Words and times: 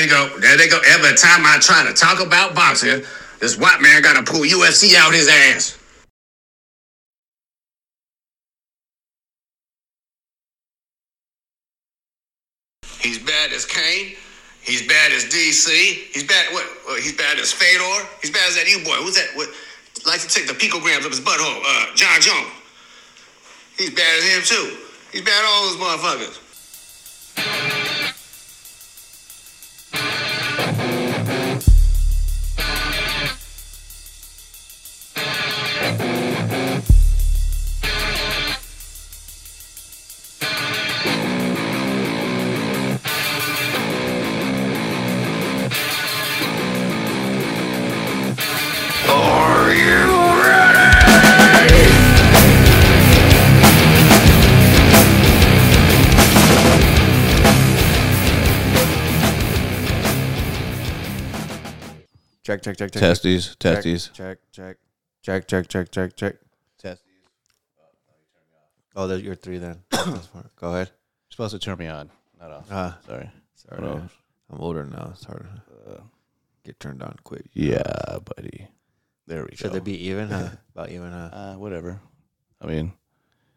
they 0.00 0.06
go. 0.06 0.38
There 0.38 0.56
they 0.56 0.68
go. 0.68 0.80
Every 0.86 1.16
time 1.16 1.44
I 1.44 1.58
try 1.60 1.86
to 1.86 1.92
talk 1.94 2.24
about 2.24 2.54
boxing, 2.54 3.02
this 3.40 3.58
white 3.58 3.80
man 3.80 4.02
got 4.02 4.14
to 4.14 4.30
pull 4.30 4.40
UFC 4.40 4.94
out 4.94 5.12
his 5.12 5.28
ass. 5.28 5.78
He's 12.98 13.18
bad 13.18 13.52
as 13.52 13.64
Cain. 13.64 14.16
He's 14.62 14.86
bad 14.86 15.12
as 15.12 15.24
DC. 15.26 15.68
He's 16.12 16.24
bad. 16.24 16.52
What? 16.52 16.66
He's 17.00 17.16
bad 17.16 17.38
as 17.38 17.52
Fedor. 17.52 18.08
He's 18.20 18.30
bad 18.30 18.48
as 18.48 18.56
that 18.56 18.68
U 18.68 18.84
boy. 18.84 18.96
Who's 18.96 19.14
that? 19.14 19.28
What? 19.34 19.48
Likes 20.06 20.26
to 20.26 20.32
take 20.32 20.48
the 20.48 20.54
picograms 20.54 21.04
of 21.04 21.10
his 21.10 21.20
butthole. 21.20 21.62
Uh, 21.64 21.94
Jon 21.94 22.20
Jones. 22.20 22.48
He's 23.78 23.90
bad 23.90 24.18
as 24.18 24.24
him 24.24 24.42
too. 24.42 24.76
He's 25.12 25.22
bad 25.22 25.44
as 25.44 25.46
all 25.46 25.66
those 25.68 25.76
motherfuckers. 25.76 26.45
Check, 62.66 62.76
check, 62.78 62.90
check, 62.90 63.00
check. 63.00 63.00
Testes, 63.00 63.56
check, 63.60 63.76
testes, 63.84 64.10
Check, 64.12 64.38
check, 64.50 64.76
check, 65.22 65.46
check, 65.46 65.68
check, 65.68 65.88
check, 65.92 66.16
check. 66.16 66.34
testes. 66.78 67.00
Oh, 68.96 69.06
there's 69.06 69.22
your 69.22 69.36
three 69.36 69.58
then. 69.58 69.84
Go 69.92 70.70
ahead. 70.72 70.88
You're 70.88 71.30
supposed 71.30 71.52
to 71.52 71.60
turn 71.60 71.78
me 71.78 71.86
on, 71.86 72.10
not 72.40 72.50
off. 72.50 72.66
Ah, 72.68 72.98
Sorry. 73.06 73.30
sorry. 73.54 73.86
Hold 73.86 74.10
I'm 74.50 74.60
older 74.60 74.84
now. 74.84 75.10
It's 75.12 75.22
hard 75.24 75.46
to 75.86 75.92
Uh, 75.92 76.00
get 76.64 76.80
turned 76.80 77.04
on 77.04 77.14
quick. 77.22 77.44
yeah, 77.52 78.18
buddy. 78.34 78.66
There 79.28 79.44
we 79.44 79.50
Should 79.54 79.58
go. 79.58 79.62
Should 79.68 79.72
they 79.74 79.78
be 79.92 80.08
even? 80.08 80.28
Huh? 80.28 80.48
About 80.74 80.90
even, 80.90 81.12
huh? 81.12 81.30
Uh, 81.32 81.54
whatever. 81.58 82.00
I 82.60 82.66
mean, 82.66 82.92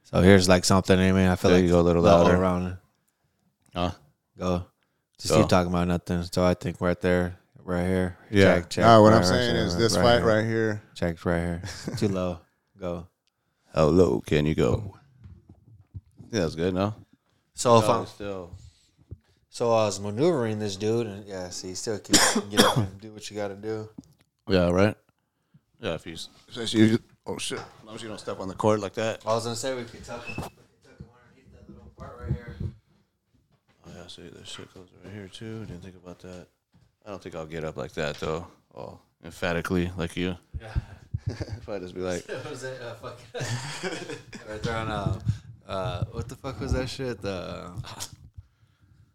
So 0.03 0.21
here's 0.21 0.47
like 0.47 0.66
something. 0.66 0.99
I 0.99 1.11
mean, 1.13 1.27
I 1.29 1.35
feel 1.35 1.49
like 1.49 1.63
you 1.63 1.69
go, 1.69 1.79
a 1.79 1.81
little 1.81 2.07
all 2.07 2.25
louder. 2.25 2.35
around. 2.35 2.77
Huh? 3.73 3.91
Go. 4.38 4.66
Just 5.17 5.33
Go. 5.33 5.39
keep 5.41 5.49
talking 5.49 5.71
about 5.71 5.88
nothing. 5.88 6.21
So 6.31 6.44
I 6.45 6.53
think 6.53 6.79
right 6.79 6.99
there, 7.01 7.38
right 7.70 7.86
here. 7.86 8.17
Yeah. 8.31 8.56
Check, 8.56 8.70
check. 8.70 8.86
no, 8.86 9.02
what 9.02 9.14
right, 9.14 9.17
I'm 9.17 9.23
saying 9.23 9.56
check, 9.56 9.66
is 9.67 9.78
this 9.78 9.95
right 9.95 10.03
fight 10.03 10.17
here. 10.17 10.28
right 10.28 10.45
here. 10.45 10.81
Check 10.95 11.25
right 11.25 11.39
here. 11.39 11.62
Too 11.98 12.08
low. 12.09 12.39
Go. 12.80 13.08
how 13.73 13.86
low 13.86 14.22
can 14.22 14.45
you 14.45 14.56
go? 14.56 14.95
Yeah, 16.31 16.42
that's 16.42 16.56
good, 16.56 16.73
no? 16.73 16.95
So 17.53 17.78
if 17.80 17.90
I'm 17.90 18.06
still. 18.06 18.52
so 19.50 19.72
I 19.72 19.86
was 19.86 20.00
maneuvering 20.00 20.59
this 20.59 20.75
dude, 20.75 21.08
and 21.08 21.25
yeah, 21.25 21.50
see, 21.50 21.70
he 21.70 21.75
still 21.75 22.00
can 22.00 22.16
get 22.50 22.64
up 22.64 22.78
and 22.78 23.02
do 23.02 23.12
what 23.12 23.30
you 23.30 23.36
got 23.36 23.50
to 23.50 23.56
do. 23.56 23.90
Yeah, 24.47 24.70
right? 24.70 24.95
Yeah, 25.81 25.95
if 25.95 26.06
you. 26.08 26.14
Especially 26.14 26.81
if 26.81 26.92
you 26.92 27.00
oh, 27.25 27.38
shit. 27.38 27.59
As 27.59 27.86
long 27.86 27.95
as 27.95 28.02
you 28.02 28.09
don't 28.09 28.20
step 28.20 28.40
on 28.40 28.47
the 28.47 28.53
cord 28.53 28.80
like 28.80 28.94
that. 28.94 29.22
I 29.25 29.30
was 29.34 29.44
gonna 29.44 29.56
say 29.56 29.75
we 29.75 29.84
could 29.84 30.03
tuck 30.03 30.25
him, 30.25 30.36
we 30.38 30.44
could 30.44 30.84
tuck 30.84 31.00
him 31.00 31.08
underneath 31.28 31.52
that 31.53 31.70
little 31.70 31.92
part 31.97 32.17
right 32.20 32.31
here. 32.31 32.56
Oh, 33.86 33.92
yeah, 33.95 34.08
see, 34.08 34.30
this 34.30 34.47
shit 34.47 34.73
goes 34.73 34.88
right 35.03 35.14
here, 35.14 35.28
too. 35.28 35.66
Didn't 35.66 35.84
think 35.84 35.95
about 35.95 36.20
that. 36.20 36.47
I 37.05 37.09
don't 37.09 37.22
think 37.22 37.36
I'll 37.36 37.45
get 37.45 37.64
up 37.64 37.78
like 37.78 37.94
that, 37.94 38.19
though. 38.19 38.47
Oh, 38.75 39.00
emphatically, 39.23 39.92
like 39.97 40.16
you. 40.16 40.36
Yeah. 40.59 40.73
if 41.28 41.69
I 41.69 41.80
just 41.80 41.95
be 41.95 42.02
like, 42.02 42.28
What 42.28 42.50
was 42.50 42.61
that? 42.61 42.81
Uh, 42.81 42.95
fucking 42.95 44.18
right 44.50 44.63
there 44.63 44.75
on 44.78 44.88
uh, 44.90 45.19
uh, 45.68 46.06
what 46.12 46.28
the 46.28 46.35
fuck 46.35 46.59
was 46.59 46.73
that 46.73 46.90
shit? 46.90 47.22
The 47.22 47.29
uh, 47.29 47.72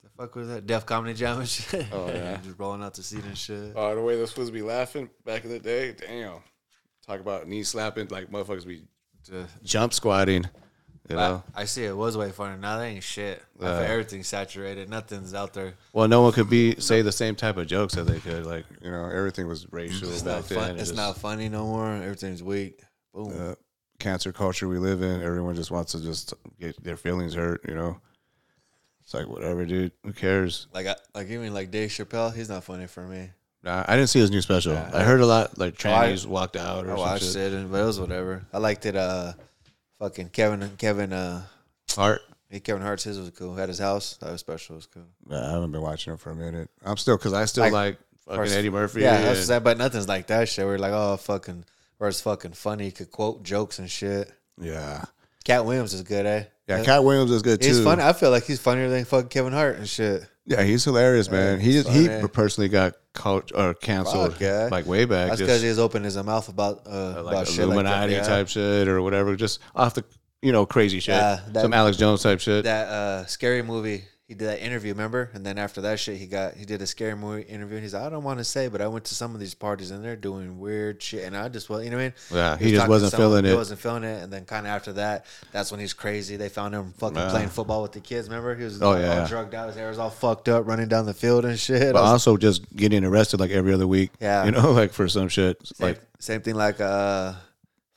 the 0.03 0.11
fuck 0.17 0.35
was 0.37 0.49
that? 0.49 0.67
Def 0.67 0.87
Comedy 0.87 1.15
Jam 1.15 1.41
and 1.41 1.49
shit. 1.49 1.87
Oh, 1.93 2.07
yeah. 2.09 2.37
just 2.45 2.59
rolling 2.59 2.83
out 2.83 2.95
the 2.95 3.03
seat 3.03 3.25
and 3.25 3.37
shit. 3.37 3.73
Oh, 3.75 3.95
the 3.95 4.03
way 4.03 4.17
those 4.17 4.33
fools 4.33 4.51
be 4.51 4.63
laughing 4.63 5.11
back 5.25 5.45
in 5.45 5.51
the 5.51 5.59
day, 5.59 5.93
damn. 5.93 6.39
Talk 7.07 7.21
about 7.21 7.49
knee 7.49 7.65
slapping, 7.65 8.09
like 8.09 8.31
motherfuckers 8.31 8.67
be 8.67 8.85
jump 9.63 9.93
squatting. 9.93 10.45
You 11.09 11.17
know. 11.17 11.43
I, 11.55 11.63
I 11.63 11.65
see 11.67 11.85
it 11.85 11.95
was 11.95 12.17
way 12.17 12.31
funny. 12.31 12.59
Now 12.59 12.79
that 12.79 12.85
ain't 12.85 13.03
shit. 13.05 13.43
Uh, 13.61 13.67
everything's 13.67 14.27
saturated. 14.27 14.89
Nothing's 14.89 15.35
out 15.35 15.53
there. 15.53 15.75
Well, 15.93 16.09
no 16.09 16.23
one 16.23 16.33
could 16.33 16.49
be 16.49 16.77
say 16.81 17.03
the 17.03 17.13
same 17.13 17.35
type 17.35 17.59
of 17.59 17.67
jokes 17.67 17.95
that 17.95 18.05
they 18.05 18.21
could. 18.21 18.47
Like 18.47 18.65
You 18.81 18.91
know, 18.91 19.05
everything 19.11 19.47
was 19.47 19.71
racial 19.71 20.09
It's 20.09 20.23
back 20.23 20.35
not 20.37 20.49
then. 20.49 20.59
fun. 20.59 20.71
It's 20.73 20.89
just- 20.89 20.97
not 20.97 21.19
funny 21.19 21.49
no 21.51 21.65
more. 21.67 21.93
Everything's 21.95 22.43
weak. 22.43 22.81
Boom. 23.13 23.33
uh, 23.39 23.55
cancer 23.99 24.33
culture 24.33 24.67
we 24.67 24.79
live 24.79 25.03
in. 25.03 25.23
Everyone 25.23 25.55
just 25.55 25.71
wants 25.71 25.93
to 25.93 26.01
just 26.03 26.33
get 26.59 26.83
their 26.83 26.97
feelings 26.97 27.35
hurt. 27.35 27.61
You 27.69 27.75
know, 27.75 28.01
It's 29.03 29.13
like 29.15 29.29
whatever, 29.29 29.65
dude. 29.67 29.93
Who 30.05 30.13
cares? 30.15 30.69
like 30.73 30.87
I, 30.87 30.97
like 31.15 31.29
even 31.29 31.53
like 31.53 31.71
Dave 31.71 31.91
Chappelle, 31.91 32.35
he's 32.35 32.49
not 32.49 32.65
funny 32.65 32.87
for 32.87 33.03
me. 33.03 33.31
Nah, 33.63 33.85
I 33.87 33.97
didn't 33.97 34.09
see 34.09 34.21
his 34.21 34.31
new 34.31 34.41
special. 34.43 34.73
Yeah, 34.73 34.91
I 34.93 35.05
heard 35.05 35.21
a 35.21 35.27
lot 35.27 35.59
like 35.59 35.75
Oh, 35.85 35.91
I- 35.93 36.09
trannies 36.13 36.27
walked 36.27 36.57
out 36.57 36.87
or 36.87 36.93
I 36.93 36.99
watched 36.99 37.25
shit. 37.25 37.37
it, 37.37 37.53
and, 37.53 37.71
but 37.71 37.83
it 37.83 37.85
was 37.85 38.01
whatever. 38.01 38.45
I 38.53 38.59
liked 38.59 38.85
it. 38.87 38.97
Uh, 38.97 39.35
fucking 39.99 40.29
Kevin, 40.31 40.71
Kevin, 40.79 41.13
uh, 41.13 41.43
Hart. 41.91 42.23
hey, 42.49 42.61
Kevin 42.61 42.83
Hart's 42.83 43.05
his 43.05 43.19
was 43.19 43.31
cool. 43.31 43.59
At 43.59 43.69
his 43.69 43.79
house, 43.79 44.17
that 44.19 44.31
was 44.31 44.41
special. 44.41 44.75
It 44.75 44.79
was 44.79 44.87
cool. 44.87 45.07
Yeah, 45.29 45.47
I 45.47 45.51
haven't 45.53 45.73
been 45.73 45.83
watching 45.83 46.13
it 46.13 46.21
for 46.21 46.31
a 46.31 46.35
minute. 46.35 46.71
I'm 46.85 46.97
still 46.97 47.17
because 47.17 47.33
I 47.33 47.45
still 47.45 47.65
like. 47.65 47.73
like 47.73 47.99
fucking 48.27 48.53
Eddie 48.53 48.71
Murphy. 48.71 49.03
Yeah, 49.03 49.17
and- 49.17 49.25
that's 49.27 49.47
that. 49.49 49.63
But 49.65 49.79
nothing's 49.79 50.09
like 50.09 50.27
that 50.29 50.49
shit. 50.49 50.65
We're 50.65 50.79
like, 50.79 50.93
oh, 50.93 51.17
fucking, 51.17 51.65
where 51.99 52.09
it's 52.09 52.21
fucking 52.21 52.53
funny. 52.53 52.91
Could 52.91 53.11
quote 53.11 53.43
jokes 53.43 53.79
and 53.79 53.91
shit. 53.91 54.33
Yeah, 54.61 55.05
Katt 55.45 55.65
Williams 55.65 55.95
is 55.95 56.03
good, 56.03 56.27
eh? 56.27 56.45
yeah. 56.69 56.85
Katt 56.85 57.05
Williams 57.05 57.31
is 57.31 57.43
good 57.43 57.61
too. 57.61 57.69
He's 57.69 57.83
funny. 57.83 58.03
I 58.03 58.13
feel 58.13 58.31
like 58.31 58.45
he's 58.45 58.61
funnier 58.61 58.89
than 58.89 59.05
fucking 59.05 59.29
Kevin 59.29 59.53
Hart 59.53 59.77
and 59.77 59.89
shit. 59.89 60.27
Yeah, 60.47 60.63
he's 60.63 60.85
hilarious, 60.85 61.31
man. 61.31 61.59
He 61.59 61.73
he's 61.73 61.89
he 61.89 62.07
funny. 62.07 62.29
personally 62.29 62.69
got 62.69 62.95
coach 63.15 63.51
or 63.55 63.73
canceled 63.75 64.33
Fuck, 64.33 64.41
yeah. 64.41 64.69
like 64.71 64.87
way 64.87 65.05
back. 65.07 65.29
That's 65.29 65.39
just- 65.39 65.49
because 65.49 65.63
he's 65.63 65.79
opened 65.79 66.05
his 66.05 66.17
mouth 66.19 66.49
about 66.49 66.83
uh, 66.87 66.91
uh, 66.91 67.11
about 67.21 67.25
like 67.25 67.47
shit 67.47 67.61
Illuminati 67.61 68.15
like 68.15 68.23
that. 68.25 68.29
type 68.29 68.49
shit 68.49 68.87
or 68.89 69.01
whatever, 69.01 69.37
just 69.37 69.61
off 69.75 69.95
the 69.95 70.05
you 70.43 70.53
know 70.53 70.67
crazy 70.67 71.01
shit, 71.01 71.15
Yeah, 71.15 71.41
that- 71.49 71.63
some 71.63 71.73
Alex 71.73 71.97
Jones 71.97 72.23
type 72.23 72.41
shit. 72.41 72.65
that 72.65 72.89
uh, 72.89 73.25
scary 73.27 73.63
movie. 73.63 74.05
He 74.35 74.39
did 74.39 74.49
that 74.49 74.65
interview, 74.67 74.93
remember? 74.93 75.31
And 75.33 75.47
then 75.47 75.59
after 75.59 75.81
that 75.83 76.01
shit, 76.01 76.17
he 76.17 76.27
got 76.27 76.55
he 76.55 76.65
did 76.65 76.83
a 76.83 76.87
scary 76.89 77.15
movie 77.15 77.43
interview. 77.43 77.77
And 77.77 77.85
he's 77.85 77.95
like, 77.95 78.03
I 78.03 78.09
don't 78.11 78.25
want 78.25 78.39
to 78.41 78.45
say, 78.45 78.67
but 78.67 78.81
I 78.81 78.89
went 78.89 79.05
to 79.05 79.15
some 79.15 79.33
of 79.33 79.39
these 79.41 79.55
parties 79.55 79.93
and 79.93 80.05
they're 80.05 80.17
doing 80.17 80.59
weird 80.59 81.01
shit, 81.01 81.23
and 81.25 81.37
I 81.37 81.49
just 81.49 81.71
well, 81.71 81.81
you 81.81 81.91
know 81.91 81.97
what 81.99 82.03
I 82.03 82.05
mean? 82.07 82.13
Yeah, 82.33 82.57
he 82.59 82.65
was 82.65 82.73
just 82.73 82.89
wasn't 82.89 83.11
someone, 83.13 83.29
feeling 83.31 83.45
He 83.45 83.51
it. 83.53 83.57
wasn't 83.57 83.81
feeling 83.81 84.03
it, 84.05 84.23
and 84.25 84.33
then 84.33 84.45
kind 84.45 84.67
of 84.67 84.73
after 84.73 84.93
that, 84.95 85.27
that's 85.53 85.71
when 85.71 85.79
he's 85.79 85.93
crazy. 85.93 86.37
They 86.37 86.49
found 86.49 86.75
him 86.75 86.93
fucking 86.99 87.17
Yeah. 87.17 87.31
playing 87.31 87.49
football 87.51 87.83
with 87.83 87.93
the 87.93 88.01
kids. 88.01 88.29
Remember? 88.29 88.57
He 88.57 88.65
was 88.65 88.83
Oh, 88.83 88.89
all 88.93 88.99
yeah. 89.01 89.25
drugged 89.29 89.55
out. 89.55 89.69
His 89.69 89.77
hair 89.77 89.89
was 89.89 89.99
all 90.01 90.11
fucked 90.11 90.49
up, 90.49 90.67
running 90.67 90.89
down 90.89 91.07
the 91.07 91.15
field 91.15 91.45
and 91.45 91.59
shit. 91.59 91.93
but 91.93 92.03
was- 92.03 92.11
also 92.11 92.37
just 92.37 92.75
getting 92.75 93.05
arrested 93.05 93.39
like 93.39 93.53
every 93.53 93.73
other 93.73 93.87
week. 93.87 94.11
Yeah. 94.21 94.45
you 94.47 94.51
know, 94.51 94.73
like 94.81 94.93
for 94.93 95.09
some 95.09 95.29
shit. 95.29 95.65
same, 95.65 95.87
Like 95.89 96.01
same 96.19 96.41
thing 96.41 96.57
like 96.57 96.81
uh, 96.81 97.35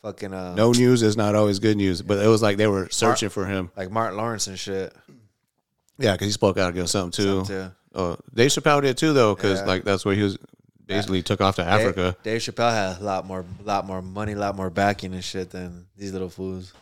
fucking 0.03 0.33
uh, 0.33 0.53
no 0.55 0.71
news 0.71 1.01
is 1.01 1.17
not 1.17 1.33
always 1.35 1.59
good 1.59 1.77
news, 1.77 2.01
but 2.01 2.19
it 2.23 2.27
was 2.27 2.41
like 2.41 2.57
they 2.57 2.67
were 2.67 2.87
searching 2.91 3.29
for 3.29 3.45
him. 3.45 3.71
like 3.75 3.89
Martin 3.91 4.17
Lawrence 4.17 4.47
and 4.47 4.59
shit. 4.59 4.93
Yeah, 5.97 6.11
because 6.13 6.27
he 6.27 6.31
spoke 6.31 6.57
out 6.57 6.69
against 6.69 6.91
something 6.91 7.11
too. 7.11 7.37
Something 7.45 7.69
too. 7.69 7.71
Oh, 7.95 8.17
Dave 8.33 8.51
Chappelle 8.51 8.81
did 8.81 8.97
too, 8.97 9.13
though, 9.13 9.33
because 9.35 9.59
Yeah. 9.61 9.65
like 9.65 9.83
that's 9.83 10.05
where 10.05 10.13
he 10.15 10.21
was 10.23 10.37
basically 10.85 11.21
took 11.23 11.41
off 11.41 11.55
to 11.55 11.63
Africa. 11.65 12.15
Dave, 12.23 12.41
Dave 12.41 12.53
Chappelle 12.55 12.71
had 12.71 13.01
a 13.01 13.03
lot 13.03 13.25
more, 13.25 13.43
lot 13.63 13.85
more 13.85 14.01
money, 14.01 14.33
a 14.33 14.37
lot 14.37 14.55
more 14.55 14.69
backing 14.69 15.13
and 15.13 15.23
shit 15.23 15.49
than 15.49 15.87
these 15.97 16.13
little 16.13 16.29
fools. 16.29 16.73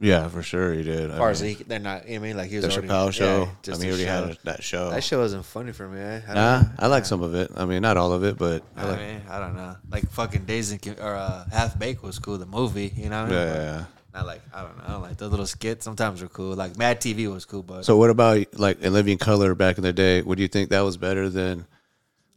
Yeah, 0.00 0.26
for 0.28 0.42
sure 0.42 0.72
he 0.72 0.82
did. 0.82 1.10
As 1.12 1.18
far 1.18 1.30
as 1.30 1.38
he, 1.38 1.54
they're 1.54 1.78
not. 1.78 2.08
You 2.08 2.14
know 2.14 2.20
what 2.22 2.24
I 2.24 2.28
mean, 2.28 2.36
like 2.38 2.50
he 2.50 2.56
was 2.56 2.64
the 2.64 2.72
already, 2.72 2.88
Chappelle 2.88 3.12
show. 3.12 3.48
yeah, 3.64 3.74
I 3.74 3.76
mean, 3.78 3.82
he 3.82 3.88
already 3.90 4.04
show. 4.04 4.26
had 4.26 4.38
that 4.44 4.62
show. 4.64 4.90
That 4.90 5.04
show 5.04 5.18
wasn't 5.20 5.44
funny 5.44 5.70
for 5.72 5.86
me. 5.86 6.00
Eh? 6.00 6.20
I 6.28 6.34
Nah. 6.34 6.62
I 6.78 6.86
like 6.88 7.04
some 7.04 7.22
of 7.22 7.34
it. 7.36 7.52
I 7.54 7.66
mean, 7.66 7.82
not 7.82 7.96
all 7.96 8.12
of 8.12 8.24
it, 8.24 8.36
but 8.38 8.64
I 8.76 8.82
I, 8.82 8.84
like. 8.90 8.98
mean, 8.98 9.22
I 9.28 9.38
don't 9.38 9.54
know. 9.54 9.76
Like 9.90 10.10
fucking 10.10 10.44
Days 10.46 10.72
and 10.72 10.84
or 10.98 11.14
uh, 11.14 11.44
Half 11.52 11.78
Baked 11.78 12.02
was 12.02 12.18
cool. 12.18 12.38
The 12.38 12.46
movie, 12.46 12.92
you 12.96 13.10
know. 13.10 13.22
What 13.24 13.32
I 13.32 13.36
mean? 13.44 13.46
yeah, 13.48 13.54
yeah. 13.54 13.84
Not 14.14 14.26
like 14.26 14.42
I 14.52 14.62
don't 14.62 14.76
know. 14.78 14.84
I 14.86 14.90
don't 14.92 15.02
like 15.02 15.16
the 15.16 15.28
little 15.28 15.46
skits. 15.46 15.84
Sometimes 15.84 16.20
were 16.20 16.28
cool. 16.28 16.54
Like 16.54 16.76
Mad 16.76 17.00
TV 17.00 17.32
was 17.32 17.44
cool, 17.44 17.62
but 17.62 17.84
So 17.84 17.96
what 17.96 18.10
about 18.10 18.46
like 18.58 18.80
in 18.82 18.92
Living 18.92 19.18
Color 19.18 19.54
back 19.54 19.78
in 19.78 19.82
the 19.82 19.92
day? 19.92 20.20
Would 20.22 20.38
you 20.38 20.48
think 20.48 20.70
that 20.70 20.80
was 20.80 20.96
better 20.96 21.28
than 21.30 21.66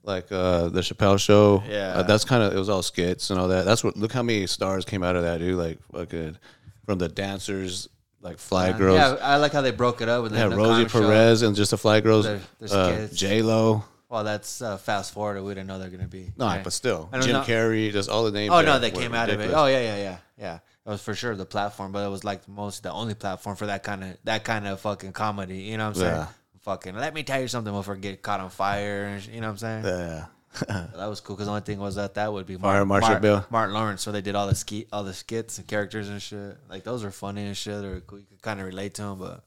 like 0.04 0.32
uh 0.32 0.70
the 0.70 0.82
Chappelle 0.82 1.20
show? 1.20 1.64
Yeah. 1.68 1.96
Uh, 1.98 2.04
that's 2.04 2.24
kind 2.24 2.44
of 2.44 2.54
it 2.54 2.58
was 2.58 2.70
all 2.70 2.82
skits 2.82 3.30
and 3.30 3.40
all 3.40 3.50
that. 3.50 3.66
That's 3.66 3.84
what 3.84 3.98
look 3.98 4.14
how 4.14 4.24
many 4.24 4.48
stars 4.48 4.86
came 4.86 5.04
out 5.04 5.16
of 5.16 5.24
that, 5.24 5.40
dude. 5.40 5.58
Like 5.58 5.80
fucking 5.92 6.38
from 6.86 6.98
the 7.00 7.10
dancers, 7.10 7.90
like 8.22 8.38
Fly 8.38 8.72
Girls. 8.72 8.96
yeah, 8.96 9.18
I 9.22 9.38
like 9.38 9.52
how 9.52 9.62
they 9.62 9.72
broke 9.72 10.02
it 10.02 10.08
up 10.08 10.24
with 10.24 10.34
Yeah, 10.34 10.48
the 10.48 10.56
Rosie. 10.56 10.86
Perez 10.86 11.42
and 11.42 11.56
just 11.58 11.72
the 11.72 11.78
Fly 11.78 12.00
Girls. 12.00 12.26
Uh. 12.26 13.08
J 13.12 13.42
Lo. 13.42 13.84
Well, 14.08 14.24
that's 14.24 14.62
uh, 14.62 14.78
fast 14.78 15.14
forward. 15.14 15.42
We 15.42 15.50
didn't 15.56 15.68
know 15.68 15.78
they're 15.80 15.90
gonna 15.90 16.08
be. 16.08 16.32
No, 16.38 16.46
right? 16.46 16.64
but 16.64 16.72
still, 16.72 17.10
I 17.12 17.18
don't 17.18 17.26
Jim 17.26 17.34
know. 17.34 17.42
Carrey. 17.42 17.92
Just 17.92 18.08
all 18.10 18.24
the 18.24 18.32
names. 18.32 18.54
Oh 18.54 18.62
no, 18.62 18.80
they 18.80 18.92
came 18.92 19.14
out 19.14 19.30
of 19.30 19.42
it. 19.42 19.52
Oh 19.54 19.66
yeah, 19.66 19.82
yeah, 19.82 19.98
yeah, 19.98 20.18
yeah. 20.40 20.60
It 20.86 20.90
was 20.90 21.02
for 21.02 21.16
sure 21.16 21.36
the 21.36 21.46
platform, 21.46 21.92
but 21.92 22.06
it 22.06 22.10
was 22.10 22.24
like 22.24 22.46
the 22.46 22.52
most 22.52 22.84
the 22.84 22.92
only 22.92 23.16
platform 23.16 23.56
for 23.56 23.66
that 23.66 23.84
kind 23.84 24.04
of 24.04 24.18
that 24.24 24.44
kind 24.44 24.68
of 24.68 24.80
fucking 24.82 25.14
comedy. 25.14 25.60
You 25.60 25.78
know 25.78 25.86
what 25.86 25.96
I'm 25.98 26.02
saying? 26.02 26.16
Yeah. 26.16 26.28
fucking 26.62 26.96
let 26.96 27.14
me 27.14 27.24
tell 27.24 27.42
you 27.42 27.48
something 27.48 27.74
before 27.74 27.96
I 27.96 27.98
get 27.98 28.22
caught 28.22 28.40
on 28.40 28.52
fire. 28.52 29.06
And, 29.06 29.26
you 29.26 29.42
know 29.42 29.48
what 29.48 29.64
I'm 29.64 29.84
saying? 29.84 29.86
Yeah. 29.86 30.26
That 30.96 31.10
was 31.10 31.20
cool 31.20 31.36
because 31.36 31.48
the 31.48 31.52
only 31.52 31.64
thing 31.64 31.80
was 31.80 31.96
that 31.96 32.14
that 32.14 32.32
would 32.32 32.46
be 32.46 32.56
Fire 32.56 32.86
Marshal 32.86 33.20
Bill. 33.20 33.46
Martin 33.50 33.74
Lawrence. 33.74 34.02
So 34.04 34.12
they 34.12 34.22
did 34.22 34.36
all 34.36 34.48
the 34.48 34.56
ski, 34.56 34.88
all 34.94 35.04
the 35.04 35.14
skits 35.14 35.58
and 35.58 35.68
characters 35.68 36.08
and 36.08 36.22
shit. 36.22 36.58
Like 36.70 36.84
those 36.84 37.04
are 37.04 37.12
funny 37.12 37.46
and 37.46 37.58
shit. 37.58 37.84
Or 37.84 38.00
cool. 38.02 38.20
you 38.20 38.26
could 38.26 38.42
kind 38.42 38.62
of 38.62 38.66
relate 38.66 38.94
to 38.96 39.02
them, 39.02 39.20
but 39.20 39.44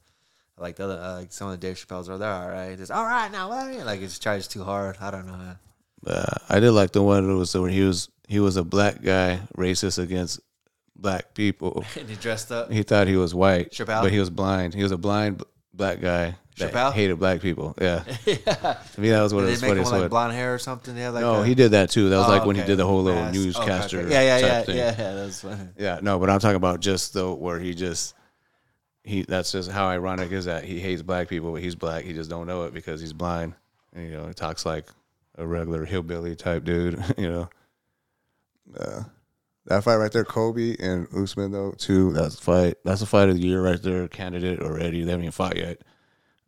like 0.59 0.77
the 0.77 0.85
other, 0.85 1.01
uh, 1.01 1.15
like 1.15 1.33
some 1.33 1.49
of 1.49 1.59
the 1.59 1.67
Dave 1.67 1.77
Chappelle's 1.77 2.09
are 2.09 2.19
they're 2.19 2.31
all 2.31 2.49
right. 2.49 2.77
Just 2.77 2.91
all 2.91 3.05
right 3.05 3.31
now, 3.31 3.49
what? 3.49 3.87
Like 3.87 4.01
it's 4.01 4.19
tries 4.19 4.49
too 4.49 4.65
hard. 4.65 4.97
I 5.01 5.11
don't 5.11 5.27
know. 5.27 5.37
Man. 5.37 5.59
Uh, 6.07 6.35
I 6.49 6.61
did 6.61 6.73
like 6.73 6.93
the 6.93 7.03
one 7.03 7.27
that 7.27 7.35
was 7.35 7.55
where 7.55 7.71
he 7.71 7.83
was 7.83 8.09
he 8.29 8.41
was 8.41 8.57
a 8.57 8.65
black 8.65 9.03
guy 9.03 9.41
racist 9.57 9.99
against 9.99 10.41
black 10.99 11.35
people. 11.35 11.85
and 11.99 12.09
he 12.09 12.17
dressed 12.17 12.51
up. 12.53 12.71
He 12.73 12.83
thought 12.83 13.07
he 13.07 13.17
was 13.17 13.35
white, 13.35 13.71
Chappelle? 13.73 14.03
but 14.03 14.13
he 14.13 14.19
was 14.19 14.31
blind. 14.31 14.75
He 14.75 14.83
was 14.83 14.93
a 14.93 14.99
blind 14.99 15.39
b- 15.39 15.45
black 15.73 16.01
guy 16.01 16.37
that 16.59 16.73
Chappelle? 16.73 16.93
hated 16.93 17.19
black 17.19 17.41
people. 17.41 17.75
Yeah, 17.81 18.03
yeah. 18.27 18.35
to 18.95 19.01
me 19.01 19.11
that 19.11 19.23
was 19.23 19.33
Did 19.33 19.49
his 19.49 19.61
they 19.61 19.69
make 19.69 19.77
him 19.79 19.85
funniest 19.85 19.93
like 19.93 20.11
blonde 20.11 20.33
hair 20.35 20.53
or 20.55 20.59
something? 20.59 20.97
Yeah, 20.97 21.11
like 21.11 21.21
no, 21.23 21.43
a- 21.43 21.47
he 21.47 21.55
did 21.55 21.71
that 21.71 21.91
too. 21.91 22.09
That 22.09 22.17
was 22.19 22.27
Oh, 22.27 22.31
like 22.31 22.45
when 22.45 22.57
he 22.57 22.63
okay. 22.63 22.73
did 22.73 22.79
the 22.79 22.87
whole 22.87 23.03
little 23.03 23.23
Mask. 23.23 23.37
Okay, 23.37 23.45
newscaster. 23.45 24.09
Yeah, 24.09 24.23
yeah, 24.23 24.41
type 24.41 24.51
yeah, 24.51 24.63
thing. 24.63 24.77
yeah, 24.77 24.95
yeah. 24.99 25.15
That's 25.15 25.41
funny. 25.41 25.69
Yeah, 25.79 26.01
no, 26.03 26.19
but 26.19 26.31
I'm 26.31 26.41
talking 26.41 26.57
about 26.57 26.81
just 26.81 27.15
though 27.15 27.35
where 27.35 27.59
he 27.61 27.75
just 27.75 28.15
he 29.05 29.23
that's 29.23 29.53
just 29.53 29.71
how 29.71 29.87
ironic 29.87 30.33
is 30.33 30.47
that 30.47 30.65
he 30.65 30.81
hates 30.81 31.03
black 31.03 31.29
people, 31.29 31.53
but 31.53 31.63
he's 31.63 31.75
black. 31.77 32.05
He 32.05 32.13
just 32.13 32.29
don't 32.29 32.47
know 32.47 32.65
it 32.65 32.75
because 32.75 33.01
he's 33.01 33.13
blind. 33.13 33.55
And, 33.95 34.05
you 34.05 34.13
know, 34.17 34.27
he 34.27 34.35
talks 34.35 34.67
like 34.67 34.87
a 35.39 35.47
regular 35.47 35.85
hillbilly 35.85 36.35
type 36.37 36.65
dude. 36.65 37.03
You 37.17 37.31
know, 37.31 37.49
uh, 38.79 39.03
That 39.69 39.85
fight 39.85 39.97
right 39.97 40.11
there, 40.11 40.25
Colby 40.25 40.77
and 40.81 41.07
Usman 41.15 41.53
though 41.53 41.73
too. 41.73 42.13
that's 42.13 42.39
a 42.39 42.43
fight. 42.43 42.75
That's 42.85 43.03
a 43.03 43.07
fight 43.07 43.29
of 43.29 43.37
the 43.37 43.43
year 43.47 43.63
right 43.63 43.81
there. 43.83 44.09
Candidate 44.09 44.61
already. 44.61 45.05
They 45.05 45.11
haven't 45.11 45.25
even 45.27 45.33
fought 45.33 45.57
yet. 45.57 45.81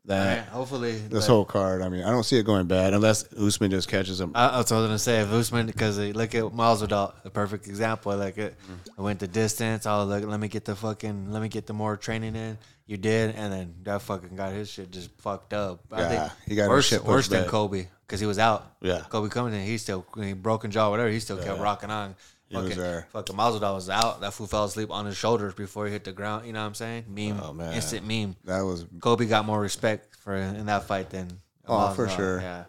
That 0.07 0.37
Yeah, 0.39 0.45
hopefully, 0.53 0.93
This 0.93 1.13
like- 1.13 1.25
whole 1.29 1.45
card. 1.45 1.83
I 1.83 1.91
mean, 1.91 2.03
I 2.03 2.11
don't 2.11 2.25
see 2.25 2.39
it 2.39 2.45
going 2.45 2.67
bad 2.67 2.95
unless 2.95 3.31
Usman 3.35 3.71
just 3.71 3.87
catches 3.89 4.19
him. 4.19 4.33
I, 4.35 4.57
that's 4.57 4.71
what 4.71 4.79
I 4.79 4.81
was 4.81 4.89
gonna 4.89 4.99
say. 4.99 5.21
If 5.21 5.31
Usman, 5.31 5.67
because 5.67 5.99
look 5.99 6.35
at 6.35 6.53
Miles 6.55 6.83
Masvidal, 6.83 7.13
a 7.25 7.31
perfect 7.31 7.67
example. 7.69 8.17
Like 8.17 8.39
it, 8.39 8.55
I 8.99 9.03
went 9.03 9.21
the 9.21 9.29
distance. 9.29 9.85
Oh, 9.87 10.05
look, 10.05 10.25
let 10.25 10.41
me 10.41 10.49
get 10.49 10.65
the 10.65 10.75
fucking, 10.75 11.31
let 11.31 11.43
me 11.43 11.49
get 11.49 11.67
the 11.67 11.75
more 11.75 11.99
training 11.99 12.35
in. 12.35 12.57
You 12.87 12.97
did, 12.97 13.37
and 13.37 13.53
then 13.53 13.75
that 13.85 14.01
fucking 14.03 14.35
got 14.35 14.53
his 14.53 14.69
shit 14.71 14.91
just 14.91 15.11
fucked 15.21 15.53
up. 15.53 15.85
I 15.93 16.01
Yeah, 16.01 16.09
think 16.29 16.33
he 16.49 16.55
got 16.57 16.71
worse, 16.71 16.87
shit 16.89 17.05
worse 17.05 17.29
than 17.29 17.43
back. 17.43 17.51
Colby 17.51 17.87
because 18.07 18.19
he 18.19 18.27
was 18.27 18.39
out. 18.39 18.67
Yeah. 18.81 19.03
Colby 19.11 19.29
coming 19.29 19.53
in, 19.55 19.65
he 19.65 19.77
still 19.79 20.05
he 20.17 20.33
broken 20.33 20.71
jaw, 20.71 20.89
whatever. 20.91 21.11
He 21.11 21.21
still 21.21 21.37
kept 21.37 21.61
rocking 21.61 21.91
on. 21.91 22.17
He 22.51 22.57
was 22.57 22.65
Fucking, 22.67 22.79
there. 22.83 23.07
fucking 23.13 23.37
Masvidal 23.37 23.75
was 23.77 23.89
out. 23.89 24.21
That 24.23 24.33
fool 24.35 24.49
fell 24.49 24.65
asleep 24.65 24.91
on 24.91 25.07
his 25.07 25.17
shoulders 25.17 25.55
before 25.55 25.87
he 25.87 25.93
hit 25.93 26.03
the 26.03 26.11
ground. 26.13 26.47
You 26.47 26.53
know 26.53 26.61
what 26.61 26.67
I'm 26.67 26.75
saying? 26.75 27.05
Meme, 27.09 27.41
Oh, 27.41 27.53
man. 27.53 27.73
instant 27.75 28.05
meme. 28.07 28.35
that 28.45 28.63
was. 28.63 28.85
Colby 29.01 29.27
got 29.27 29.45
more 29.45 29.61
respect 29.61 30.17
for 30.17 30.35
in 30.35 30.67
that 30.67 30.85
fight 30.85 31.11
than 31.11 31.41
Oh, 31.69 31.95
for 31.95 32.09
sure. 32.09 32.41
Yeah. 32.41 32.65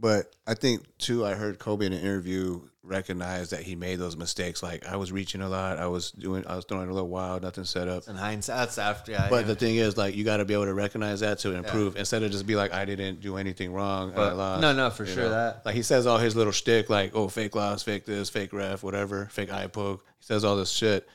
But 0.00 0.34
I 0.46 0.54
think 0.54 0.86
Two, 0.98 1.24
I 1.26 1.34
heard 1.34 1.58
Colby 1.58 1.84
in 1.86 1.92
an 1.92 2.00
interview 2.00 2.62
recognize 2.86 3.50
that 3.50 3.62
he 3.62 3.74
made 3.76 3.98
those 3.98 4.16
mistakes. 4.16 4.62
Like 4.62 4.86
I 4.86 4.96
was 4.96 5.12
reaching 5.12 5.40
a 5.42 5.48
lot. 5.48 5.78
I 5.78 5.86
was 5.86 6.10
doing. 6.12 6.46
I 6.46 6.56
was 6.56 6.64
throwing 6.64 6.88
a 6.88 6.92
little 6.92 7.08
wild. 7.08 7.42
Nothing 7.42 7.64
set 7.64 7.88
up. 7.88 8.08
In 8.08 8.16
hindsight, 8.16 8.56
that's 8.56 8.78
after. 8.78 9.12
Yeah, 9.12 9.28
But 9.28 9.40
yeah. 9.40 9.42
the 9.48 9.54
thing 9.54 9.76
is, 9.76 9.96
like, 9.96 10.14
you 10.16 10.24
got 10.24 10.38
to 10.38 10.44
be 10.44 10.54
able 10.54 10.64
to 10.66 10.74
recognize 10.74 11.20
that 11.20 11.38
to 11.40 11.52
improve 11.54 11.96
instead 11.96 12.22
of 12.22 12.30
just 12.30 12.46
be 12.46 12.56
like, 12.56 12.72
I 12.72 12.84
didn't 12.84 13.20
do 13.20 13.36
anything 13.36 13.72
wrong. 13.72 14.14
lost. 14.14 14.60
no, 14.62 14.72
no, 14.72 14.90
for 14.90 15.06
sure 15.06 15.28
that- 15.28 15.62
Like, 15.64 15.74
he 15.74 15.82
says 15.82 16.06
all 16.06 16.18
his 16.18 16.34
little 16.36 16.52
shtick, 16.52 16.88
like, 16.90 17.14
oh, 17.14 17.28
fake 17.28 17.54
loss, 17.54 17.82
fake 17.82 18.04
this, 18.06 18.30
fake 18.30 18.52
ref, 18.52 18.82
whatever, 18.82 19.26
fake 19.30 19.52
eye 19.52 19.66
poke. 19.66 20.04
He 20.18 20.24
says 20.24 20.44
all 20.44 20.56
this 20.56 20.70
shit. 20.70 21.08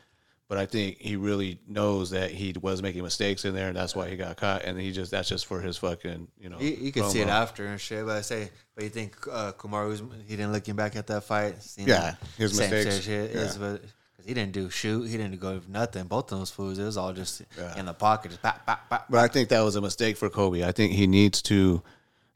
But 0.52 0.58
I 0.58 0.66
think 0.66 0.98
he 1.00 1.16
really 1.16 1.62
knows 1.66 2.10
that 2.10 2.30
he 2.30 2.54
was 2.62 2.82
making 2.82 3.04
mistakes 3.04 3.46
in 3.46 3.56
there, 3.56 3.70
and 3.70 3.78
that's 3.78 3.96
why 3.96 4.10
he 4.10 4.18
got 4.18 4.36
caught. 4.36 4.66
And 4.66 4.78
he 4.78 4.92
just, 4.92 5.10
that's 5.10 5.30
just 5.30 5.46
for 5.46 5.62
his 5.62 5.78
fucking, 5.78 6.28
you 6.38 6.50
know. 6.50 6.60
You, 6.60 6.72
you 6.72 6.92
can 6.92 7.06
see 7.06 7.22
it 7.22 7.30
after 7.30 7.66
and 7.68 7.80
shit, 7.80 8.06
but 8.06 8.18
I 8.18 8.22
say, 8.22 8.50
but 8.76 8.84
you 8.84 8.90
think 8.90 9.16
uh, 9.32 9.54
Kumar 9.54 9.90
he 9.90 10.36
didn't 10.36 10.52
looking 10.52 10.76
back 10.76 10.98
at 10.98 11.08
that 11.08 11.24
fight? 11.24 11.64
Seen 11.64 11.88
Yeah, 11.88 12.16
his 12.38 12.60
mistakes, 12.60 13.00
Shit 13.00 13.32
is, 13.32 13.56
yeah. 13.56 13.62
but 13.62 13.82
cause 14.18 14.26
he 14.26 14.34
didn't 14.34 14.52
do 14.52 14.70
shoot, 14.70 15.04
he 15.04 15.16
didn't 15.16 15.40
go 15.40 15.62
nothing. 15.70 16.04
Both 16.08 16.34
of 16.34 16.40
those 16.40 16.52
fools, 16.52 16.78
it 16.80 16.84
was 16.84 16.98
all 16.98 17.14
just 17.14 17.44
Yeah. 17.58 17.80
in 17.80 17.86
the 17.86 17.94
pocket, 17.94 18.32
just 18.32 18.42
pop, 18.42 18.66
pop, 18.66 18.90
pop. 18.90 19.06
But 19.10 19.22
I 19.22 19.30
think 19.30 19.48
that 19.50 19.62
was 19.62 19.78
a 19.78 19.82
mistake 19.82 20.18
for 20.18 20.30
Colby. 20.30 20.66
I 20.66 20.74
think 20.74 20.92
he 20.92 21.08
needs 21.08 21.42
to 21.44 21.82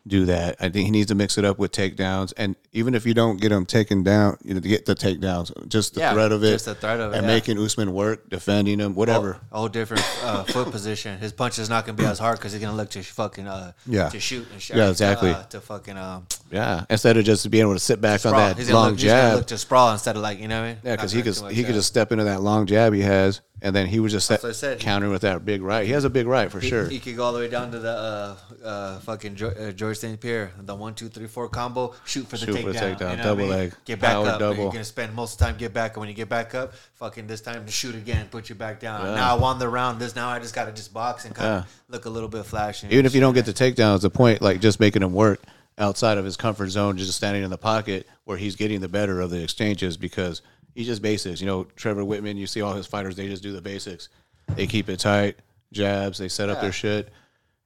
do 0.07 0.25
that. 0.25 0.55
I 0.59 0.69
think 0.69 0.85
he 0.85 0.91
needs 0.91 1.07
to 1.07 1.15
mix 1.15 1.37
it 1.37 1.45
up 1.45 1.57
with 1.57 1.71
takedowns. 1.71 2.31
And 2.37 2.55
even 2.73 2.93
if 2.93 3.05
you 3.05 3.13
don't 3.15 3.41
get 3.41 3.51
him 3.51 3.65
taken 3.65 4.03
down, 4.03 4.37
you 4.43 4.53
know, 4.53 4.59
to 4.59 4.67
get 4.67 4.85
the 4.85 4.95
takedowns, 4.95 5.67
just 5.67 5.95
the 5.95 6.01
Yeah, 6.01 6.13
threat 6.13 6.31
of 6.31 6.43
it, 6.43 6.51
just 6.51 6.65
the 6.65 6.75
threat 6.75 6.99
of 6.99 7.13
it, 7.13 7.17
and 7.17 7.25
yeah. 7.25 7.33
making 7.33 7.57
Usman 7.57 7.91
work. 7.93 8.29
defending 8.29 8.79
him, 8.79 8.93
whatever. 8.95 9.39
A 9.51 9.57
whole 9.57 9.67
different 9.67 10.03
uh, 10.23 10.43
foot 10.53 10.69
position. 10.71 11.17
His 11.19 11.31
punch 11.33 11.57
is 11.59 11.69
not 11.69 11.85
gonna 11.85 11.97
be 11.97 12.05
as 12.05 12.19
hard 12.19 12.37
because 12.37 12.51
he's 12.53 12.61
gonna 12.61 12.77
look 12.77 12.89
to 12.91 13.01
fucking 13.03 13.47
uh, 13.47 13.71
Yeah. 13.87 14.09
to 14.09 14.19
shoot 14.19 14.45
and 14.51 14.61
shit. 14.61 14.77
Yeah, 14.77 14.89
exactly. 14.89 15.31
Uh, 15.31 15.43
to 15.43 15.59
fucking 15.61 15.97
um, 15.97 16.27
Yeah, 16.51 16.85
instead 16.89 17.17
of 17.17 17.25
just 17.25 17.49
being 17.49 17.61
able 17.63 17.73
to 17.73 17.79
sit 17.79 17.99
back 17.99 18.25
on 18.25 18.33
that 18.33 18.57
He's 18.57 18.67
gonna, 18.67 18.79
long 18.79 18.89
look, 18.91 18.99
he's 18.99 19.09
gonna 19.09 19.21
jab. 19.29 19.35
look 19.37 19.47
to 19.47 19.57
sprawl 19.57 19.91
instead 19.91 20.15
of 20.15 20.21
like 20.21 20.39
you 20.39 20.47
know 20.47 20.59
what 20.61 20.65
I 20.67 20.69
mean? 20.73 20.77
Yeah, 20.83 20.95
because 20.95 21.11
he 21.11 21.21
could 21.23 21.35
he 21.51 21.63
could 21.63 21.73
just 21.75 21.87
step 21.87 22.11
into 22.11 22.25
that 22.25 22.41
long 22.41 22.67
jab 22.67 22.93
he 22.93 23.01
has, 23.01 23.41
and 23.61 23.75
then 23.75 23.87
he 23.87 23.99
was 23.99 24.11
just 24.11 24.27
That's 24.29 24.43
what 24.43 24.49
I 24.49 24.53
said. 24.53 24.79
countering 24.79 25.11
with 25.11 25.21
that 25.21 25.45
big 25.45 25.61
right. 25.61 25.85
He 25.85 25.91
has 25.93 26.03
a 26.03 26.09
big 26.09 26.27
right 26.27 26.51
for 26.51 26.59
He, 26.59 26.69
sure. 26.69 26.87
he 26.87 26.99
could 26.99 27.15
go 27.15 27.23
all 27.23 27.33
the 27.33 27.39
way 27.39 27.47
down 27.47 27.71
to 27.71 27.79
the 27.79 27.89
uh, 27.89 28.35
uh, 28.65 28.99
fucking 28.99 29.35
jo- 29.35 29.47
uh, 29.49 29.71
George 29.71 29.97
St. 29.97 30.19
Pierre, 30.19 30.51
the 30.59 30.75
one, 30.75 30.93
two, 30.93 31.07
three, 31.09 31.27
four 31.27 31.47
combo. 31.49 31.93
Shoot 32.05 32.27
for 32.27 32.37
the 32.37 32.45
Shoot 32.45 32.57
for 32.59 32.61
takedown. 32.69 32.73
the 32.73 32.79
takedown, 32.79 32.89
you 32.91 32.97
know 32.99 33.09
what 33.09 33.17
double 33.23 33.43
I 33.43 33.47
mean? 33.47 33.49
leg, 33.49 33.73
Get 33.85 33.99
back 34.01 34.11
power 34.13 34.27
up. 34.27 34.39
double. 34.39 34.63
You're 34.63 34.71
gonna 34.73 34.83
spend 34.83 35.13
most 35.15 35.33
of 35.33 35.39
the 35.39 35.45
time 35.45 35.57
get 35.57 35.73
back, 35.73 35.93
and 35.95 36.01
when 36.01 36.09
you 36.09 36.15
get 36.15 36.29
back 36.29 36.53
up, 36.53 36.73
fucking 36.95 37.27
this 37.27 37.41
time 37.41 37.65
to 37.65 37.71
shoot 37.71 37.95
again, 37.95 38.27
put 38.29 38.49
you 38.49 38.55
back 38.55 38.79
down. 38.79 39.05
Yeah. 39.05 39.15
Now 39.15 39.35
I 39.35 39.39
won 39.39 39.57
the 39.59 39.69
round. 39.69 39.99
This 39.99 40.15
now 40.15 40.29
I 40.29 40.39
just 40.39 40.53
gotta 40.53 40.71
just 40.71 40.93
box 40.93 41.25
and 41.25 41.33
kind 41.33 41.63
of 41.63 41.81
look 41.89 42.05
a 42.05 42.09
little 42.09 42.29
bit 42.29 42.45
flashy. 42.45 42.87
Even 42.91 43.05
if 43.05 43.15
you 43.15 43.21
don't 43.21 43.33
get 43.33 43.45
the 43.45 43.53
takedowns, 43.53 44.01
the 44.01 44.09
point 44.09 44.41
like 44.41 44.59
just 44.59 44.79
making 44.79 45.01
him 45.01 45.13
work 45.13 45.39
outside 45.77 46.17
of 46.17 46.23
his 46.25 46.37
comfort 46.37 46.69
zone, 46.69 46.97
just 46.97 47.13
standing 47.13 47.43
in 47.43 47.49
the 47.49 47.57
pocket 47.57 48.07
where 48.23 48.37
he's 48.37 48.55
getting 48.55 48.79
the 48.79 48.87
better 48.87 49.19
of 49.21 49.29
the 49.29 49.41
exchanges 49.43 49.97
because 49.97 50.41
he's 50.75 50.85
just 50.85 51.01
basics. 51.01 51.41
You 51.41 51.47
know, 51.47 51.63
Trevor 51.75 52.03
Wittman, 52.03 52.35
you 52.37 52.45
see 52.45 52.61
all 52.61 52.73
his 52.73 52.85
fighters, 52.85 53.15
they 53.15 53.27
just 53.27 53.41
do 53.41 53.51
the 53.51 53.61
basics. 53.61 54.09
They 54.55 54.67
keep 54.67 54.89
it 54.89 54.99
tight, 54.99 55.37
jabs, 55.71 56.19
they 56.19 56.27
set 56.29 56.49
up 56.49 56.57
Yeah. 56.57 56.61
their 56.61 56.71
shit. 56.71 57.09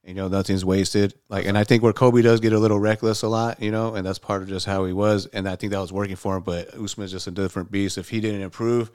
You 0.02 0.14
know, 0.14 0.28
nothing's 0.28 0.64
wasted. 0.64 1.12
Like, 1.28 1.44
and 1.44 1.58
I 1.58 1.64
think 1.64 1.82
where 1.82 1.92
Colby 1.92 2.22
does 2.22 2.40
get 2.40 2.54
a 2.54 2.58
little 2.58 2.80
reckless 2.80 3.20
a 3.22 3.28
lot, 3.28 3.60
you 3.62 3.70
know, 3.70 3.94
and 3.94 4.06
that's 4.06 4.18
part 4.18 4.40
of 4.42 4.48
just 4.48 4.64
how 4.64 4.86
he 4.86 4.94
was. 4.94 5.26
And 5.26 5.46
I 5.46 5.56
think 5.56 5.72
that 5.72 5.78
was 5.80 5.92
working 5.92 6.16
for 6.16 6.36
him. 6.38 6.42
But 6.42 6.72
Usman's 6.74 7.10
just 7.12 7.26
a 7.26 7.30
different 7.30 7.70
beast. 7.70 7.98
If 7.98 8.08
he 8.08 8.18
didn't 8.18 8.40
improve, 8.40 8.90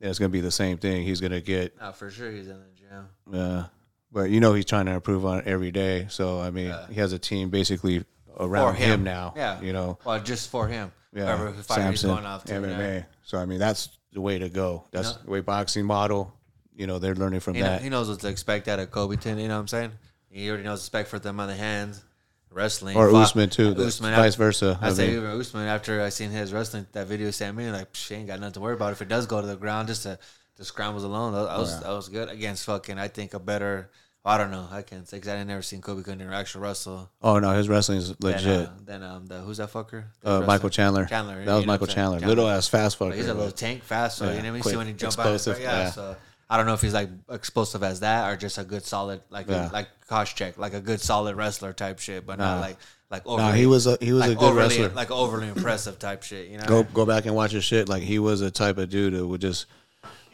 then 0.00 0.08
it's 0.08 0.18
going 0.18 0.30
to 0.30 0.32
be 0.32 0.40
the 0.40 0.50
same 0.50 0.78
thing. 0.78 1.02
He's 1.04 1.20
going 1.20 1.32
to 1.32 1.42
get, 1.42 1.78
Nah, 1.78 1.92
for 1.92 2.10
sure 2.10 2.30
he's 2.30 2.48
in 2.48 2.58
the 2.58 2.70
gym. 2.74 3.38
uh, 3.38 3.64
but 4.10 4.30
you 4.30 4.40
know, 4.40 4.54
he's 4.54 4.64
trying 4.64 4.86
to 4.86 4.92
improve 4.92 5.26
on 5.26 5.40
it 5.40 5.46
every 5.46 5.70
day. 5.72 6.06
So, 6.08 6.40
I 6.40 6.50
mean, 6.50 6.74
he 6.88 6.94
has 7.00 7.12
a 7.12 7.18
team 7.18 7.50
basically 7.50 8.04
around 8.40 8.72
For 8.74 8.78
him. 8.78 8.90
him. 9.00 9.04
now. 9.04 9.34
Yeah. 9.36 9.60
You 9.60 9.74
know, 9.74 9.98
Well, 10.06 10.20
just 10.20 10.48
for 10.48 10.68
him. 10.68 10.90
Yeah. 11.12 11.36
Whoever 11.36 11.52
fighter 11.62 11.90
he's 11.90 12.00
Samson, 12.00 12.10
going 12.10 12.24
off 12.26 12.44
to. 12.44 12.54
MMA. 12.54 12.78
yeah. 12.78 13.02
So 13.26 13.36
I 13.38 13.44
mean, 13.44 13.58
that's 13.58 13.88
the 14.12 14.20
way 14.20 14.38
to 14.38 14.48
go. 14.48 14.84
That's 14.92 15.10
Yeah. 15.10 15.16
the 15.24 15.30
way 15.30 15.40
boxing 15.40 15.84
model. 15.84 16.32
You 16.76 16.86
know, 16.86 16.98
they're 17.00 17.14
learning 17.16 17.40
from 17.40 17.54
He, 17.54 17.60
know, 17.60 17.66
that. 17.66 17.82
he 17.82 17.88
knows 17.88 18.08
what 18.08 18.20
to 18.20 18.28
expect 18.28 18.68
out 18.68 18.78
of 18.78 18.90
Covington. 18.92 19.38
You 19.38 19.48
know 19.48 19.54
what 19.54 19.60
I'm 19.62 19.68
saying? 19.68 19.92
He 20.30 20.48
already 20.48 20.62
knows 20.62 20.80
to 20.80 20.84
expect 20.84 21.08
for 21.08 21.18
them 21.18 21.40
on 21.40 21.48
the 21.48 21.54
hands. 21.56 22.02
Wrestling 22.50 22.96
or 22.96 23.10
Fought- 23.10 23.22
Usman 23.24 23.50
too. 23.50 23.74
Usman, 23.76 24.14
vice 24.14 24.32
after- 24.34 24.44
versa. 24.44 24.78
I 24.80 24.86
I 24.88 24.92
say 24.92 25.08
mean, 25.08 25.16
even 25.16 25.30
Usman 25.40 25.66
after 25.66 26.00
I 26.00 26.08
seen 26.08 26.30
his 26.30 26.52
wrestling 26.52 26.86
that 26.92 27.06
video 27.06 27.30
sent 27.30 27.56
me 27.56 27.70
like 27.70 27.88
she 27.94 28.14
ain't 28.14 28.28
got 28.28 28.38
nothing 28.40 28.54
to 28.54 28.60
worry 28.60 28.74
about 28.74 28.92
if 28.92 29.02
it 29.02 29.08
does 29.08 29.26
go 29.26 29.40
to 29.42 29.46
the 29.46 29.56
ground 29.56 29.88
just 29.88 30.04
to 30.04 30.18
the 30.56 30.64
scrambles 30.64 31.04
alone 31.04 31.34
that, 31.34 31.48
that 31.48 31.58
was 31.58 31.80
that 31.80 31.90
was 31.90 32.08
good 32.08 32.30
against 32.30 32.64
fucking 32.64 32.98
I 32.98 33.08
think 33.08 33.34
a 33.34 33.38
better 33.38 33.90
I 34.26 34.38
don't 34.38 34.50
know 34.50 34.66
I 34.70 34.82
can't 34.82 35.08
say 35.08 35.18
because 35.18 35.30
I 35.30 35.42
never 35.44 35.62
seen 35.62 35.80
Colby 35.80 36.02
Covington 36.02 36.32
actual 36.32 36.60
wrestle 36.62 37.08
oh 37.22 37.38
no, 37.38 37.52
his 37.52 37.68
wrestling 37.68 37.98
is 37.98 38.14
legit. 38.20 38.66
uh, 38.66 38.70
than 38.84 39.02
um 39.02 39.26
the 39.26 39.38
who's 39.40 39.58
that 39.58 39.72
fucker 39.72 40.04
Uh. 40.24 40.40
Michael 40.40 40.68
Chandler. 40.68 41.04
Chandler 41.06 41.44
That 41.44 41.54
was 41.54 41.66
Michael 41.66 41.86
I'm? 41.88 41.94
Chandler. 41.94 42.18
Little 42.26 42.48
ass 42.48 42.66
fast 42.68 42.98
fucker. 42.98 43.10
But 43.10 43.18
he's 43.18 43.28
a 43.28 43.34
little 43.34 43.52
tank 43.52 43.82
fast, 43.84 44.18
so 44.18 44.24
Yeah, 44.26 44.30
you 44.32 44.36
know 44.38 44.42
what 44.42 44.48
I 44.48 44.52
mean. 44.52 44.62
See 44.64 44.76
when 44.76 44.86
he 44.88 44.92
jump 44.94 45.14
explosive, 45.14 45.56
out, 45.56 45.62
yeah, 45.62 45.78
yeah. 45.84 45.90
So 45.90 46.16
I 46.50 46.56
don't 46.56 46.66
know 46.66 46.74
if 46.74 46.82
he's 46.82 46.94
like 46.94 47.08
explosive 47.30 47.82
as 47.82 48.00
that 48.00 48.28
or 48.30 48.36
just 48.36 48.58
a 48.58 48.64
good 48.64 48.84
solid 48.84 49.20
like 49.30 49.48
Yeah. 49.48 49.70
a, 49.70 49.72
like 49.72 49.88
Koscheck, 50.08 50.58
like 50.58 50.74
a 50.74 50.80
good 50.80 51.00
solid 51.00 51.36
wrestler 51.36 51.72
type 51.72 51.98
shit, 52.00 52.26
but 52.26 52.38
not 52.38 52.60
like 52.60 52.76
like 53.10 53.24
No, 53.26 53.32
overly, 53.34 53.58
he 53.58 53.66
was 53.66 53.86
a 53.86 53.96
he 54.00 54.12
was 54.12 54.22
like 54.22 54.32
a 54.32 54.34
good 54.34 54.44
overly, 54.50 54.66
wrestler. 54.80 54.88
like 54.88 55.10
overly 55.12 55.48
impressive 55.48 55.98
type 56.00 56.24
shit. 56.24 56.48
You 56.48 56.58
know, 56.58 56.66
go 56.66 56.82
go 56.82 57.06
back 57.06 57.26
and 57.26 57.34
watch 57.36 57.52
his 57.52 57.62
shit. 57.64 57.88
Like 57.88 58.02
he 58.02 58.18
was 58.18 58.40
a 58.40 58.50
type 58.50 58.78
of 58.78 58.88
dude 58.90 59.14
that 59.14 59.24
would 59.24 59.40
just 59.40 59.66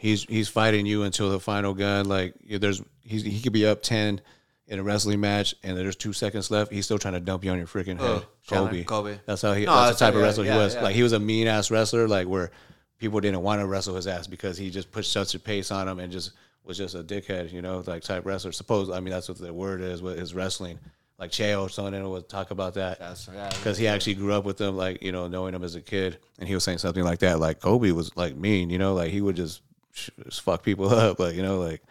he's 0.03 0.23
he's 0.25 0.49
fighting 0.49 0.85
you 0.85 1.03
until 1.03 1.31
the 1.31 1.39
final 1.39 1.73
gun. 1.73 2.07
Like 2.07 2.35
there's 2.47 2.81
he's, 3.01 3.23
he 3.23 3.41
could 3.41 3.53
be 3.53 3.65
up 3.65 3.81
ten 3.81 4.21
in 4.67 4.77
a 4.77 4.83
wrestling 4.83 5.19
match 5.19 5.55
and 5.63 5.77
there's 5.77 5.95
two 5.95 6.13
seconds 6.13 6.51
left. 6.51 6.71
He's 6.71 6.85
still 6.85 6.99
trying 6.99 7.13
to 7.15 7.19
dump 7.19 7.43
you 7.43 7.51
on 7.51 7.57
your 7.57 7.67
freaking 7.67 7.99
head. 7.99 8.01
Oh, 8.01 8.25
Chandler? 8.43 8.67
Colby. 8.67 8.83
Colby. 8.83 9.19
That's 9.25 9.41
how 9.41 9.53
he. 9.53 9.65
No, 9.65 9.73
that's 9.73 9.87
that's 9.87 9.99
the 9.99 10.05
type 10.05 10.15
of 10.15 10.21
wrestler 10.21 10.45
yeah, 10.45 10.53
he 10.53 10.59
was. 10.59 10.75
yeah. 10.75 10.81
Like 10.83 10.95
he 10.95 11.03
was 11.03 11.13
a 11.13 11.19
mean 11.19 11.47
ass 11.47 11.71
wrestler. 11.71 12.07
Like 12.07 12.27
where 12.27 12.51
people 12.99 13.19
didn't 13.21 13.41
want 13.41 13.61
to 13.61 13.65
wrestle 13.65 13.95
his 13.95 14.05
ass 14.05 14.27
because 14.27 14.57
he 14.57 14.69
just 14.69 14.91
put 14.91 15.05
such 15.05 15.33
a 15.35 15.39
pace 15.39 15.71
on 15.71 15.87
him 15.87 15.99
and 15.99 16.11
just 16.11 16.33
was 16.65 16.77
just 16.77 16.95
a 16.95 17.03
dickhead. 17.03 17.51
You 17.53 17.61
know, 17.61 17.81
like 17.87 18.03
type 18.03 18.25
wrestler. 18.25 18.51
Suppose 18.51 18.89
I 18.89 18.99
mean 18.99 19.13
that's 19.13 19.29
what 19.29 19.37
the 19.37 19.53
word 19.53 19.81
is 19.81 20.01
with 20.01 20.19
his 20.19 20.35
wrestling. 20.35 20.79
Like 21.17 21.31
Cheo, 21.31 21.71
someone 21.71 22.09
would 22.09 22.27
talk 22.27 22.51
about 22.51 22.73
that 22.73 22.97
because 22.97 23.77
he 23.77 23.87
actually 23.87 24.15
grew 24.15 24.33
up 24.33 24.43
with 24.43 24.57
them, 24.57 24.75
like 24.75 25.01
you 25.01 25.13
know, 25.13 25.29
knowing 25.29 25.53
him 25.53 25.63
as 25.63 25.75
a 25.75 25.81
kid, 25.81 26.17
and 26.39 26.49
he 26.49 26.53
was 26.53 26.65
saying 26.65 26.79
something 26.79 27.03
like 27.03 27.19
that. 27.19 27.39
Like 27.39 27.61
Colby 27.61 27.93
was 27.93 28.13
like 28.17 28.35
mean, 28.35 28.69
you 28.69 28.77
know, 28.77 28.93
like 28.93 29.11
he 29.11 29.21
would 29.21 29.37
just, 29.37 29.61
just 29.93 30.41
fuck 30.41 30.63
people 30.63 30.89
up, 30.93 31.19
like 31.19 31.35
you 31.35 31.43
know, 31.43 31.59
like 31.59 31.81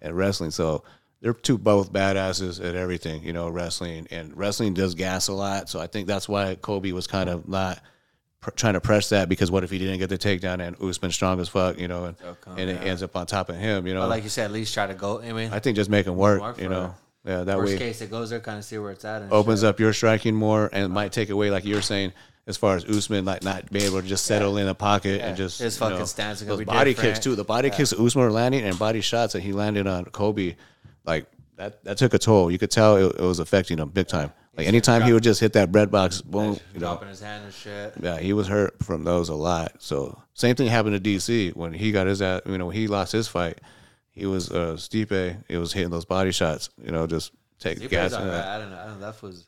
at 0.00 0.14
wrestling. 0.14 0.50
So 0.50 0.84
they're 1.20 1.32
two 1.32 1.56
both 1.56 1.92
badasses 1.92 2.62
at 2.62 2.74
everything, 2.74 3.22
you 3.22 3.32
know, 3.32 3.48
wrestling 3.48 4.08
and 4.10 4.36
wrestling 4.36 4.74
does 4.74 4.94
gas 4.94 5.28
a 5.28 5.32
lot. 5.32 5.68
So 5.68 5.80
I 5.80 5.86
think 5.86 6.06
that's 6.08 6.28
why 6.28 6.56
Colby 6.56 6.92
was 6.92 7.06
kind 7.06 7.30
of 7.30 7.48
not 7.48 7.80
pr- 8.40 8.50
trying 8.50 8.74
to 8.74 8.80
press 8.80 9.08
that 9.10 9.28
because 9.28 9.50
what 9.50 9.64
if 9.64 9.70
he 9.70 9.78
didn't 9.78 9.98
get 9.98 10.08
the 10.08 10.18
takedown 10.18 10.60
and 10.60 10.76
Usman 10.82 11.12
strong 11.12 11.40
as 11.40 11.48
fuck, 11.48 11.78
you 11.78 11.88
know, 11.88 12.06
and, 12.06 12.16
come, 12.18 12.58
and 12.58 12.68
it 12.68 12.82
ends 12.82 13.02
up 13.02 13.16
on 13.16 13.26
top 13.26 13.48
of 13.48 13.56
him, 13.56 13.86
you 13.86 13.94
know. 13.94 14.00
But 14.00 14.10
like 14.10 14.24
you 14.24 14.28
said, 14.28 14.46
at 14.46 14.50
least 14.50 14.74
try 14.74 14.86
to 14.86 14.94
go. 14.94 15.22
I 15.22 15.32
mean, 15.32 15.52
I 15.52 15.60
think 15.60 15.76
just 15.76 15.88
make 15.88 16.06
him 16.06 16.16
work, 16.16 16.40
Work 16.40 16.60
you 16.60 16.68
know. 16.68 16.94
Yeah, 17.24 17.44
that 17.44 17.56
worst 17.56 17.74
way 17.74 17.78
case, 17.78 18.00
it 18.00 18.10
goes 18.10 18.30
there, 18.30 18.40
kind 18.40 18.58
of 18.58 18.64
see 18.64 18.78
where 18.78 18.90
it's 18.90 19.04
at. 19.04 19.22
And 19.22 19.32
opens 19.32 19.60
shit. 19.60 19.68
up 19.68 19.78
your 19.78 19.92
striking 19.92 20.34
more 20.34 20.68
and 20.72 20.92
might 20.92 21.12
take 21.12 21.30
away, 21.30 21.52
like 21.52 21.64
you're 21.64 21.80
saying, 21.80 22.12
as 22.46 22.56
far 22.56 22.76
as 22.76 22.84
Usman, 22.84 23.24
like 23.24 23.42
not 23.44 23.70
being 23.70 23.84
able 23.84 24.02
to 24.02 24.06
just 24.06 24.24
settle 24.24 24.56
in 24.58 24.66
the 24.66 24.74
pocket 24.74 25.20
and 25.20 25.36
just 25.36 25.60
His 25.60 25.78
fucking 25.78 25.98
know, 25.98 26.04
stance 26.04 26.40
those 26.40 26.58
be 26.58 26.64
body 26.64 26.90
different. 26.92 27.14
kicks 27.14 27.24
too. 27.24 27.36
The 27.36 27.44
body 27.44 27.70
kicks 27.70 27.90
that 27.90 28.00
Usman 28.00 28.24
were 28.24 28.32
landing 28.32 28.62
and 28.64 28.78
body 28.78 29.00
shots 29.00 29.32
that 29.34 29.40
he 29.42 29.52
landed 29.52 29.86
on 29.86 30.04
Colby, 30.06 30.56
like 31.04 31.26
that 31.56 31.84
that 31.84 31.98
took 31.98 32.14
a 32.14 32.18
toll. 32.18 32.50
You 32.50 32.58
could 32.58 32.70
tell 32.70 32.96
it, 32.96 33.16
it 33.16 33.20
was 33.20 33.38
affecting 33.38 33.78
him 33.78 33.88
big 33.90 34.08
time. 34.08 34.32
Like 34.56 34.66
anytime 34.66 35.02
he 35.02 35.12
would 35.14 35.22
just 35.22 35.40
hit 35.40 35.54
that 35.54 35.72
bread 35.72 35.90
box, 35.90 36.20
boom, 36.20 36.58
you 36.74 36.80
know, 36.80 36.88
dropping 36.88 37.08
his 37.08 37.20
hand 37.20 37.44
and 37.44 37.54
shit. 37.54 37.94
yeah, 38.02 38.18
he 38.18 38.34
was 38.34 38.48
hurt 38.48 38.82
from 38.82 39.02
those 39.04 39.30
a 39.30 39.34
lot. 39.34 39.72
So 39.78 40.20
same 40.34 40.56
thing 40.56 40.66
happened 40.66 41.02
to 41.02 41.10
DC 41.10 41.56
when 41.56 41.72
he 41.72 41.90
got 41.90 42.06
his, 42.06 42.20
at, 42.20 42.46
you 42.46 42.58
know, 42.58 42.66
when 42.66 42.76
he 42.76 42.86
lost 42.86 43.12
his 43.12 43.28
fight. 43.28 43.60
He 44.10 44.26
was 44.26 44.50
uh, 44.50 44.74
Stipe. 44.76 45.42
He 45.48 45.56
was 45.56 45.72
hitting 45.72 45.88
those 45.90 46.04
body 46.04 46.32
shots, 46.32 46.68
you 46.84 46.90
know, 46.92 47.06
just 47.06 47.32
take 47.58 47.78
He 47.78 47.88
gas. 47.88 48.12
I 48.12 48.18
don't 48.18 48.26
know. 48.28 48.44
I 48.44 48.58
don't 48.58 48.70
know. 48.70 48.98
That 49.00 49.22
was, 49.22 49.46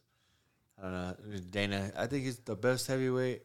I 0.84 0.90
don't 0.90 1.30
know. 1.30 1.38
Dana, 1.50 1.90
I 1.96 2.06
think 2.06 2.24
he's 2.24 2.38
the 2.40 2.54
best 2.54 2.86
heavyweight. 2.86 3.42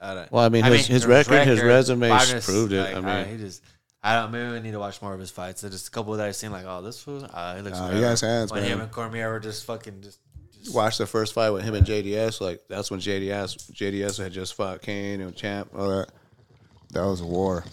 I 0.00 0.14
don't. 0.14 0.30
Well, 0.32 0.44
I 0.44 0.48
mean, 0.48 0.64
his- 0.64 0.86
his 0.86 1.06
record, 1.06 1.46
his 1.46 1.60
resume 1.60 2.08
Fighters, 2.08 2.44
proved 2.44 2.72
it. 2.72 2.80
like, 2.80 2.90
I 2.94 3.00
mean- 3.00 3.04
alright, 3.08 3.26
he 3.26 3.36
just. 3.36 3.62
I 4.02 4.14
don't. 4.20 4.32
Maybe 4.32 4.50
we 4.50 4.60
need 4.60 4.72
to 4.72 4.78
watch 4.80 5.00
more 5.02 5.14
of 5.14 5.20
his 5.20 5.30
fights. 5.30 5.60
There's 5.60 5.74
just 5.74 5.88
a 5.88 5.90
couple 5.92 6.12
that 6.14 6.26
I've 6.26 6.34
seen. 6.36 6.50
Like, 6.50 6.64
oh, 6.66 6.82
this 6.82 7.00
fool. 7.00 7.24
Uh, 7.32 7.56
he 7.56 7.62
looks. 7.62 7.78
Nah, 7.78 7.84
he 7.88 7.94
whatever. 7.94 8.06
has 8.08 8.20
hands, 8.20 8.50
When 8.52 8.62
man. 8.62 8.70
him 8.72 8.80
and 8.80 8.90
Cormier 8.90 9.30
were 9.30 9.38
just 9.40 9.64
fucking 9.64 10.02
just. 10.02 10.18
just 10.60 10.74
Watch 10.74 10.98
the 10.98 11.06
first 11.06 11.32
fight 11.34 11.50
with 11.50 11.62
him 11.64 11.74
and 11.74 11.86
JDS. 11.86 12.40
Like 12.40 12.62
that's 12.68 12.90
when 12.90 12.98
JDS 13.00 13.70
JDS 13.72 14.18
had 14.20 14.32
just 14.32 14.54
fought 14.54 14.82
Cain 14.82 15.20
and 15.20 15.34
Champ. 15.36 15.70
All 15.76 15.88
that. 15.88 16.08
That 16.90 17.04
was 17.06 17.20
a 17.20 17.26
war. 17.26 17.64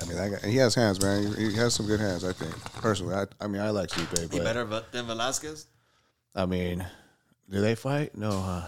I 0.00 0.04
mean, 0.06 0.16
that 0.16 0.30
guy, 0.30 0.38
and 0.42 0.50
he 0.50 0.56
has 0.58 0.74
hands, 0.74 1.02
man. 1.02 1.34
He, 1.34 1.50
he 1.50 1.56
has 1.56 1.74
some 1.74 1.86
good 1.86 2.00
hands. 2.00 2.24
I 2.24 2.32
think 2.32 2.52
personally. 2.76 3.14
I, 3.14 3.26
I 3.40 3.48
mean, 3.48 3.60
I 3.60 3.68
like 3.70 3.90
Stipe, 3.90 4.32
he 4.32 4.38
better 4.40 4.64
than 4.92 5.06
Velasquez. 5.06 5.66
I 6.34 6.46
mean, 6.46 6.86
did 7.50 7.60
they 7.62 7.74
fight? 7.74 8.16
No, 8.16 8.30
huh? 8.30 8.62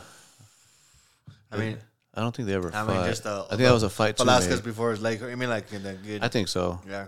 I 1.52 1.56
mean, 1.56 1.78
I 2.14 2.20
don't 2.20 2.34
think 2.34 2.48
they 2.48 2.54
ever 2.54 2.68
I 2.68 2.72
fought. 2.72 2.88
mean, 2.88 3.04
just 3.06 3.26
uh, 3.26 3.44
I 3.46 3.50
think 3.50 3.62
that 3.62 3.72
was 3.72 3.82
a 3.82 3.90
fight 3.90 4.16
too. 4.16 4.24
Velasquez 4.24 4.60
before 4.60 4.90
his 4.90 5.00
leg. 5.02 5.22
I 5.22 5.34
mean, 5.34 5.48
like 5.50 5.72
in 5.72 5.82
the 5.82 5.94
good. 5.94 6.22
I 6.22 6.28
think 6.28 6.48
so. 6.48 6.80
yeah. 6.88 7.06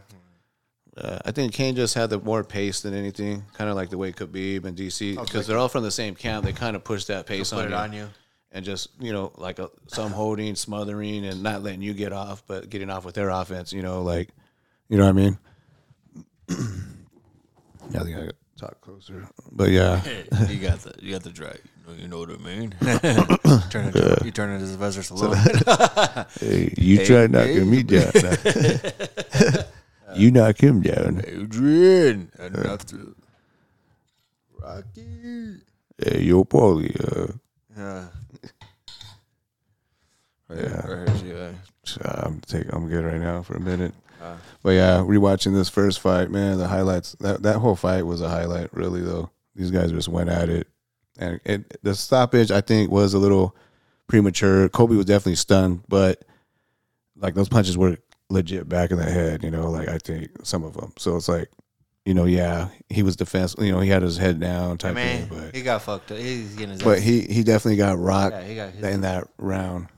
Uh, 0.95 1.19
I 1.25 1.31
think 1.31 1.55
Cain 1.55 1.75
just 1.75 1.95
had 1.95 2.11
the 2.11 2.19
more 2.21 2.45
pace 2.45 2.83
than 2.83 2.93
anything, 2.93 3.45
kind 3.55 3.71
of 3.71 3.77
like 3.77 3.89
the 3.89 3.97
way 3.97 4.13
Khabib 4.13 4.65
and 4.67 4.77
DC, 4.77 5.15
because 5.15 5.35
like- 5.35 5.47
they're 5.47 5.57
all 5.57 5.69
from 5.71 5.85
the 5.85 5.91
same 5.91 6.15
camp. 6.15 6.45
They 6.45 6.53
kind 6.53 6.77
of 6.77 6.85
push 6.85 7.07
that 7.07 7.25
pace 7.27 7.51
Put 7.51 7.61
on 7.61 7.65
it 7.67 7.71
you, 7.71 7.77
on 7.77 7.93
you. 7.95 8.09
and 8.51 8.63
just 8.65 8.89
you 9.01 9.11
know, 9.13 9.33
like 9.39 9.59
a, 9.59 9.71
some 9.87 10.13
holding, 10.13 10.55
smothering, 10.55 11.25
and 11.25 11.43
not 11.43 11.63
letting 11.63 11.81
you 11.81 11.95
get 11.95 12.13
off, 12.13 12.43
but 12.47 12.69
getting 12.69 12.91
off 12.91 13.07
with 13.07 13.15
their 13.15 13.31
offense. 13.31 13.73
You 13.73 13.81
know, 13.81 14.03
like 14.03 14.29
you 14.91 14.99
know 14.99 15.05
what 15.05 15.11
I 15.11 15.13
mean. 15.13 15.39
yeah, 17.91 18.01
I 18.01 18.05
think 18.05 18.17
I 18.17 18.21
gotta 18.21 18.35
talk 18.63 18.81
closer. 18.81 19.27
But 19.51 19.71
yeah, 19.71 20.01
you 20.49 20.59
got 20.59 20.79
the 20.81 20.95
you 21.01 21.13
got 21.13 21.23
the 21.25 21.31
drag. 21.31 21.61
You 21.99 22.07
know 22.09 22.19
what 22.21 22.31
I 22.31 22.37
mean? 22.37 22.71
turn 23.71 23.91
it, 23.95 24.25
you 24.25 24.31
turn 24.31 24.51
it 24.55 24.63
as 24.63 24.71
Sylvester 24.71 25.03
Stallone. 25.03 26.27
hey, 26.41 26.73
you 26.79 27.05
try 27.05 27.27
knocking 27.27 27.69
me 27.69 27.83
down. 27.83 28.13
you 30.15 30.31
knock 30.31 30.63
him 30.63 30.81
down. 30.81 31.23
Adrian, 31.27 32.31
enough 32.39 32.87
to 32.87 33.15
Rocky. 34.61 35.57
Hey, 35.99 36.23
yo, 36.23 36.45
Paulie. 36.45 36.95
Uh, 36.97 37.33
Yeah. 37.77 38.07
Yeah. 40.55 40.81
I 40.85 40.87
heard 40.87 41.21
you. 41.23 41.35
uh, 41.35 41.53
So 41.85 42.01
I'm 42.05 42.41
take 42.43 42.73
I'm 42.73 42.89
good 42.89 43.05
right 43.05 43.21
now 43.21 43.43
for 43.43 43.57
a 43.57 43.61
minute. 43.61 43.95
But 44.63 44.71
yeah, 44.71 44.99
rewatching 44.99 45.55
this 45.55 45.69
first 45.69 46.01
fight, 46.01 46.31
man, 46.31 46.59
the 46.59 46.69
highlights 46.69 47.13
that 47.21 47.43
that 47.43 47.57
whole 47.57 47.77
fight 47.77 48.07
was 48.07 48.21
a 48.21 48.29
highlight, 48.29 48.73
really 48.73 49.01
though. 49.01 49.31
These 49.55 49.71
guys 49.71 49.93
just 49.93 50.09
went 50.09 50.31
at 50.31 50.49
it, 50.49 50.67
and 51.19 51.41
it, 51.45 51.79
the 51.83 51.95
stoppage 51.95 52.51
I 52.51 52.61
think 52.61 52.91
was 52.91 53.13
a 53.15 53.19
little 53.19 53.55
premature. 54.07 54.69
Colby 54.69 54.97
was 54.97 55.07
definitely 55.07 55.37
stunned, 55.37 55.83
but 55.89 56.25
like 57.17 57.35
those 57.35 57.49
punches 57.49 57.77
were 57.77 57.99
legit 58.31 58.69
back 58.69 58.91
in 58.91 58.99
the 58.99 59.05
head, 59.05 59.43
you 59.43 59.51
know. 59.51 59.71
Like 59.71 59.89
I 59.89 59.99
think 59.99 60.31
some 60.43 60.65
of 60.65 60.75
them. 60.75 60.93
So 60.99 61.17
it's 61.17 61.29
like, 61.29 61.51
you 62.05 62.15
know, 62.15 62.25
yeah, 62.25 62.69
he 62.89 63.03
was 63.03 63.17
defensive. 63.17 63.63
You 63.63 63.73
know, 63.73 63.81
he 63.81 63.91
had 63.91 64.03
his 64.03 64.17
head 64.17 64.41
down 64.41 64.73
I 64.73 64.77
type 64.77 64.95
mean, 64.95 65.27
thing, 65.27 65.29
but 65.29 65.55
he 65.55 65.63
got 65.63 65.83
fucked 65.83 66.13
up. 66.13 66.19
He's 66.19 66.55
getting 66.55 66.71
his 66.71 66.83
but 66.83 66.99
ass- 66.99 67.05
he 67.05 67.23
he 67.23 67.43
definitely 67.43 67.77
got 67.77 67.99
rocked 67.99 68.37
yeah, 68.47 68.71
got 68.71 68.93
in 68.93 69.03
that 69.03 69.29
round. 69.39 69.89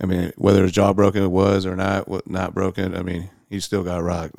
I 0.00 0.06
mean, 0.06 0.32
whether 0.36 0.62
his 0.62 0.72
jaw 0.72 0.92
broken 0.92 1.22
it 1.22 1.30
was 1.30 1.66
or 1.66 1.76
not, 1.76 2.08
not 2.28 2.54
broken. 2.54 2.96
I 2.96 3.02
mean, 3.02 3.28
he 3.48 3.60
still 3.60 3.82
got 3.82 4.02
rocked. 4.02 4.34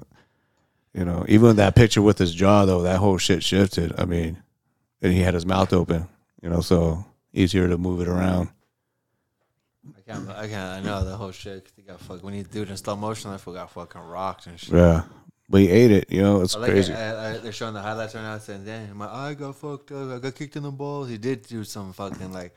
You 0.93 1.05
know, 1.05 1.25
even 1.27 1.57
that 1.57 1.75
picture 1.75 2.01
with 2.01 2.17
his 2.17 2.33
jaw 2.33 2.65
though, 2.65 2.81
that 2.81 2.97
whole 2.97 3.17
shit 3.17 3.43
shifted. 3.43 3.93
I 3.99 4.05
mean, 4.05 4.41
and 5.01 5.13
he 5.13 5.21
had 5.21 5.33
his 5.33 5.45
mouth 5.45 5.71
open. 5.73 6.07
You 6.41 6.49
know, 6.49 6.61
so 6.61 7.05
easier 7.33 7.67
to 7.67 7.77
move 7.77 8.01
it 8.01 8.07
around. 8.07 8.49
I 9.95 10.01
can't. 10.11 10.29
I 10.29 10.47
can't. 10.47 10.79
I 10.79 10.81
know 10.81 11.05
the 11.05 11.15
whole 11.15 11.31
shit. 11.31 11.71
He 11.75 11.83
got 11.83 11.99
fucked 11.99 12.23
when 12.23 12.33
he 12.33 12.43
do 12.43 12.63
it 12.63 12.69
in 12.69 12.77
slow 12.77 12.95
motion. 12.95 13.31
I 13.31 13.37
forgot 13.37 13.71
fucking 13.71 14.01
rocked 14.01 14.47
and 14.47 14.59
shit. 14.59 14.73
Yeah, 14.73 15.03
but 15.49 15.61
he 15.61 15.69
ate 15.69 15.91
it. 15.91 16.11
You 16.11 16.21
know, 16.21 16.41
it's 16.41 16.55
I 16.55 16.59
like 16.59 16.71
crazy. 16.71 16.93
it. 16.93 16.95
I, 16.95 17.35
I, 17.35 17.37
they're 17.37 17.51
showing 17.51 17.73
the 17.73 17.81
highlights 17.81 18.15
right 18.15 18.21
now, 18.21 18.37
saying, 18.37 18.65
"Damn, 18.65 18.97
my 18.97 19.07
eye 19.07 19.33
got 19.33 19.55
fucked 19.55 19.91
up. 19.91 20.11
I 20.11 20.19
got 20.19 20.35
kicked 20.35 20.55
in 20.55 20.63
the 20.63 20.71
balls." 20.71 21.09
He 21.09 21.17
did 21.17 21.43
do 21.43 21.63
some 21.63 21.93
fucking 21.93 22.33
like, 22.33 22.55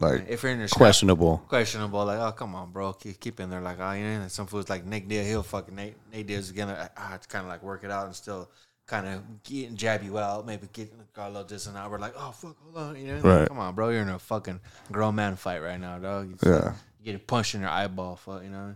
Like 0.00 0.28
if 0.28 0.42
you're 0.42 0.52
in 0.52 0.58
your 0.58 0.68
Questionable. 0.68 1.38
questionable. 1.48 2.04
Like, 2.04 2.18
oh 2.18 2.32
come 2.32 2.54
on, 2.54 2.70
bro, 2.72 2.92
keep, 2.92 3.18
keep 3.20 3.40
in 3.40 3.50
there. 3.50 3.60
Like, 3.60 3.78
oh, 3.80 3.92
you 3.92 4.04
know, 4.04 4.28
some 4.28 4.46
fools 4.46 4.68
like 4.68 4.84
Nick 4.84 5.08
Deal, 5.08 5.24
he'll 5.24 5.42
fucking 5.42 5.74
Nate, 5.74 5.94
Nate 6.12 6.30
again. 6.50 6.68
Like, 6.68 6.90
ah, 6.96 7.14
it's 7.14 7.26
kind 7.26 7.44
of 7.44 7.48
like 7.48 7.62
work 7.62 7.84
it 7.84 7.90
out 7.90 8.06
and 8.06 8.14
still 8.14 8.50
kind 8.86 9.06
of 9.06 9.42
get 9.44 9.68
and 9.68 9.78
jab 9.78 10.02
you 10.02 10.18
out. 10.18 10.44
Maybe 10.44 10.68
get 10.72 10.92
got 11.14 11.26
a 11.28 11.30
little 11.30 11.44
distant 11.46 11.76
out. 11.76 11.90
We're 11.90 11.98
like, 11.98 12.14
oh 12.16 12.32
fuck, 12.32 12.56
hold 12.64 12.76
on, 12.76 12.96
you 12.96 13.06
know, 13.06 13.14
Like, 13.16 13.24
Right. 13.24 13.48
come 13.48 13.58
on, 13.60 13.74
bro, 13.74 13.90
you're 13.90 14.02
in 14.02 14.08
a 14.08 14.18
fucking 14.18 14.58
grown 14.90 15.14
man 15.14 15.36
fight 15.36 15.62
right 15.62 15.80
now, 15.80 15.98
dog. 15.98 16.28
You 16.28 16.36
Yeah. 16.50 16.72
you 16.98 17.04
getting 17.04 17.20
punched 17.26 17.54
in 17.54 17.60
your 17.60 17.70
eyeball, 17.70 18.16
fuck, 18.16 18.42
you 18.42 18.50
know. 18.50 18.74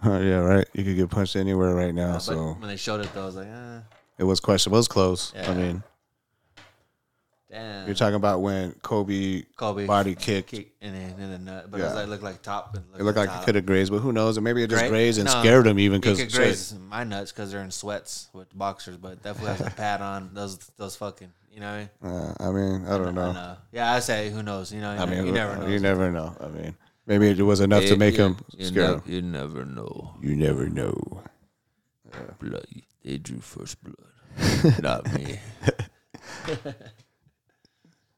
Huh, 0.00 0.18
yeah, 0.18 0.38
right. 0.38 0.66
You 0.74 0.82
could 0.84 0.96
get 0.96 1.10
punched 1.10 1.36
anywhere 1.36 1.74
right 1.74 1.94
now. 1.94 2.14
But 2.14 2.18
So 2.22 2.54
when 2.54 2.68
they 2.68 2.76
showed 2.76 3.00
it, 3.00 3.14
though, 3.14 3.22
I 3.22 3.26
was 3.26 3.36
like, 3.36 3.46
eh, 3.46 3.80
It 4.18 4.24
was 4.24 4.40
questionable. 4.40 4.78
It 4.78 4.80
was 4.80 4.88
close. 4.88 5.32
Yeah. 5.34 5.50
I 5.50 5.54
mean, 5.54 5.82
damn. 7.54 7.86
you're 7.86 7.94
talking 7.94 8.16
about 8.16 8.40
when 8.42 8.72
Colby 8.82 9.46
Colby 9.56 9.86
body 9.86 10.14
kicked. 10.14 10.48
kick 10.50 10.72
and 10.82 10.94
then 10.94 11.14
in 11.20 11.30
the 11.30 11.38
nut, 11.38 11.70
but 11.70 11.80
it 11.80 11.84
was 11.84 11.92
Yeah. 11.92 12.00
like 12.00 12.08
looked 12.08 12.22
like 12.22 12.42
top. 12.42 12.74
And 12.76 12.84
It 12.98 13.02
looked 13.02 13.16
like 13.18 13.30
it 13.30 13.44
could 13.44 13.54
have 13.54 13.64
grazed, 13.66 13.90
but 13.92 13.98
who 14.00 14.12
knows? 14.12 14.36
Or 14.36 14.40
maybe 14.40 14.62
it 14.62 14.70
just 14.70 14.82
Gra- 14.82 14.88
grazed 14.90 15.18
and 15.18 15.26
no, 15.26 15.40
scared 15.40 15.66
him 15.66 15.78
even 15.78 16.00
because 16.00 16.22
graze 16.34 16.74
my 16.90 17.04
nuts 17.04 17.32
because 17.32 17.50
they're 17.52 17.62
in 17.62 17.70
sweats 17.70 18.28
with 18.32 18.48
boxers, 18.56 18.96
but 18.96 19.22
definitely 19.22 19.52
has 19.56 19.60
a 19.66 19.70
pad 19.76 20.00
on 20.02 20.30
those 20.34 20.58
those 20.76 20.96
fucking. 20.96 21.32
You 21.52 21.60
know 21.60 21.86
what 22.02 22.08
I 22.10 22.12
mean? 22.12 22.16
uh, 22.20 22.34
I 22.40 22.50
mean, 22.50 22.84
I 22.86 22.98
don't 22.98 23.06
And, 23.06 23.14
know. 23.16 23.22
uh, 23.30 23.56
yeah, 23.70 23.92
I 23.92 24.00
say 24.00 24.28
who 24.30 24.42
knows. 24.42 24.72
You 24.72 24.80
know, 24.80 24.92
you, 24.92 24.98
I 25.00 25.06
mean, 25.06 25.24
you 25.26 25.30
never 25.32 25.56
know. 25.56 25.66
You 25.68 25.78
never 25.78 26.10
know. 26.10 26.36
I 26.40 26.48
mean, 26.48 26.74
maybe 27.06 27.28
it 27.30 27.40
was 27.40 27.60
enough 27.60 27.84
to 27.84 27.96
make 27.96 28.16
him 28.16 28.36
scared. 28.58 29.02
him. 29.02 29.02
You 29.06 29.22
never 29.22 29.64
know. 29.64 30.14
You 30.20 30.34
never 30.34 30.68
know. 30.68 31.22
Blood. 32.40 32.66
They 33.04 33.18
drew 33.18 33.38
first 33.38 33.76
blood, 33.84 34.82
not 34.82 35.12
me. 35.14 35.38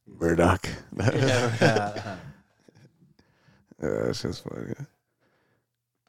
Murdock. 0.06 0.68
yeah, 0.98 2.16
Uh, 3.82 4.08
it's 4.08 4.22
just 4.22 4.44
funny. 4.44 4.72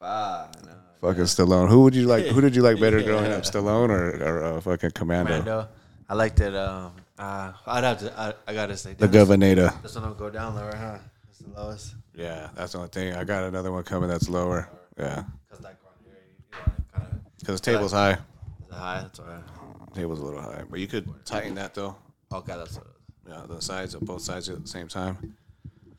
ah, 0.00 0.48
no. 0.64 0.72
Fucking 1.00 1.24
Stallone. 1.24 1.68
Who 1.68 1.82
would 1.82 1.94
you 1.94 2.06
like? 2.06 2.26
Who 2.26 2.40
did 2.40 2.56
you 2.56 2.62
like 2.62 2.80
better 2.80 3.02
growing 3.08 3.30
up, 3.30 3.42
Stallone 3.42 3.90
or, 3.90 4.22
or 4.24 4.44
uh, 4.44 4.60
fucking 4.60 4.92
Commando? 4.92 5.38
Commando. 5.40 5.68
I 6.08 6.14
liked 6.14 6.40
it. 6.40 6.54
Um, 6.56 6.92
uh, 7.18 7.52
I'd 7.66 7.84
have 7.84 7.98
to. 7.98 8.18
I, 8.18 8.32
I 8.50 8.54
gotta 8.54 8.76
say, 8.76 8.94
The 8.94 9.06
Governor. 9.06 9.54
This 9.82 9.94
one 9.94 10.06
will 10.06 10.14
go 10.14 10.30
down 10.30 10.54
lower, 10.56 10.74
huh? 10.74 10.98
That's 11.26 11.38
the 11.38 11.50
lowest. 11.60 11.94
Yeah, 12.14 12.48
that's 12.56 12.72
the 12.72 12.78
only 12.78 12.90
thing. 12.90 13.14
I 13.14 13.22
got 13.24 13.44
another 13.44 13.70
one 13.70 13.84
coming 13.84 14.08
that's 14.08 14.28
lower. 14.28 14.68
Yeah, 14.98 15.22
Cause 15.50 15.60
that 15.60 15.80
corner 15.80 15.96
here, 16.04 16.14
you, 16.26 16.58
you 16.58 16.84
kind 16.92 17.06
of 17.12 17.38
Because 17.38 17.60
the 17.60 17.70
table's 17.72 17.92
high. 17.92 18.18
high. 18.72 19.02
That's 19.02 19.20
all 19.20 19.26
right. 19.26 19.94
Table's 19.94 20.18
a 20.20 20.24
little 20.24 20.40
high, 20.42 20.62
but 20.68 20.80
you 20.80 20.88
could 20.88 21.08
tighten 21.24 21.54
that 21.56 21.74
though. 21.74 21.94
Okay, 22.32 22.54
that's 22.56 22.74
what. 22.76 22.86
Yeah, 23.28 23.42
the 23.46 23.60
sides 23.60 23.94
of 23.94 24.02
both 24.02 24.22
sides 24.22 24.48
at 24.48 24.62
the 24.62 24.68
same 24.68 24.88
time. 24.88 25.36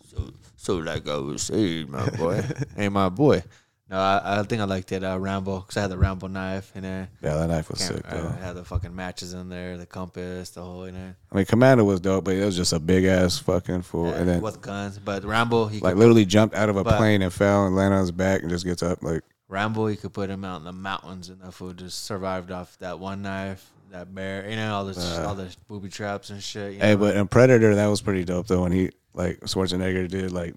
So, 0.08 0.32
so 0.56 0.78
like 0.78 1.08
I 1.08 1.18
was 1.18 1.44
saying, 1.44 1.92
my 1.92 2.10
boy, 2.18 2.44
hey, 2.76 2.90
my 2.90 3.10
boy. 3.10 3.44
No, 3.90 3.98
I, 3.98 4.40
I 4.40 4.44
think 4.44 4.62
I 4.62 4.66
liked 4.66 4.92
it. 4.92 5.04
Uh, 5.04 5.18
Rambo, 5.18 5.62
cause 5.62 5.76
I 5.76 5.82
had 5.82 5.90
the 5.90 5.98
Rambo 5.98 6.28
knife 6.28 6.72
in 6.76 6.84
there. 6.84 7.10
yeah, 7.24 7.36
that 7.38 7.48
knife 7.48 7.70
was 7.72 7.80
sick 7.80 8.04
I 8.08 8.18
though. 8.18 8.30
had 8.30 8.56
the 8.56 8.64
fucking 8.64 8.96
matches 8.96 9.34
in 9.34 9.50
there, 9.50 9.78
the 9.78 9.88
compass, 9.88 10.52
the 10.52 10.62
whole, 10.62 10.86
you 10.86 10.92
know, 10.92 11.16
I 11.32 11.36
mean, 11.36 11.46
Commando 11.46 11.84
was 11.84 12.00
dope, 12.00 12.26
but 12.26 12.36
it 12.36 12.46
was 12.46 12.56
just 12.56 12.72
a 12.72 12.80
big 12.80 13.06
ass 13.06 13.40
fucking 13.40 13.82
fool, 13.82 14.12
yeah, 14.12 14.18
and 14.18 14.30
then 14.30 14.42
with 14.42 14.62
guns. 14.62 15.00
But 15.00 15.24
Rambo, 15.24 15.68
he 15.68 15.80
like 15.80 15.94
could, 15.94 16.00
literally 16.00 16.26
jumped 16.26 16.56
out 16.56 16.70
of 16.70 16.78
a 16.78 16.84
plane 16.84 17.24
and 17.24 17.34
fell 17.34 17.66
and 17.66 17.76
landed 17.76 17.96
on 17.96 18.02
his 18.02 18.12
back 18.12 18.42
and 18.42 18.52
just 18.52 18.64
gets 18.64 18.84
up 18.84 19.02
like 19.02 19.24
Rambo, 19.48 19.88
he 19.88 19.96
could 19.96 20.14
put 20.14 20.30
him 20.30 20.46
out 20.46 20.58
in 20.58 20.66
the 20.66 20.72
mountains, 20.72 21.30
and 21.30 21.42
that 21.42 21.54
fool 21.54 21.74
just 21.74 22.06
survived 22.06 22.52
off 22.52 22.78
that 22.80 23.00
one 23.00 23.24
knife. 23.24 23.72
That 23.92 24.14
bear, 24.14 24.50
you 24.50 24.56
know, 24.56 24.74
all 24.76 24.86
the 24.86 25.24
all 25.28 25.36
the 25.36 25.56
booby 25.68 25.90
traps 25.90 26.30
and 26.30 26.42
shit. 26.42 26.74
You 26.74 26.80
Hey, 26.80 26.92
know, 26.92 26.98
but 26.98 27.16
in 27.16 27.28
Predator, 27.28 27.76
that 27.76 27.88
was 27.88 28.02
pretty 28.02 28.24
dope 28.26 28.48
though. 28.48 28.62
When 28.64 28.72
he 28.72 28.92
like 29.14 29.40
Schwarzenegger 29.42 30.08
did 30.08 30.32
like 30.32 30.54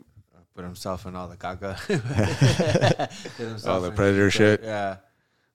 put 0.55 0.65
himself 0.65 1.07
in 1.07 1.17
all 1.17 1.29
the 1.29 1.37
caca. 1.37 1.77
All 3.67 3.81
the 3.81 3.93
Predator 3.93 4.31
shit? 4.31 4.63
Yeah. 4.63 4.97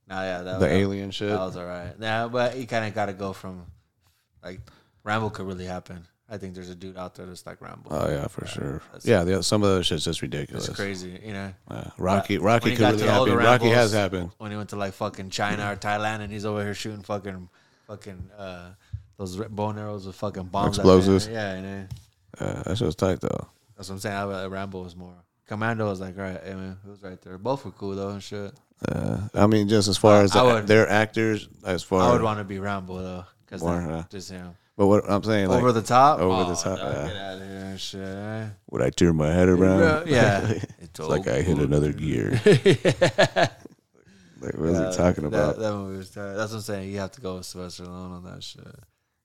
No, 0.09 0.21
yeah, 0.21 0.41
that 0.41 0.59
the 0.59 0.67
alien 0.69 1.11
shit. 1.11 1.29
That 1.29 1.39
was 1.39 1.57
all 1.57 1.65
right. 1.65 1.93
Yeah, 1.99 2.27
but 2.29 2.57
you 2.57 2.65
kind 2.65 2.85
of 2.85 2.95
got 2.95 3.07
to 3.07 3.13
go 3.13 3.33
from 3.33 3.65
like 4.43 4.61
Rambo 5.03 5.29
could 5.31 5.45
really 5.45 5.65
happen. 5.65 6.07
I 6.29 6.37
think 6.37 6.55
there's 6.55 6.69
a 6.69 6.75
dude 6.75 6.97
out 6.97 7.15
there 7.15 7.25
that's 7.25 7.45
like 7.45 7.61
Rambo. 7.61 7.89
Oh 7.91 8.09
yeah, 8.09 8.27
for 8.27 8.45
sure. 8.47 8.81
that's- 8.91 9.05
Yeah, 9.05 9.23
the, 9.23 9.43
some 9.43 9.63
of 9.63 9.75
the 9.75 9.83
shit's 9.83 10.03
just 10.05 10.21
ridiculous. 10.21 10.67
It's 10.67 10.75
crazy, 10.77 11.19
you 11.23 11.33
know. 11.33 11.53
Uh, 11.69 11.83
Rocky, 11.97 12.37
Rocky 12.37 12.71
could 12.75 12.79
really 12.85 12.97
to 12.99 13.03
the 13.05 13.17
older 13.17 13.31
happen. 13.39 13.45
Rocky 13.45 13.69
has 13.69 13.93
happened. 13.93 14.31
when 14.37 14.51
he 14.51 14.57
went 14.57 14.69
to 14.69 14.75
like 14.77 14.93
fucking 14.93 15.29
China 15.29 15.71
or 15.71 15.75
Thailand, 15.75 16.19
and 16.21 16.31
he's 16.31 16.45
over 16.45 16.63
here 16.63 16.73
shooting 16.73 17.01
fucking 17.03 17.49
fucking 17.87 18.29
uh, 18.37 18.69
those 19.17 19.35
and 19.39 19.79
arrows 19.79 20.05
with 20.05 20.15
fucking 20.15 20.43
bombs. 20.43 20.77
at 20.77 20.85
the 20.85 20.91
end. 20.91 20.97
Explosives. 20.99 21.27
Yeah, 21.27 21.55
you 21.55 21.61
know. 21.61 21.87
Uh, 22.39 22.63
that 22.63 22.77
shit 22.77 22.85
was 22.85 22.95
tight 22.95 23.19
though. 23.19 23.47
That's 23.75 23.89
what 23.89 23.95
I'm 23.95 23.99
saying. 23.99 24.15
I, 24.15 24.43
uh, 24.43 24.47
Rambo 24.47 24.83
was 24.83 24.95
more. 24.95 25.13
Commando 25.47 25.87
was 25.87 26.01
like, 26.01 26.17
right, 26.17 26.39
I 26.45 26.53
mean, 26.53 26.77
it 26.85 26.89
was 26.89 27.01
right 27.01 27.21
there. 27.21 27.37
Both 27.37 27.65
were 27.65 27.71
cool 27.71 27.95
though 27.95 28.09
and 28.09 28.21
shit. 28.21 28.53
Uh, 28.87 29.17
I 29.33 29.47
mean, 29.47 29.67
just 29.69 29.87
as 29.87 29.97
far 29.97 30.21
as 30.21 30.31
the, 30.31 30.43
would- 30.43 30.67
their 30.67 30.87
actors, 30.87 31.47
as 31.65 31.81
far. 31.83 32.01
I 32.01 32.11
would 32.11 32.21
want 32.21 32.39
to 32.39 32.43
be 32.43 32.59
Rambo 32.59 33.01
though, 33.01 33.25
because 33.45 33.63
uh, 33.63 34.03
just 34.09 34.29
you 34.31 34.37
know, 34.37 34.55
but 34.75 34.85
what 34.87 35.09
I'm 35.09 35.23
saying, 35.23 35.47
like, 35.47 35.57
over 35.57 35.71
the 35.71 35.81
top, 35.81 36.19
over 36.19 36.43
Oh, 36.43 36.49
the 36.49 36.55
top, 36.55 36.77
yeah. 36.77 37.07
Get 37.07 37.15
out 37.17 37.41
of 37.41 37.47
here 37.47 37.57
and 37.65 37.79
shit. 37.79 38.01
eh? 38.01 38.47
would 38.69 38.81
I 38.83 38.89
turn 38.91 39.15
my 39.15 39.31
head 39.31 39.49
around? 39.49 40.07
Yeah, 40.07 40.41
it's 40.79 40.99
like 40.99 41.27
I 41.27 41.41
hit 41.41 41.57
another 41.57 41.91
gear. 41.93 42.39
Like, 44.39 44.53
what 44.57 44.69
is 44.69 44.79
Yeah, 44.79 44.91
he 44.91 44.97
talking 44.97 45.23
that- 45.29 45.35
about? 45.35 45.57
That, 45.59 45.73
movie 45.73 45.97
was 45.97 46.09
tight. 46.09 46.33
That's 46.33 46.51
what 46.51 46.57
I'm 46.57 46.61
saying. 46.63 46.89
You 46.91 46.99
have 46.99 47.11
to 47.13 47.21
go 47.21 47.37
with 47.37 47.45
Sylvester 47.45 47.83
Stallone 47.83 48.11
on 48.17 48.23
that 48.25 48.43
shit. 48.43 48.65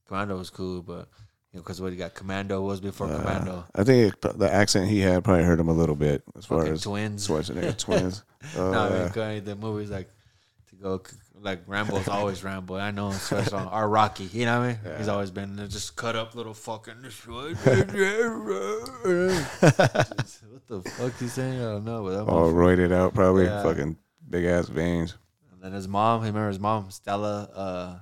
Commando 0.09 0.37
was 0.39 0.51
cool, 0.51 0.83
but 0.83 1.09
you 1.53 1.59
know, 1.59 1.63
because 1.63 1.81
what 1.81 1.93
you 1.93 1.99
got, 1.99 2.15
Commando 2.15 2.61
was 2.63 2.81
before 2.81 3.09
Commando. 3.09 3.65
I 3.75 3.85
think 3.85 4.15
it, 4.15 4.39
the 4.39 4.51
accent 4.53 4.89
he 4.89 5.01
had 5.01 5.23
probably 5.25 5.45
hurt 5.45 5.61
him 5.61 5.69
a 5.69 5.73
little 5.75 5.97
bit 5.97 6.23
as 6.37 6.47
far 6.47 6.67
as 6.67 6.83
twins. 6.83 7.27
Schwarzenegger 7.29 7.77
twins. 7.87 8.23
Oh, 8.57 8.71
no, 8.73 8.79
I 8.81 8.89
mean, 8.89 8.99
uh, 8.99 9.05
yeah. 9.05 9.09
going- 9.13 9.45
the 9.45 9.57
movies 9.57 9.91
like 9.91 10.09
to 10.71 10.77
go 10.77 11.03
like 11.41 11.61
Rambo's 11.67 12.09
always 12.09 12.43
Rambo. 12.45 12.77
I 12.77 12.91
know, 12.91 13.09
especially 13.09 13.59
on 13.59 13.69
our 13.69 13.89
Rocky. 13.89 14.25
You 14.33 14.47
know 14.47 14.61
what 14.61 14.65
I 14.67 14.69
mean? 14.89 14.99
He's 14.99 15.09
always 15.09 15.31
been 15.31 15.57
just 15.69 15.97
cut 15.97 16.17
up 16.17 16.35
little 16.35 16.55
fucking. 16.55 16.95
what 17.03 17.13
the 20.69 20.83
fuck 20.91 21.19
he 21.19 21.29
saying? 21.29 21.59
I 21.61 21.65
don't 21.65 21.85
know, 21.85 22.03
but 22.05 22.11
that 22.25 22.31
all 22.31 22.53
roided 22.53 22.93
out, 22.93 23.15
probably 23.15 23.45
Yeah. 23.45 23.63
fucking 23.63 23.97
big 24.33 24.45
ass 24.47 24.67
veins. 24.69 25.17
And 25.53 25.63
then 25.63 25.73
his 25.73 25.87
mom, 25.87 26.23
he 26.23 26.27
remember 26.29 26.49
his 26.49 26.59
mom, 26.59 26.91
Stella 26.91 27.49
uh, 27.55 27.99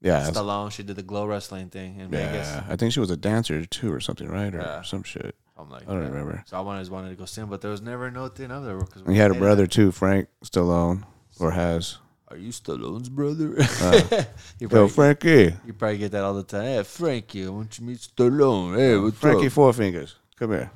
Yeah, 0.00 0.28
Stallone. 0.28 0.72
She 0.72 0.82
did 0.82 0.96
the 0.96 1.02
glow 1.02 1.26
wrestling 1.26 1.68
thing 1.68 2.00
in 2.00 2.10
Vegas. 2.10 2.48
yeah. 2.48 2.64
I 2.68 2.74
think 2.74 2.92
she 2.92 2.98
was 3.00 3.10
a 3.12 3.16
dancer 3.16 3.64
too, 3.66 3.92
or 3.92 4.00
something, 4.00 4.26
right, 4.28 4.52
or 4.52 4.58
Yeah. 4.58 4.82
some 4.82 5.04
shit. 5.04 5.36
I'm 5.56 5.70
like, 5.70 5.82
I 5.82 5.92
don't 5.92 6.02
yeah. 6.02 6.08
remember. 6.08 6.42
So 6.46 6.56
I 6.56 6.60
wanted, 6.60 6.88
wanted 6.88 7.10
to 7.10 7.16
go 7.16 7.24
see 7.26 7.40
him, 7.42 7.50
but 7.50 7.60
there 7.60 7.70
was 7.70 7.82
never 7.82 8.10
no 8.10 8.28
thing 8.28 8.50
of 8.50 8.64
there. 8.64 8.78
Cause 8.80 9.02
he 9.06 9.16
had 9.16 9.30
a 9.30 9.34
brother 9.34 9.62
hated 9.62 9.72
too, 9.72 9.92
Frank 9.92 10.28
Stallone, 10.44 11.04
or 11.38 11.50
has. 11.52 11.98
Are 12.30 12.36
you 12.36 12.50
Stallone's 12.50 13.08
brother? 13.08 13.56
you, 14.60 14.68
Yo, 14.70 14.86
Frankie, 14.88 15.54
you 15.66 15.72
probably 15.72 15.98
get 15.98 16.12
that 16.12 16.22
all 16.24 16.34
the 16.34 16.42
time. 16.42 16.64
Hey, 16.64 16.82
Frankie, 16.82 17.46
I 17.46 17.48
want 17.48 17.78
you 17.78 17.84
to 17.86 17.90
meet 17.90 17.98
Stallone. 17.98 18.76
Hey, 18.76 18.96
what's 18.98 19.18
Frankie 19.18 19.46
up? 19.46 19.52
Four 19.52 19.72
Fingers, 19.72 20.16
come 20.36 20.50
here. 20.50 20.70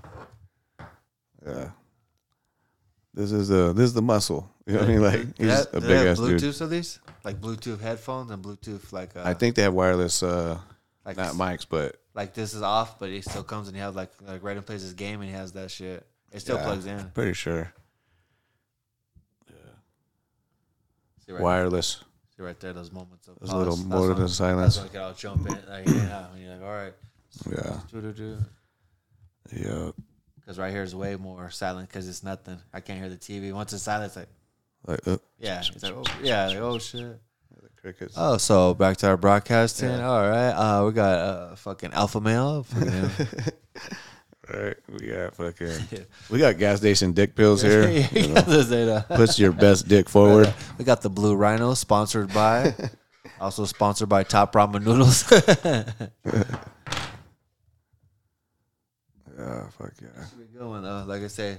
Yeah, 1.46 1.70
this 3.14 3.32
is 3.32 3.48
the 3.48 3.72
this 3.72 3.84
is 3.84 3.94
the 3.94 4.02
muscle. 4.02 4.48
You 4.66 4.74
know 4.74 4.78
what 4.80 4.88
I 4.88 4.92
mean? 4.92 5.02
Like 5.02 5.38
he's 5.38 5.50
have- 5.50 5.66
a 5.74 5.80
big 5.80 5.90
have 5.90 6.06
ass 6.06 6.18
dude. 6.18 6.40
Bluetooth 6.40 6.60
of 6.60 6.70
these, 6.70 7.00
like 7.24 7.40
Bluetooth 7.40 7.80
headphones 7.80 8.30
and 8.30 8.42
Bluetooth 8.42 8.92
like. 8.92 9.16
Uh, 9.16 9.22
I 9.24 9.34
think 9.34 9.56
they 9.56 9.62
have 9.62 9.74
wireless, 9.74 10.22
uh, 10.22 10.58
like 11.04 11.16
not 11.16 11.34
mics, 11.34 11.66
but 11.68 11.96
like 12.14 12.34
this 12.34 12.54
is 12.54 12.62
off, 12.62 12.98
but 12.98 13.08
he 13.08 13.20
still 13.22 13.42
comes 13.42 13.66
and 13.68 13.76
he 13.76 13.82
has 13.82 13.94
like 13.96 14.10
like 14.26 14.42
right 14.42 14.56
in 14.56 14.62
plays 14.62 14.82
his 14.82 14.94
game 14.94 15.20
and 15.20 15.28
he 15.28 15.34
has 15.34 15.52
that 15.52 15.70
shit. 15.70 16.06
It 16.30 16.40
still 16.40 16.56
yeah, 16.56 16.64
plugs 16.64 16.86
in. 16.86 17.10
Pretty 17.10 17.34
sure 17.34 17.72
Yeah. 19.48 19.54
See 21.26 21.32
right, 21.32 21.42
wireless. 21.42 22.02
see 22.36 22.42
right 22.42 22.58
there, 22.60 22.72
those 22.72 22.92
moments 22.92 23.28
of 23.28 23.38
Those 23.40 23.50
pause. 23.50 23.58
little 23.58 23.76
That's 23.76 23.88
moment 23.88 24.20
of 24.20 24.30
silence. 24.30 24.76
That's 24.76 24.92
when 24.92 25.02
I'll 25.02 25.14
jump 25.14 25.46
in. 25.48 25.58
Like, 25.68 25.86
yeah, 25.88 26.30
when 26.30 26.40
you're 26.40 26.52
like, 26.52 26.62
all 26.62 26.68
right, 26.74 26.94
Yeah, 27.50 27.80
yeah. 29.52 29.90
Because 30.36 30.58
right 30.58 30.72
here 30.72 30.82
is 30.82 30.94
way 30.94 31.16
more 31.16 31.50
silent 31.50 31.88
because 31.88 32.08
it's 32.08 32.22
nothing. 32.22 32.58
I 32.72 32.80
can't 32.80 32.98
hear 32.98 33.08
the 33.08 33.16
TV. 33.16 33.52
Once 33.52 33.72
it's 33.72 33.82
silent, 33.82 34.06
it's 34.06 34.16
like, 34.16 34.28
Like 34.86 35.06
uh, 35.06 35.18
yeah, 35.38 35.60
it's 35.60 35.82
like, 35.82 35.92
oh, 35.92 36.04
yeah, 36.22 36.48
like, 36.48 36.58
oh 36.58 36.78
shit. 36.78 37.20
crickets. 37.80 38.14
Oh, 38.16 38.36
so 38.36 38.74
back 38.74 38.96
to 38.98 39.08
our 39.08 39.16
broadcasting. 39.16 39.90
All 39.90 40.28
right, 40.28 40.50
uh, 40.50 40.84
we 40.84 40.92
got 40.92 41.18
uh, 41.18 41.56
fucking 41.56 41.92
alpha 41.92 42.20
male. 42.20 42.64
Fucking, 42.64 43.28
Right, 44.52 44.76
we 44.88 45.06
got 45.06 45.34
fucking, 45.36 45.72
we 46.30 46.38
got 46.40 46.58
gas 46.58 46.78
station 46.78 47.12
dick 47.12 47.36
pills 47.36 47.62
here. 47.62 47.88
You 47.88 48.06
you 48.12 48.28
know. 48.28 48.34
got 48.34 48.46
to 48.46 48.64
say 48.64 48.84
that. 48.86 49.08
Puts 49.08 49.38
your 49.38 49.52
best 49.52 49.86
dick 49.86 50.08
forward. 50.08 50.52
We 50.78 50.84
got 50.84 51.00
the 51.00 51.10
Blue 51.10 51.36
Rhino, 51.36 51.74
sponsored 51.74 52.34
by, 52.34 52.74
also 53.40 53.64
sponsored 53.66 54.08
by 54.08 54.24
Top 54.24 54.52
Ramen 54.52 54.84
Noodles. 54.84 55.24
Yeah, 59.38 59.68
fuck 59.70 59.92
yeah. 60.00 60.24
Good 60.52 60.66
one 60.66 60.82
though. 60.82 61.04
Like 61.06 61.22
I 61.22 61.28
say, 61.28 61.58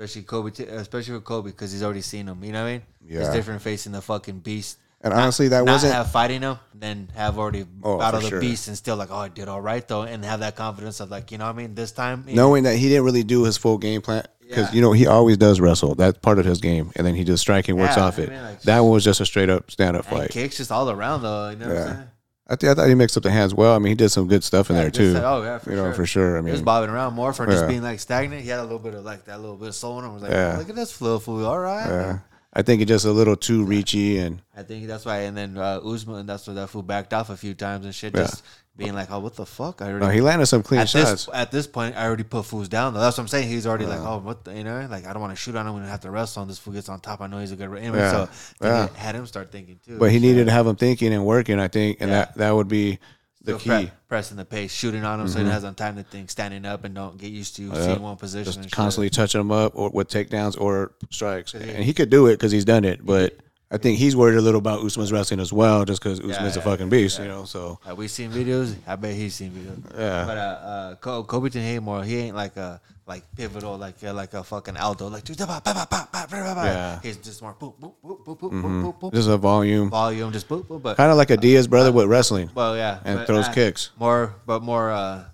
especially 0.00 0.22
Colby, 0.22 0.50
t- 0.50 0.64
especially 0.64 1.14
with 1.14 1.24
Colby 1.24 1.50
because 1.50 1.72
he's 1.72 1.82
already 1.82 2.00
seen 2.00 2.26
him. 2.26 2.42
You 2.42 2.52
know 2.52 2.62
what 2.62 2.68
I 2.68 2.72
mean? 2.72 2.82
Yeah. 3.06 3.20
It's 3.20 3.30
different 3.30 3.60
facing 3.62 3.92
the 3.92 4.00
fucking 4.00 4.38
beast. 4.40 4.78
And 5.02 5.12
honestly, 5.14 5.48
that 5.48 5.64
not 5.64 5.72
wasn't. 5.72 5.94
have 5.94 6.10
fighting 6.10 6.42
him, 6.42 6.58
then 6.74 7.08
have 7.14 7.38
already 7.38 7.64
Oh, 7.82 7.98
battled 7.98 8.22
the 8.24 8.28
sure. 8.28 8.40
beast 8.40 8.68
and 8.68 8.76
still 8.76 8.96
like, 8.96 9.10
oh, 9.10 9.16
I 9.16 9.28
did 9.28 9.48
all 9.48 9.60
right 9.60 9.86
though, 9.86 10.02
and 10.02 10.24
have 10.24 10.40
that 10.40 10.56
confidence 10.56 11.00
of 11.00 11.10
like, 11.10 11.32
you 11.32 11.38
know 11.38 11.46
what 11.46 11.54
I 11.54 11.58
mean? 11.58 11.74
This 11.74 11.92
time, 11.92 12.24
knowing 12.28 12.64
that 12.64 12.76
he 12.76 12.88
didn't 12.88 13.04
really 13.04 13.22
do 13.24 13.44
his 13.44 13.56
full 13.56 13.78
game 13.78 14.02
plan 14.02 14.24
because 14.42 14.68
Yeah. 14.68 14.74
you 14.74 14.82
know 14.82 14.92
he 14.92 15.06
always 15.06 15.38
does 15.38 15.58
wrestle. 15.58 15.94
That's 15.94 16.18
part 16.18 16.38
of 16.38 16.44
his 16.44 16.60
game, 16.60 16.92
and 16.96 17.06
then 17.06 17.14
he 17.14 17.24
just 17.24 17.40
striking 17.40 17.76
works 17.76 17.96
Yeah, 17.96 18.04
off 18.04 18.18
I 18.18 18.22
it. 18.22 18.28
mean, 18.30 18.42
like- 18.42 18.62
that 18.62 18.80
one 18.80 18.92
was 18.92 19.04
just 19.04 19.20
a 19.22 19.26
straight 19.26 19.48
up 19.48 19.70
stand 19.70 19.96
up 19.96 20.04
fight. 20.04 20.30
kicks 20.30 20.58
just 20.58 20.70
all 20.70 20.90
around 20.90 21.22
though. 21.22 21.48
You 21.50 21.56
know 21.56 21.68
what 21.68 21.76
I'm 21.78 21.86
Yeah. 21.88 22.02
I, 22.50 22.56
th- 22.56 22.70
I 22.70 22.74
thought 22.74 22.88
he 22.88 22.94
mixed 22.96 23.16
up 23.16 23.22
the 23.22 23.30
hands 23.30 23.54
well. 23.54 23.74
I 23.76 23.78
mean, 23.78 23.90
he 23.90 23.94
did 23.94 24.08
some 24.08 24.26
good 24.26 24.42
stuff 24.42 24.70
in 24.70 24.76
there 24.76 24.90
too. 24.90 25.14
Oh 25.16 25.42
yeah, 25.42 25.58
for 25.58 25.70
you 25.70 25.76
sure. 25.76 25.88
know, 25.88 25.94
for 25.94 26.06
sure. 26.06 26.36
I 26.36 26.40
mean, 26.40 26.46
he 26.46 26.52
was 26.52 26.62
bobbing 26.62 26.90
around 26.90 27.14
more 27.14 27.32
for 27.32 27.46
just 27.46 27.68
being 27.68 27.82
like 27.82 28.00
stagnant. 28.00 28.42
He 28.42 28.48
had 28.48 28.58
a 28.58 28.62
little 28.62 28.78
bit 28.80 28.94
of 28.94 29.04
like 29.04 29.24
that 29.26 29.40
little 29.40 29.56
bit 29.56 29.68
of 29.68 29.74
soul 29.76 29.98
in 30.00 30.04
him. 30.04 30.10
I 30.10 30.14
was 30.14 30.22
like, 30.22 30.32
Yeah. 30.32 30.54
oh, 30.56 30.58
look 30.58 30.68
at 30.68 30.74
this 30.74 30.90
flow 30.92 31.18
fool. 31.20 31.46
All 31.46 31.58
right. 31.58 31.86
yeah. 31.86 32.18
I 32.52 32.62
think 32.62 32.80
he's 32.80 32.88
just 32.88 33.04
a 33.04 33.12
little 33.12 33.36
too 33.36 33.64
reachy, 33.64 34.18
and 34.18 34.42
I 34.56 34.64
think 34.64 34.88
that's 34.88 35.04
why. 35.04 35.18
And 35.20 35.36
then 35.36 35.56
uh, 35.56 35.78
Usman, 35.84 36.26
that's 36.26 36.48
why 36.48 36.54
that 36.54 36.68
fool 36.68 36.82
backed 36.82 37.14
off 37.14 37.30
a 37.30 37.36
few 37.36 37.54
times 37.54 37.84
and 37.84 37.94
shit. 37.94 38.12
Yeah. 38.14 38.22
Just 38.22 38.42
being 38.80 38.94
like, 38.94 39.10
oh, 39.12 39.20
what 39.20 39.36
the 39.36 39.46
fuck? 39.46 39.80
I 39.82 39.90
already. 39.90 40.06
no, 40.06 40.10
he 40.10 40.20
landed 40.20 40.46
some 40.46 40.62
clean 40.64 40.80
at 40.80 40.88
shots. 40.88 41.26
this 41.26 41.28
at 41.32 41.52
this 41.52 41.66
point, 41.68 41.96
I 41.96 42.04
already 42.06 42.24
put 42.24 42.44
fools 42.46 42.68
down 42.68 42.94
though. 42.94 43.00
That's 43.00 43.16
what 43.18 43.22
I'm 43.22 43.28
saying. 43.28 43.48
He's 43.48 43.66
already 43.66 43.86
like, 43.86 44.00
oh, 44.00 44.18
what 44.18 44.44
the, 44.44 44.54
you 44.56 44.64
know, 44.64 44.86
like 44.90 45.06
I 45.06 45.12
don't 45.12 45.20
want 45.22 45.32
to 45.32 45.36
shoot 45.36 45.54
on 45.54 45.66
him 45.66 45.74
when 45.74 45.82
I 45.84 45.88
have 45.88 46.00
to 46.00 46.10
wrestle. 46.10 46.42
on 46.42 46.48
this 46.48 46.58
fool 46.58 46.72
gets 46.72 46.88
on 46.88 46.98
top. 47.00 47.20
I 47.20 47.26
know 47.28 47.38
he's 47.38 47.52
a 47.52 47.56
good. 47.56 47.72
Anyway, 47.76 47.98
Yeah. 47.98 48.10
so 48.10 48.28
I 48.62 48.66
Yeah. 48.66 48.88
had 48.96 49.14
him 49.14 49.26
start 49.26 49.52
thinking 49.52 49.78
too. 49.86 49.98
but 49.98 50.06
he 50.10 50.16
Shit. 50.16 50.22
needed 50.22 50.46
to 50.46 50.50
have 50.52 50.66
him 50.66 50.76
thinking 50.76 51.12
and 51.12 51.24
working. 51.24 51.60
I 51.60 51.68
think, 51.68 51.98
and 52.00 52.10
that 52.10 52.36
that 52.38 52.50
would 52.52 52.68
be 52.68 52.98
the 53.42 53.52
Still 53.52 53.58
key. 53.58 53.70
Mm-hmm. 53.70 53.86
pre- 53.86 53.92
pressing 54.08 54.36
the 54.36 54.44
pace, 54.44 54.70
shooting 54.72 55.02
on 55.04 55.20
him, 55.20 55.28
so 55.28 55.38
he 55.42 55.46
has 55.50 55.64
on 55.64 55.74
time 55.74 55.96
to 55.96 56.02
think, 56.02 56.30
standing 56.30 56.66
up, 56.66 56.84
and 56.84 56.94
don't 56.94 57.16
get 57.16 57.30
used 57.32 57.56
to 57.56 57.62
Yeah. 57.64 57.84
seeing 57.86 58.02
one 58.02 58.16
position. 58.16 58.48
and 58.48 58.54
Just 58.56 58.64
shit. 58.64 58.72
constantly 58.72 59.08
touching 59.08 59.40
him 59.40 59.50
up 59.50 59.72
or 59.76 59.88
with 59.90 60.08
takedowns 60.08 60.60
or 60.60 60.92
strikes, 61.10 61.52
he- 61.52 61.58
and 61.58 61.84
he 61.84 61.94
could 61.94 62.10
do 62.10 62.26
it 62.26 62.32
because 62.32 62.52
he's 62.52 62.64
done 62.66 62.84
it. 62.84 63.04
But 63.04 63.36
I 63.72 63.78
think 63.78 63.98
he's 63.98 64.16
worried 64.16 64.36
a 64.36 64.40
little 64.40 64.58
about 64.58 64.84
Usman's 64.84 65.12
wrestling 65.12 65.38
as 65.38 65.52
well, 65.52 65.84
just 65.84 66.02
because 66.02 66.18
Usman's 66.18 66.56
yeah, 66.56 66.62
a 66.62 66.64
fucking 66.64 66.88
beast, 66.88 67.18
yeah. 67.18 67.24
you 67.24 67.30
know. 67.30 67.44
So 67.44 67.78
have 67.84 67.96
we 67.96 68.08
seen 68.08 68.32
videos. 68.32 68.74
I 68.84 68.96
bet 68.96 69.14
he's 69.14 69.34
seen 69.34 69.52
videos. 69.52 69.96
Yeah. 69.96 70.24
But 70.26 70.38
uh, 70.38 70.40
uh 70.40 70.94
Col- 70.96 71.22
Covington 71.22 71.62
Haymore, 71.62 72.04
he 72.04 72.16
ain't 72.16 72.34
like 72.34 72.56
a 72.56 72.80
like 73.06 73.24
pivotal, 73.36 73.78
like 73.78 74.02
uh, 74.02 74.12
like 74.12 74.34
a 74.34 74.42
fucking 74.42 74.76
Aldo, 74.76 75.08
like 75.08 75.22
dude, 75.22 75.38
bah, 75.38 75.60
bah, 75.64 75.72
bah, 75.72 75.86
bah, 75.88 76.06
bah, 76.12 76.26
bah, 76.28 76.54
bah. 76.54 76.64
yeah. 76.64 77.00
He's 77.00 77.16
just 77.18 77.42
more 77.42 77.54
boop 77.54 77.78
boop 77.78 77.94
boop 78.04 78.24
boop 78.24 78.38
boop 78.38 78.50
mm-hmm. 78.50 78.84
boop 78.86 79.00
boop. 79.00 79.14
Just 79.14 79.28
a 79.28 79.36
volume. 79.36 79.88
Volume, 79.88 80.32
just 80.32 80.48
boop 80.48 80.64
boop. 80.64 80.82
But 80.82 80.96
kind 80.96 81.12
of 81.12 81.16
like 81.16 81.30
a 81.30 81.34
uh, 81.34 81.36
Diaz 81.36 81.68
brother 81.68 81.90
uh, 81.90 81.92
with 81.92 82.06
wrestling. 82.06 82.50
Well, 82.54 82.76
yeah. 82.76 82.98
And 83.04 83.18
but, 83.18 83.26
throws 83.28 83.46
uh, 83.46 83.52
kicks. 83.52 83.90
More, 83.98 84.34
but 84.46 84.62
more, 84.62 84.90
uh 84.90 85.24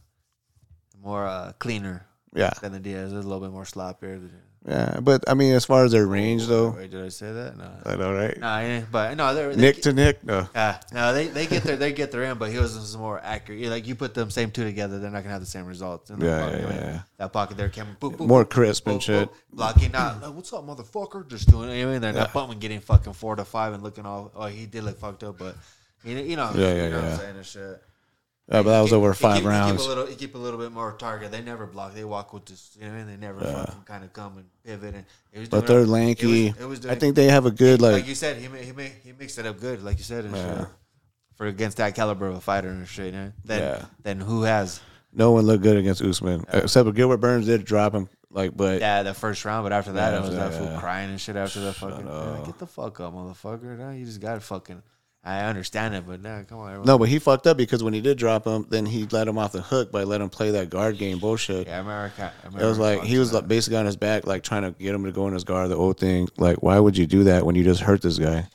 more 1.02 1.26
uh 1.26 1.52
cleaner. 1.58 2.06
Yeah. 2.34 2.52
Than 2.60 2.72
the 2.72 2.80
Diaz, 2.80 3.12
a 3.12 3.16
little 3.16 3.40
bit 3.40 3.50
more 3.50 3.64
sloppier 3.64 4.28
yeah. 4.66 4.98
But 5.00 5.24
I 5.28 5.34
mean, 5.34 5.54
as 5.54 5.64
far 5.64 5.84
as 5.84 5.92
their 5.92 6.06
range, 6.06 6.46
though, 6.46 6.70
Wait, 6.70 6.90
did 6.90 7.04
I 7.04 7.08
say 7.08 7.32
that? 7.32 7.56
No, 7.56 7.70
I 7.84 7.96
know, 7.96 8.12
right? 8.12 8.36
no, 8.38 8.46
yeah, 8.60 8.82
but 8.90 9.16
no, 9.16 9.34
they're 9.34 9.54
they, 9.54 9.60
Nick 9.60 9.82
to 9.82 9.92
Nick, 9.92 10.24
no. 10.24 10.48
Yeah, 10.54 10.80
no, 10.92 11.12
they, 11.12 11.28
they 11.28 11.46
get 11.46 11.62
their 11.62 11.76
they 11.76 11.92
get 11.92 12.10
their 12.10 12.24
in, 12.24 12.36
but 12.38 12.50
he 12.50 12.58
was 12.58 12.96
more 12.96 13.20
accurate. 13.22 13.60
Yeah, 13.60 13.70
Like 13.70 13.86
you 13.86 13.94
put 13.94 14.14
them 14.14 14.30
same 14.30 14.50
two 14.50 14.64
together, 14.64 14.98
they're 14.98 15.10
not 15.10 15.22
gonna 15.22 15.32
have 15.32 15.40
the 15.40 15.46
same 15.46 15.66
results. 15.66 16.10
In 16.10 16.20
Yeah, 16.20 16.40
pocket, 16.42 16.60
yeah, 16.62 16.74
yeah. 16.74 17.00
That 17.18 17.32
pocket 17.32 17.56
there 17.56 17.68
can 17.68 17.96
boop, 18.00 18.16
boop, 18.16 18.26
More 18.26 18.44
crisp 18.44 18.86
boop, 18.86 18.92
and 18.92 19.02
shit. 19.02 19.30
blocking 19.52 19.94
out. 19.94 20.20
Like, 20.20 20.34
What's 20.34 20.52
up, 20.52 20.66
motherfucker? 20.66 21.28
Just 21.28 21.48
doing 21.50 21.70
it. 21.70 21.82
I 21.82 21.86
mean, 21.86 22.00
they're 22.00 22.12
not 22.12 22.32
bumping, 22.32 22.58
getting 22.58 22.80
fucking 22.80 23.12
four 23.14 23.36
to 23.36 23.44
five 23.44 23.72
and 23.72 23.82
looking 23.82 24.04
all. 24.04 24.32
Oh, 24.34 24.46
he 24.46 24.66
did 24.66 24.84
look 24.84 24.98
fucked 24.98 25.22
up, 25.24 25.38
but 25.38 25.56
you 26.04 26.14
know, 26.14 26.20
you 26.22 26.36
know, 26.36 26.50
Yeah, 26.54 26.74
yeah, 26.74 26.84
you 26.84 26.90
know 26.90 26.96
what 26.96 27.04
yeah. 27.04 27.12
I'm 27.12 27.18
saying 27.18 27.36
and 27.36 27.46
shit. 27.46 27.82
Yeah, 28.48 28.62
but 28.62 28.70
that 28.70 28.80
was 28.80 28.92
over 28.92 29.12
five 29.12 29.38
keep, 29.38 29.46
rounds. 29.46 29.82
keep 29.82 29.86
a 29.90 29.94
little, 29.94 30.06
keep 30.14 30.34
a 30.36 30.38
little 30.38 30.60
bit 30.60 30.70
more 30.70 30.92
target. 30.92 31.32
They 31.32 31.42
never 31.42 31.66
block. 31.66 31.94
They 31.94 32.04
walk 32.04 32.32
with 32.32 32.44
this. 32.46 32.76
You 32.80 32.86
know, 32.86 32.94
I 32.94 32.98
mean? 32.98 33.06
they 33.08 33.16
never 33.16 33.40
fucking 33.40 33.82
kind 33.84 34.04
of 34.04 34.12
come 34.12 34.38
and 34.38 34.46
pivot. 34.64 34.94
And 34.94 35.04
it 35.32 35.40
was 35.40 35.48
But 35.48 35.66
they're 35.66 35.84
lanky. 35.84 36.46
It 36.48 36.54
was, 36.58 36.60
it 36.60 36.68
was 36.68 36.86
I 36.86 36.94
think 36.94 37.16
they 37.16 37.26
have 37.26 37.44
a 37.44 37.50
good 37.50 37.82
like, 37.82 37.92
like. 37.92 38.06
you 38.06 38.14
said, 38.14 38.36
he 38.36 38.46
he 38.46 38.72
he 39.02 39.12
mixed 39.18 39.38
it 39.38 39.46
up 39.46 39.58
good, 39.58 39.82
like 39.82 39.98
you 39.98 40.04
said. 40.04 40.26
And 40.26 40.36
Yeah. 40.36 40.58
shit. 40.58 40.68
for 41.34 41.46
against 41.46 41.78
that 41.78 41.94
caliber 41.96 42.28
of 42.28 42.36
a 42.36 42.40
fighter 42.40 42.68
and 42.68 42.86
shit. 42.86 43.06
You 43.06 43.12
know? 43.12 43.32
Then 43.44 43.60
Yeah. 43.62 43.84
then 44.04 44.20
who 44.20 44.42
has? 44.42 44.80
No 45.12 45.32
one 45.32 45.44
looked 45.44 45.64
good 45.64 45.76
against 45.76 46.00
Usman 46.00 46.44
except 46.52 46.86
for 46.86 46.92
Gilbert 46.92 47.16
Burns 47.16 47.46
did 47.46 47.64
drop 47.64 47.94
him. 47.94 48.08
Like, 48.30 48.56
but 48.56 48.80
Yeah, 48.80 49.02
the 49.02 49.14
first 49.14 49.44
round, 49.44 49.64
but 49.64 49.72
after 49.72 49.92
that, 49.92 50.12
Yeah, 50.12 50.18
it 50.18 50.22
was 50.22 50.36
that 50.36 50.54
fool 50.54 50.78
crying 50.78 51.10
and 51.10 51.20
shit 51.20 51.34
after 51.36 51.58
the 51.58 51.72
fucking. 51.72 52.06
Yeah, 52.06 52.42
get 52.44 52.58
the 52.58 52.66
fuck 52.66 53.00
up, 53.00 53.12
motherfucker! 53.14 53.78
Nah, 53.78 53.90
you 53.90 54.04
just 54.04 54.20
got 54.20 54.40
fucking. 54.42 54.82
I 55.26 55.40
understand 55.46 55.96
it, 55.96 56.04
but 56.06 56.22
nah, 56.22 56.44
come 56.44 56.58
on. 56.58 56.68
Everyone. 56.68 56.86
no, 56.86 56.98
but 56.98 57.08
he 57.08 57.18
fucked 57.18 57.48
up 57.48 57.56
because 57.56 57.82
when 57.82 57.92
he 57.92 58.00
did 58.00 58.16
drop 58.16 58.46
him, 58.46 58.64
then 58.70 58.86
he 58.86 59.06
let 59.06 59.26
him 59.26 59.38
off 59.38 59.50
the 59.50 59.60
hook 59.60 59.90
by 59.90 60.04
letting 60.04 60.24
him 60.24 60.30
play 60.30 60.52
that 60.52 60.70
guard 60.70 60.98
game 60.98 61.18
bullshit. 61.18 61.66
Yeah, 61.66 61.80
America. 61.80 62.32
It 62.44 62.64
was 62.64 62.78
like 62.78 63.02
he 63.02 63.18
was 63.18 63.32
like 63.32 63.48
basically 63.48 63.76
on 63.78 63.86
his 63.86 63.96
back, 63.96 64.24
like 64.24 64.44
trying 64.44 64.62
to 64.62 64.70
get 64.70 64.94
him 64.94 65.04
to 65.04 65.10
go 65.10 65.26
in 65.26 65.34
his 65.34 65.42
guard. 65.42 65.68
The 65.70 65.76
old 65.76 65.98
thing, 65.98 66.28
like, 66.38 66.62
why 66.62 66.78
would 66.78 66.96
you 66.96 67.08
do 67.08 67.24
that 67.24 67.44
when 67.44 67.56
you 67.56 67.64
just 67.64 67.80
hurt 67.80 68.02
this 68.02 68.20
guy? 68.20 68.46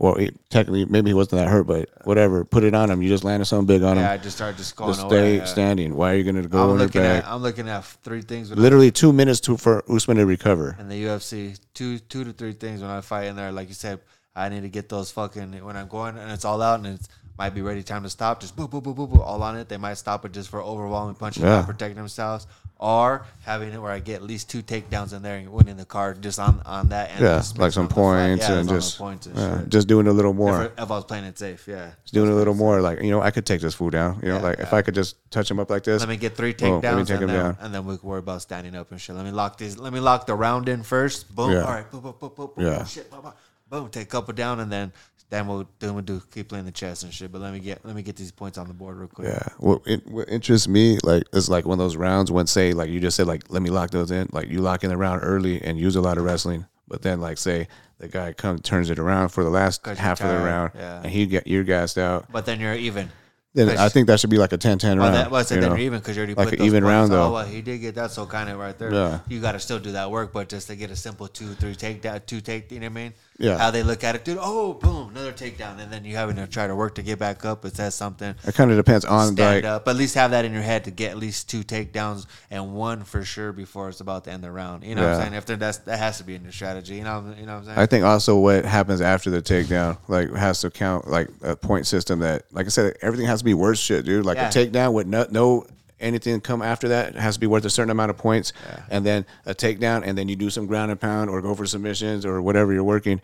Well, 0.00 0.14
he, 0.14 0.30
technically, 0.48 0.86
maybe 0.86 1.10
he 1.10 1.14
wasn't 1.14 1.42
that 1.42 1.48
hurt, 1.48 1.66
but 1.66 1.90
whatever. 2.04 2.44
Put 2.44 2.62
it 2.62 2.74
on 2.74 2.90
him. 2.90 3.02
You 3.02 3.08
just 3.08 3.24
landed 3.24 3.44
something 3.46 3.66
big 3.66 3.82
on 3.82 3.98
him. 3.98 4.04
Yeah, 4.04 4.12
I 4.12 4.16
just 4.16 4.36
started 4.36 4.56
just 4.56 4.74
going 4.76 4.92
just 4.92 5.04
over. 5.04 5.14
stay 5.14 5.36
yeah. 5.38 5.44
standing. 5.44 5.94
Why 5.94 6.12
are 6.12 6.16
you 6.16 6.22
going 6.22 6.40
to 6.40 6.48
go 6.48 6.58
I'm 6.58 6.70
in 6.70 6.76
your 6.76 6.86
looking 6.86 7.02
back? 7.02 7.24
at 7.24 7.30
I'm 7.30 7.42
looking 7.42 7.68
at 7.68 7.84
three 7.84 8.22
things 8.22 8.50
Literally 8.52 8.90
two 8.92 9.12
minutes 9.12 9.40
to 9.40 9.58
for 9.58 9.84
Usman 9.92 10.16
to 10.16 10.24
recover. 10.26 10.76
in 10.78 10.88
the 10.88 11.04
UFC. 11.04 11.58
Two 11.74 11.98
two 11.98 12.24
to 12.24 12.32
three 12.32 12.52
things 12.52 12.80
when 12.80 12.90
I 12.90 13.00
fight 13.02 13.24
in 13.24 13.36
there. 13.36 13.52
Like 13.52 13.68
you 13.68 13.74
said, 13.74 14.00
I 14.34 14.48
need 14.48 14.62
to 14.62 14.68
get 14.68 14.88
those 14.88 15.10
fucking 15.10 15.64
when 15.64 15.76
I'm 15.76 15.88
going 15.88 16.16
and 16.16 16.30
it's 16.30 16.44
all 16.44 16.62
out 16.62 16.78
and 16.80 16.86
it's 16.86 17.08
might 17.38 17.54
be 17.54 17.62
ready 17.62 17.82
time 17.82 18.02
to 18.02 18.10
stop. 18.10 18.38
Just 18.40 18.54
boop 18.54 18.70
boop 18.70 18.82
boop 18.82 18.94
boop, 18.94 19.10
boop 19.10 19.20
all 19.24 19.42
on 19.42 19.56
it. 19.56 19.68
They 19.68 19.78
might 19.78 19.94
stop 19.94 20.26
it 20.26 20.32
just 20.32 20.50
for 20.50 20.60
overwhelming 20.60 21.14
punches, 21.14 21.42
Yeah. 21.42 21.56
not 21.56 21.66
protecting 21.66 21.96
themselves, 21.96 22.46
or 22.78 23.24
having 23.44 23.72
it 23.72 23.80
where 23.80 23.90
I 23.90 23.98
get 23.98 24.16
at 24.16 24.22
least 24.22 24.50
two 24.50 24.62
takedowns 24.62 25.14
in 25.14 25.22
there 25.22 25.38
and 25.38 25.50
winning 25.50 25.78
the 25.78 25.86
card 25.86 26.20
just 26.22 26.38
on 26.38 26.60
on 26.66 26.90
that. 26.90 27.10
And 27.12 27.20
Yeah, 27.20 27.42
like 27.56 27.72
some 27.72 27.84
up 27.84 27.88
the 27.88 27.94
fight. 27.94 28.02
points 28.02 28.46
Yeah, 28.46 28.58
and 28.58 28.68
just 28.68 28.98
points 28.98 29.26
and 29.26 29.36
yeah, 29.38 29.62
just 29.68 29.88
doing 29.88 30.06
a 30.06 30.12
little 30.12 30.34
more. 30.34 30.64
If, 30.64 30.72
if 30.72 30.90
I 30.90 30.96
was 30.96 31.04
playing 31.06 31.24
it 31.24 31.38
safe, 31.38 31.66
yeah. 31.66 31.92
Just 32.02 32.12
doing 32.12 32.30
a 32.30 32.34
little 32.34 32.52
more. 32.54 32.82
Like 32.82 33.00
you 33.00 33.10
know, 33.10 33.22
I 33.22 33.30
could 33.30 33.46
take 33.46 33.62
this 33.62 33.72
fool 33.74 33.88
down. 33.88 34.20
You 34.22 34.28
know, 34.28 34.36
Yeah, 34.36 34.42
like 34.42 34.58
if. 34.58 34.74
I 34.74 34.82
could 34.82 34.94
just 34.94 35.16
touch 35.30 35.50
him 35.50 35.58
up 35.58 35.70
like 35.70 35.84
this. 35.84 36.00
Let 36.00 36.10
me 36.10 36.18
get 36.18 36.36
three 36.36 36.52
takedowns 36.52 36.82
let 36.82 36.96
me 36.96 37.04
take 37.04 37.10
and, 37.14 37.22
him 37.22 37.28
then, 37.28 37.44
down. 37.44 37.56
and 37.60 37.74
then 37.74 37.86
we 37.86 37.96
can 37.96 38.06
worry 38.06 38.18
about 38.18 38.42
standing 38.42 38.74
up 38.76 38.90
and 38.92 39.00
shit. 39.00 39.16
Let 39.16 39.24
me 39.24 39.30
lock 39.30 39.56
these. 39.56 39.78
Let 39.78 39.94
me 39.94 40.00
lock 40.00 40.26
the 40.26 40.34
round 40.34 40.68
in 40.68 40.82
first. 40.82 41.34
Boom. 41.34 41.56
All 41.56 41.62
right. 41.62 41.90
Boom. 41.90 42.02
Boom. 42.02 42.14
Boom. 42.20 42.32
Boom. 42.36 42.50
boom 42.54 42.66
Yeah. 42.66 42.84
Shit. 42.84 43.10
Boom, 43.10 43.22
boom. 43.22 43.32
Boom. 43.70 43.88
Take 43.88 44.04
a 44.04 44.10
couple 44.10 44.34
down 44.34 44.60
and 44.60 44.70
then 44.70 44.92
then 45.30 45.46
we'll 45.46 45.66
then 45.78 45.94
we'll 45.94 46.02
do 46.02 46.20
keep 46.32 46.48
playing 46.48 46.64
the 46.64 46.72
chess 46.72 47.04
and 47.04 47.14
shit. 47.14 47.32
But 47.32 47.40
let 47.40 47.52
me 47.52 47.60
get 47.60 47.84
let 47.84 47.94
me 47.94 48.02
get 48.02 48.16
these 48.16 48.32
points 48.32 48.58
on 48.58 48.66
the 48.66 48.74
board 48.74 48.96
real 48.96 49.08
quick. 49.08 49.28
Yeah. 49.28 49.48
What, 49.58 49.82
it, 49.86 50.06
what 50.06 50.28
interests 50.28 50.68
me, 50.68 50.98
like, 51.02 51.22
is 51.32 51.48
like 51.48 51.64
one 51.64 51.74
of 51.74 51.84
those 51.84 51.96
rounds 51.96 52.30
when, 52.30 52.46
say, 52.46 52.72
like 52.72 52.90
you 52.90 53.00
just 53.00 53.16
said, 53.16 53.26
like, 53.26 53.44
let 53.48 53.62
me 53.62 53.70
lock 53.70 53.90
those 53.90 54.10
in. 54.10 54.28
Like, 54.32 54.48
you 54.48 54.60
lock 54.60 54.82
in 54.82 54.90
the 54.90 54.96
round 54.96 55.20
early 55.22 55.62
and 55.62 55.78
use 55.78 55.96
a 55.96 56.00
lot 56.00 56.18
of 56.18 56.24
wrestling, 56.24 56.66
but 56.88 57.02
then, 57.02 57.20
like, 57.20 57.38
say 57.38 57.68
the 57.98 58.08
guy 58.08 58.32
comes 58.32 58.62
turns 58.62 58.90
it 58.90 58.98
around 58.98 59.28
for 59.28 59.44
the 59.44 59.50
last 59.50 59.86
half 59.86 60.20
of 60.20 60.28
the 60.28 60.36
round, 60.36 60.72
yeah. 60.74 61.02
and 61.02 61.12
he 61.12 61.26
get 61.26 61.46
you're 61.46 61.64
gassed 61.64 61.96
out. 61.96 62.26
But 62.30 62.44
then 62.46 62.60
you're 62.60 62.74
even. 62.74 63.10
Then 63.52 63.76
I 63.78 63.88
think 63.88 64.06
that 64.06 64.20
should 64.20 64.30
be 64.30 64.38
like 64.38 64.52
a 64.52 64.58
10-10 64.58 64.82
Well, 64.82 64.98
round. 64.98 65.14
that, 65.16 65.30
well, 65.32 65.40
I 65.40 65.42
said 65.42 65.56
you 65.56 65.60
then 65.62 65.70
know? 65.70 65.76
you're 65.76 65.86
even 65.86 65.98
because 65.98 66.16
you 66.16 66.20
already 66.20 66.34
Like 66.34 66.50
put 66.50 66.52
an 66.54 66.58
those 66.60 66.66
even 66.68 66.84
round, 66.84 67.10
oh, 67.10 67.16
though. 67.16 67.24
Oh, 67.24 67.32
well, 67.32 67.44
he 67.44 67.62
did 67.62 67.78
get 67.78 67.96
that, 67.96 68.12
so 68.12 68.24
kind 68.24 68.48
of 68.48 68.60
right 68.60 68.78
there. 68.78 68.94
Yeah. 68.94 69.18
You 69.26 69.40
got 69.40 69.52
to 69.52 69.58
still 69.58 69.80
do 69.80 69.90
that 69.92 70.08
work, 70.08 70.32
but 70.32 70.48
just 70.48 70.68
to 70.68 70.76
get 70.76 70.92
a 70.92 70.96
simple 70.96 71.26
two, 71.26 71.54
three 71.54 71.74
take 71.74 72.00
takedown, 72.00 72.24
two 72.26 72.40
take. 72.40 72.70
You 72.70 72.78
know 72.78 72.86
what 72.86 72.92
I 72.92 72.94
mean? 72.94 73.14
Yeah. 73.40 73.56
How 73.56 73.70
they 73.70 73.82
look 73.82 74.04
at 74.04 74.14
it, 74.14 74.24
dude. 74.24 74.36
Oh, 74.38 74.74
boom, 74.74 75.08
another 75.10 75.32
takedown, 75.32 75.80
and 75.80 75.90
then 75.90 76.04
you 76.04 76.14
having 76.14 76.36
to 76.36 76.46
try 76.46 76.66
to 76.66 76.76
work 76.76 76.96
to 76.96 77.02
get 77.02 77.18
back 77.18 77.44
up. 77.44 77.64
It 77.64 77.74
says 77.74 77.94
something. 77.94 78.34
It 78.46 78.54
kind 78.54 78.70
of 78.70 78.76
depends 78.76 79.06
on 79.06 79.32
stand 79.32 79.38
like 79.38 79.64
up. 79.64 79.88
At 79.88 79.96
least 79.96 80.14
have 80.14 80.32
that 80.32 80.44
in 80.44 80.52
your 80.52 80.62
head 80.62 80.84
to 80.84 80.90
get 80.90 81.10
at 81.12 81.16
least 81.16 81.48
two 81.48 81.62
takedowns 81.62 82.26
and 82.50 82.74
one 82.74 83.02
for 83.02 83.24
sure 83.24 83.52
before 83.52 83.88
it's 83.88 84.00
about 84.00 84.24
to 84.24 84.30
end 84.30 84.44
the 84.44 84.50
round. 84.50 84.84
You 84.84 84.94
know 84.94 85.02
what 85.02 85.14
I'm 85.14 85.22
saying? 85.22 85.34
If 85.34 85.46
that's 85.46 85.78
that 85.78 85.98
has 85.98 86.18
to 86.18 86.24
be 86.24 86.34
in 86.34 86.42
your 86.42 86.52
strategy. 86.52 86.96
You 86.96 87.04
know, 87.04 87.34
you 87.38 87.46
know 87.46 87.54
what 87.54 87.58
I'm 87.60 87.64
saying? 87.64 87.78
I 87.78 87.86
think 87.86 88.04
also 88.04 88.38
what 88.38 88.66
happens 88.66 89.00
after 89.00 89.30
the 89.30 89.40
takedown, 89.40 89.96
like 90.06 90.30
has 90.34 90.60
to 90.60 90.70
count 90.70 91.08
like 91.08 91.28
a 91.42 91.56
point 91.56 91.86
system 91.86 92.18
that, 92.20 92.44
like 92.52 92.66
I 92.66 92.68
said, 92.68 92.98
everything 93.00 93.26
has 93.26 93.38
to 93.40 93.44
be 93.46 93.54
worth 93.54 93.78
shit, 93.78 94.04
dude. 94.04 94.26
Like 94.26 94.36
Yeah. 94.36 94.48
a 94.48 94.52
takedown 94.52 94.92
with 94.92 95.06
no, 95.06 95.26
no 95.30 95.64
anything 96.00 96.40
come 96.40 96.62
after 96.62 96.88
that 96.88 97.14
has 97.14 97.34
to 97.34 97.40
be 97.40 97.46
worth 97.46 97.64
a 97.64 97.70
certain 97.70 97.90
amount 97.90 98.10
of 98.10 98.16
points, 98.16 98.52
and 98.90 99.04
then 99.04 99.26
a 99.46 99.54
takedown, 99.54 100.02
and 100.04 100.16
then 100.16 100.28
you 100.28 100.36
do 100.36 100.50
some 100.50 100.66
ground 100.66 100.90
and 100.90 101.00
pound 101.00 101.30
or 101.30 101.40
go 101.42 101.54
for 101.54 101.66
submissions 101.66 102.24
or 102.26 102.42
whatever 102.42 102.72
you're 102.72 102.84
working, 102.84 103.20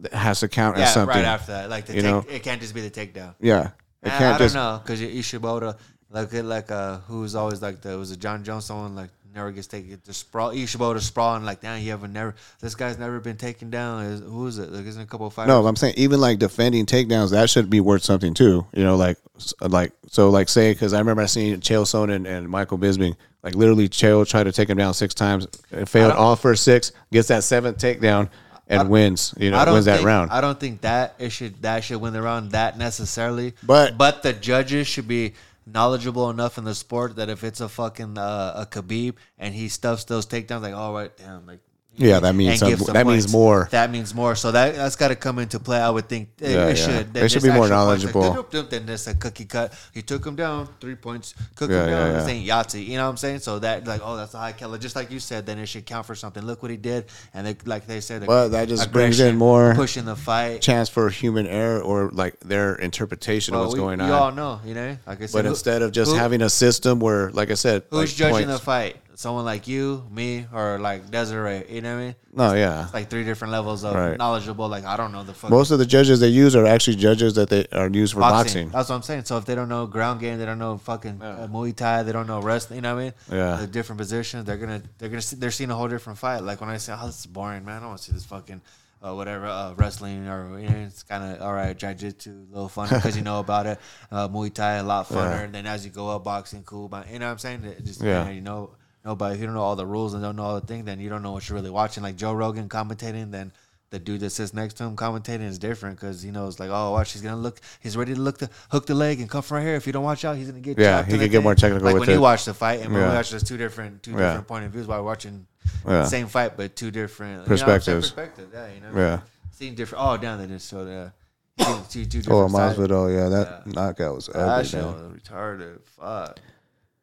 that 0.00 0.12
has 0.12 0.40
to 0.40 0.48
count 0.48 0.76
yeah, 0.76 0.84
as 0.84 0.94
something. 0.94 1.16
right 1.16 1.24
after 1.24 1.52
that, 1.52 1.70
like 1.70 1.86
the 1.86 1.94
you 1.94 2.02
take, 2.02 2.10
know? 2.10 2.24
it 2.28 2.42
can't 2.42 2.60
just 2.60 2.74
be 2.74 2.80
the 2.80 2.90
takedown. 2.90 3.34
Yeah, 3.40 3.70
it 4.02 4.08
I, 4.08 4.18
can't 4.18 4.34
I 4.34 4.38
just. 4.38 4.54
don't 4.54 4.62
know 4.62 4.78
because 4.78 5.00
Ishimoto, 5.00 5.76
like 6.10 6.32
like 6.32 6.70
uh, 6.70 6.98
who's 6.98 7.34
always 7.34 7.60
like 7.62 7.80
the 7.80 7.98
was 7.98 8.10
it 8.10 8.18
Jon 8.18 8.42
Jones? 8.42 8.64
Someone 8.64 8.94
like 8.94 9.10
never 9.34 9.50
gets 9.52 9.66
taken. 9.66 10.00
The 10.04 10.12
sprawl 10.12 10.52
Ishimoto 10.52 11.00
sprawling 11.00 11.44
like 11.44 11.60
damn, 11.60 11.80
you 11.80 11.90
haven't 11.90 12.12
never. 12.12 12.34
This 12.60 12.74
guy's 12.74 12.98
never 12.98 13.20
been 13.20 13.36
taken 13.36 13.70
down. 13.70 14.04
Is, 14.04 14.20
who 14.20 14.46
is 14.46 14.58
it? 14.58 14.70
Like 14.72 14.86
isn't 14.86 15.02
a 15.02 15.06
couple 15.06 15.26
of 15.26 15.32
fighters? 15.32 15.48
No, 15.48 15.66
I'm 15.66 15.76
saying 15.76 15.94
even 15.96 16.20
like 16.20 16.38
defending 16.38 16.86
takedowns, 16.86 17.30
that 17.30 17.50
should 17.50 17.70
be 17.70 17.80
worth 17.80 18.02
something 18.02 18.34
too. 18.34 18.66
You 18.72 18.84
know, 18.84 18.96
like 18.96 19.18
like 19.60 19.92
so, 20.08 20.30
like 20.30 20.48
say 20.48 20.72
because 20.72 20.92
I 20.92 20.98
remember 20.98 21.22
I 21.22 21.26
seen 21.26 21.60
Chael 21.60 21.84
Sonnen 21.84 22.26
and 22.26 22.48
Michael 22.48 22.78
Bisping, 22.78 23.16
like 23.42 23.54
literally 23.54 23.88
Chael 23.88 24.28
tried 24.28 24.44
to 24.44 24.52
take 24.52 24.68
him 24.68 24.78
down 24.78 24.94
six 24.94 25.14
times, 25.14 25.46
and 25.70 25.88
failed 25.88 26.12
all 26.12 26.36
first 26.36 26.64
six, 26.64 26.92
gets 27.12 27.28
that 27.28 27.44
seventh 27.44 27.78
takedown, 27.78 28.28
and 28.68 28.88
wins. 28.88 29.34
You 29.38 29.50
know, 29.50 29.64
wins 29.72 29.86
that 29.86 29.96
think, 29.96 30.06
round. 30.06 30.30
I 30.30 30.40
don't 30.40 30.58
think 30.58 30.82
that 30.82 31.14
it 31.18 31.30
should 31.30 31.62
that 31.62 31.84
should 31.84 32.00
win 32.00 32.12
the 32.12 32.22
round 32.22 32.52
that 32.52 32.78
necessarily. 32.78 33.54
But- 33.62 33.98
but 33.98 34.22
the 34.22 34.32
judges 34.32 34.86
should 34.86 35.08
be 35.08 35.34
knowledgeable 35.66 36.30
enough 36.30 36.58
in 36.58 36.64
the 36.64 36.74
sport 36.74 37.16
that 37.16 37.28
if 37.28 37.44
it's 37.44 37.60
a 37.60 37.68
fucking 37.68 38.18
uh, 38.18 38.52
a 38.56 38.66
Khabib 38.66 39.16
and 39.38 39.54
he 39.54 39.68
stuffs 39.68 40.04
those 40.04 40.26
takedowns 40.26 40.62
like 40.62 40.74
all 40.74 40.92
right 40.92 41.16
damn 41.16 41.46
like 41.46 41.60
Yeah, 41.96 42.20
that 42.20 42.34
means 42.34 42.50
and 42.52 42.58
some- 42.60 42.68
gives 42.70 42.86
some 42.86 42.94
that 42.94 43.06
means 43.06 43.30
more. 43.30 43.68
That 43.72 43.90
means 43.90 44.14
more. 44.14 44.34
So 44.34 44.52
that 44.52 44.74
that's 44.74 44.96
got 44.96 45.08
to 45.08 45.16
come 45.16 45.38
into 45.38 45.58
play. 45.60 45.78
I 45.78 45.90
would 45.90 46.08
think 46.08 46.30
it, 46.40 46.52
Yeah, 46.52 46.68
it 46.68 46.78
yeah. 46.78 46.86
should. 46.86 47.12
They 47.12 47.28
should 47.28 47.42
be 47.42 47.48
more 47.48 47.58
points, 47.68 47.70
like, 47.70 47.76
knowledgeable. 47.78 48.22
doop, 48.50 48.70
Then 48.70 48.86
there's 48.86 49.06
a 49.06 49.14
cookie 49.14 49.44
cut. 49.44 49.74
He 49.92 50.00
took 50.00 50.24
him 50.24 50.34
down 50.36 50.68
three 50.80 50.94
points. 50.94 51.34
Cook 51.56 51.70
Yeah, 51.70 51.84
him 51.84 51.90
down. 51.90 52.12
This 52.14 52.28
ain't 52.28 52.48
Yahtzee. 52.48 52.86
You 52.86 52.96
know 52.96 53.04
what 53.04 53.10
I'm 53.10 53.16
saying? 53.18 53.40
So 53.40 53.58
that 53.58 53.86
like 53.86 54.00
oh 54.02 54.16
that's 54.16 54.32
a 54.32 54.38
high 54.38 54.52
caliber. 54.52 54.80
Just 54.80 54.96
like 54.96 55.10
you 55.10 55.20
said, 55.20 55.44
then 55.44 55.58
it 55.58 55.66
should 55.66 55.84
count 55.84 56.06
for 56.06 56.14
something. 56.14 56.42
Look 56.42 56.62
what 56.62 56.70
he 56.70 56.78
did, 56.78 57.06
and 57.34 57.46
they, 57.46 57.56
like 57.66 57.86
they 57.86 58.00
said, 58.00 58.24
But 58.24 58.48
that 58.48 58.68
just 58.68 58.92
brings 58.92 59.20
in 59.20 59.36
more 59.36 59.74
pushing 59.74 60.06
the 60.06 60.16
fight. 60.16 60.62
Chance 60.62 60.88
for 60.88 61.10
human 61.10 61.46
error 61.46 61.80
or 61.80 62.08
like 62.12 62.38
their 62.40 62.76
interpretation 62.76 63.52
Well, 63.52 63.64
of 63.64 63.66
what's 63.68 63.74
we, 63.74 63.80
going 63.80 63.98
we 63.98 64.04
on. 64.06 64.10
all 64.10 64.32
know, 64.32 64.60
you 64.64 64.74
know. 64.74 64.96
Like 65.06 65.22
I 65.22 65.26
said, 65.26 65.32
but 65.32 65.44
who- 65.44 65.50
instead 65.50 65.82
of 65.82 65.92
just 65.92 66.12
who- 66.12 66.16
having 66.16 66.40
a 66.40 66.48
system 66.48 66.98
where, 67.00 67.30
like 67.32 67.50
I 67.50 67.54
said, 67.54 67.82
who's 67.90 67.98
like 68.10 68.16
judging 68.16 68.46
points- 68.46 68.52
the 68.60 68.64
fight? 68.64 68.96
Someone 69.20 69.44
like 69.44 69.68
you, 69.68 70.02
me, 70.10 70.46
or 70.50 70.78
like 70.78 71.10
Desiree? 71.10 71.64
You 71.68 71.82
know 71.82 71.94
what 71.94 72.00
I 72.00 72.04
mean? 72.06 72.14
No, 72.32 72.54
yeah. 72.54 72.84
It's 72.84 72.94
like 72.94 73.10
three 73.10 73.22
different 73.22 73.52
levels 73.52 73.84
of 73.84 73.94
Right. 73.94 74.16
knowledgeable. 74.16 74.66
Like 74.66 74.86
I 74.86 74.96
don't 74.96 75.12
know 75.12 75.24
the 75.24 75.34
fuck. 75.34 75.50
Most 75.50 75.70
of 75.72 75.78
the 75.78 75.84
judges 75.84 76.20
they 76.20 76.28
use 76.28 76.56
are 76.56 76.64
actually 76.64 76.96
judges 76.96 77.34
that 77.34 77.50
they 77.50 77.66
are 77.80 77.90
used 77.90 78.14
for 78.14 78.20
boxing. 78.20 78.70
That's 78.70 78.88
what 78.88 78.94
I'm 78.96 79.02
saying. 79.02 79.24
So 79.26 79.36
if 79.36 79.44
they 79.44 79.54
don't 79.54 79.68
know 79.68 79.86
ground 79.86 80.20
game, 80.20 80.38
they 80.38 80.46
don't 80.46 80.58
know 80.58 80.78
fucking 80.78 81.20
uh, 81.20 81.48
Muay 81.52 81.76
Thai, 81.76 82.02
they 82.04 82.12
don't 82.12 82.28
know 82.28 82.40
wrestling. 82.40 82.76
You 82.78 82.80
know 82.82 82.94
what 82.94 83.00
I 83.02 83.04
mean? 83.04 83.12
Yeah. 83.30 83.56
The 83.56 83.66
different 83.66 83.98
positions, 83.98 84.46
they're 84.46 84.56
gonna 84.56 84.80
they're 84.96 85.10
gonna 85.10 85.20
see, 85.20 85.36
they're 85.36 85.50
seeing 85.50 85.70
a 85.70 85.76
whole 85.76 85.88
different 85.88 86.18
fight. 86.18 86.42
Like 86.42 86.62
when 86.62 86.70
I 86.70 86.78
say, 86.78 86.94
oh, 86.98 87.04
this 87.04 87.20
is 87.20 87.26
boring, 87.26 87.66
man. 87.66 87.76
I 87.76 87.80
don't 87.80 87.88
want 87.90 87.98
to 88.00 88.04
see 88.06 88.12
this 88.12 88.24
fucking. 88.24 88.62
Uh, 89.02 89.14
whatever 89.14 89.46
uh, 89.46 89.72
wrestling 89.78 90.28
or 90.28 90.58
you 90.60 90.68
know, 90.68 90.76
it's 90.86 91.02
kind 91.04 91.24
of 91.24 91.40
all 91.40 91.54
right 91.54 91.74
jiu-jitsu 91.74 92.30
a 92.30 92.52
little 92.52 92.68
fun 92.68 92.86
because 92.90 93.16
you 93.16 93.22
know 93.22 93.40
about 93.40 93.64
it 93.64 93.78
uh, 94.12 94.28
Muay 94.28 94.52
Thai 94.52 94.72
a 94.74 94.82
lot 94.82 95.08
funner 95.08 95.30
Yeah. 95.38 95.40
and 95.40 95.54
then 95.54 95.64
as 95.64 95.86
you 95.86 95.90
go 95.90 96.10
up 96.10 96.22
boxing 96.24 96.62
cool 96.64 96.86
but 96.86 97.10
you 97.10 97.18
know 97.18 97.24
what 97.24 97.32
I'm 97.32 97.38
saying 97.38 97.64
it 97.64 97.82
just 97.82 98.02
Yeah. 98.02 98.28
you 98.28 98.42
know, 98.42 98.72
know 99.04 99.10
no, 99.12 99.16
but 99.16 99.32
if 99.32 99.40
you 99.40 99.46
don't 99.46 99.54
know 99.54 99.62
all 99.62 99.76
the 99.76 99.86
rules 99.86 100.14
and 100.14 100.22
don't 100.22 100.36
know 100.36 100.42
all 100.42 100.60
the 100.60 100.66
things 100.66 100.84
then 100.84 101.00
you 101.00 101.08
don't 101.08 101.22
know 101.22 101.32
what 101.32 101.48
you're 101.48 101.56
really 101.56 101.70
watching 101.70 102.02
like 102.02 102.16
Joe 102.16 102.32
Rogan 102.32 102.68
commentating 102.68 103.30
then 103.30 103.52
the 103.90 103.98
dude 103.98 104.20
that 104.20 104.30
sits 104.30 104.54
next 104.54 104.74
to 104.74 104.84
him 104.84 104.94
commentating 104.96 105.42
is 105.48 105.58
different 105.58 105.96
because 105.98 106.22
he 106.22 106.30
knows 106.30 106.60
like 106.60 106.70
oh 106.70 106.92
watch 106.92 107.12
he's 107.12 107.22
gonna 107.22 107.36
look 107.36 107.60
he's 107.80 107.96
ready 107.96 108.14
to 108.14 108.20
look 108.20 108.38
the 108.38 108.48
hook 108.70 108.86
the 108.86 108.94
leg 108.94 109.20
and 109.20 109.28
come 109.28 109.42
from 109.42 109.56
right 109.56 109.64
here 109.66 109.74
if 109.74 109.86
you 109.86 109.92
don't 109.92 110.04
watch 110.04 110.24
out 110.24 110.36
he's 110.36 110.48
gonna 110.48 110.60
get 110.60 110.78
Yeah, 110.78 111.02
he 111.02 111.18
could 111.18 111.30
get 111.30 111.42
more 111.42 111.54
technical 111.54 111.84
like 111.86 111.98
when 111.98 112.08
it. 112.08 112.12
you 112.12 112.20
watch 112.20 112.44
the 112.44 112.54
fight 112.54 112.80
and 112.82 112.92
when 112.92 113.02
we 113.02 113.08
watch 113.08 113.30
there's 113.30 113.42
two 113.42 113.56
different 113.56 114.02
two 114.02 114.12
Yeah. 114.12 114.18
different 114.28 114.46
point 114.48 114.64
of 114.66 114.72
views 114.72 114.86
while 114.86 115.02
watching 115.04 115.46
Yeah. 115.86 116.04
same 116.04 116.26
fight 116.28 116.56
but 116.56 116.76
two 116.76 116.90
different 116.90 117.48
you 117.48 117.56
know 117.56 117.62
what 117.66 117.74
I'm 117.74 117.80
saying? 117.80 118.00
Perspectives. 118.00 118.10
perspective 118.10 118.48
yeah 118.52 118.68
you 118.74 118.80
know 118.80 119.00
Yeah. 119.00 119.20
Seeing 119.52 119.74
different. 119.74 120.02
Oh, 120.06 120.16
down 120.16 120.38
they 120.38 120.46
just 120.46 120.70
showed 120.70 120.88
uh, 120.88 121.10
two, 121.90 122.06
two, 122.06 122.22
two 122.22 122.30
Oh. 122.32 122.46
Masvidal, 122.48 123.14
yeah, 123.14 123.28
that 123.28 123.66
knockout 123.66 124.14
was 124.14 124.26
That 124.28 124.36
ugly, 124.36 124.64
shit 124.68 124.80
man. 124.82 124.92
was 125.12 125.20
retarded. 125.20 125.80
Fuck. 125.84 126.38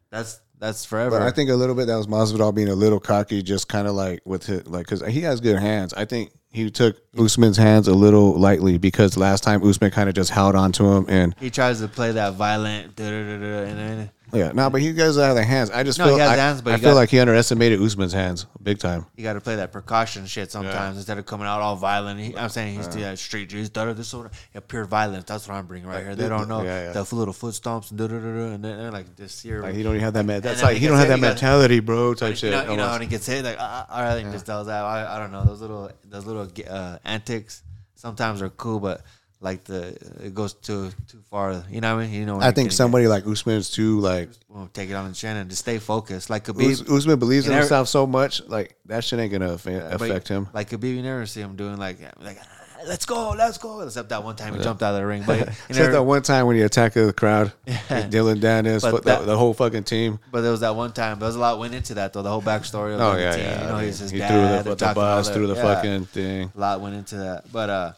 That's 0.09 0.39
that's 0.59 0.85
forever. 0.85 1.11
But 1.19 1.21
I 1.21 1.31
think 1.31 1.49
a 1.49 1.55
little 1.55 1.75
bit 1.75 1.87
that 1.87 1.95
was 1.95 2.07
Masvidal 2.07 2.53
being 2.53 2.69
a 2.69 2.75
little 2.75 2.99
cocky, 2.99 3.41
just 3.41 3.67
kind 3.67 3.87
of 3.87 3.95
like 3.95 4.21
with 4.25 4.45
his, 4.45 4.65
like 4.67 4.85
because 4.87 5.05
he 5.07 5.21
has 5.21 5.39
good 5.39 5.57
hands. 5.57 5.93
I 5.93 6.05
think 6.05 6.31
he 6.49 6.69
took 6.71 6.97
Usman's 7.17 7.57
hands 7.57 7.87
a 7.87 7.93
little 7.93 8.37
lightly 8.39 8.77
because 8.77 9.17
last 9.17 9.43
time 9.43 9.63
Usman 9.67 9.91
kind 9.91 10.09
of 10.09 10.15
just 10.15 10.31
held 10.31 10.55
on 10.55 10.71
to 10.73 10.85
him 10.85 11.05
and 11.07 11.35
he 11.39 11.49
tries 11.49 11.79
to 11.81 11.87
play 11.87 12.11
that 12.13 12.33
violent. 12.33 12.99
and 12.99 13.77
then 13.77 14.09
yeah, 14.33 14.51
no, 14.53 14.69
but 14.69 14.81
he 14.81 14.91
does 14.93 15.15
have 15.17 15.35
the 15.35 15.43
hands. 15.43 15.71
I 15.71 15.83
just 15.83 15.97
No, 15.99 16.05
feel 16.05 16.15
he 16.15 16.19
has 16.21 16.31
I, 16.31 16.35
hands, 16.35 16.61
but 16.61 16.73
I 16.73 16.77
feel 16.77 16.91
got- 16.91 16.95
like 16.95 17.09
he 17.09 17.19
underestimated 17.19 17.81
Usman's 17.81 18.13
hands 18.13 18.45
big 18.61 18.79
time. 18.79 19.05
you 19.15 19.23
got 19.23 19.33
to 19.33 19.41
play 19.41 19.55
that 19.57 19.71
precaution 19.71 20.25
shit 20.25 20.51
sometimes 20.51 20.97
instead 20.97 21.17
of 21.17 21.25
coming 21.25 21.47
out 21.47 21.61
all 21.61 21.75
violent. 21.77 22.19
He, 22.19 22.35
I'm 22.37 22.49
saying 22.49 22.75
he's 22.75 22.87
that 22.89 23.17
street 23.19 23.49
juice, 23.49 23.69
da, 23.69 23.85
da, 23.85 23.93
this 23.93 24.07
sort 24.09 24.25
of 24.25 24.31
yeah, 24.53 24.59
pure 24.67 24.83
violence. 24.85 25.23
That's 25.25 25.47
what 25.47 25.55
I'm 25.55 25.65
bringing 25.65 25.87
right 25.87 26.03
here. 26.03 26.15
They 26.15 26.27
don't 26.27 26.47
know 26.49 26.61
Yeah, 26.63 26.91
yeah. 26.93 27.01
the 27.01 27.15
little 27.15 27.33
foot 27.33 27.53
stomps 27.53 27.89
and 27.91 27.97
da, 27.99 28.07
da, 28.07 28.15
da, 28.15 28.21
da, 28.21 28.53
and 28.53 28.63
then 28.65 28.77
they're 28.77 28.91
like 28.91 29.15
this 29.15 29.41
here. 29.41 29.61
Like 29.61 29.75
he 29.75 29.83
don't 29.83 29.93
even 29.93 30.03
have 30.03 30.13
that 30.15 30.25
man. 30.25 30.41
That's 30.41 30.59
then 30.59 30.67
like 30.69 30.75
he 30.75 30.81
he 30.81 30.87
don't 30.87 30.97
have 30.97 31.07
that 31.07 31.15
he 31.15 31.21
got- 31.21 31.27
mentality, 31.29 31.79
bro. 31.79 32.13
Type 32.13 32.31
you 32.31 32.35
shit. 32.35 32.51
know, 32.51 32.61
you 32.61 32.65
know 32.77 32.83
almost. 32.83 32.91
when 32.93 33.01
he 33.01 33.07
gets 33.07 33.25
hit, 33.25 33.45
like 33.45 33.57
uh, 33.59 33.85
I 33.89 34.13
think 34.13 34.31
just 34.31 34.45
tells 34.45 34.67
that. 34.67 34.83
I, 34.83 35.15
I 35.15 35.19
don't 35.19 35.31
know 35.31 35.45
those 35.45 35.61
little 35.61 35.89
those 36.05 36.25
little 36.25 36.49
uh, 36.69 36.97
antics 37.05 37.63
sometimes 37.95 38.41
are 38.41 38.49
cool, 38.49 38.79
but 38.79 39.01
like 39.39 39.63
the 39.65 39.95
it 40.23 40.33
goes 40.33 40.53
too 40.53 40.91
too 41.07 41.21
far. 41.29 41.63
You 41.69 41.81
know 41.81 41.95
what 41.95 42.03
I 42.03 42.07
mean? 42.07 42.13
You 42.15 42.25
know, 42.25 42.39
I 42.41 42.51
think 42.51 42.71
somebody 42.71 43.07
like 43.07 43.25
Usman's 43.27 43.69
too 43.69 43.99
like 43.99 44.29
will 44.49 44.67
take 44.73 44.89
it 44.89 44.93
on 44.93 45.07
the 45.09 45.13
chin 45.15 45.37
and 45.37 45.49
just 45.49 45.61
stay 45.61 45.77
focused. 45.79 46.29
Like 46.29 46.45
Khabib, 46.45 46.71
Us- 46.71 46.89
Usman 46.89 47.19
believes 47.19 47.47
in 47.47 47.53
himself 47.53 47.87
so 47.87 48.07
much, 48.07 48.41
like 48.47 48.75
that 48.85 49.03
shit 49.03 49.19
ain't 49.19 49.31
gonna 49.31 49.53
affect 49.53 50.27
him. 50.27 50.47
Like 50.53 50.69
Khabib, 50.69 50.95
you 50.95 51.01
never 51.01 51.25
see 51.25 51.41
him 51.41 51.55
doing 51.55 51.77
like 51.77 51.99
like 52.19 52.39
"Ah, 52.41 52.79
let's 52.87 53.05
go, 53.05 53.31
let's 53.37 53.59
go. 53.59 53.81
Except 53.81 54.09
that 54.09 54.23
one 54.23 54.35
time 54.35 54.55
he 54.55 54.61
jumped 54.63 54.81
out 54.81 54.95
of 54.95 55.01
the 55.01 55.05
ring, 55.05 55.23
but 55.27 55.39
Except 55.47 55.69
never, 55.71 55.91
that 55.91 56.03
one 56.03 56.23
time 56.23 56.47
when 56.47 56.55
he 56.55 56.63
attacked 56.63 56.95
the 56.95 57.13
crowd, 57.13 57.53
Dillon 58.09 58.39
Danis, 58.39 58.81
that- 58.81 59.03
the, 59.03 59.25
the 59.25 59.37
whole 59.37 59.53
fucking 59.53 59.83
team. 59.83 60.17
But 60.31 60.41
there 60.41 60.51
was 60.51 60.61
that 60.61 60.75
one 60.75 60.93
time. 60.93 61.19
There 61.19 61.27
was 61.27 61.35
a 61.35 61.39
lot 61.39 61.59
went 61.59 61.75
into 61.75 61.93
that 61.93 62.11
though. 62.13 62.23
The 62.23 62.29
whole 62.31 62.41
backstory 62.41 62.95
of 62.95 63.01
Oh 63.01 63.13
the 63.13 63.21
yeah, 63.21 63.31
team. 63.35 63.43
yeah. 63.45 63.61
You 63.61 63.67
know, 63.67 63.77
he's 63.79 63.99
his 63.99 64.09
he 64.09 64.17
dad. 64.17 64.63
threw 64.63 64.73
the, 64.73 64.83
the 64.87 64.93
bus 64.95 65.29
through 65.29 65.45
the 65.47 65.55
Yeah. 65.55 65.61
fucking 65.75 66.05
thing. 66.05 66.51
A 66.55 66.59
lot 66.59 66.81
went 66.81 66.95
into 66.95 67.17
that, 67.17 67.51
but 67.51 67.69
uh, 67.69 67.91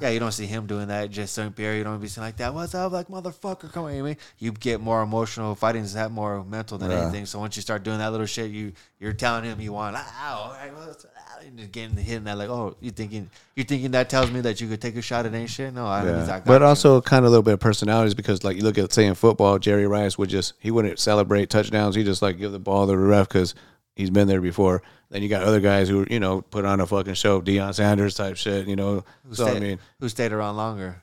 yeah. 0.00 0.08
you 0.10 0.18
don't 0.20 0.32
see 0.32 0.46
him 0.46 0.66
doing 0.66 0.88
that. 0.88 1.10
Just 1.10 1.34
St. 1.34 1.54
Pierre, 1.54 1.74
you 1.76 1.84
don't 1.84 1.98
be 2.00 2.08
saying 2.08 2.26
like 2.26 2.36
that. 2.38 2.54
What's 2.54 2.74
up, 2.74 2.92
like 2.92 3.08
motherfucker? 3.08 3.72
Come 3.72 3.84
on, 3.84 3.94
you 3.94 4.02
mean 4.04 4.16
you 4.38 4.52
get 4.52 4.80
more 4.80 5.02
emotional. 5.02 5.54
Fighting 5.54 5.82
is 5.82 5.94
that 5.94 6.10
more 6.10 6.44
mental 6.44 6.78
than 6.78 6.90
Yeah. 6.90 7.02
anything. 7.02 7.26
So 7.26 7.38
once 7.38 7.56
you 7.56 7.62
start 7.62 7.82
doing 7.82 7.98
that 7.98 8.10
little 8.10 8.26
shit, 8.26 8.50
you 8.50 8.72
you're 9.00 9.12
telling 9.12 9.44
him 9.44 9.60
you 9.60 9.72
want 9.72 9.96
all 9.96 10.02
right, 10.02 10.70
ah," 10.74 11.38
and 11.46 11.58
just 11.58 11.70
getting 11.72 11.96
hitting 11.96 12.24
that 12.24 12.36
like 12.36 12.48
oh 12.48 12.76
you 12.80 12.90
thinking 12.90 13.30
you 13.54 13.62
thinking 13.64 13.92
that 13.92 14.10
tells 14.10 14.30
me 14.30 14.40
that 14.40 14.60
you 14.60 14.68
could 14.68 14.80
take 14.80 14.96
a 14.96 15.02
shot 15.02 15.24
at 15.26 15.34
any 15.34 15.46
shit. 15.46 15.72
No, 15.72 15.86
I, 15.86 16.04
Yeah. 16.04 16.40
But 16.44 16.60
you. 16.62 16.66
also 16.66 17.00
kind 17.00 17.24
of 17.24 17.28
a 17.28 17.30
little 17.30 17.42
bit 17.44 17.54
of 17.54 17.60
personalities 17.60 18.14
because 18.14 18.42
like 18.44 18.56
you 18.56 18.62
look 18.62 18.76
at 18.78 18.92
say 18.92 19.06
in 19.06 19.14
football, 19.14 19.58
Jerry 19.58 19.86
Rice 19.86 20.18
would 20.18 20.28
just 20.30 20.54
he 20.58 20.70
wouldn't 20.70 20.98
celebrate 20.98 21.48
touchdowns. 21.50 21.94
He 21.94 22.04
just 22.04 22.22
like 22.22 22.38
give 22.38 22.52
the 22.52 22.58
ball 22.58 22.86
to 22.86 22.92
the 22.92 22.98
ref 22.98 23.28
because 23.28 23.54
he's 23.94 24.10
been 24.10 24.28
there 24.28 24.40
before. 24.40 24.82
Then 25.10 25.22
you 25.22 25.28
got 25.28 25.42
other 25.42 25.60
guys 25.60 25.88
who 25.88 26.06
you 26.10 26.20
know 26.20 26.42
put 26.42 26.64
on 26.64 26.80
a 26.80 26.86
fucking 26.86 27.14
show, 27.14 27.40
Deion 27.40 27.74
Sanders 27.74 28.14
type 28.14 28.36
shit. 28.36 28.66
You 28.68 28.76
know, 28.76 29.04
who 29.26 29.34
so 29.34 29.46
stayed, 29.46 29.56
I 29.56 29.60
mean, 29.60 29.78
who 30.00 30.08
stayed 30.08 30.32
around 30.32 30.56
longer. 30.56 31.02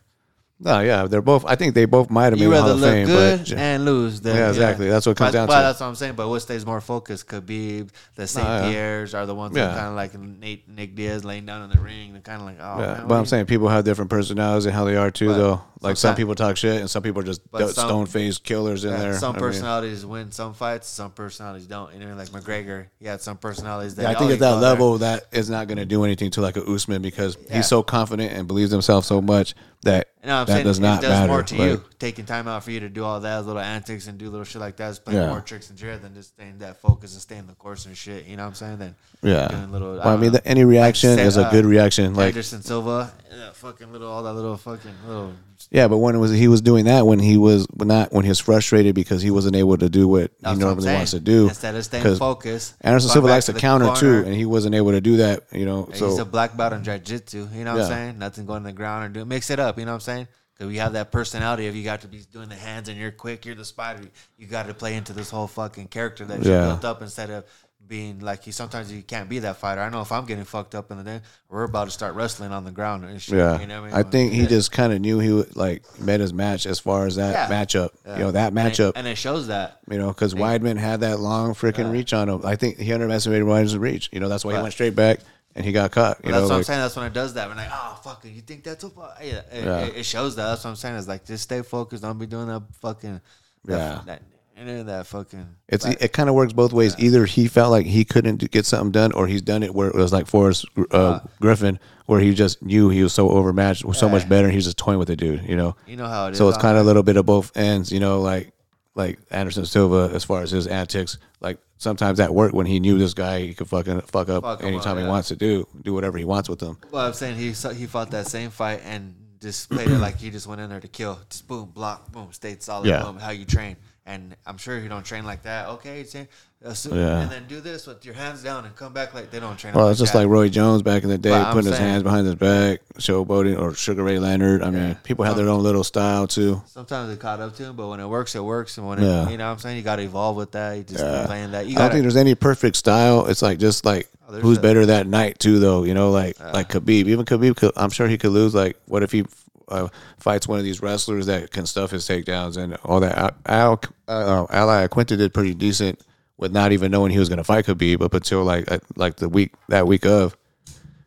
No, 0.66 0.80
yeah, 0.82 1.06
they're 1.08 1.22
both. 1.22 1.46
I 1.46 1.56
think 1.56 1.76
they 1.76 1.86
both 1.86 2.10
might 2.10 2.34
have 2.34 2.38
You 2.40 2.50
been 2.50 2.60
Hall 2.60 2.70
rather 2.70 2.74
of 2.74 2.80
look 2.82 2.90
Fame, 2.92 3.08
good 3.08 3.40
but 3.50 3.54
and 3.54 3.86
lose. 3.86 4.20
Than, 4.22 4.36
Yeah, 4.36 4.50
exactly. 4.50 4.90
That's 4.90 5.06
what 5.06 5.14
it 5.14 5.18
comes 5.18 5.32
down 5.34 5.48
well, 5.48 5.60
to. 5.60 5.64
that's 5.64 5.80
what 5.80 5.86
I'm 5.88 5.96
saying. 5.96 6.16
But 6.16 6.28
what 6.28 6.40
stays 6.42 6.66
more 6.66 6.82
focused? 6.82 7.28
Khabib, 7.28 7.90
the. 8.16 8.32
Nah, 8.36 8.42
yeah. 8.66 8.70
Pierre's 8.72 9.14
are 9.14 9.26
the 9.26 9.36
ones 9.36 9.56
Yeah. 9.56 9.68
that 9.68 9.76
kind 9.78 9.88
of 9.90 9.96
like 9.96 10.20
Nate, 10.20 10.68
Nick 10.68 10.96
Diaz 10.96 11.24
laying 11.24 11.46
down 11.46 11.62
in 11.64 11.70
the 11.70 11.80
ring. 11.80 12.14
They're 12.14 12.22
kind 12.22 12.42
of 12.42 12.48
like, 12.48 12.58
oh, 12.60 12.80
Yeah, 12.82 12.86
man, 12.88 12.96
but 13.02 13.08
what 13.10 13.16
I'm 13.18 13.22
you- 13.22 13.26
saying 13.28 13.46
people 13.46 13.70
have 13.70 13.86
different 13.86 14.10
personalities 14.10 14.66
and 14.66 14.74
how 14.76 14.84
they 14.86 14.96
are 14.96 15.12
too, 15.12 15.28
But 15.28 15.38
though. 15.38 15.62
Like 15.82 15.98
some 15.98 16.16
people 16.16 16.34
talk 16.34 16.58
shit, 16.58 16.80
and 16.82 16.90
some 16.90 17.04
people 17.04 17.22
are 17.22 17.26
just 17.26 17.42
But 17.52 17.70
some- 17.70 17.88
stone 17.88 18.06
faced 18.08 18.44
killers 18.44 18.86
in 18.86 18.92
there. 18.92 19.14
some 19.20 19.32
I 19.32 19.34
mean, 19.34 19.40
personalities 19.42 20.04
win 20.04 20.32
some 20.32 20.54
fights, 20.56 20.88
some 20.88 21.12
personalities 21.12 21.68
don't. 21.68 21.94
You 21.94 22.00
know, 22.00 22.16
like 22.16 22.30
McGregor, 22.30 22.88
he 22.98 23.06
had 23.06 23.22
some 23.22 23.38
personalities 23.38 23.94
that 23.96 24.02
yeah, 24.04 24.10
I 24.10 24.16
oh, 24.16 24.18
think 24.18 24.30
you 24.30 24.34
at 24.36 24.40
that 24.40 24.50
go 24.56 24.60
there. 24.62 24.70
level, 24.72 24.98
that 25.00 25.26
is 25.32 25.48
not 25.48 25.68
going 25.68 25.78
to 25.78 25.86
do 25.86 26.04
anything 26.04 26.32
to 26.32 26.42
like 26.42 26.58
a 26.58 26.64
Usman 26.64 27.04
because 27.04 27.38
Yeah. 27.50 27.58
he's 27.58 27.68
so 27.68 27.84
confident 27.84 28.32
and 28.34 28.48
believes 28.48 28.72
himself 28.72 29.06
so 29.06 29.22
much 29.22 29.54
that 29.86 30.10
what 30.22 30.30
I'm 30.32 30.46
that 30.48 30.52
saying? 30.54 30.66
does 30.66 30.80
not 30.80 31.00
it 31.00 31.02
does 31.04 31.10
matter. 31.12 31.28
more 31.32 31.44
to 31.44 31.56
Like, 31.56 31.70
you. 31.72 31.84
Taking 31.98 32.26
time 32.26 32.48
out 32.48 32.64
for 32.64 32.72
you 32.72 32.82
to 32.82 32.90
do 32.90 33.04
all 33.04 33.20
that 33.22 33.46
little 33.46 33.62
antics 33.62 34.08
and 34.08 34.18
do 34.18 34.30
little 34.30 34.44
shit 34.44 34.60
like 34.60 34.76
that 34.78 34.90
is 34.90 35.00
playing 35.00 35.22
Yeah. 35.22 35.30
more 35.30 35.42
tricks 35.42 35.70
and 35.70 35.80
shit 35.80 36.02
than 36.02 36.14
just 36.14 36.30
staying 36.30 36.58
that 36.60 36.82
focus 36.82 37.14
and 37.14 37.22
staying 37.22 37.48
the 37.48 37.54
course 37.54 37.86
and 37.86 37.96
shit. 37.98 38.26
You 38.26 38.36
know 38.38 38.44
what 38.44 38.50
I'm 38.50 38.56
saying? 38.56 38.78
Then 38.78 38.96
Yeah. 39.24 39.48
doing 39.48 39.72
little. 39.72 39.94
Well, 39.96 40.08
I 40.08 40.16
mean, 40.18 40.26
know. 40.34 40.38
the, 40.40 40.48
any 40.48 40.66
reaction 40.66 41.12
Like, 41.16 41.20
is 41.26 41.38
a 41.38 41.46
uh, 41.48 41.52
good 41.52 41.66
reaction. 41.66 42.14
Like, 42.14 42.28
Anderson 42.28 42.62
Silva, 42.62 43.12
that 43.32 43.56
fucking 43.56 43.92
little, 43.92 44.10
all 44.12 44.24
that 44.24 44.34
little 44.34 44.58
fucking 44.58 44.92
little. 45.08 45.34
Yeah, 45.72 45.88
but 45.88 45.98
when 45.98 46.16
it 46.16 46.20
was 46.20 46.32
he 46.32 46.48
was 46.48 46.62
doing 46.62 46.86
that 46.86 47.06
when 47.08 47.20
he 47.20 47.38
was 47.38 47.68
not 47.76 48.12
when 48.14 48.24
he 48.24 48.30
was 48.30 48.40
frustrated 48.40 48.96
because 48.96 49.22
he 49.22 49.32
wasn't 49.32 49.56
able 49.56 49.78
to 49.78 49.90
do 49.90 50.08
what 50.08 50.32
That's 50.42 50.58
he 50.58 50.64
what 50.64 50.70
normally 50.72 50.94
wants 50.94 51.12
to 51.12 51.20
do. 51.20 51.48
Instead 51.48 51.76
of 51.76 51.84
staying 51.86 52.16
focused, 52.18 52.76
Anderson 52.82 53.10
Silva 53.10 53.28
likes 53.28 53.46
to 53.48 53.54
the 53.54 53.60
counter 53.60 53.86
corner. 53.86 54.00
too, 54.00 54.26
and 54.26 54.34
he 54.36 54.46
wasn't 54.46 54.76
able 54.76 54.92
to 54.92 55.02
do 55.02 55.18
that. 55.18 55.44
You 55.52 55.66
know, 55.66 55.86
He's 55.86 56.00
so 56.00 56.18
a 56.20 56.26
black 56.26 56.56
belt 56.58 56.74
in 56.74 56.84
jiu-jitsu. 56.84 57.50
You 57.54 57.64
know 57.64 57.74
what 57.74 57.78
Yeah. 57.80 57.84
I'm 57.86 57.90
saying? 57.92 58.20
Nothing 58.20 58.46
going 58.46 58.64
to 58.64 58.68
the 58.70 58.74
ground 58.74 59.06
or 59.06 59.20
do 59.20 59.26
mix 59.26 59.50
it 59.50 59.60
up. 59.60 59.78
You 59.80 59.86
know 59.86 59.92
what 59.92 59.96
I'm 59.96 60.02
saying? 60.02 60.28
Because 60.54 60.70
we 60.70 60.78
have 60.78 60.94
that 60.94 61.12
personality 61.12 61.68
of 61.68 61.76
you 61.76 61.84
got 61.84 62.02
to 62.02 62.08
be 62.08 62.22
doing 62.32 62.48
the 62.48 62.56
hands 62.56 62.88
and 62.88 62.98
you're 62.98 63.12
quick, 63.12 63.46
you're 63.46 63.56
the 63.56 63.66
spider. 63.66 64.04
You 64.38 64.48
got 64.48 64.68
to 64.68 64.74
play 64.74 64.96
into 64.96 65.12
this 65.12 65.30
whole 65.30 65.48
fucking 65.48 65.88
character 65.90 66.24
that 66.26 66.44
you 66.44 66.50
Yeah. 66.52 66.68
built 66.68 66.86
up 66.86 67.02
instead 67.02 67.30
of 67.30 67.44
being 67.88 68.20
like 68.20 68.44
he 68.44 68.52
Sometimes 68.52 68.92
you 68.92 69.02
can't 69.04 69.30
be 69.30 69.40
that 69.40 69.58
fighter. 69.58 69.82
I 69.82 69.90
know 69.90 70.02
if 70.02 70.12
I'm 70.12 70.26
getting 70.26 70.44
fucked 70.46 70.76
up 70.76 70.92
in 70.92 70.98
the 70.98 71.04
day, 71.04 71.22
we're 71.50 71.64
about 71.64 71.86
to 71.86 71.92
start 71.92 72.16
wrestling 72.16 72.52
on 72.52 72.66
the 72.66 72.72
ground 72.72 73.06
and 73.06 73.22
shit. 73.22 73.38
Yeah, 73.38 73.60
you 73.60 73.68
know 73.68 73.84
what 73.84 73.94
I 73.94 74.04
think 74.04 74.34
he 74.34 74.46
just 74.48 74.72
kind 74.72 74.92
of 74.94 75.02
knew 75.02 75.20
he 75.20 75.32
would 75.32 75.56
like 75.56 75.84
met 76.00 76.20
his 76.20 76.34
match 76.34 76.66
as 76.66 76.80
far 76.80 77.06
as 77.06 77.16
that 77.18 77.50
Yeah. 77.50 77.66
matchup. 77.66 77.90
You 78.06 78.24
know 78.26 78.32
that 78.32 78.50
And 78.54 78.58
it- 78.60 78.62
matchup. 78.62 78.94
and 78.96 79.08
it 79.08 79.18
shows 79.18 79.48
that. 79.48 79.80
you 79.90 79.98
know, 79.98 80.08
because 80.08 80.34
Weidman 80.34 80.78
had 80.78 81.02
that 81.02 81.20
long 81.20 81.54
freaking 81.54 81.92
reach 81.92 82.14
on 82.14 82.30
him. 82.30 82.42
I 82.46 82.56
think 82.56 82.78
he 82.80 82.92
underestimated 82.94 83.46
Weidman's 83.46 83.78
reach. 83.78 84.10
You 84.12 84.20
know, 84.20 84.30
that's 84.30 84.44
why 84.46 84.56
he 84.56 84.62
went 84.62 84.74
straight 84.74 84.96
back 84.96 85.20
and 85.56 85.64
he 85.66 85.72
got 85.72 85.92
caught. 85.92 86.20
You 86.24 86.32
Well, 86.32 86.42
that's 86.42 86.50
know, 86.50 86.56
what 86.56 86.58
I'm 86.60 86.64
saying. 86.64 86.80
That's 86.80 86.96
when 86.96 87.06
it 87.06 87.14
does 87.14 87.34
that. 87.36 87.48
We're 87.50 87.56
like, 87.56 87.70
oh 87.72 88.00
fuck 88.04 88.26
you 88.26 88.42
think 88.42 88.64
that's 88.64 88.84
a 88.84 88.90
fuck? 88.90 89.18
Yeah, 89.22 89.42
it, 89.52 89.64
Yeah. 89.66 89.80
It, 89.86 89.98
it 89.98 90.04
shows 90.06 90.36
that. 90.36 90.46
That's 90.48 90.64
what 90.64 90.72
I'm 90.72 90.76
saying. 90.76 90.96
It's 90.98 91.08
like 91.08 91.26
just 91.26 91.44
stay 91.44 91.62
focused. 91.62 92.04
Don't 92.04 92.18
be 92.18 92.26
doing 92.26 92.48
that 92.48 92.64
fucking. 92.82 93.22
Yeah. 93.68 94.02
That, 94.06 94.22
any 94.22 94.35
of 94.58 94.86
that 94.88 95.08
fucking. 95.08 95.48
it's 95.68 95.86
it 95.86 96.14
kind 96.14 96.30
of 96.30 96.36
works 96.36 96.54
both 96.54 96.74
ways. 96.74 96.96
Either 96.98 97.26
he 97.26 97.48
felt 97.48 97.72
like 97.72 97.86
he 97.86 98.06
couldn't 98.06 98.50
get 98.52 98.66
something 98.66 98.92
done, 98.92 99.12
or 99.12 99.28
he's 99.28 99.42
done 99.42 99.64
it 99.64 99.74
where 99.74 99.88
it 99.88 99.96
was 99.96 100.14
like 100.14 100.28
Forrest 100.28 100.66
uh, 100.92 101.20
Griffin, 101.40 101.80
where 102.06 102.20
he 102.20 102.34
just 102.34 102.62
knew 102.62 102.90
he 102.90 103.04
was 103.04 103.14
so 103.14 103.30
overmatched, 103.30 103.84
was 103.86 103.98
so 103.98 104.10
much 104.10 104.28
better, 104.28 104.48
and 104.48 104.54
he's 104.54 104.66
just 104.66 104.78
toying 104.78 105.00
with 105.00 105.08
the 105.08 105.16
dude. 105.16 105.44
You 105.44 105.56
know, 105.56 105.76
you 105.86 105.98
know 105.98 106.08
how 106.08 106.28
it 106.28 106.32
is. 106.32 106.38
so 106.38 106.48
it's 106.50 106.58
kind 106.58 106.78
of 106.78 106.84
a 106.84 106.86
little 106.86 107.04
bit 107.04 107.18
of 107.18 107.26
both 107.26 107.56
ends. 107.58 107.92
You 107.92 108.00
know, 108.00 108.22
like 108.22 108.54
like 108.96 109.20
Anderson 109.30 109.66
Silva 109.66 110.14
as 110.14 110.24
far 110.24 110.42
as 110.42 110.52
his 110.52 110.68
antics. 110.68 111.18
Like 111.42 111.60
sometimes 111.78 112.18
that 112.18 112.34
worked 112.34 112.54
when 112.54 112.66
he 112.66 112.80
knew 112.80 112.98
this 112.98 113.14
guy 113.14 113.42
he 113.42 113.54
could 113.54 113.68
fucking 113.68 114.02
fuck 114.02 114.30
up 114.30 114.44
Fuck 114.44 114.64
anytime 114.64 114.94
up, 114.94 114.98
he 114.98 115.04
yeah. 115.04 115.10
wants 115.10 115.28
to 115.28 115.36
do 115.36 115.68
do 115.82 115.94
whatever 115.94 116.18
he 116.18 116.26
wants 116.26 116.50
with 116.50 116.60
them. 116.60 116.78
Well, 116.92 117.06
I'm 117.06 117.14
saying 117.14 117.36
he 117.36 117.48
he 117.48 117.86
fought 117.86 118.12
that 118.12 118.28
same 118.28 118.50
fight 118.50 118.82
and 118.86 119.16
just 119.42 119.70
played 119.70 119.90
it 119.90 120.00
like 120.00 120.18
he 120.18 120.32
just 120.32 120.48
went 120.48 120.62
in 120.62 120.70
there 120.70 120.80
to 120.80 120.88
kill. 120.88 121.20
Just 121.30 121.48
boom, 121.48 121.70
block, 121.70 122.12
boom, 122.12 122.32
stayed 122.32 122.64
solid. 122.64 122.88
Yeah. 122.88 123.04
Boom, 123.04 123.18
how 123.18 123.32
you 123.32 123.46
train. 123.46 123.76
And 124.08 124.36
I'm 124.46 124.58
sure 124.58 124.78
you 124.78 124.88
don't 124.88 125.04
train 125.04 125.26
like 125.26 125.42
that. 125.44 125.68
Okay, 125.68 126.04
say, 126.04 126.28
assume, 126.64 126.94
uh, 126.94 126.96
Yeah. 126.96 127.22
and 127.22 127.32
then 127.32 127.46
do 127.48 127.60
this 127.60 127.88
with 127.88 128.06
your 128.06 128.14
hands 128.14 128.44
down 128.44 128.64
and 128.64 128.76
come 128.76 128.94
back 128.94 129.16
like 129.16 129.32
they 129.32 129.40
don't 129.40 129.58
train. 129.58 129.74
Well, 129.74 129.86
like 129.86 129.94
it's 129.94 130.00
just 130.00 130.14
that. 130.14 130.20
like 130.20 130.28
Roy 130.28 130.48
Jones 130.48 130.84
back 130.84 131.02
in 131.02 131.10
the 131.10 131.18
day, 131.18 131.32
But 131.32 131.52
putting 131.54 131.72
his 131.72 131.80
hands 131.80 132.04
behind 132.04 132.28
his 132.28 132.36
back, 132.36 132.82
showboating, 133.00 133.60
or 133.60 133.74
Sugar 133.74 134.04
Ray 134.04 134.20
Leonard. 134.20 134.62
I 134.62 134.70
mean, 134.70 134.96
people 135.04 135.26
have 135.26 135.36
their 135.36 135.50
own 135.50 135.64
little 135.64 135.84
style 135.84 136.28
too. 136.28 136.62
Sometimes 136.68 137.12
it 137.12 137.20
caught 137.20 137.40
up 137.40 137.56
to 137.56 137.64
him, 137.64 137.76
but 137.76 137.88
when 137.88 138.00
it 138.00 138.08
works, 138.08 138.36
it 138.36 138.44
works. 138.44 138.78
And 138.78 138.88
when 138.88 139.00
it, 139.00 139.02
you 139.32 139.38
know 139.38 139.46
what 139.48 139.54
I'm 139.54 139.58
saying, 139.58 139.78
you 139.78 139.82
got 139.84 139.96
to 139.96 140.04
evolve 140.04 140.36
with 140.36 140.52
that. 140.52 140.78
You 140.78 140.84
just 140.84 140.98
keep 140.98 141.06
Yeah. 141.06 141.26
playing 141.26 141.52
that. 141.54 141.66
You 141.66 141.76
I 141.78 141.80
don't 141.82 141.92
think 141.94 142.04
there's 142.04 142.16
any 142.16 142.36
perfect 142.36 142.76
style. 142.76 143.26
It's 143.26 143.42
like 143.42 143.58
just 143.58 143.86
like 143.86 144.08
Oh, 144.30 144.34
who's 144.40 144.60
a- 144.60 144.62
better 144.62 144.86
that 144.86 145.08
night 145.08 145.40
too, 145.40 145.58
though. 145.60 145.84
You 145.84 145.96
know, 145.96 146.12
like 146.12 146.40
like 146.54 146.70
Khabib. 146.70 147.08
Even 147.08 147.26
Khabib, 147.26 147.56
could, 147.56 147.72
I'm 147.76 147.90
sure 147.90 148.08
he 148.08 148.20
could 148.20 148.32
lose. 148.32 148.54
Like, 148.54 148.78
what 148.86 149.02
if 149.02 149.12
he 149.12 149.26
uh, 149.70 149.88
fights 150.18 150.48
one 150.48 150.60
of 150.60 150.66
these 150.66 150.82
wrestlers 150.82 151.26
that 151.28 151.52
can 151.52 151.66
stuff 151.66 151.92
his 151.92 152.08
takedowns 152.08 152.58
and 152.58 152.76
all 152.84 153.00
that? 153.00 153.36
Al, 153.46 153.82
uh, 154.08 154.46
Al 154.50 154.68
Iaquinta 154.68 155.18
did 155.18 155.34
pretty 155.34 155.54
decent 155.54 156.00
with 156.38 156.52
not 156.52 156.72
even 156.72 156.92
knowing 156.92 157.12
he 157.12 157.20
was 157.20 157.30
going 157.30 157.38
to 157.38 157.44
fight 157.44 157.66
Khabib 157.66 158.02
up 158.02 158.14
until 158.14 158.44
like 158.44 158.72
uh, 158.72 158.80
like 158.96 159.16
the 159.18 159.30
week 159.30 159.54
that 159.70 159.88
week 159.88 160.06
of. 160.06 160.36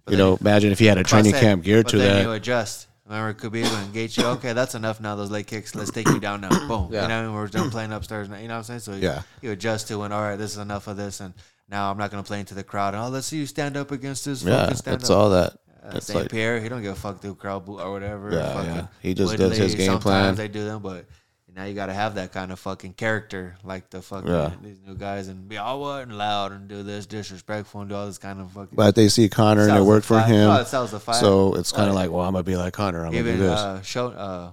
You 0.09 0.17
know, 0.17 0.39
imagine 0.41 0.73
if 0.73 0.79
he 0.79 0.87
had 0.87 0.97
a 0.97 1.05
training 1.05 1.33
camp 1.35 1.65
geared 1.65 1.85
but 1.85 1.91
to 1.91 1.99
then 1.99 2.17
that. 2.17 2.23
you 2.23 2.33
adjust. 2.33 2.87
Remember 3.07 3.35
Khabib 3.35 3.65
and 3.67 3.95
Gaethje? 3.95 4.23
Okay, 4.37 4.55
that's 4.55 4.75
enough 4.75 5.01
now. 5.01 5.17
Those 5.17 5.31
leg 5.31 5.47
kicks. 5.47 5.75
Let's 5.75 5.91
take 5.91 6.09
you 6.09 6.19
down 6.19 6.41
now. 6.41 6.49
Boom. 6.69 6.89
Yeah. 6.93 7.03
You 7.03 7.09
know, 7.09 7.33
we're 7.35 7.47
done 7.49 7.71
playing 7.71 7.93
upstairs. 7.93 8.29
Now, 8.29 8.37
you 8.39 8.49
know 8.49 8.55
what 8.55 8.71
I'm 8.71 8.81
saying? 8.81 8.81
So 8.81 8.93
Yeah. 8.95 9.23
you 9.43 9.51
adjust 9.51 9.89
to 9.89 9.99
when 9.99 10.13
all 10.13 10.21
right, 10.23 10.37
this 10.37 10.53
is 10.53 10.59
enough 10.59 10.87
of 10.89 10.97
this, 10.97 11.21
and 11.21 11.35
now 11.71 11.91
I'm 11.91 11.99
not 11.99 12.11
going 12.11 12.23
to 12.23 12.27
play 12.27 12.41
into 12.41 12.55
the 12.55 12.63
crowd. 12.65 12.95
Oh, 12.95 13.09
let's 13.09 13.27
see 13.27 13.37
you 13.39 13.47
stand 13.47 13.77
up 13.77 13.91
against 13.91 14.25
this. 14.25 14.43
yeah, 14.43 14.61
fucking 14.63 14.77
stand 14.77 15.01
that's 15.01 15.11
up. 15.11 15.17
all 15.19 15.31
that. 15.31 15.57
Uh, 15.83 16.01
St. 16.01 16.21
like 16.21 16.31
Pierre, 16.31 16.61
he 16.61 16.69
don't 16.69 16.83
give 16.83 16.93
a 16.93 16.97
fuck 16.97 17.21
through 17.21 17.35
crowd 17.37 17.65
boot 17.65 17.81
or 17.81 17.91
whatever. 17.93 18.33
Yeah, 18.33 18.53
Fucking 18.55 18.75
yeah. 18.75 18.87
He 19.01 19.15
just 19.15 19.37
does 19.37 19.57
his 19.57 19.75
game 19.75 19.87
sometimes 19.87 20.03
plan. 20.03 20.35
They 20.35 20.49
do 20.49 20.65
them, 20.65 20.83
but 20.83 21.07
now 21.55 21.65
you 21.65 21.75
got 21.75 21.87
to 21.87 21.95
have 21.95 22.17
that 22.17 22.33
kind 22.33 22.53
of 22.53 22.59
fucking 22.61 22.93
character, 22.95 23.57
like 23.65 23.91
the 23.91 24.01
fucking 24.03 24.31
Yeah. 24.31 24.53
these 24.63 24.79
new 24.87 24.95
guys, 24.95 25.29
and 25.29 25.49
be 25.49 25.57
all 25.57 25.81
what 25.81 26.03
and 26.03 26.17
loud 26.17 26.53
and 26.53 26.69
do 26.69 26.83
this 26.83 27.07
disrespectful 27.07 27.81
and 27.81 27.91
do 27.91 27.97
all 27.97 28.07
this 28.07 28.19
kind 28.19 28.41
of 28.41 28.51
fucking. 28.53 28.75
but 28.77 28.95
they 28.95 29.09
see 29.09 29.29
Conor 29.29 29.69
and 29.69 29.77
it 29.77 29.83
worked 29.83 30.07
for 30.07 30.21
him. 30.21 30.49
No, 30.49 30.61
it 30.61 30.67
sells 30.67 30.91
the 30.91 31.01
fight. 31.01 31.17
So 31.17 31.55
it's 31.55 31.73
kind 31.73 31.89
of 31.89 31.95
like, 31.95 32.11
well, 32.11 32.21
I'm 32.25 32.33
gonna 32.33 32.45
be 32.45 32.57
like 32.57 32.73
Conor. 32.75 33.05
I'm 33.07 33.13
gonna 33.13 33.25
do 33.25 33.37
this. 33.39 33.59
uh, 33.59 33.83
show 33.83 34.09
uh, 34.09 34.51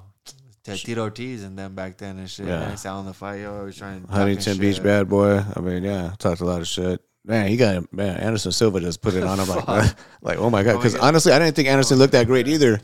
Tito 0.63 1.01
Ortiz 1.03 1.43
and 1.43 1.57
them 1.59 1.75
back 1.75 1.97
then 1.97 2.17
and 2.17 2.27
shit. 2.29 2.47
Yeah. 2.47 2.69
Yeah. 2.69 2.75
selling 2.75 3.05
the 3.05 3.13
fight. 3.13 3.41
Yo, 3.41 3.55
always 3.55 3.77
trying. 3.77 4.01
talking 4.01 4.15
Huntington 4.15 4.57
Beach 4.57 4.75
shit. 4.75 4.83
bad 4.83 5.07
boy. 5.09 5.43
I 5.55 5.59
mean, 5.59 5.83
yeah, 5.83 6.13
talked 6.17 6.41
a 6.41 6.45
lot 6.45 6.61
of 6.61 6.67
shit. 6.67 7.01
Man, 7.25 7.47
he 7.47 7.57
got 7.57 7.91
man. 7.91 8.17
Anderson 8.17 8.51
Silva 8.51 8.79
just 8.79 9.01
put 9.01 9.15
it 9.15 9.23
on 9.23 9.39
him 9.39 9.47
like, 9.49 9.95
like 10.21 10.37
oh 10.37 10.49
my 10.49 10.61
god. 10.63 10.77
Because 10.77 10.95
Oh 10.95 11.01
honestly, 11.01 11.33
I 11.33 11.39
didn't 11.39 11.55
think 11.55 11.67
Anderson 11.67 11.97
looked 11.97 12.13
that 12.13 12.27
great 12.27 12.47
either. 12.47 12.79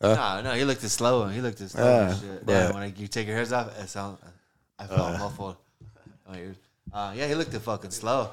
No, 0.00 0.42
no, 0.42 0.52
he 0.52 0.64
looked 0.64 0.84
as 0.84 0.92
slow. 0.92 1.28
He 1.28 1.40
looked 1.40 1.60
as 1.60 1.72
slow. 1.72 1.84
Yeah, 1.84 2.16
Uh. 2.46 2.52
Yeah, 2.52 2.72
when 2.72 2.82
like, 2.82 2.98
you 2.98 3.06
take 3.08 3.26
your 3.26 3.36
heads 3.36 3.52
off, 3.52 3.78
it 3.78 3.88
sound. 3.88 4.18
I 4.78 4.86
felt 4.86 5.18
muffled. 5.18 5.56
in. 6.32 6.56
Uh, 6.92 7.12
yeah, 7.16 7.26
he 7.26 7.34
looked 7.34 7.52
fucking 7.54 7.90
slow. 7.90 8.30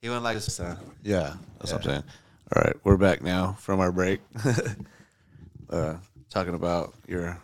He 0.00 0.08
went 0.08 0.22
like 0.22 0.36
this. 0.36 0.60
Uh, 0.60 0.76
Yeah, 1.02 1.34
that's 1.58 1.72
what 1.72 1.84
I'm 1.84 1.90
saying. 1.90 2.04
All 2.54 2.62
right, 2.62 2.76
we're 2.84 2.96
back 2.96 3.22
now 3.22 3.56
from 3.58 3.80
our 3.80 3.90
break. 3.90 4.20
uh, 5.70 5.96
talking 6.30 6.54
about 6.54 6.94
your 7.08 7.40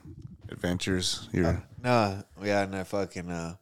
adventures, 0.51 1.29
your 1.33 1.63
no, 1.83 2.23
yeah, 2.43 2.63
and 2.63 2.77
I 2.77 2.85
fucking 2.85 3.31
uh, 3.31 3.57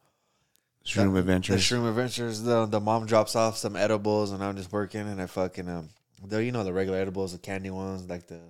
shroom 0.88 1.12
the 1.14 1.20
adventures. 1.20 1.62
shroom 1.62 1.88
adventures. 1.88 2.42
The 2.42 2.66
the 2.66 2.80
mom 2.80 3.06
drops 3.06 3.36
off 3.36 3.56
some 3.56 3.76
edibles, 3.76 4.32
and 4.32 4.42
I'm 4.42 4.56
just 4.56 4.72
working, 4.72 5.02
and 5.02 5.20
I 5.20 5.26
fucking 5.26 5.68
um, 5.68 5.88
the 6.26 6.42
you 6.42 6.52
know 6.52 6.64
the 6.64 6.72
regular 6.72 6.98
edibles, 6.98 7.32
the 7.32 7.38
candy 7.38 7.70
ones, 7.70 8.08
like 8.08 8.26
the 8.26 8.40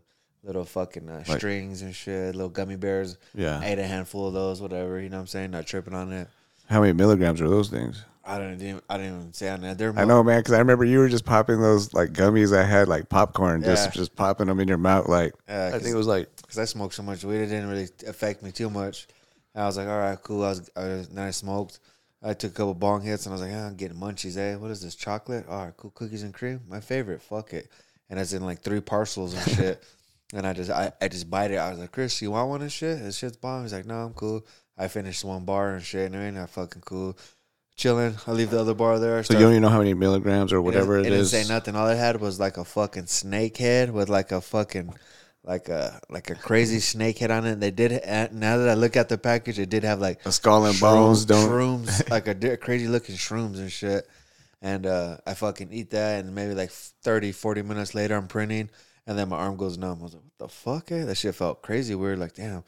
little 0.43 0.65
fucking 0.65 1.09
uh, 1.09 1.25
strings 1.25 1.83
and 1.83 1.95
shit, 1.95 2.35
little 2.35 2.49
gummy 2.49 2.77
bears. 2.77 3.19
Yeah. 3.35 3.59
I 3.61 3.67
ate 3.67 3.79
a 3.79 3.87
handful 3.87 4.29
of 4.29 4.35
those, 4.35 4.63
whatever. 4.63 5.01
You 5.01 5.09
know 5.09 5.17
what 5.17 5.23
I'm 5.23 5.27
saying? 5.27 5.51
Not 5.51 5.67
tripping 5.67 5.95
on 5.95 6.13
it. 6.13 6.29
How 6.71 6.81
many 6.81 6.93
milligrams 6.93 7.41
are 7.41 7.49
those 7.49 7.69
things? 7.69 8.05
I 8.25 8.39
don't 8.39 8.61
even. 8.61 8.83
I 8.91 8.99
didn't 8.99 9.21
even 9.21 9.33
say 9.33 9.49
on 9.49 9.63
that. 9.63 9.79
They're 9.79 9.99
I 9.99 10.05
know, 10.05 10.23
man, 10.23 10.41
because 10.41 10.53
I 10.53 10.59
remember 10.59 10.85
you 10.85 10.99
were 10.99 11.09
just 11.09 11.25
popping 11.25 11.61
those 11.63 11.95
like 11.95 12.13
gummies 12.13 12.57
I 12.57 12.63
had 12.63 12.87
like 12.87 13.09
popcorn, 13.09 13.63
Yeah. 13.63 13.69
just 13.69 13.93
just 13.95 14.15
popping 14.15 14.47
them 14.49 14.61
in 14.61 14.69
your 14.69 14.77
mouth, 14.77 15.09
like 15.09 15.33
Yeah, 15.49 15.73
I 15.75 15.79
think 15.79 15.95
it 15.95 15.97
was 15.97 16.07
like 16.07 16.29
because 16.37 16.59
I 16.59 16.67
smoked 16.67 16.95
so 16.95 17.03
much 17.03 17.25
weed, 17.25 17.39
it 17.39 17.47
didn't 17.47 17.71
really 17.71 17.89
affect 18.07 18.43
me 18.43 18.53
too 18.53 18.69
much. 18.69 19.09
And 19.55 19.65
I 19.65 19.67
was 19.67 19.79
like, 19.79 19.89
all 19.89 19.99
right, 19.99 20.23
cool. 20.23 20.45
I 20.45 20.51
was, 20.51 20.71
I 20.77 20.85
was 20.85 21.09
then 21.09 21.27
I 21.27 21.31
smoked. 21.31 21.81
I 22.23 22.35
took 22.35 22.53
a 22.53 22.55
couple 22.55 22.75
bong 22.75 23.03
hits, 23.03 23.27
and 23.27 23.33
I 23.33 23.35
was 23.35 23.43
like, 23.43 23.53
yeah, 23.53 23.67
I'm 23.67 23.77
getting 23.77 23.97
munchies. 23.97 24.37
Eh, 24.37 24.57
what 24.57 24.71
is 24.71 24.81
this 24.81 24.97
chocolate? 24.97 25.47
All 25.49 25.67
right, 25.67 25.77
cool. 25.77 25.91
Cookies 25.91 26.25
and 26.25 26.35
cream, 26.35 26.61
my 26.69 26.81
favorite. 26.81 27.23
Fuck 27.23 27.53
it. 27.55 27.71
And 28.11 28.19
it's 28.19 28.33
in 28.33 28.45
like 28.45 28.61
three 28.63 28.81
parcels 28.81 29.35
and 29.35 29.57
shit. 29.57 29.85
and 30.35 30.47
I 30.47 30.53
just, 30.53 30.71
I, 30.71 30.93
I 31.01 31.09
just 31.09 31.31
bite 31.31 31.53
it. 31.53 31.57
I 31.57 31.71
was 31.71 31.79
like, 31.79 31.93
Chris, 31.93 32.21
you 32.21 32.33
want 32.33 32.49
one 32.49 32.63
of 32.63 32.73
shit? 32.73 32.99
This 32.99 33.19
shit's 33.19 33.37
bomb. 33.37 33.63
He's 33.63 33.73
like, 33.73 33.87
no, 33.87 33.97
I'm 33.97 34.15
cool. 34.15 34.45
I 34.77 34.89
finished 34.89 35.25
one 35.25 35.45
bar 35.45 35.75
and 35.75 35.85
shit, 35.85 36.13
and 36.13 36.17
I 36.17 36.41
ain't 36.41 36.51
fucking 36.51 36.83
cool. 36.83 37.17
Chilling. 37.77 38.17
I 38.27 38.33
leave 38.33 38.51
the 38.51 38.61
other 38.61 38.75
bar 38.75 38.99
there. 38.99 39.23
so 39.23 39.35
you 39.35 39.41
don't 39.41 39.53
even 39.53 39.63
know 39.63 39.69
how 39.69 39.79
many 39.79 39.95
milligrams 39.95 40.53
or 40.53 40.61
whatever 40.61 40.99
it, 40.99 41.07
it 41.07 41.11
didn't 41.11 41.27
say 41.27 41.45
nothing. 41.45 41.77
All 41.77 41.87
it 41.87 41.97
had 41.97 42.21
was 42.21 42.41
like 42.41 42.57
a 42.57 42.65
fucking 42.65 43.07
snake 43.07 43.57
head 43.57 43.93
with 43.93 44.09
like 44.09 44.33
a 44.33 44.41
fucking 44.41 44.93
like 45.49 45.69
a 45.71 45.99
like 46.11 46.29
a 46.31 46.35
crazy 46.35 46.79
snake 46.79 47.19
head 47.19 47.31
on 47.31 47.47
it. 47.47 47.53
And 47.53 47.63
They 47.63 47.71
did 47.71 47.93
uh, 47.93 48.29
now 48.33 48.59
that 48.59 48.69
I 48.69 48.75
look 48.75 48.97
at 48.97 49.09
the 49.09 49.17
package, 49.17 49.59
it 49.59 49.71
did 49.71 49.83
have 49.83 49.99
like 49.99 50.25
A 50.27 50.31
skull 50.31 50.67
and 50.67 50.79
bones 50.79 51.25
don't- 51.25 51.49
shrooms 51.49 52.09
like 52.15 52.29
a 52.29 52.57
crazy 52.59 52.87
looking 52.87 53.17
shrooms 53.17 53.57
and 53.57 53.73
shit. 53.73 54.07
And 54.61 54.87
uh, 54.87 55.19
I 55.25 55.35
fucking 55.35 55.73
eat 55.73 55.91
that, 55.91 56.25
and 56.25 56.35
maybe 56.35 56.53
like 56.53 56.71
30, 56.71 57.31
40 57.31 57.63
minutes 57.63 57.95
later, 57.95 58.17
I'm 58.17 58.27
printing, 58.27 58.71
and 59.07 59.17
then 59.17 59.29
my 59.29 59.37
arm 59.37 59.57
goes 59.57 59.79
numb. 59.79 59.99
I 60.01 60.03
was 60.03 60.15
like, 60.15 60.23
"What 60.25 60.39
the 60.39 60.49
fuck?" 60.49 60.91
Eh? 60.93 61.05
That 61.05 61.15
shit 61.17 61.37
felt 61.37 61.63
crazy 61.63 61.95
weird. 61.95 62.19
Like, 62.19 62.35
damn. 62.35 62.65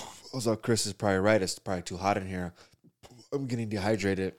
I 0.00 0.34
was 0.36 0.48
like, 0.48 0.62
"Chris 0.62 0.84
is 0.84 0.92
probably 0.92 1.18
right. 1.18 1.40
It's 1.40 1.60
probably 1.60 1.82
too 1.84 1.96
hot 1.96 2.16
in 2.16 2.26
here. 2.26 2.52
I'm 3.32 3.46
getting 3.46 3.68
dehydrated." 3.68 4.34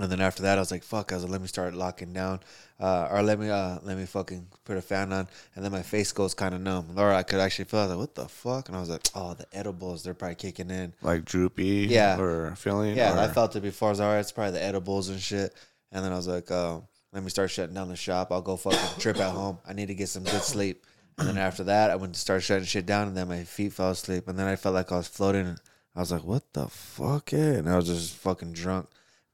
And 0.00 0.12
then 0.12 0.20
after 0.20 0.42
that, 0.44 0.58
I 0.58 0.60
was 0.60 0.70
like, 0.70 0.84
"Fuck!" 0.84 1.10
I 1.10 1.16
was 1.16 1.24
like, 1.24 1.32
"Let 1.32 1.40
me 1.40 1.48
start 1.48 1.74
locking 1.74 2.12
down, 2.12 2.38
uh, 2.78 3.08
or 3.10 3.20
let 3.22 3.38
me, 3.40 3.50
uh, 3.50 3.78
let 3.82 3.96
me 3.98 4.06
fucking 4.06 4.46
put 4.64 4.76
a 4.76 4.80
fan 4.80 5.12
on." 5.12 5.26
And 5.56 5.64
then 5.64 5.72
my 5.72 5.82
face 5.82 6.12
goes 6.12 6.34
kind 6.34 6.54
of 6.54 6.60
numb. 6.60 6.92
Or 6.96 7.10
I 7.12 7.24
could 7.24 7.40
actually 7.40 7.64
feel 7.64 7.84
like, 7.86 7.98
"What 7.98 8.14
the 8.14 8.28
fuck?" 8.28 8.68
And 8.68 8.76
I 8.76 8.80
was 8.80 8.90
like, 8.90 9.08
"Oh, 9.16 9.34
the 9.34 9.46
edibles, 9.52 10.04
they're 10.04 10.14
probably 10.14 10.36
kicking 10.36 10.70
in." 10.70 10.94
like 11.02 11.24
droopy, 11.24 11.88
Yeah. 11.90 12.16
or 12.20 12.54
feeling, 12.54 12.96
Yeah, 12.96 13.20
I 13.20 13.26
felt 13.26 13.56
it 13.56 13.60
before. 13.62 13.88
I 13.88 13.90
was 13.90 14.00
all 14.00 14.12
right. 14.12 14.20
It's 14.20 14.30
probably 14.30 14.52
the 14.52 14.62
edibles 14.62 15.08
and 15.08 15.20
shit. 15.20 15.52
And 15.90 16.04
then 16.04 16.12
I 16.12 16.16
was 16.16 16.28
like, 16.28 16.48
uh, 16.50 16.78
let 17.12 17.24
me 17.24 17.30
start 17.30 17.50
shutting 17.50 17.74
down 17.74 17.88
the 17.88 17.96
shop. 17.96 18.30
I'll 18.30 18.40
go 18.42 18.56
fucking 18.56 18.78
trip 19.00 19.16
at 19.18 19.32
home. 19.32 19.58
I 19.66 19.72
need 19.72 19.86
to 19.88 19.94
get 19.94 20.08
some 20.10 20.22
good 20.22 20.42
sleep. 20.42 20.84
And 21.16 21.26
then 21.26 21.38
after 21.38 21.64
that, 21.64 21.90
I 21.90 21.96
went 21.96 22.14
to 22.14 22.20
start 22.20 22.44
shutting 22.44 22.66
shit 22.66 22.86
down, 22.86 23.08
and 23.08 23.16
then 23.16 23.26
my 23.26 23.42
feet 23.42 23.72
fell 23.72 23.90
asleep. 23.90 24.28
And 24.28 24.38
then 24.38 24.46
I 24.46 24.54
felt 24.54 24.76
like 24.76 24.92
I 24.92 24.96
was 24.98 25.08
floating. 25.08 25.58
I 25.96 25.98
was 26.00 26.12
like, 26.12 26.22
what 26.22 26.52
the 26.52 26.68
fuck? 26.68 27.32
Yeah. 27.32 27.54
And 27.54 27.68
I 27.68 27.74
was 27.74 27.86
just 27.86 28.14
fucking 28.14 28.52
drunk. 28.52 28.86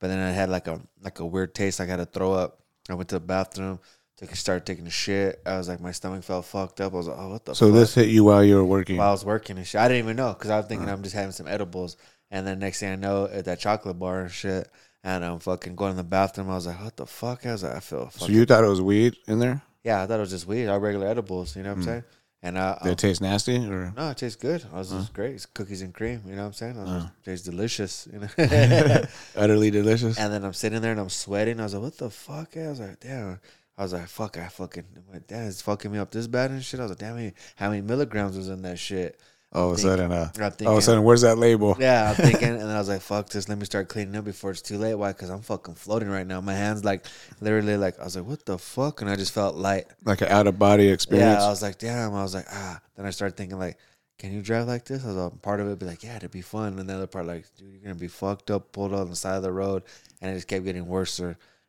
But 0.05 0.09
then 0.09 0.19
I 0.19 0.33
had 0.33 0.51
like 0.51 0.69
a 0.69 0.83
like 1.03 1.21
a 1.21 1.25
weird 1.25 1.55
taste. 1.55 1.81
I 1.81 1.87
got 1.87 1.97
to 1.97 2.05
throw 2.05 2.35
up. 2.35 2.61
I 2.91 2.93
went 2.95 3.09
to 3.09 3.15
the 3.15 3.21
bathroom. 3.21 3.81
Took 4.19 4.37
started 4.37 4.67
taking 4.67 4.87
a 4.87 4.91
shit. 4.91 5.41
I 5.47 5.57
was 5.57 5.67
like, 5.67 5.81
my 5.81 5.93
stomach 5.93 6.25
felt 6.25 6.45
fucked 6.45 6.83
up. 6.83 6.93
I 6.93 6.97
was 6.97 7.09
like, 7.09 7.17
oh, 7.19 7.31
what 7.31 7.47
the 7.47 7.55
So 7.55 7.69
fuck? 7.69 7.75
this 7.75 7.95
hit 7.95 8.11
you 8.11 8.23
while 8.25 8.45
you 8.45 8.57
were 8.57 8.67
working. 8.67 8.99
while 8.99 9.09
I 9.09 9.13
was 9.13 9.25
working 9.25 9.57
and 9.57 9.67
shit. 9.67 9.81
I 9.81 9.89
didn't 9.89 10.05
even 10.05 10.17
know 10.17 10.35
because 10.35 10.51
I 10.51 10.59
was 10.59 10.67
thinking 10.67 10.89
uh-huh. 10.89 10.97
I'm 10.99 11.03
just 11.03 11.15
having 11.15 11.33
some 11.33 11.49
edibles. 11.49 11.97
And 12.31 12.47
then 12.47 12.59
next 12.59 12.81
thing 12.81 12.93
I 12.93 12.97
know, 12.97 13.25
at 13.33 13.47
that 13.47 13.61
chocolate 13.61 13.99
bar 13.99 14.21
and 14.21 14.31
shit, 14.31 14.69
and 15.05 15.25
I'm 15.25 15.39
fucking 15.39 15.75
going 15.75 15.93
in 15.93 15.97
the 15.97 16.05
bathroom. 16.05 16.51
I 16.51 16.55
was 16.57 16.67
like, 16.67 16.85
what 16.85 16.99
the 16.99 17.07
fuck? 17.07 17.47
I 17.47 17.53
was 17.53 17.63
like, 17.63 17.75
I 17.77 17.81
feel 17.81 18.11
So 18.11 18.27
you 18.27 18.45
thought 18.45 18.63
it 18.63 18.69
was 18.69 18.83
weed 18.83 19.17
in 19.27 19.39
there? 19.39 19.63
yeah, 19.85 20.03
I 20.03 20.07
thought 20.07 20.19
it 20.19 20.21
was 20.21 20.33
just 20.33 20.47
weed, 20.47 20.67
all 20.67 20.81
regular 20.81 21.07
edibles. 21.07 21.57
You 21.57 21.63
know 21.63 21.71
what 21.71 21.77
I'm 21.77 21.81
hmm. 21.81 21.89
saying? 21.89 22.05
And 22.45 22.59
uh, 22.59 22.77
Did 22.83 22.93
it 22.93 22.99
taste 22.99 23.23
nasty 23.23 23.57
or? 23.57 23.91
no, 23.97 24.11
it 24.11 24.19
tastes 24.19 24.37
good. 24.37 24.63
I 24.71 24.77
was 24.77 24.91
just 24.91 25.15
great. 25.15 25.35
It's 25.35 25.47
cookies 25.47 25.81
and 25.81 25.95
cream. 25.95 26.21
You 26.27 26.37
know 26.37 26.43
what 26.43 26.49
I'm 26.49 26.53
saying? 26.53 26.79
I 26.79 27.09
tastes 27.25 27.47
delicious. 27.47 28.07
You 28.13 28.21
know. 28.21 29.03
Utterly 29.37 29.71
delicious. 29.71 30.19
And 30.19 30.31
then 30.31 30.45
I'm 30.45 30.53
sitting 30.53 30.83
there 30.83 30.93
and 30.93 31.01
I'm 31.01 31.09
sweating. 31.09 31.59
I 31.59 31.63
was 31.63 31.73
like, 31.73 31.83
what 31.83 31.97
the 31.97 32.11
fuck? 32.11 32.55
I 32.59 32.69
was 32.69 32.81
like, 32.81 33.01
damn. 33.01 33.41
I 33.79 33.83
was 33.83 33.95
like, 33.95 34.07
fuck, 34.09 34.37
I 34.37 34.47
fucking, 34.49 34.85
I'm 34.95 35.13
like, 35.13 35.27
damn, 35.27 35.49
it's 35.49 35.63
fucking 35.63 35.91
me 35.91 35.99
up 35.99 36.11
this 36.11 36.27
bad 36.29 36.51
and 36.51 36.63
shit. 36.63 36.79
I 36.79 36.85
was 36.85 36.91
like, 36.91 36.99
damn, 36.99 37.33
how 37.57 37.71
many 37.71 37.81
milligrams 37.81 38.37
was 38.37 38.49
in 38.51 38.63
that 38.63 38.79
shit? 38.79 39.19
All 39.55 39.71
of 39.71 39.77
a 39.77 39.81
sudden, 39.81 40.11
uh, 40.11 40.31
I'm 40.37 40.67
all 40.67 40.73
of 40.73 40.79
a 40.79 40.83
sudden, 40.83 41.05
where's 41.05 41.21
that 41.21 41.39
label? 41.39 41.77
Yeah, 41.79 42.11
I'm 42.11 42.15
thinking, 42.31 42.49
and 42.49 42.61
then 42.61 42.71
I 42.71 42.79
was 42.79 42.89
like, 42.89 43.01
"Fuck 43.01 43.29
this! 43.29 43.49
Let 43.49 43.59
me 43.59 43.65
start 43.65 43.89
cleaning 43.89 44.17
up 44.17 44.25
before 44.25 44.51
it's 44.51 44.63
too 44.63 44.79
late." 44.79 44.95
Why? 44.95 45.13
Because 45.13 45.31
I'm 45.31 45.43
fucking 45.43 45.77
floating 45.77 46.09
right 46.09 46.27
now. 46.27 46.41
My 46.41 46.55
hands 46.55 46.85
like 46.85 47.07
literally 47.41 47.77
like 47.77 47.99
I 48.01 48.05
was 48.05 48.17
like, 48.17 48.27
"What 48.27 48.45
the 48.45 48.59
fuck?" 48.59 49.01
And 49.01 49.09
I 49.09 49.17
just 49.17 49.33
felt 49.33 49.55
light. 49.55 49.87
Like 50.05 50.23
an 50.23 50.29
out 50.29 50.47
of 50.47 50.59
body 50.59 50.89
experience. 50.89 51.41
Yeah, 51.41 51.47
I 51.47 51.51
was 51.51 51.63
like, 51.63 51.79
"Damn!" 51.79 52.15
I 52.15 52.23
was 52.23 52.35
like, 52.35 52.47
"Ah." 52.51 52.81
Then 52.97 53.07
I 53.07 53.11
started 53.11 53.37
thinking 53.37 53.59
like, 53.59 53.79
"Can 54.19 54.33
you 54.33 54.43
drive 54.43 54.67
like 54.67 54.85
this?" 54.85 55.05
I 55.05 55.09
was 55.09 55.17
like, 55.17 55.43
part 55.43 55.61
of 55.61 55.69
it 55.69 55.79
be 55.79 55.87
like, 55.87 56.03
"Yeah, 56.03 56.17
it'd 56.17 56.31
be 56.33 56.43
fun," 56.43 56.79
and 56.79 56.89
the 56.89 56.95
other 56.95 57.07
part 57.07 57.27
like, 57.27 57.47
"Dude, 57.57 57.73
you're 57.73 57.83
gonna 57.83 57.95
be 57.95 58.09
fucked 58.09 58.51
up, 58.51 58.73
pulled 58.73 58.93
on 58.93 59.09
the 59.09 59.17
side 59.17 59.37
of 59.37 59.43
the 59.43 59.53
road," 59.53 59.85
and 60.21 60.31
it 60.31 60.35
just 60.35 60.49
kept 60.49 60.65
getting 60.65 60.87
worse 60.87 61.21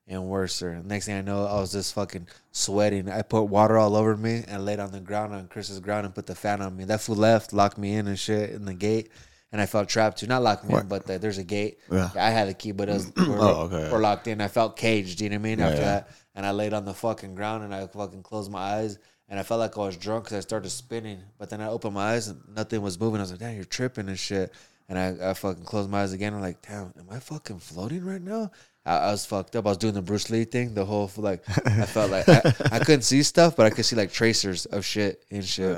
and 0.08 0.26
worse. 0.26 0.62
Next 0.62 1.06
thing 1.08 1.18
I 1.18 1.22
know, 1.22 1.46
I 1.46 1.60
was 1.60 1.72
just 1.72 1.94
fucking 1.94 2.28
sweating. 2.52 3.10
I 3.10 3.22
put 3.22 3.44
water 3.44 3.78
all 3.78 3.96
over 3.96 4.16
me 4.16 4.44
and 4.48 4.66
laid 4.66 4.80
on 4.80 4.92
the 4.92 5.00
ground 5.00 5.34
on 5.34 5.48
Chris's 5.48 5.80
ground 5.80 6.06
and 6.06 6.14
put 6.14 6.28
the 6.28 6.36
fan 6.36 6.62
on 6.62 6.76
me. 6.76 6.86
That 6.86 7.02
fool 7.02 7.16
left, 7.16 7.54
locked 7.54 7.78
me 7.78 7.96
in 7.96 8.08
and 8.08 8.18
shit 8.18 8.52
in 8.52 8.66
the 8.66 8.74
gate. 8.74 9.10
And 9.52 9.62
I 9.62 9.68
felt 9.68 9.88
trapped 9.88 10.18
too. 10.18 10.28
Not 10.28 10.42
locked 10.44 10.66
me 10.66 10.76
in, 10.76 10.88
but 10.88 11.06
the, 11.08 11.18
there's 11.18 11.38
a 11.38 11.44
gate. 11.44 11.80
Yeah. 11.90 12.10
I 12.16 12.30
had 12.30 12.50
the 12.50 12.54
key, 12.54 12.72
but 12.72 12.90
it 12.90 12.94
was 12.94 13.06
we're, 13.18 13.40
Oh, 13.40 13.70
okay. 13.72 13.90
we're 13.92 14.00
locked 14.00 14.28
in. 14.28 14.42
I 14.42 14.48
felt 14.48 14.76
caged. 14.76 15.22
You 15.22 15.30
know 15.30 15.36
what 15.36 15.40
I 15.40 15.44
mean? 15.44 15.60
After 15.62 15.78
yeah. 15.78 15.86
that, 15.86 16.10
and 16.36 16.46
I 16.46 16.52
laid 16.52 16.74
on 16.74 16.84
the 16.86 16.94
fucking 16.94 17.36
ground 17.36 17.64
and 17.64 17.74
I 17.74 17.88
fucking 17.88 18.24
closed 18.24 18.52
my 18.52 18.60
eyes. 18.60 19.00
And 19.28 19.40
I 19.40 19.44
felt 19.44 19.60
like 19.60 19.76
I 19.76 19.82
was 19.82 19.98
drunk 19.98 20.26
because 20.26 20.38
I 20.38 20.42
started 20.42 20.70
spinning. 20.70 21.20
But 21.40 21.50
then 21.50 21.62
I 21.62 21.70
opened 21.70 21.96
my 21.96 22.12
eyes 22.14 22.28
and 22.28 22.42
nothing 22.54 22.82
was 22.82 23.00
moving. 23.00 23.20
I 23.20 23.24
was 23.24 23.32
like, 23.32 23.40
damn, 23.40 23.56
you're 23.56 23.64
tripping 23.64 24.08
and 24.08 24.20
shit. 24.20 24.54
And 24.88 25.00
I, 25.00 25.30
I 25.32 25.34
fucking 25.34 25.64
closed 25.64 25.90
my 25.90 26.04
eyes 26.04 26.14
again. 26.14 26.34
I'm 26.34 26.42
like, 26.42 26.62
damn, 26.62 26.94
am 27.00 27.08
I 27.10 27.20
fucking 27.20 27.60
floating 27.60 28.06
right 28.06 28.22
now? 28.22 28.52
I, 28.86 28.98
I 28.98 29.12
was 29.12 29.26
fucked 29.26 29.56
up. 29.56 29.66
I 29.66 29.70
was 29.70 29.78
doing 29.78 29.94
the 29.94 30.02
Bruce 30.02 30.30
Lee 30.30 30.46
thing. 30.46 30.74
The 30.74 30.86
whole, 30.86 31.10
like, 31.18 31.44
I 31.66 31.86
felt 31.86 32.12
like 32.12 32.28
I, 32.30 32.42
I 32.72 32.80
couldn't 32.80 33.02
see 33.02 33.24
stuff, 33.24 33.56
but 33.56 33.66
I 33.66 33.70
could 33.70 33.86
see 33.86 33.96
like 33.96 34.12
tracers 34.12 34.66
of 34.66 34.86
shit 34.86 35.24
and 35.32 35.44
shit. 35.44 35.76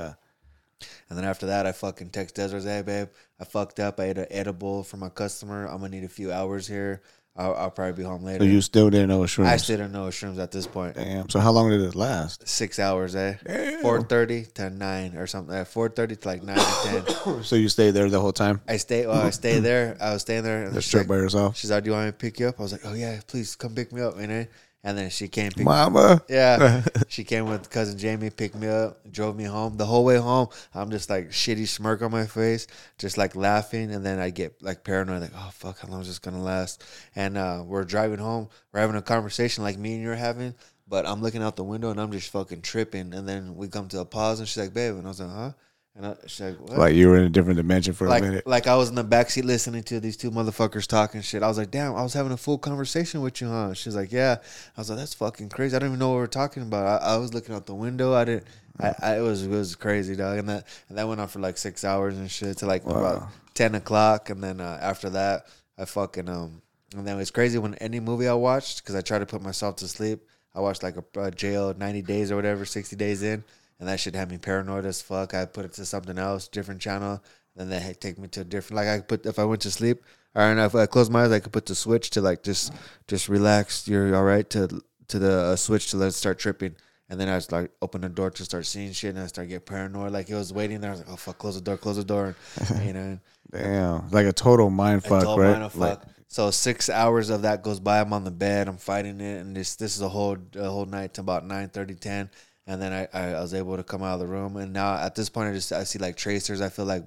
And 1.10 1.16
then 1.16 1.24
after 1.24 1.46
that, 1.46 1.66
I 1.66 1.72
fucking 1.72 2.10
text 2.10 2.34
Desiree, 2.34 2.62
hey, 2.62 2.82
babe, 2.82 3.08
I 3.40 3.44
fucked 3.44 3.80
up. 3.80 3.98
I 3.98 4.04
ate 4.04 4.18
an 4.18 4.26
edible 4.30 4.84
for 4.84 4.98
my 4.98 5.08
customer. 5.08 5.66
I'm 5.66 5.78
going 5.78 5.90
to 5.90 5.96
need 5.96 6.04
a 6.04 6.08
few 6.08 6.30
hours 6.30 6.66
here. 6.66 7.02
I'll, 7.38 7.54
I'll 7.54 7.70
probably 7.70 7.92
be 7.92 8.02
home 8.02 8.24
later. 8.24 8.40
So 8.40 8.44
you 8.44 8.60
still 8.60 8.90
didn't 8.90 9.08
know 9.08 9.20
shrooms. 9.20 9.46
I 9.46 9.56
still 9.58 9.76
didn't 9.76 9.92
know 9.92 10.08
shrooms 10.08 10.38
at 10.38 10.50
this 10.50 10.66
point. 10.66 10.96
Damn. 10.96 11.28
So 11.28 11.38
how 11.38 11.52
long 11.52 11.70
did 11.70 11.80
it 11.80 11.94
last? 11.94 12.46
Six 12.48 12.80
hours, 12.80 13.14
eh? 13.14 13.34
Four 13.80 14.02
thirty 14.02 14.44
to 14.54 14.70
nine 14.70 15.16
or 15.16 15.28
something. 15.28 15.54
Uh, 15.54 15.64
Four 15.64 15.88
thirty 15.88 16.16
to 16.16 16.28
like 16.28 16.42
nine 16.42 16.58
to 16.58 17.04
ten. 17.04 17.42
So 17.44 17.54
you 17.56 17.68
stayed 17.68 17.92
there 17.92 18.10
the 18.10 18.20
whole 18.20 18.32
time? 18.32 18.60
I 18.66 18.76
stay. 18.76 19.06
Well, 19.06 19.20
I 19.24 19.30
stay 19.30 19.60
there. 19.68 19.96
I 20.00 20.12
was 20.14 20.22
staying 20.22 20.42
there. 20.42 20.64
And 20.64 20.74
she's 20.74 20.86
straight 20.86 21.02
like, 21.02 21.08
by 21.08 21.16
yourself? 21.16 21.56
she's 21.56 21.70
like, 21.70 21.84
"Do 21.84 21.90
you 21.90 21.94
want 21.94 22.06
me 22.06 22.10
to 22.10 22.16
pick 22.16 22.40
you 22.40 22.48
up?" 22.48 22.58
I 22.58 22.62
was 22.62 22.72
like, 22.72 22.82
"Oh 22.84 22.94
yeah, 22.94 23.20
please 23.26 23.54
come 23.54 23.74
pick 23.74 23.92
me 23.92 24.02
up." 24.02 24.20
You 24.20 24.26
know. 24.26 24.46
And 24.84 24.96
then 24.96 25.10
she 25.10 25.26
came 25.26 25.50
pick 25.50 25.64
Mama. 25.64 26.22
Yeah, 26.28 26.84
she 27.08 27.24
came 27.24 27.46
with 27.46 27.68
cousin 27.68 27.98
Jamie, 27.98 28.30
picked 28.30 28.54
me 28.54 28.68
up, 28.68 29.10
drove 29.10 29.36
me 29.36 29.44
home. 29.44 29.76
The 29.76 29.86
whole 29.86 30.04
way 30.04 30.16
home, 30.16 30.48
I'm 30.72 30.90
just 30.90 31.10
like 31.10 31.30
shitty 31.30 31.66
smirk 31.66 32.00
on 32.00 32.12
my 32.12 32.26
face, 32.26 32.68
just 32.96 33.18
like 33.18 33.34
laughing, 33.34 33.92
and 33.92 34.06
then 34.06 34.20
I 34.20 34.30
get 34.30 34.62
like 34.62 34.84
paranoid, 34.84 35.20
like, 35.20 35.32
oh 35.34 35.50
fuck, 35.52 35.80
how 35.80 35.88
long 35.88 36.02
is 36.02 36.06
this 36.06 36.20
gonna 36.20 36.42
last? 36.42 36.84
And 37.16 37.36
uh, 37.36 37.64
we're 37.66 37.84
driving 37.84 38.18
home, 38.18 38.48
we're 38.72 38.80
having 38.80 38.96
a 38.96 39.02
conversation 39.02 39.64
like 39.64 39.76
me 39.78 39.94
and 39.94 40.02
you're 40.02 40.14
having, 40.14 40.54
but 40.86 41.06
I'm 41.06 41.22
looking 41.22 41.42
out 41.42 41.56
the 41.56 41.64
window 41.64 41.90
and 41.90 42.00
I'm 42.00 42.12
just 42.12 42.30
fucking 42.30 42.62
tripping. 42.62 43.12
And 43.12 43.28
then 43.28 43.56
we 43.56 43.68
come 43.68 43.88
to 43.88 44.00
a 44.00 44.04
pause, 44.04 44.38
and 44.38 44.48
she's 44.48 44.58
like, 44.62 44.74
babe, 44.74 44.94
and 44.94 45.04
I 45.04 45.08
was 45.08 45.20
like, 45.20 45.30
huh? 45.30 45.52
And 45.98 46.06
I, 46.06 46.14
she's 46.26 46.40
like, 46.40 46.60
what? 46.60 46.78
Like 46.78 46.94
you 46.94 47.08
were 47.08 47.16
in 47.16 47.24
a 47.24 47.28
different 47.28 47.56
dimension 47.56 47.92
for 47.92 48.06
a 48.06 48.20
minute. 48.20 48.46
like 48.46 48.68
I 48.68 48.76
was 48.76 48.88
in 48.88 48.94
the 48.94 49.04
backseat 49.04 49.42
listening 49.42 49.82
to 49.84 49.98
these 49.98 50.16
two 50.16 50.30
motherfuckers 50.30 50.86
talking 50.86 51.22
shit. 51.22 51.42
I 51.42 51.48
was 51.48 51.58
like, 51.58 51.72
damn, 51.72 51.96
I 51.96 52.02
was 52.02 52.14
having 52.14 52.30
a 52.30 52.36
full 52.36 52.56
conversation 52.56 53.20
with 53.20 53.40
you, 53.40 53.48
huh? 53.48 53.74
She's 53.74 53.96
like, 53.96 54.12
yeah. 54.12 54.36
I 54.76 54.80
was 54.80 54.90
like, 54.90 55.00
that's 55.00 55.14
fucking 55.14 55.48
crazy. 55.48 55.74
I 55.74 55.80
don't 55.80 55.88
even 55.88 55.98
know 55.98 56.10
what 56.10 56.18
we 56.18 56.22
are 56.22 56.28
talking 56.28 56.62
about. 56.62 57.02
I, 57.02 57.14
I 57.14 57.16
was 57.16 57.34
looking 57.34 57.52
out 57.52 57.66
the 57.66 57.74
window. 57.74 58.14
I 58.14 58.24
didn't. 58.24 58.46
I, 58.78 58.94
I 59.02 59.18
it 59.18 59.22
was 59.22 59.42
it 59.42 59.50
was 59.50 59.74
crazy, 59.74 60.14
dog. 60.14 60.38
And 60.38 60.48
that 60.48 60.68
and 60.88 60.96
that 60.96 61.08
went 61.08 61.20
on 61.20 61.26
for 61.26 61.40
like 61.40 61.58
six 61.58 61.84
hours 61.84 62.16
and 62.16 62.30
shit 62.30 62.58
to 62.58 62.66
like 62.66 62.86
about 62.86 63.26
ten 63.54 63.74
o'clock. 63.74 64.30
And 64.30 64.42
then 64.42 64.60
uh, 64.60 64.78
after 64.80 65.10
that, 65.10 65.46
I 65.76 65.84
fucking 65.84 66.28
um. 66.28 66.62
And 66.94 67.06
then 67.06 67.16
it 67.16 67.18
was 67.18 67.32
crazy 67.32 67.58
when 67.58 67.74
any 67.74 67.98
movie 67.98 68.28
I 68.28 68.34
watched 68.34 68.82
because 68.82 68.94
I 68.94 69.00
tried 69.00 69.18
to 69.18 69.26
put 69.26 69.42
myself 69.42 69.76
to 69.76 69.88
sleep. 69.88 70.20
I 70.54 70.60
watched 70.60 70.84
like 70.84 70.94
a, 70.96 71.20
a 71.20 71.30
jail 71.32 71.74
ninety 71.76 72.02
days 72.02 72.30
or 72.30 72.36
whatever, 72.36 72.64
sixty 72.64 72.94
days 72.94 73.24
in 73.24 73.42
and 73.78 73.88
that 73.88 74.00
shit 74.00 74.14
had 74.14 74.30
me 74.30 74.38
paranoid 74.38 74.84
as 74.84 75.00
fuck. 75.00 75.34
I 75.34 75.44
put 75.44 75.64
it 75.64 75.72
to 75.74 75.84
something 75.84 76.18
else, 76.18 76.48
different 76.48 76.80
channel. 76.80 77.22
Then 77.56 77.68
they 77.70 77.94
take 77.98 78.18
me 78.18 78.28
to 78.28 78.42
a 78.42 78.44
different. 78.44 78.76
Like 78.76 78.88
I 78.88 78.96
could 78.98 79.08
put 79.08 79.26
if 79.26 79.38
I 79.38 79.44
went 79.44 79.62
to 79.62 79.70
sleep, 79.70 80.04
or 80.34 80.52
if 80.58 80.74
I 80.74 80.86
closed 80.86 81.10
my 81.10 81.24
eyes, 81.24 81.32
I 81.32 81.40
could 81.40 81.52
put 81.52 81.66
the 81.66 81.74
switch 81.74 82.10
to 82.10 82.20
like 82.20 82.42
just 82.42 82.72
just 83.08 83.28
relax. 83.28 83.88
You're 83.88 84.14
all 84.14 84.24
right 84.24 84.48
to 84.50 84.82
to 85.08 85.18
the 85.18 85.32
uh, 85.32 85.56
switch 85.56 85.90
to 85.90 85.96
let 85.96 86.08
it 86.08 86.12
start 86.12 86.38
tripping. 86.38 86.76
And 87.10 87.18
then 87.18 87.28
I 87.28 87.38
just 87.38 87.52
like 87.52 87.70
open 87.80 88.02
the 88.02 88.10
door 88.10 88.30
to 88.30 88.44
start 88.44 88.66
seeing 88.66 88.92
shit, 88.92 89.14
and 89.14 89.24
I 89.24 89.26
start 89.26 89.48
get 89.48 89.64
paranoid. 89.66 90.12
Like 90.12 90.28
it 90.28 90.34
was 90.34 90.52
waiting 90.52 90.80
there. 90.80 90.90
I 90.90 90.92
was 90.92 91.00
like, 91.00 91.10
"Oh 91.10 91.16
fuck, 91.16 91.38
close 91.38 91.54
the 91.54 91.62
door, 91.62 91.78
close 91.78 91.96
the 91.96 92.04
door." 92.04 92.36
you 92.84 92.92
know, 92.92 93.18
Damn. 93.50 94.08
Like 94.10 94.26
a 94.26 94.32
total 94.32 94.70
mind 94.70 95.04
fuck, 95.04 95.24
told 95.24 95.40
right? 95.40 95.58
Like, 95.74 96.00
fuck. 96.00 96.06
so 96.28 96.50
six 96.50 96.90
hours 96.90 97.30
of 97.30 97.42
that 97.42 97.62
goes 97.62 97.80
by. 97.80 98.00
I'm 98.00 98.12
on 98.12 98.24
the 98.24 98.30
bed. 98.30 98.68
I'm 98.68 98.76
fighting 98.76 99.20
it, 99.20 99.40
and 99.40 99.56
this 99.56 99.76
this 99.76 99.96
is 99.96 100.02
a 100.02 100.08
whole 100.08 100.36
a 100.54 100.68
whole 100.68 100.86
night 100.86 101.14
to 101.14 101.22
about 101.22 101.46
9, 101.46 101.68
30, 101.70 101.94
10. 101.94 102.30
And 102.68 102.80
then 102.80 102.92
I, 102.92 103.08
I, 103.12 103.24
I 103.34 103.40
was 103.40 103.54
able 103.54 103.76
to 103.76 103.82
come 103.82 104.02
out 104.04 104.14
of 104.14 104.20
the 104.20 104.26
room. 104.26 104.56
And 104.56 104.72
now 104.72 104.94
at 104.94 105.16
this 105.16 105.28
point, 105.28 105.48
I 105.48 105.52
just 105.54 105.72
I 105.72 105.82
see 105.84 105.98
like 105.98 106.16
tracers. 106.16 106.60
I 106.60 106.68
feel 106.68 106.84
like 106.84 107.04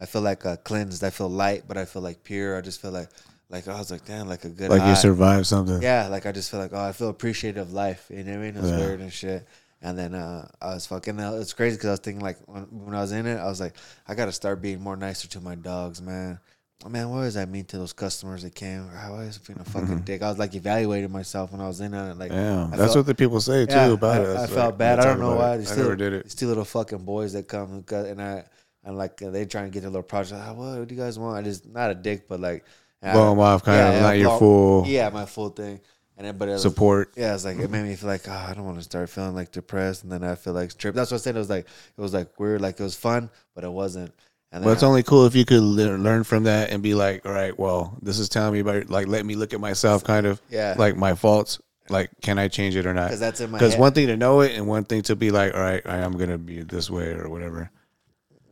I 0.00 0.04
feel 0.06 0.20
like 0.22 0.44
uh, 0.44 0.56
cleansed. 0.56 1.02
I 1.02 1.08
feel 1.10 1.30
light, 1.30 1.62
but 1.66 1.78
I 1.78 1.86
feel 1.86 2.02
like 2.02 2.22
pure. 2.24 2.58
I 2.58 2.60
just 2.60 2.82
feel 2.82 2.90
like 2.90 3.08
like 3.48 3.66
I 3.68 3.78
was 3.78 3.90
like 3.90 4.04
damn, 4.04 4.28
like 4.28 4.44
a 4.44 4.48
good 4.50 4.68
Like 4.70 4.82
high. 4.82 4.90
you 4.90 4.96
survived 4.96 5.46
something. 5.46 5.80
Yeah, 5.80 6.08
like 6.08 6.26
I 6.26 6.32
just 6.32 6.50
feel 6.50 6.60
like 6.60 6.72
oh, 6.74 6.84
I 6.84 6.92
feel 6.92 7.08
appreciative 7.08 7.62
of 7.68 7.72
life. 7.72 8.06
You 8.10 8.24
know 8.24 8.32
what 8.32 8.38
I 8.38 8.42
mean? 8.42 8.56
It 8.56 8.60
was 8.60 8.70
Yeah. 8.70 8.78
weird 8.78 9.00
and 9.00 9.12
shit. 9.12 9.46
And 9.82 9.98
then 9.98 10.14
uh, 10.14 10.48
I 10.62 10.68
was 10.74 10.86
fucking. 10.86 11.20
uh, 11.20 11.32
It's 11.34 11.52
crazy 11.52 11.76
because 11.76 11.88
I 11.88 11.90
was 11.92 12.00
thinking 12.00 12.22
like 12.24 12.38
when, 12.46 12.62
when 12.86 12.94
I 12.94 13.00
was 13.02 13.12
in 13.12 13.26
it, 13.26 13.36
I 13.36 13.44
was 13.44 13.60
like, 13.60 13.74
I 14.08 14.14
got 14.14 14.26
to 14.26 14.32
start 14.32 14.62
being 14.62 14.80
more 14.80 14.96
nicer 14.96 15.28
to 15.28 15.40
my 15.40 15.54
dogs, 15.56 16.00
man. 16.00 16.38
Man, 16.88 17.08
what 17.10 17.22
does 17.22 17.34
that 17.34 17.48
mean 17.48 17.64
to 17.66 17.78
those 17.78 17.92
customers 17.92 18.42
that 18.42 18.54
came? 18.54 18.88
Is 19.20 19.36
it 19.36 19.46
being 19.46 19.58
a 19.58 19.64
fucking 19.64 20.00
dick? 20.00 20.22
I 20.22 20.28
was 20.28 20.38
like 20.38 20.54
evaluating 20.54 21.10
myself 21.10 21.52
when 21.52 21.60
I 21.60 21.66
was 21.66 21.80
in 21.80 21.94
on 21.94 22.10
it. 22.10 22.18
Like, 22.18 22.30
Damn, 22.30 22.70
that's 22.70 22.82
felt- 22.82 22.96
what 22.96 23.06
the 23.06 23.14
people 23.14 23.40
say 23.40 23.64
too 23.64 23.74
yeah, 23.74 23.86
about 23.86 24.20
I, 24.20 24.24
it. 24.24 24.28
I 24.28 24.32
That's 24.34 24.52
felt 24.52 24.72
like, 24.72 24.78
bad. 24.78 25.00
I 25.00 25.04
don't 25.04 25.20
know 25.20 25.34
why. 25.36 25.56
These 25.56 25.72
I 25.72 25.76
two, 25.76 25.82
never 25.82 25.96
did 25.96 26.12
it. 26.12 26.24
These 26.24 26.34
two 26.34 26.46
little 26.46 26.64
fucking 26.64 27.04
boys 27.04 27.32
that 27.32 27.48
come 27.48 27.84
and 27.90 28.22
I 28.22 28.44
and 28.84 28.98
like 28.98 29.16
they 29.16 29.46
trying 29.46 29.64
to 29.64 29.70
get 29.70 29.80
their 29.80 29.90
little 29.90 30.02
project. 30.02 30.40
Ah, 30.44 30.52
what, 30.52 30.78
what 30.78 30.88
do 30.88 30.94
you 30.94 31.00
guys 31.00 31.18
want? 31.18 31.38
I 31.38 31.42
just 31.42 31.66
not 31.66 31.90
a 31.90 31.94
dick, 31.94 32.28
but 32.28 32.40
like 32.40 32.64
Blow 33.12 33.30
them 33.30 33.38
off, 33.38 33.64
kind 33.64 33.96
of, 33.96 34.02
not 34.02 34.18
your 34.18 34.38
full 34.38 34.86
Yeah, 34.86 35.10
my 35.10 35.26
full 35.26 35.50
thing. 35.50 35.80
And 36.16 36.26
then, 36.26 36.38
but 36.38 36.48
it 36.48 36.52
was, 36.52 36.62
support. 36.62 37.12
yeah, 37.16 37.34
it's 37.34 37.44
like 37.44 37.58
it 37.58 37.70
made 37.70 37.82
me 37.82 37.96
feel 37.96 38.08
like 38.08 38.28
oh, 38.28 38.32
I 38.32 38.54
don't 38.54 38.64
want 38.64 38.78
to 38.78 38.84
start 38.84 39.10
feeling 39.10 39.34
like 39.34 39.50
depressed, 39.50 40.04
and 40.04 40.12
then 40.12 40.22
I 40.22 40.36
feel 40.36 40.52
like 40.52 40.76
trip. 40.78 40.94
That's 40.94 41.10
what 41.10 41.16
I 41.16 41.20
said. 41.20 41.34
It 41.34 41.40
was 41.40 41.50
like 41.50 41.66
it 41.66 42.00
was 42.00 42.14
like 42.14 42.38
weird, 42.38 42.60
like 42.60 42.78
it 42.78 42.82
was 42.82 42.94
fun, 42.94 43.30
but 43.54 43.64
it 43.64 43.72
wasn't. 43.72 44.14
Well, 44.62 44.72
it's 44.72 44.82
only 44.82 45.02
cool 45.02 45.26
if 45.26 45.34
you 45.34 45.44
could 45.44 45.62
le- 45.62 45.96
learn 45.96 46.22
from 46.24 46.44
that 46.44 46.70
and 46.70 46.82
be 46.82 46.94
like, 46.94 47.24
all 47.26 47.32
right, 47.32 47.58
well, 47.58 47.96
this 48.02 48.18
is 48.18 48.28
telling 48.28 48.52
me 48.52 48.60
about, 48.60 48.88
like, 48.90 49.06
let 49.08 49.24
me 49.26 49.34
look 49.34 49.52
at 49.54 49.60
myself, 49.60 50.04
kind 50.04 50.26
of, 50.26 50.40
Yeah. 50.50 50.74
like 50.78 50.96
my 50.96 51.14
faults. 51.14 51.60
Like, 51.88 52.10
can 52.22 52.38
I 52.38 52.48
change 52.48 52.76
it 52.76 52.86
or 52.86 52.94
not? 52.94 53.06
Because 53.08 53.20
that's 53.20 53.40
in 53.40 53.50
my 53.50 53.58
Because 53.58 53.76
one 53.76 53.92
thing 53.92 54.06
to 54.06 54.16
know 54.16 54.40
it, 54.40 54.52
and 54.52 54.66
one 54.66 54.84
thing 54.84 55.02
to 55.02 55.16
be 55.16 55.30
like, 55.30 55.54
all 55.54 55.60
right, 55.60 55.82
I 55.84 55.98
am 55.98 56.12
gonna 56.12 56.38
be 56.38 56.62
this 56.62 56.88
way 56.90 57.12
or 57.12 57.28
whatever. 57.28 57.70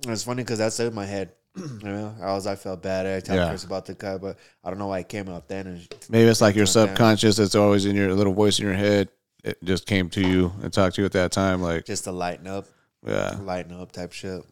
It's 0.06 0.24
funny 0.24 0.42
because 0.42 0.58
that's 0.58 0.78
in 0.80 0.92
my 0.94 1.06
head. 1.06 1.32
you 1.56 1.78
know, 1.82 2.14
I 2.20 2.32
was 2.32 2.46
I 2.46 2.56
felt 2.56 2.82
bad. 2.82 3.06
I 3.06 3.20
tell 3.20 3.36
Yeah. 3.36 3.48
Chris 3.48 3.64
about 3.64 3.86
the 3.86 3.94
cut, 3.94 4.20
but 4.20 4.38
I 4.64 4.70
don't 4.70 4.78
know 4.78 4.86
why 4.88 4.98
it 5.00 5.08
came 5.08 5.28
out 5.28 5.48
then. 5.48 5.66
And 5.66 5.88
Maybe 6.10 6.28
it's 6.28 6.40
like 6.40 6.56
your 6.56 6.66
subconscious 6.66 7.36
that's 7.36 7.54
always 7.54 7.84
in 7.86 7.94
your 7.96 8.12
little 8.14 8.32
voice 8.32 8.58
in 8.58 8.64
your 8.66 8.74
head. 8.74 9.08
It 9.44 9.62
just 9.64 9.86
came 9.86 10.08
to 10.10 10.20
you 10.20 10.52
and 10.62 10.72
talked 10.72 10.96
to 10.96 11.02
you 11.02 11.06
at 11.06 11.12
that 11.12 11.32
time. 11.32 11.60
Like, 11.62 11.84
just 11.84 12.04
to 12.04 12.12
lighten 12.12 12.46
up, 12.46 12.66
yeah, 13.06 13.36
lighten 13.42 13.78
up 13.78 13.92
type 13.92 14.12
shit. 14.12 14.42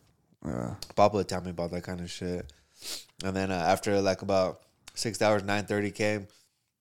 Yeah. 0.44 0.74
Papa 0.96 1.16
would 1.16 1.28
tell 1.28 1.40
me 1.40 1.50
about 1.50 1.70
that 1.72 1.82
kind 1.82 2.00
of 2.00 2.10
shit. 2.10 2.52
And 3.24 3.36
then 3.36 3.50
uh, 3.50 3.54
after 3.54 4.00
like 4.00 4.22
about 4.22 4.62
six 4.94 5.20
hours, 5.20 5.42
nine 5.42 5.64
thirty 5.64 5.90
came, 5.90 6.28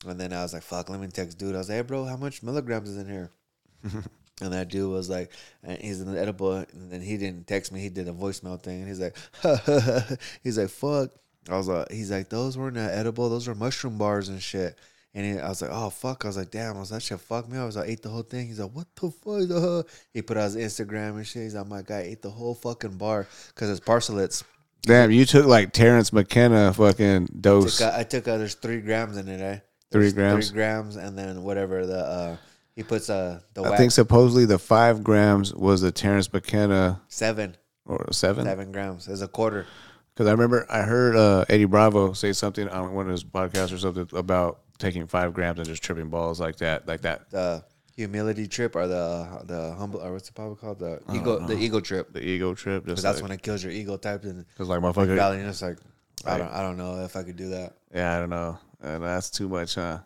and 0.07 0.19
then 0.19 0.31
I 0.31 0.43
was 0.43 0.53
like, 0.53 0.63
"Fuck, 0.63 0.89
let 0.89 0.99
me 0.99 1.07
text 1.07 1.37
dude." 1.37 1.55
I 1.55 1.59
was 1.59 1.69
like, 1.69 1.75
"Hey, 1.77 1.81
bro, 1.81 2.05
how 2.05 2.17
much 2.17 2.43
milligrams 2.43 2.89
is 2.89 2.97
in 2.97 3.07
here?" 3.07 3.31
and 3.83 4.53
that 4.53 4.69
dude 4.69 4.89
was 4.89 5.09
like, 5.09 5.31
and 5.63 5.77
"He's 5.79 6.01
in 6.01 6.11
the 6.11 6.19
edible," 6.19 6.53
and 6.53 6.91
then 6.91 7.01
he 7.01 7.17
didn't 7.17 7.47
text 7.47 7.71
me. 7.71 7.81
He 7.81 7.89
did 7.89 8.07
a 8.07 8.13
voicemail 8.13 8.61
thing, 8.61 8.81
and 8.81 8.87
he's 8.87 8.99
like, 9.01 9.17
"He's 10.43 10.57
like, 10.57 10.69
fuck." 10.69 11.11
I 11.49 11.57
was 11.57 11.67
like, 11.67 11.91
"He's 11.91 12.11
like, 12.11 12.29
those 12.29 12.57
weren't 12.57 12.77
uh, 12.77 12.81
edible. 12.81 13.29
Those 13.29 13.47
were 13.47 13.55
mushroom 13.55 13.97
bars 13.97 14.29
and 14.29 14.41
shit." 14.41 14.77
And 15.13 15.25
he, 15.25 15.39
I 15.39 15.49
was 15.49 15.61
like, 15.61 15.71
"Oh 15.73 15.89
fuck!" 15.89 16.23
I 16.23 16.27
was 16.27 16.37
like, 16.37 16.51
"Damn!" 16.51 16.77
I 16.77 16.79
was 16.79 16.91
like, 16.91 17.01
"That 17.01 17.05
shit 17.05 17.19
fucked 17.19 17.49
me." 17.49 17.57
up. 17.57 17.63
I 17.63 17.65
was 17.65 17.75
like, 17.75 17.87
"I 17.87 17.91
ate 17.91 18.03
the 18.03 18.09
whole 18.09 18.21
thing." 18.21 18.47
He's 18.47 18.59
like, 18.59 18.71
"What 18.71 18.87
the 18.95 19.09
fuck?" 19.09 19.87
He 20.13 20.21
put 20.21 20.37
out 20.37 20.51
his 20.51 20.55
Instagram 20.55 21.15
and 21.15 21.25
shit. 21.25 21.43
He's 21.43 21.55
like, 21.55 21.67
"My 21.67 21.81
guy 21.81 22.01
ate 22.01 22.21
the 22.21 22.29
whole 22.29 22.53
fucking 22.53 22.97
bar 22.97 23.27
because 23.47 23.69
it's 23.69 23.79
parcelets." 23.79 24.43
Damn, 24.83 25.11
you 25.11 25.25
took 25.25 25.45
like 25.45 25.73
Terence 25.73 26.13
McKenna 26.13 26.73
fucking 26.73 27.29
dose. 27.41 27.79
Took, 27.79 27.87
uh, 27.87 27.97
I 27.97 28.03
took 28.03 28.27
uh, 28.27 28.37
there's 28.37 28.55
three 28.55 28.81
grams 28.81 29.17
in 29.17 29.27
it, 29.27 29.41
eh? 29.41 29.59
Three 29.91 30.11
grams? 30.11 30.49
Three 30.49 30.55
grams, 30.55 30.95
and 30.95 31.17
then 31.17 31.43
whatever 31.43 31.85
the 31.85 31.99
uh, 31.99 32.37
he 32.75 32.83
puts 32.83 33.09
uh 33.09 33.41
the 33.55 33.63
I 33.63 33.71
wax 33.71 33.79
think 33.79 33.91
supposedly 33.91 34.45
the 34.45 34.59
five 34.59 35.03
grams 35.03 35.53
was 35.53 35.81
the 35.81 35.91
Terence 35.91 36.31
McKenna 36.31 37.01
seven 37.07 37.57
or 37.85 38.05
seven. 38.11 38.45
seven 38.45 38.71
grams 38.71 39.07
as 39.07 39.21
a 39.21 39.27
quarter. 39.27 39.65
Because 40.13 40.27
I 40.27 40.31
remember 40.31 40.65
I 40.69 40.81
heard 40.81 41.15
uh, 41.15 41.45
Eddie 41.49 41.65
Bravo 41.65 42.13
say 42.13 42.31
something 42.33 42.67
on 42.69 42.93
one 42.93 43.07
of 43.07 43.11
his 43.11 43.23
podcasts 43.23 43.73
or 43.73 43.77
something 43.77 44.07
about 44.17 44.61
taking 44.79 45.05
five 45.07 45.33
grams 45.33 45.59
and 45.59 45.67
just 45.67 45.83
tripping 45.83 46.09
balls 46.09 46.39
like 46.39 46.55
that, 46.57 46.87
like 46.87 47.01
that. 47.01 47.29
The 47.29 47.63
humility 47.95 48.47
trip 48.47 48.75
or 48.75 48.87
the 48.87 49.41
the 49.43 49.73
humble 49.73 50.01
or 50.01 50.13
what's 50.13 50.27
the 50.27 50.33
probably 50.33 50.55
called 50.55 50.79
the 50.79 51.01
ego 51.13 51.39
the 51.45 51.57
ego 51.57 51.79
trip. 51.79 52.11
The 52.13 52.23
ego 52.25 52.53
trip, 52.53 52.83
just 52.83 52.85
Because 52.85 53.03
that's 53.03 53.17
like, 53.17 53.23
when 53.23 53.31
it 53.33 53.41
kills 53.43 53.63
your 53.63 53.73
ego 53.73 53.97
type 53.97 54.23
and 54.23 54.45
cause 54.57 54.69
like 54.69 54.79
motherfucker. 54.79 55.15
valley. 55.15 55.39
And 55.39 55.49
it's 55.49 55.61
like 55.61 55.77
I 56.25 56.37
don't 56.37 56.51
I 56.51 56.61
don't 56.61 56.77
know 56.77 57.03
if 57.03 57.15
I 57.15 57.23
could 57.23 57.35
do 57.37 57.49
that 57.49 57.73
Yeah, 57.93 58.15
I 58.15 58.19
don't 58.19 58.29
know. 58.29 58.57
And 58.81 59.03
that's 59.03 59.29
too 59.29 59.49
much, 59.49 59.75
huh? 59.75 59.99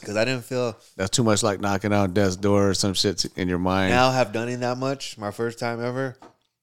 because 0.00 0.16
I 0.16 0.24
didn't 0.24 0.44
feel 0.44 0.76
That's 0.96 1.10
too 1.10 1.22
much 1.22 1.42
like 1.42 1.60
knocking 1.60 1.92
on 1.92 2.12
death's 2.12 2.36
door 2.36 2.70
or 2.70 2.74
some 2.74 2.94
shit 2.94 3.24
in 3.36 3.48
your 3.48 3.58
mind. 3.58 3.90
now 3.92 4.10
have 4.10 4.32
done 4.32 4.48
it 4.48 4.56
that 4.58 4.78
much. 4.78 5.16
My 5.18 5.30
first 5.30 5.58
time 5.58 5.82
ever. 5.84 6.16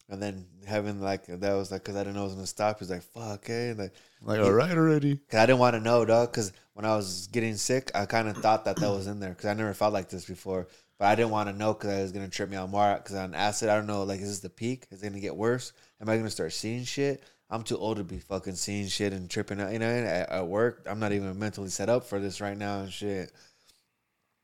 And 0.09 0.21
then 0.21 0.45
having 0.65 1.01
like 1.01 1.25
that 1.27 1.53
was 1.53 1.71
like 1.71 1.83
because 1.83 1.95
I 1.95 1.99
didn't 1.99 2.15
know 2.15 2.21
it 2.21 2.25
was 2.25 2.33
gonna 2.35 2.47
stop. 2.47 2.79
He's 2.79 2.89
like, 2.89 3.03
"Fuck, 3.03 3.49
eh?" 3.49 3.73
Like, 3.77 3.91
like, 4.21 4.39
all 4.39 4.51
right 4.53 4.71
already. 4.71 5.17
Cause 5.29 5.39
I 5.39 5.45
didn't 5.45 5.59
want 5.59 5.75
to 5.75 5.81
know, 5.81 6.05
dog. 6.05 6.31
Cause 6.31 6.53
when 6.77 6.85
I 6.85 6.95
was 6.95 7.25
getting 7.31 7.55
sick, 7.55 7.89
I 7.95 8.05
kind 8.05 8.27
of 8.27 8.37
thought 8.37 8.65
that 8.65 8.75
that 8.75 8.89
was 8.91 9.07
in 9.07 9.19
there. 9.19 9.33
Cause 9.33 9.45
I 9.47 9.55
never 9.55 9.73
felt 9.73 9.93
like 9.93 10.09
this 10.09 10.25
before. 10.25 10.67
But 10.99 11.05
I 11.05 11.15
didn't 11.15 11.31
want 11.31 11.49
to 11.49 11.55
know 11.55 11.73
because 11.73 11.89
I 11.89 12.01
was 12.03 12.11
gonna 12.11 12.27
trip 12.29 12.51
me 12.51 12.55
out 12.57 12.69
more. 12.69 12.99
Cause 13.03 13.15
on 13.15 13.33
acid, 13.33 13.67
I 13.69 13.75
don't 13.75 13.87
know. 13.87 14.03
Like, 14.03 14.19
is 14.19 14.27
this 14.29 14.39
the 14.41 14.49
peak? 14.49 14.85
Is 14.91 15.01
it 15.01 15.09
gonna 15.09 15.19
get 15.19 15.35
worse? 15.35 15.73
Am 15.99 16.07
I 16.07 16.17
gonna 16.17 16.29
start 16.29 16.53
seeing 16.53 16.83
shit? 16.83 17.23
I'm 17.49 17.63
too 17.63 17.77
old 17.77 17.97
to 17.97 18.03
be 18.03 18.19
fucking 18.19 18.53
seeing 18.55 18.87
shit 18.87 19.11
and 19.11 19.27
tripping 19.27 19.59
out. 19.59 19.71
You 19.73 19.79
know, 19.79 19.89
at, 19.89 20.29
at 20.29 20.45
work, 20.47 20.85
I'm 20.87 20.99
not 20.99 21.13
even 21.13 21.39
mentally 21.39 21.69
set 21.69 21.89
up 21.89 22.05
for 22.05 22.19
this 22.19 22.41
right 22.41 22.57
now 22.57 22.81
and 22.81 22.93
shit. 22.93 23.31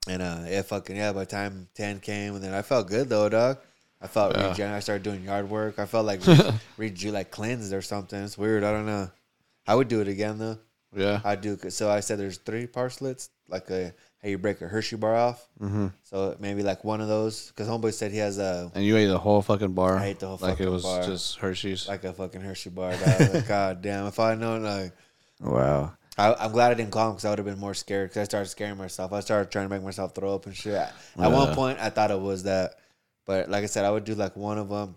And 0.08 0.22
uh, 0.24 0.40
yeah, 0.48 0.64
fucking 0.64 0.96
yeah. 0.96 1.14
By 1.14 1.20
the 1.22 1.26
time 1.28 1.68
ten 1.76 2.00
came, 2.00 2.34
and 2.36 2.44
then 2.44 2.54
I 2.56 2.64
felt 2.64 2.88
good 2.88 3.10
though, 3.10 3.30
dog. 3.30 3.60
I 4.02 4.08
felt 4.08 4.36
Yeah. 4.36 4.50
regen. 4.50 4.72
I 4.72 4.80
started 4.80 5.04
doing 5.04 5.24
yard 5.24 5.50
work. 5.50 5.78
I 5.80 5.86
felt 5.86 6.06
like 6.08 6.22
reju 6.78 7.12
like 7.12 7.30
cleansed 7.30 7.74
or 7.74 7.82
something. 7.84 8.22
It's 8.22 8.38
weird. 8.40 8.64
I 8.64 8.72
don't 8.72 8.88
know. 8.88 9.12
I 9.68 9.76
would 9.76 9.88
do 9.88 10.02
it 10.02 10.08
again 10.08 10.40
though. 10.40 10.58
Yeah. 10.96 11.22
I 11.24 11.36
do. 11.36 11.58
So 11.70 11.90
I 11.90 12.00
said 12.00 12.20
there's 12.20 12.38
three 12.38 12.68
parslets, 12.68 13.30
like 13.48 13.70
a 13.70 13.94
how 14.24 14.30
you 14.30 14.38
break 14.38 14.62
a 14.62 14.68
Hershey 14.68 14.96
bar 14.96 15.16
off. 15.16 15.46
Mm-hmm. 15.60 15.88
So 16.04 16.38
maybe 16.40 16.64
like 16.64 16.84
one 16.86 17.02
of 17.02 17.10
those, 17.10 17.48
because 17.50 17.68
homeboy 17.68 17.94
said 17.94 18.12
he 18.12 18.20
has 18.20 18.38
a 18.40 18.72
And 18.74 18.86
you 18.86 18.96
ate 18.96 19.08
the 19.08 19.20
whole 19.20 19.42
fucking 19.42 19.74
bar. 19.74 19.98
I 19.98 20.08
ate 20.08 20.20
the 20.20 20.28
whole 20.28 20.38
fucking 20.38 20.56
bar. 20.56 20.66
like 20.66 20.68
it 20.68 20.72
was 20.72 20.84
bar. 20.84 21.04
just 21.04 21.38
Hershey's. 21.40 21.88
like 21.90 22.06
a 22.06 22.14
fucking 22.14 22.42
Hershey 22.42 22.70
bar. 22.70 22.96
Like, 22.96 23.48
God 23.48 23.82
damn! 23.82 24.08
If 24.08 24.20
I 24.20 24.36
known, 24.36 24.64
like, 24.64 24.94
wow. 25.42 25.94
I, 26.18 26.34
I'm 26.36 26.52
glad 26.52 26.72
I 26.72 26.76
didn't 26.76 26.92
call 26.92 27.08
him 27.08 27.14
because 27.14 27.26
I 27.26 27.30
would 27.32 27.40
have 27.40 27.46
been 27.46 27.60
more 27.60 27.74
scared. 27.74 28.10
Because 28.10 28.22
I 28.22 28.24
started 28.26 28.50
scaring 28.50 28.78
myself. 28.78 29.12
I 29.14 29.20
started 29.20 29.52
trying 29.52 29.66
to 29.66 29.70
make 29.70 29.84
myself 29.84 30.14
throw 30.14 30.36
up 30.36 30.46
and 30.46 30.56
shit. 30.56 30.74
At 30.74 30.94
one 31.18 31.54
point, 31.56 31.80
I 31.80 31.90
thought 31.90 32.12
it 32.12 32.20
was 32.20 32.44
that, 32.44 32.76
but 33.26 33.50
like 33.50 33.64
I 33.64 33.68
said, 33.68 33.84
I 33.84 33.92
would 33.92 34.06
do 34.06 34.14
like 34.14 34.38
one 34.38 34.58
of 34.60 34.70
them, 34.70 34.96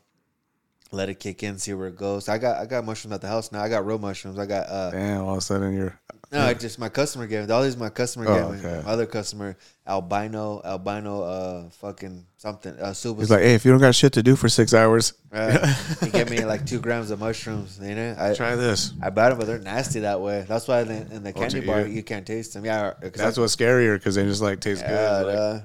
let 0.97 1.09
it 1.09 1.21
kick 1.21 1.43
in, 1.43 1.59
see 1.59 1.75
where 1.75 1.89
it 1.89 1.97
goes. 1.97 2.29
I 2.29 2.39
got 2.39 2.57
I 2.59 2.67
got 2.67 2.85
mushrooms 2.85 3.15
at 3.15 3.21
the 3.21 3.29
house 3.29 3.53
now. 3.53 3.63
I 3.63 3.69
got 3.69 3.87
real 3.87 3.99
mushrooms. 3.99 4.39
I 4.39 4.47
got 4.47 4.67
uh 4.69 4.91
Damn, 4.91 5.23
all 5.23 5.33
of 5.33 5.39
a 5.39 5.41
sudden 5.41 5.73
you're. 5.75 5.99
No, 6.33 6.41
I 6.41 6.55
just 6.55 6.79
my 6.81 6.89
customer 6.89 7.29
gave 7.29 7.47
me 7.47 7.53
all 7.55 7.63
these. 7.63 7.77
My 7.77 7.89
customer 7.89 8.27
Oh, 8.29 8.35
gave 8.53 8.63
me. 8.63 8.69
okay. 8.69 8.85
My 8.85 8.91
other 8.93 9.07
customer, 9.07 9.57
albino, 9.87 10.61
albino, 10.65 11.23
uh, 11.23 11.71
fucking 11.71 12.27
something. 12.37 12.73
Uh, 12.81 12.93
super. 12.93 13.21
He's 13.21 13.31
like, 13.31 13.43
hey, 13.43 13.55
if 13.55 13.65
you 13.65 13.71
don't 13.71 13.81
got 13.81 13.95
shit 13.95 14.13
to 14.15 14.25
do 14.25 14.35
for 14.35 14.49
six 14.49 14.75
hours, 14.75 15.13
Right. 15.31 15.61
he 16.03 16.11
gave 16.11 16.29
me 16.29 16.45
like 16.45 16.67
two 16.67 16.81
grams 16.81 17.13
of 17.13 17.21
mushrooms. 17.21 17.79
You 17.81 17.95
know, 17.95 18.17
I 18.19 18.35
try 18.35 18.57
this. 18.57 18.93
I 19.01 19.11
bought 19.11 19.29
them, 19.31 19.39
but 19.39 19.47
they're 19.47 19.59
nasty 19.61 20.01
that 20.01 20.21
way. 20.21 20.45
That's 20.49 20.67
why 20.67 20.81
in 20.81 20.89
the, 20.89 21.15
in 21.17 21.23
the 21.23 21.31
Oh, 21.31 21.39
candy 21.39 21.61
bar 21.61 21.87
eat? 21.87 21.93
you 21.93 22.03
can't 22.03 22.27
taste 22.27 22.55
them. 22.55 22.65
Yeah, 22.65 22.95
That's 23.01 23.39
I, 23.39 23.41
what's 23.41 23.55
scarier 23.55 23.97
because 23.97 24.17
they 24.17 24.25
just 24.25 24.43
like 24.43 24.59
taste 24.59 24.83
yeah, 24.83 24.89
good. 25.23 25.27
Like, 25.27 25.37
duh. 25.37 25.61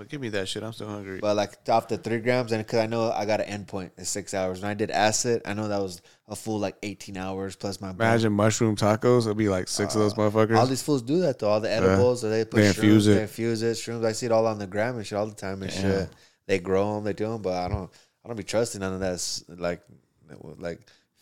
Well, 0.00 0.06
give 0.08 0.22
me 0.22 0.30
that 0.30 0.48
shit. 0.48 0.62
I'm 0.62 0.72
still 0.72 0.88
hungry. 0.88 1.20
But 1.20 1.36
like 1.36 1.58
off 1.68 1.86
the 1.86 1.98
three 1.98 2.20
grams, 2.20 2.52
and 2.52 2.64
because 2.64 2.78
I 2.78 2.86
know 2.86 3.12
I 3.12 3.26
got 3.26 3.40
an 3.40 3.46
end 3.46 3.68
point 3.68 3.92
in 3.98 4.06
six 4.06 4.32
hours. 4.32 4.62
When 4.62 4.70
I 4.70 4.72
did 4.72 4.90
acid, 4.90 5.42
I 5.44 5.52
know 5.52 5.68
that 5.68 5.82
was 5.82 6.00
a 6.26 6.34
full 6.34 6.58
like 6.58 6.76
eighteen 6.82 7.18
hours 7.18 7.54
plus 7.54 7.82
my. 7.82 7.90
Imagine 7.90 8.32
mushroom 8.32 8.76
tacos. 8.76 9.24
It'll 9.24 9.34
be 9.34 9.50
like 9.50 9.68
six 9.68 9.94
of 9.94 10.00
those 10.00 10.14
uh, 10.14 10.16
motherfuckers. 10.16 10.56
All 10.56 10.64
these 10.64 10.82
fools 10.82 11.02
do 11.02 11.20
that 11.20 11.38
though. 11.38 11.50
All 11.50 11.60
the 11.60 11.70
edibles, 11.70 12.24
or 12.24 12.30
they 12.30 12.46
put 12.46 12.56
They 12.56 12.62
shrooms, 12.62 12.76
infuse 12.76 13.06
it. 13.08 13.14
They 13.14 13.22
infuse 13.22 13.62
it. 13.62 13.76
Shrooms. 13.76 14.06
I 14.06 14.12
see 14.12 14.24
it 14.24 14.32
all 14.32 14.46
on 14.46 14.58
the 14.58 14.66
gram 14.66 14.96
and 14.96 15.06
shit 15.06 15.18
all 15.18 15.26
the 15.26 15.34
time 15.34 15.62
and 15.62 15.70
shit. 15.70 16.08
They 16.46 16.58
grow 16.58 16.94
them. 16.94 17.04
They 17.04 17.12
do 17.12 17.26
them, 17.26 17.42
but 17.42 17.52
I 17.52 17.68
don't. 17.68 17.90
I 18.24 18.28
don't 18.28 18.38
be 18.38 18.42
trusting 18.42 18.80
none 18.80 18.94
of 18.94 19.00
that. 19.00 19.42
Like, 19.48 19.82
like 20.56 20.80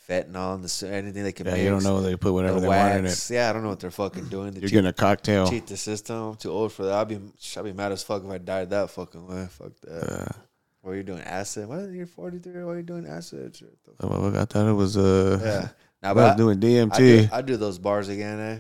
fentanyl 0.09 0.55
and 0.55 0.65
the 0.65 0.89
anything 0.95 1.23
they 1.23 1.33
can. 1.33 1.47
yeah, 1.47 1.53
mix. 1.53 1.65
you 1.65 1.71
don't 1.71 1.83
know. 1.83 2.01
They 2.01 2.17
put 2.17 2.33
whatever 2.33 2.55
The 2.55 2.61
they 2.63 2.69
want 2.69 2.97
in 2.97 3.07
it. 3.07 3.31
Yeah, 3.31 3.51
I 3.51 3.53
don't 3.53 3.63
know 3.63 3.69
what 3.69 3.81
they're 3.81 3.91
fucking 3.91 4.29
doing. 4.29 4.55
To 4.55 4.61
You're 4.61 4.69
cheat, 4.69 4.77
getting 4.77 4.89
a 4.89 4.93
cocktail. 4.93 5.49
cheat 5.49 5.67
the 5.67 5.77
system. 5.77 6.17
I'm 6.17 6.37
too 6.37 6.51
old 6.51 6.73
for 6.73 6.85
that. 6.85 6.95
I'd 6.95 7.09
be. 7.09 7.21
I'd 7.57 7.65
be 7.65 7.73
mad 7.73 7.93
as 7.93 8.03
fuck 8.03 8.25
if 8.25 8.31
I 8.31 8.39
died 8.39 8.71
that 8.71 8.91
fucking 8.91 9.27
way. 9.27 9.47
Fuck 9.51 9.73
that. 9.83 10.13
Uh, 10.13 10.33
What 10.81 10.93
are 10.93 10.97
you 10.97 11.03
doing 11.03 11.21
acid? 11.23 11.69
What? 11.69 11.81
Are 11.81 11.93
You're 11.93 12.07
43. 12.07 12.65
Why 12.65 12.73
are 12.73 12.77
you 12.79 12.83
doing 12.83 13.07
acid? 13.07 13.57
Shit, 13.57 13.77
oh, 14.01 14.29
I 14.35 14.45
thought 14.47 14.69
it 14.69 14.73
was 14.73 14.97
uh, 14.97 15.39
Yeah. 15.43 15.69
Now, 16.03 16.11
I 16.11 16.15
but 16.15 16.23
was 16.23 16.33
I, 16.33 16.37
doing 16.37 16.59
I 16.59 16.61
do, 16.99 17.27
DMT. 17.27 17.33
I 17.33 17.43
do 17.43 17.57
those 17.57 17.79
bars 17.79 18.09
again, 18.09 18.39
eh? 18.41 18.59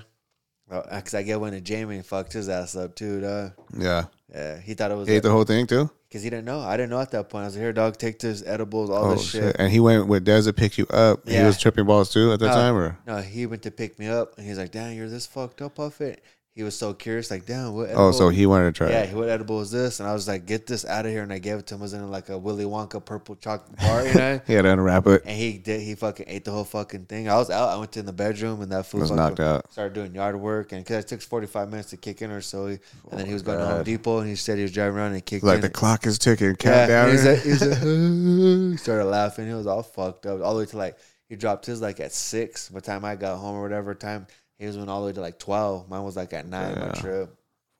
Oh, 0.70 0.82
because 0.90 1.14
I 1.14 1.22
get 1.22 1.40
one 1.40 1.52
to 1.52 1.60
Jamie 1.60 1.96
and 1.96 2.04
fucked 2.06 2.32
his 2.34 2.48
ass 2.48 2.76
up 2.76 2.94
too, 2.94 3.20
dog. 3.22 3.52
yeah, 3.78 4.04
Yeah, 4.34 4.60
he 4.60 4.74
thought 4.74 4.90
it 4.90 4.96
was 4.96 5.08
he 5.08 5.14
ate 5.14 5.22
the 5.22 5.30
whole 5.30 5.44
thing 5.44 5.66
too. 5.66 5.88
because 6.08 6.22
he 6.22 6.28
didn't 6.28 6.44
know. 6.44 6.60
I 6.60 6.76
didn't 6.76 6.90
know 6.90 7.00
at 7.00 7.10
that 7.12 7.30
point. 7.30 7.44
I 7.44 7.46
was 7.46 7.54
like, 7.54 7.62
here, 7.62 7.72
dog, 7.72 7.96
take 7.96 8.18
this 8.18 8.42
edibles, 8.46 8.90
all 8.90 9.06
Oh 9.06 9.10
this 9.14 9.22
shit. 9.24 9.42
shit. 9.44 9.56
And 9.58 9.72
he 9.72 9.80
went 9.80 10.08
with 10.08 10.24
Des 10.24 10.42
to 10.42 10.52
pick 10.52 10.76
you 10.76 10.86
up. 10.90 11.20
Yeah. 11.24 11.40
He 11.40 11.44
was 11.46 11.58
tripping 11.58 11.86
balls 11.86 12.12
too 12.12 12.32
at 12.32 12.40
that 12.40 12.46
No. 12.48 12.52
time, 12.52 12.76
or 12.76 12.98
No, 13.06 13.16
he 13.22 13.46
went 13.46 13.62
to 13.62 13.70
pick 13.70 13.98
me 13.98 14.08
up 14.08 14.36
and 14.36 14.46
he's 14.46 14.58
like, 14.58 14.70
damn, 14.72 14.94
you're 14.94 15.08
this 15.08 15.26
fucked 15.26 15.62
up 15.62 15.78
off 15.78 16.00
it. 16.02 16.22
He 16.58 16.64
was 16.64 16.76
so 16.76 16.92
curious, 16.92 17.30
like, 17.30 17.46
damn, 17.46 17.72
what? 17.72 17.90
Oh, 17.94 18.10
so 18.10 18.30
he 18.30 18.44
wanted 18.44 18.74
to 18.74 18.78
try. 18.78 18.90
yeah, 18.90 19.02
it. 19.02 19.14
what 19.14 19.28
edible 19.28 19.60
is 19.60 19.70
this? 19.70 20.00
And 20.00 20.08
I 20.08 20.12
was 20.12 20.26
like, 20.26 20.44
get 20.44 20.66
this 20.66 20.84
out 20.84 21.06
of 21.06 21.12
here. 21.12 21.22
And 21.22 21.32
I 21.32 21.38
gave 21.38 21.56
it 21.58 21.68
to 21.68 21.76
him. 21.76 21.80
It 21.80 21.84
was 21.84 21.92
in 21.92 22.10
like 22.10 22.30
a 22.30 22.36
Willy 22.36 22.64
Wonka 22.64 23.04
purple 23.04 23.36
chocolate 23.36 23.78
bar, 23.78 24.04
you 24.04 24.12
know. 24.12 24.40
He 24.48 24.54
had 24.54 24.62
to 24.62 24.72
unwrap 24.72 25.06
it. 25.06 25.22
And 25.24 25.36
he 25.38 25.56
did. 25.56 25.82
He 25.82 25.94
fucking 25.94 26.26
ate 26.28 26.44
the 26.44 26.50
whole 26.50 26.64
fucking 26.64 27.04
thing. 27.04 27.28
I 27.28 27.36
was 27.36 27.48
out. 27.48 27.68
I 27.68 27.76
went 27.76 27.92
to 27.92 28.00
in 28.00 28.06
the 28.06 28.12
bedroom, 28.12 28.60
and 28.60 28.72
that 28.72 28.86
food 28.86 29.02
Was 29.02 29.12
knocked 29.12 29.38
out. 29.38 29.70
Started 29.70 29.94
doing 29.94 30.16
yard 30.16 30.34
work, 30.34 30.72
and 30.72 30.84
because 30.84 31.04
it 31.04 31.06
took 31.06 31.22
forty 31.22 31.46
five 31.46 31.70
minutes 31.70 31.90
to 31.90 31.96
kick 31.96 32.22
in 32.22 32.32
or 32.32 32.40
so, 32.40 32.66
he, 32.66 32.78
and 33.12 33.20
then 33.20 33.26
he 33.26 33.30
oh, 33.30 33.34
was 33.34 33.42
going 33.42 33.60
to 33.60 33.64
Home 33.64 33.84
Depot, 33.84 34.18
and 34.18 34.28
he 34.28 34.34
said 34.34 34.56
he 34.56 34.62
was 34.62 34.72
driving 34.72 34.98
around 34.98 35.12
and 35.12 35.24
kicked 35.24 35.44
Like 35.44 35.56
in. 35.56 35.60
the 35.60 35.70
clock 35.70 36.08
is 36.08 36.18
ticking. 36.18 36.56
Countdown. 36.56 37.10
and 37.10 37.18
he's 37.18 37.24
like, 37.24 37.70
like, 37.70 38.72
he 38.72 38.76
started 38.78 39.04
laughing. 39.04 39.46
He 39.46 39.54
was 39.54 39.68
all 39.68 39.84
fucked 39.84 40.26
up, 40.26 40.42
all 40.42 40.54
the 40.54 40.58
way 40.58 40.66
to 40.66 40.76
like 40.76 40.98
he 41.28 41.36
dropped 41.36 41.66
his 41.66 41.80
like 41.80 42.00
at 42.00 42.12
six. 42.12 42.68
By 42.68 42.80
the 42.80 42.86
time 42.86 43.04
I 43.04 43.14
got 43.14 43.36
home 43.36 43.54
or 43.54 43.62
whatever 43.62 43.94
time, 43.94 44.26
he 44.58 44.66
was 44.66 44.76
went 44.76 44.90
all 44.90 45.00
the 45.00 45.06
way 45.06 45.12
to 45.12 45.20
like 45.20 45.38
twelve. 45.38 45.88
Mine 45.88 46.02
was 46.02 46.16
like 46.16 46.32
at 46.32 46.46
nine. 46.46 46.78
My 46.78 46.88
trip. 46.90 47.34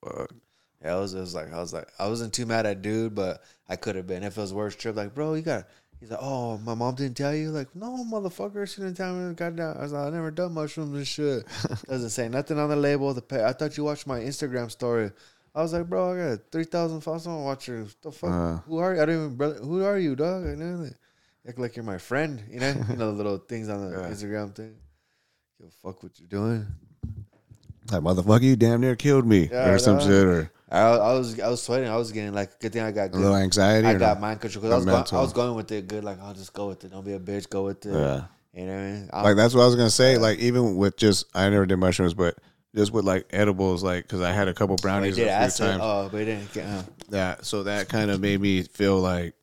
Fuck. 0.04 0.30
Yeah, 0.82 0.96
it 0.96 1.00
was, 1.00 1.14
it 1.14 1.20
was 1.20 1.34
like 1.34 1.52
I 1.52 1.58
was 1.58 1.72
like 1.72 1.88
I 1.98 2.06
wasn't 2.08 2.32
too 2.32 2.46
mad 2.46 2.64
at 2.66 2.82
dude, 2.82 3.14
but 3.14 3.42
I 3.68 3.76
could 3.76 3.96
have 3.96 4.06
been 4.06 4.22
if 4.22 4.38
it 4.38 4.40
was 4.40 4.54
worse 4.54 4.76
trip. 4.76 4.96
Like, 4.96 5.14
bro, 5.14 5.34
you 5.34 5.42
got. 5.42 5.66
He's 6.00 6.12
like, 6.12 6.20
oh, 6.22 6.58
my 6.58 6.74
mom 6.74 6.94
didn't 6.94 7.16
tell 7.16 7.34
you. 7.34 7.50
Like, 7.50 7.74
no, 7.74 8.04
motherfucker, 8.08 8.72
she 8.72 8.80
didn't 8.80 8.96
tell 8.96 9.12
me. 9.12 9.34
Goddamn, 9.34 9.76
I 9.76 9.82
was 9.82 9.90
like, 9.92 10.06
I 10.06 10.10
never 10.10 10.30
done 10.30 10.52
mushrooms 10.54 10.96
and 10.96 11.04
shit. 11.04 11.44
Doesn't 11.88 12.10
say 12.10 12.28
nothing 12.28 12.56
on 12.56 12.70
the 12.70 12.76
label. 12.76 13.12
The 13.12 13.20
pay. 13.20 13.44
I 13.44 13.52
thought 13.52 13.76
you 13.76 13.82
watched 13.82 14.06
my 14.06 14.20
Instagram 14.20 14.70
story. 14.70 15.10
I 15.56 15.60
was 15.60 15.72
like, 15.72 15.88
bro, 15.88 16.12
I 16.12 16.36
got 16.36 16.52
three 16.52 16.62
thousand 16.62 17.00
followers. 17.00 17.26
I 17.26 17.30
don't 17.30 17.42
watch 17.42 17.66
your 17.66 17.86
the 18.02 18.12
fuck. 18.12 18.30
Uh. 18.30 18.56
who 18.58 18.78
are 18.78 18.94
you? 18.94 19.02
I 19.02 19.06
don't 19.06 19.14
even. 19.16 19.34
Brother, 19.36 19.54
who 19.56 19.82
are 19.82 19.98
you, 19.98 20.14
dog? 20.14 20.46
I 20.46 20.54
know. 20.54 20.88
Act 21.48 21.58
like 21.58 21.74
you're 21.74 21.84
my 21.84 21.98
friend. 21.98 22.44
You 22.48 22.60
know, 22.60 22.74
you 22.88 22.96
know 22.96 23.10
the 23.10 23.16
little 23.16 23.38
things 23.38 23.68
on 23.68 23.90
the 23.90 23.96
Yeah. 24.00 24.08
Instagram 24.08 24.54
thing. 24.54 24.76
Give 25.58 25.68
a 25.68 25.70
fuck 25.88 26.02
what 26.02 26.12
you're 26.18 26.28
doing. 26.28 26.66
Like 27.90 28.02
motherfucker, 28.02 28.42
you 28.42 28.56
damn 28.56 28.80
near 28.80 28.96
killed 28.96 29.26
me, 29.26 29.48
Yeah, 29.50 29.70
or 29.70 29.78
some 29.78 29.98
shit, 29.98 30.10
or 30.24 30.52
I, 30.70 30.80
I 30.80 31.12
was 31.14 31.40
I 31.40 31.48
was 31.48 31.62
sweating. 31.62 31.88
I 31.88 31.96
was 31.96 32.12
getting 32.12 32.34
like 32.34 32.60
good 32.60 32.72
thing 32.72 32.82
I 32.82 32.92
got 32.92 33.14
a 33.14 33.16
little 33.16 33.34
anxiety. 33.36 33.86
I 33.88 33.94
got 33.94 34.20
mind 34.20 34.40
control 34.40 34.62
because 34.62 34.72
I 34.72 34.76
was 34.76 35.10
going. 35.10 35.20
I 35.20 35.22
was 35.24 35.32
going 35.32 35.54
with 35.56 35.72
it 35.72 35.88
good. 35.88 36.04
Like 36.04 36.20
I'll 36.20 36.34
just 36.34 36.52
go 36.52 36.68
with 36.68 36.84
it. 36.84 36.90
Don't 36.92 37.04
be 37.04 37.14
a 37.14 37.18
bitch. 37.18 37.48
Go 37.48 37.64
with 37.64 37.84
it. 37.86 37.92
Yeah. 37.94 38.24
You 38.52 38.66
know 38.66 38.74
what 38.74 38.80
I 38.82 38.90
mean? 38.92 39.10
I'm- 39.12 39.24
Like 39.24 39.36
that's 39.36 39.54
what 39.54 39.62
I 39.62 39.66
was 39.66 39.76
gonna 39.76 39.88
say. 39.90 40.18
Like 40.18 40.38
even 40.38 40.76
with 40.76 40.96
just, 40.96 41.26
I 41.34 41.48
never 41.48 41.64
did 41.64 41.76
mushrooms, 41.76 42.12
but 42.14 42.36
just 42.74 42.92
with 42.92 43.04
like 43.06 43.26
edibles, 43.30 43.82
like 43.82 44.04
because 44.04 44.20
I 44.20 44.32
had 44.32 44.48
a 44.48 44.54
couple 44.54 44.76
brownies 44.76 45.16
did 45.16 45.26
a 45.28 45.50
few 45.50 45.66
times. 45.66 45.80
Oh, 45.82 46.08
but 46.12 46.20
it 46.20 46.24
didn't. 46.26 46.52
Get, 46.52 46.66
uh, 46.66 46.82
that 47.08 47.46
so 47.46 47.62
that 47.64 47.88
kind 47.88 48.10
of 48.10 48.20
made 48.20 48.40
me 48.40 48.62
feel 48.62 48.98
like 49.00 49.34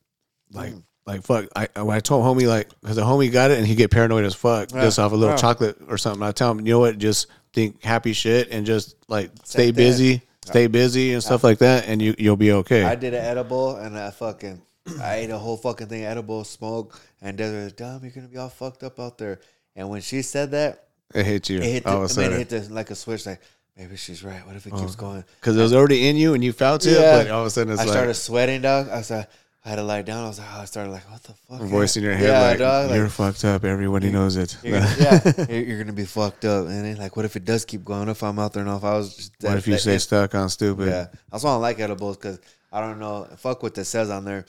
Mm. 0.54 0.84
Like 1.06 1.16
like 1.18 1.24
fuck 1.24 1.70
I 1.76 1.82
when 1.82 1.96
I 1.96 2.00
told 2.00 2.26
homie 2.26 2.48
like 2.48 2.70
because 2.82 2.96
the 2.96 3.04
homie 3.04 3.32
got 3.32 3.52
it 3.52 3.58
and 3.58 3.68
he 3.68 3.76
get 3.76 3.92
paranoid 3.92 4.26
as 4.26 4.36
fuck 4.36 4.72
Yeah. 4.72 4.82
just 4.82 5.00
off 5.00 5.12
a 5.12 5.16
little 5.16 5.34
Yeah. 5.36 5.42
chocolate 5.42 5.78
or 5.88 5.98
something 5.98 6.24
I 6.24 6.32
tell 6.32 6.52
him 6.52 6.60
you 6.66 6.74
know 6.74 6.80
what 6.80 6.98
just 6.98 7.28
think 7.54 7.84
happy 7.84 8.14
shit 8.14 8.50
and 8.52 8.66
just 8.66 8.96
like 9.08 9.32
stay 9.44 9.68
thing. 9.68 9.76
busy 9.76 10.22
stay 10.46 10.68
busy 10.68 11.14
and 11.14 11.24
stuff 11.24 11.44
like 11.44 11.60
that 11.60 11.88
and 11.88 12.02
you 12.02 12.16
you'll 12.18 12.36
be 12.38 12.52
okay 12.52 12.84
I 12.84 12.96
did 12.96 13.14
an 13.14 13.24
edible 13.24 13.76
and 13.78 13.98
I 13.98 14.12
fucking 14.12 14.62
I 15.02 15.16
ate 15.16 15.30
a 15.32 15.38
whole 15.38 15.58
fucking 15.58 15.88
thing 15.88 16.06
edible 16.06 16.44
smoke 16.44 17.00
and 17.22 17.36
Desiree 17.38 17.64
was 17.64 17.74
dumb. 17.74 18.02
You're 18.04 18.12
gonna 18.12 18.28
be 18.28 18.38
all 18.38 18.50
fucked 18.50 18.84
up 18.84 19.00
out 19.00 19.18
there. 19.18 19.40
And 19.76 19.90
when 19.90 20.02
she 20.02 20.22
said 20.22 20.52
that, 20.52 20.90
it 21.14 21.26
hit 21.26 21.50
you 21.50 21.58
it 21.58 21.64
hit. 21.64 21.84
The, 21.86 21.90
all 21.90 22.02
I 22.02 22.06
of 22.06 22.18
a 22.18 22.22
mean, 22.22 22.32
it 22.34 22.38
hit 22.38 22.50
the, 22.50 22.74
like 22.74 22.92
a 22.92 22.96
switch. 22.96 23.26
Like 23.26 23.42
maybe 23.76 23.96
she's 23.98 24.24
right. 24.24 24.46
What 24.46 24.56
if 24.56 24.68
it 24.68 24.76
keeps 24.76 24.94
oh. 24.94 25.00
going? 25.00 25.24
because 25.40 25.58
it 25.58 25.62
was 25.62 25.74
already 25.74 26.08
in 26.08 26.18
you 26.18 26.36
and 26.36 26.44
you 26.44 26.54
felt 26.54 26.86
it 26.86 26.92
Yeah. 26.92 27.24
but 27.24 27.32
all 27.32 27.42
of 27.42 27.48
a 27.48 27.50
sudden 27.50 27.74
it's 27.74 27.82
I 27.82 27.86
like 27.86 27.94
started 27.94 28.14
sweating, 28.14 28.62
dog. 28.62 28.90
I 28.90 29.02
started, 29.02 29.28
I 29.66 29.70
had 29.70 29.76
to 29.78 29.84
lie 29.84 30.04
down. 30.04 30.24
I 30.26 30.28
was 30.28 30.38
like, 30.38 30.48
oh, 30.54 30.62
I 30.62 30.66
started 30.66 30.92
like, 30.92 31.10
what 31.10 31.24
the 31.24 31.34
fuck? 31.34 31.62
voice 31.62 31.98
in 31.98 32.04
your 32.04 32.14
head 32.14 32.30
Yeah, 32.30 32.42
like 32.42 32.60
dog, 32.60 32.90
like- 32.92 32.98
you're 32.98 33.10
fucked 33.10 33.44
up 33.46 33.64
everybody 33.66 34.12
knows 34.12 34.36
it 34.36 34.56
You're 34.62 34.80
gonna, 34.80 34.96
yeah, 35.00 35.46
you're, 35.50 35.80
gonna 35.80 35.92
be 35.94 36.06
fucked 36.06 36.46
up. 36.46 36.68
And 36.68 36.86
then, 36.86 36.98
like, 36.98 37.16
what 37.16 37.26
if 37.26 37.36
it 37.36 37.46
does 37.46 37.66
keep 37.66 37.84
going? 37.84 38.08
If 38.08 38.22
I'm 38.22 38.38
out 38.38 38.54
there 38.54 38.64
and 38.66 38.72
if 38.78 38.84
I 38.84 38.94
was, 38.94 39.16
just, 39.16 39.32
what 39.42 39.58
if 39.58 39.68
you 39.68 39.74
that- 39.76 39.84
that- 39.84 40.00
stuck 40.02 40.36
on 40.36 40.50
stupid 40.50 40.88
Yeah, 40.88 41.08
that's 41.32 41.44
why 41.44 41.50
I 41.50 41.54
don't 41.54 41.62
like 41.64 41.80
edibles 41.80 42.18
because 42.18 42.40
I 42.72 42.80
don't 42.80 43.00
know. 43.00 43.28
Fuck 43.38 43.64
what 43.64 43.74
that 43.76 43.86
says 43.86 44.10
on 44.12 44.24
there. 44.24 44.46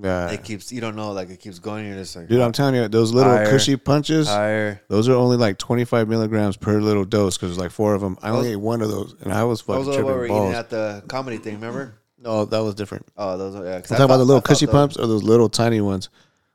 Yeah. 0.00 0.30
It 0.30 0.44
keeps 0.44 0.70
you 0.70 0.80
don't 0.80 0.94
know. 0.94 1.12
Like 1.12 1.30
it 1.30 1.40
keeps 1.40 1.58
going. 1.58 1.86
You're 1.86 1.96
just 1.96 2.14
like 2.14 2.28
dude 2.28 2.40
I'm 2.40 2.52
telling 2.52 2.74
you 2.76 2.86
those 2.86 3.12
little 3.12 3.32
Higher. 3.32 3.46
Kushy 3.46 3.82
Punches 3.82 4.28
higher. 4.28 4.80
Those 4.88 5.08
are 5.08 5.14
only 5.14 5.36
like 5.36 5.58
25 5.58 6.08
milligrams 6.08 6.56
per 6.56 6.80
little 6.80 7.04
dose 7.04 7.36
because 7.36 7.50
there's 7.50 7.58
like 7.58 7.72
four 7.72 7.94
of 7.94 8.00
them. 8.00 8.16
I 8.22 8.30
only 8.30 8.44
Those- 8.44 8.52
ate 8.52 8.56
one 8.56 8.82
of 8.82 8.88
those 8.90 9.16
and 9.20 9.32
I 9.32 9.42
was 9.44 9.62
fucking 9.62 9.84
Those 9.84 9.96
are 9.96 10.04
what 10.04 10.14
we 10.14 10.20
were 10.20 10.26
tripping 10.28 10.42
eating 10.44 10.54
at 10.54 10.70
the 10.70 11.02
comedy 11.08 11.38
thing. 11.38 11.54
Remember? 11.56 11.94
No, 12.20 12.44
that 12.44 12.58
was 12.58 12.74
different. 12.74 13.06
Oh, 13.16 13.36
those. 13.38 13.54
Are, 13.56 13.64
yeah, 13.64 13.76
I'm 13.76 13.82
talking 13.82 14.04
about 14.04 14.18
the 14.18 14.24
little 14.24 14.42
Kushy 14.42 14.66
those- 14.66 14.70
pumps 14.70 14.96
or 14.96 15.06
those 15.06 15.22
little 15.22 15.48
tiny 15.48 15.80
ones. 15.80 16.08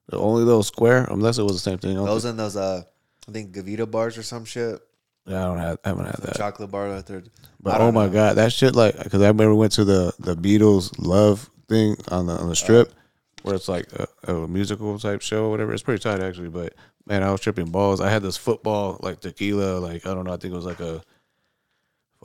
The 0.08 0.20
only 0.20 0.44
little 0.44 0.62
square, 0.62 1.08
unless 1.10 1.40
it 1.40 1.44
was 1.44 1.54
the 1.54 1.60
same 1.60 1.80
thing. 1.80 1.96
Those 1.96 2.22
think- 2.22 2.32
and 2.32 2.40
those. 2.40 2.56
Uh, 2.56 2.84
I 3.28 3.32
think 3.32 3.56
Gavita 3.56 3.90
bars 3.90 4.18
or 4.18 4.24
some 4.24 4.46
shit. 4.46 4.80
yeah, 5.26 5.44
I 5.44 5.48
don't 5.48 5.58
have, 5.58 5.80
I 5.84 5.90
haven't 5.90 6.06
had 6.06 6.18
that. 6.22 6.38
Chocolate 6.38 6.70
bar 6.70 6.94
out 6.94 7.08
there. 7.08 7.24
But 7.60 7.82
oh 7.82 7.92
my 7.92 8.06
know. 8.06 8.12
god, 8.14 8.36
that 8.36 8.54
shit 8.54 8.76
like 8.76 8.96
because 9.02 9.24
I 9.24 9.28
remember 9.28 9.56
we 9.56 9.60
went 9.62 9.72
to 9.74 9.84
the 9.84 10.14
the 10.20 10.36
Beatles 10.36 10.94
Love 11.00 11.50
thing 11.68 11.96
on 12.10 12.28
the 12.28 12.34
on 12.34 12.50
the 12.50 12.56
strip 12.56 12.94
where 13.42 13.56
it's 13.56 13.68
like 13.68 13.88
a, 13.94 14.08
a 14.32 14.48
musical 14.48 15.00
type 15.00 15.22
show 15.22 15.46
or 15.46 15.50
whatever. 15.50 15.74
It's 15.74 15.82
pretty 15.82 16.04
tight 16.04 16.22
actually, 16.22 16.50
but 16.50 16.74
man, 17.08 17.24
I 17.24 17.32
was 17.32 17.42
tripping 17.42 17.72
balls. 17.72 18.02
I 18.02 18.12
had 18.12 18.22
this 18.22 18.38
football 18.38 19.00
like 19.02 19.20
tequila, 19.20 19.80
like 19.80 20.06
I 20.06 20.14
don't 20.14 20.26
know, 20.26 20.34
I 20.34 20.38
think 20.38 20.54
it 20.54 20.58
was 20.58 20.66
like 20.66 20.80
a 20.80 21.02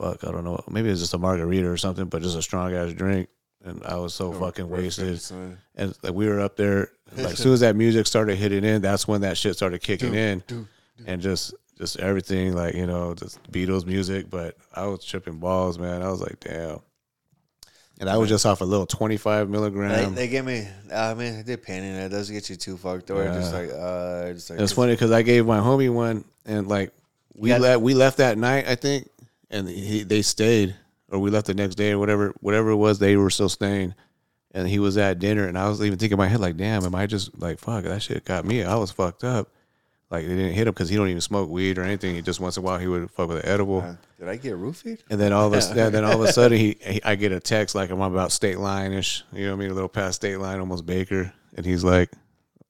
fuck, 0.01 0.23
I 0.23 0.31
don't 0.31 0.43
know, 0.43 0.63
maybe 0.69 0.87
it 0.89 0.91
was 0.91 0.99
just 1.01 1.13
a 1.13 1.17
margarita 1.17 1.69
or 1.69 1.77
something, 1.77 2.05
but 2.05 2.21
just 2.21 2.37
a 2.37 2.41
strong 2.41 2.73
ass 2.73 2.93
drink, 2.93 3.29
and 3.63 3.81
I 3.85 3.95
was 3.97 4.13
so 4.13 4.31
fucking 4.33 4.69
wasted. 4.69 5.21
And 5.75 5.95
like 6.03 6.13
we 6.13 6.27
were 6.27 6.39
up 6.39 6.57
there, 6.57 6.91
like 7.15 7.33
as 7.33 7.39
soon 7.39 7.53
as 7.53 7.59
that 7.61 7.75
music 7.75 8.07
started 8.07 8.35
hitting 8.37 8.63
in, 8.63 8.81
that's 8.81 9.07
when 9.07 9.21
that 9.21 9.37
shit 9.37 9.55
started 9.55 9.81
kicking 9.81 10.13
in, 10.15 10.43
and 11.05 11.21
just 11.21 11.53
just 11.77 11.99
everything 11.99 12.53
like 12.53 12.75
you 12.75 12.85
know 12.85 13.13
just 13.13 13.41
Beatles 13.51 13.85
music. 13.85 14.29
But 14.29 14.57
I 14.75 14.85
was 14.87 15.03
tripping 15.03 15.37
balls, 15.39 15.77
man. 15.79 16.01
I 16.01 16.09
was 16.09 16.21
like, 16.21 16.39
damn. 16.39 16.79
And 17.99 18.09
I 18.09 18.17
was 18.17 18.29
just 18.29 18.47
off 18.47 18.61
a 18.61 18.65
little 18.65 18.87
twenty 18.87 19.17
five 19.17 19.47
They, 19.47 19.51
milligram. 19.51 20.15
they 20.15 20.27
give 20.27 20.43
me. 20.43 20.67
I 20.91 21.13
mean, 21.13 21.37
they 21.37 21.43
did 21.55 21.67
in 21.69 21.83
it. 21.83 22.05
It 22.05 22.09
doesn't 22.09 22.33
get 22.33 22.49
you 22.49 22.55
too 22.55 22.75
fucked. 22.77 23.11
Or 23.11 23.23
just 23.25 23.53
like, 23.53 23.69
uh, 23.71 24.33
just 24.33 24.49
like. 24.49 24.59
It's 24.59 24.73
funny 24.73 24.93
because 24.93 25.11
I 25.11 25.21
gave 25.21 25.45
my 25.45 25.59
homie 25.59 25.93
one, 25.93 26.25
and 26.45 26.67
like 26.67 26.93
we 27.35 27.49
Yeah. 27.49 27.57
left 27.59 27.81
we 27.81 27.93
left 27.93 28.17
that 28.17 28.39
night, 28.39 28.67
I 28.67 28.73
think, 28.75 29.07
and 29.51 29.69
he 29.69 30.03
they 30.03 30.23
stayed, 30.23 30.75
or 31.09 31.19
we 31.19 31.29
left 31.29 31.47
the 31.47 31.53
next 31.53 31.75
day 31.75 31.91
or 31.91 31.99
whatever 31.99 32.33
whatever 32.39 32.71
it 32.71 32.77
was. 32.77 32.97
They 32.97 33.15
were 33.17 33.29
still 33.29 33.49
staying, 33.49 33.93
and 34.51 34.67
he 34.67 34.79
was 34.79 34.97
at 34.97 35.19
dinner, 35.19 35.47
and 35.47 35.57
I 35.57 35.69
was 35.69 35.81
even 35.83 35.99
thinking 35.99 36.15
in 36.15 36.19
my 36.19 36.27
head 36.27 36.39
like, 36.39 36.57
damn, 36.57 36.83
am 36.83 36.95
I 36.95 37.05
just 37.05 37.37
like 37.39 37.59
fuck 37.59 37.83
that 37.83 38.01
shit 38.01 38.25
got 38.25 38.45
me? 38.45 38.63
I 38.63 38.75
was 38.75 38.91
fucked 38.91 39.23
up. 39.23 39.49
Like 40.09 40.27
they 40.27 40.35
didn't 40.35 40.53
hit 40.53 40.67
him 40.67 40.73
because 40.73 40.89
he 40.89 40.97
don't 40.97 41.07
even 41.07 41.21
smoke 41.21 41.49
weed 41.49 41.77
or 41.77 41.83
anything. 41.83 42.15
He 42.15 42.21
just 42.21 42.41
once 42.41 42.57
in 42.57 42.63
a 42.63 42.65
while 42.65 42.77
he 42.77 42.87
would 42.87 43.09
fuck 43.11 43.29
with 43.29 43.45
an 43.45 43.45
edible. 43.45 43.79
Uh, 43.79 43.95
did 44.19 44.27
I 44.27 44.35
get 44.35 44.55
roofied? 44.55 44.99
And 45.09 45.19
then 45.19 45.31
all 45.31 45.47
of 45.47 45.53
a 45.53 45.73
yeah, 45.75 45.89
then 45.89 46.03
all 46.03 46.21
of 46.21 46.29
a 46.29 46.33
sudden 46.33 46.57
he, 46.57 46.77
he 46.81 47.01
I 47.03 47.15
get 47.15 47.31
a 47.31 47.39
text 47.39 47.75
like 47.75 47.89
I'm 47.89 48.01
about 48.01 48.33
state 48.33 48.57
line 48.59 48.91
ish, 48.91 49.23
you 49.31 49.45
know 49.45 49.51
what 49.51 49.55
I 49.55 49.59
mean, 49.59 49.71
a 49.71 49.73
little 49.73 49.89
past 49.89 50.17
state 50.17 50.35
line, 50.37 50.59
almost 50.59 50.85
Baker, 50.85 51.33
and 51.55 51.65
he's 51.65 51.85
like, 51.85 52.11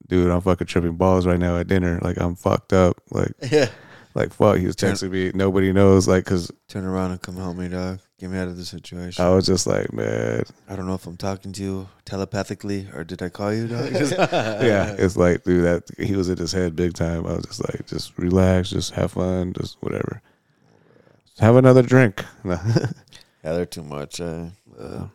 "Dude, 0.06 0.30
I'm 0.30 0.40
fucking 0.40 0.68
tripping 0.68 0.94
balls 0.94 1.26
right 1.26 1.38
now 1.38 1.56
at 1.58 1.66
dinner. 1.66 1.98
Like 2.00 2.16
I'm 2.16 2.36
fucked 2.36 2.72
up. 2.72 3.00
Like 3.10 3.32
Yeah. 3.50 3.68
Like 4.14 4.32
fuck." 4.32 4.58
He 4.58 4.66
was 4.66 4.76
texting 4.76 5.10
me. 5.10 5.32
Nobody 5.34 5.72
knows. 5.72 6.08
Like, 6.08 6.24
cause 6.24 6.50
Turn 6.68 6.84
around 6.84 7.10
and 7.10 7.20
come 7.22 7.36
help 7.36 7.56
me, 7.56 7.68
dog. 7.68 8.00
Get 8.18 8.30
me 8.30 8.38
out 8.38 8.48
of 8.48 8.56
this 8.56 8.68
situation. 8.68 9.24
I 9.24 9.30
was 9.30 9.44
just 9.46 9.66
like, 9.66 9.92
man, 9.92 10.44
I 10.68 10.76
don't 10.76 10.86
know 10.86 10.94
if 10.94 11.06
I'm 11.06 11.16
talking 11.16 11.52
to 11.52 11.62
you 11.62 11.88
telepathically 12.04 12.88
or 12.94 13.02
did 13.04 13.20
I 13.20 13.28
call 13.28 13.52
you, 13.52 13.66
dog? 13.66 13.90
yeah. 13.92 14.94
It's 14.96 15.16
like, 15.16 15.42
dude, 15.42 15.64
that 15.64 15.82
he 15.98 16.14
was 16.14 16.28
in 16.28 16.38
his 16.38 16.52
head 16.52 16.76
big 16.76 16.94
time. 16.94 17.26
I 17.26 17.32
was 17.32 17.44
just 17.44 17.60
like, 17.60 17.86
just 17.86 18.16
relax, 18.16 18.70
just 18.70 18.92
have 18.92 19.12
fun, 19.12 19.52
just 19.54 19.76
whatever. 19.80 20.22
Just 21.26 21.40
have 21.40 21.56
another 21.56 21.82
drink. 21.82 22.24
yeah, 22.44 22.92
they're 23.42 23.66
too 23.66 23.82
much. 23.82 24.20
Uh, 24.20 24.46
uh, 24.78 25.06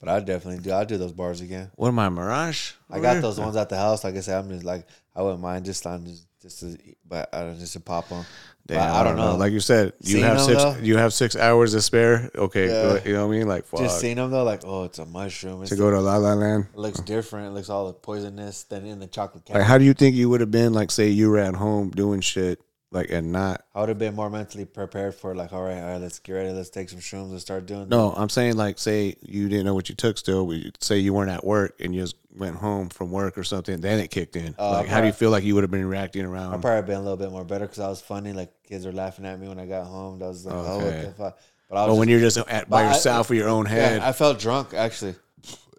but 0.00 0.08
I 0.08 0.20
definitely 0.20 0.62
do. 0.62 0.72
I 0.72 0.84
do 0.84 0.96
those 0.96 1.12
bars 1.12 1.40
again. 1.40 1.70
what 1.76 1.88
am 1.88 1.98
I, 1.98 2.08
Mirage? 2.08 2.72
I 2.90 2.98
got 2.98 3.20
those 3.20 3.38
ones 3.38 3.56
at 3.56 3.68
the 3.68 3.76
house. 3.76 4.04
Like 4.04 4.16
I 4.16 4.20
said, 4.20 4.38
I'm 4.38 4.48
just 4.48 4.64
like 4.64 4.86
I 5.14 5.22
wouldn't 5.22 5.40
mind 5.40 5.64
just 5.64 5.86
on 5.86 6.06
just 6.06 6.26
just 6.44 6.60
to, 6.60 6.78
but 7.08 7.28
I 7.34 7.40
don't 7.40 7.58
just 7.58 7.72
to 7.72 7.80
pop 7.80 8.12
on. 8.12 8.24
Damn, 8.66 8.78
But 8.78 8.88
I 8.90 9.02
don't 9.04 9.16
know. 9.16 9.36
Like 9.36 9.52
you 9.52 9.60
said, 9.60 9.92
you 10.00 10.12
Seeing 10.12 10.24
have 10.24 10.40
six. 10.40 10.62
though? 10.62 10.76
You 10.80 10.96
have 10.96 11.12
six 11.12 11.36
hours 11.36 11.72
to 11.72 11.82
spare. 11.82 12.30
Okay, 12.34 12.68
Yeah. 12.68 13.00
you 13.04 13.12
know 13.14 13.26
what 13.26 13.34
I 13.34 13.38
mean. 13.38 13.46
Like 13.48 13.66
fuck. 13.66 13.80
Just 13.80 14.00
seeing 14.00 14.16
them 14.16 14.30
though, 14.30 14.44
like 14.44 14.62
oh, 14.64 14.84
it's 14.84 14.98
a 14.98 15.04
mushroom. 15.06 15.60
It's 15.62 15.70
to 15.70 15.76
go 15.76 15.90
to 15.90 16.00
La 16.00 16.16
La 16.16 16.34
Land. 16.34 16.66
it 16.72 16.78
looks 16.78 17.00
different. 17.00 17.48
It 17.48 17.50
looks 17.50 17.68
all 17.68 17.86
the 17.88 17.92
poisonous 17.94 18.62
than 18.64 18.86
in 18.86 19.00
the 19.00 19.06
chocolate 19.06 19.48
Like, 19.50 19.62
how 19.64 19.76
do 19.78 19.84
you 19.84 19.92
think 19.94 20.16
you 20.16 20.30
would 20.30 20.40
have 20.40 20.50
been? 20.50 20.72
Like, 20.72 20.90
say 20.90 21.08
you 21.08 21.28
were 21.30 21.38
at 21.38 21.54
home 21.54 21.90
doing 21.90 22.20
shit, 22.20 22.60
like, 22.94 23.10
and 23.10 23.32
not. 23.32 23.64
I 23.74 23.80
would 23.80 23.88
have 23.90 23.98
been 23.98 24.14
more 24.14 24.30
mentally 24.30 24.64
prepared 24.64 25.14
for 25.14 25.34
like, 25.34 25.52
all 25.52 25.62
right, 25.62 25.80
all 25.82 25.90
right, 25.90 26.00
let's 26.00 26.18
get 26.20 26.32
ready. 26.32 26.50
Let's 26.50 26.70
take 26.70 26.88
some 26.88 27.00
shrooms 27.00 27.30
and 27.30 27.40
start 27.40 27.66
doing. 27.66 27.88
No, 27.88 28.12
I'm 28.16 28.28
saying 28.28 28.56
like, 28.56 28.78
say 28.78 29.16
you 29.22 29.48
didn't 29.48 29.66
know 29.66 29.74
what 29.74 29.88
you 29.88 29.94
took. 29.94 30.16
Still, 30.16 30.46
we- 30.46 30.72
say 30.80 30.98
you 30.98 31.12
weren't 31.12 31.30
at 31.30 31.44
work 31.44 31.74
and 31.80 31.94
you 31.94 32.00
just 32.00 32.16
went 32.36 32.56
home 32.56 32.88
from 32.88 33.10
work 33.10 33.36
or 33.36 33.44
something. 33.44 33.80
Then 33.80 33.98
it 34.00 34.10
kicked 34.10 34.36
in. 34.36 34.54
Oh, 34.58 34.70
like, 34.72 34.86
how 34.88 35.00
do 35.00 35.06
you 35.08 35.12
feel 35.12 35.30
like 35.30 35.44
you 35.44 35.54
would 35.56 35.64
have 35.64 35.70
been 35.70 35.84
reacting 35.86 36.24
around? 36.24 36.54
I'd 36.54 36.62
probably 36.62 36.86
been 36.86 36.96
a 37.00 37.02
little 37.02 37.16
bit 37.16 37.30
more 37.30 37.44
better 37.44 37.66
because 37.66 37.80
I 37.80 37.88
was 37.88 38.00
funny. 38.00 38.32
Like 38.32 38.52
kids 38.62 38.86
were 38.86 38.92
laughing 38.92 39.26
at 39.26 39.38
me 39.38 39.48
when 39.48 39.58
I 39.58 39.66
got 39.66 39.86
home. 39.86 40.18
That 40.20 40.28
was 40.28 40.46
like, 40.46 40.54
oh, 40.54 40.78
what 40.78 41.02
the 41.02 41.14
fuck. 41.18 41.38
But 41.68 41.76
I 41.76 41.86
was 41.86 41.96
Or 41.96 41.98
when 41.98 42.08
you're 42.08 42.20
just 42.20 42.36
at, 42.38 42.46
by 42.46 42.82
But 42.82 42.84
I- 42.84 42.88
yourself 42.94 43.28
with 43.30 43.38
your 43.38 43.48
own 43.48 43.66
head. 43.66 44.00
Yeah, 44.02 44.08
I 44.08 44.12
felt 44.12 44.38
drunk 44.38 44.72
actually. 44.74 45.16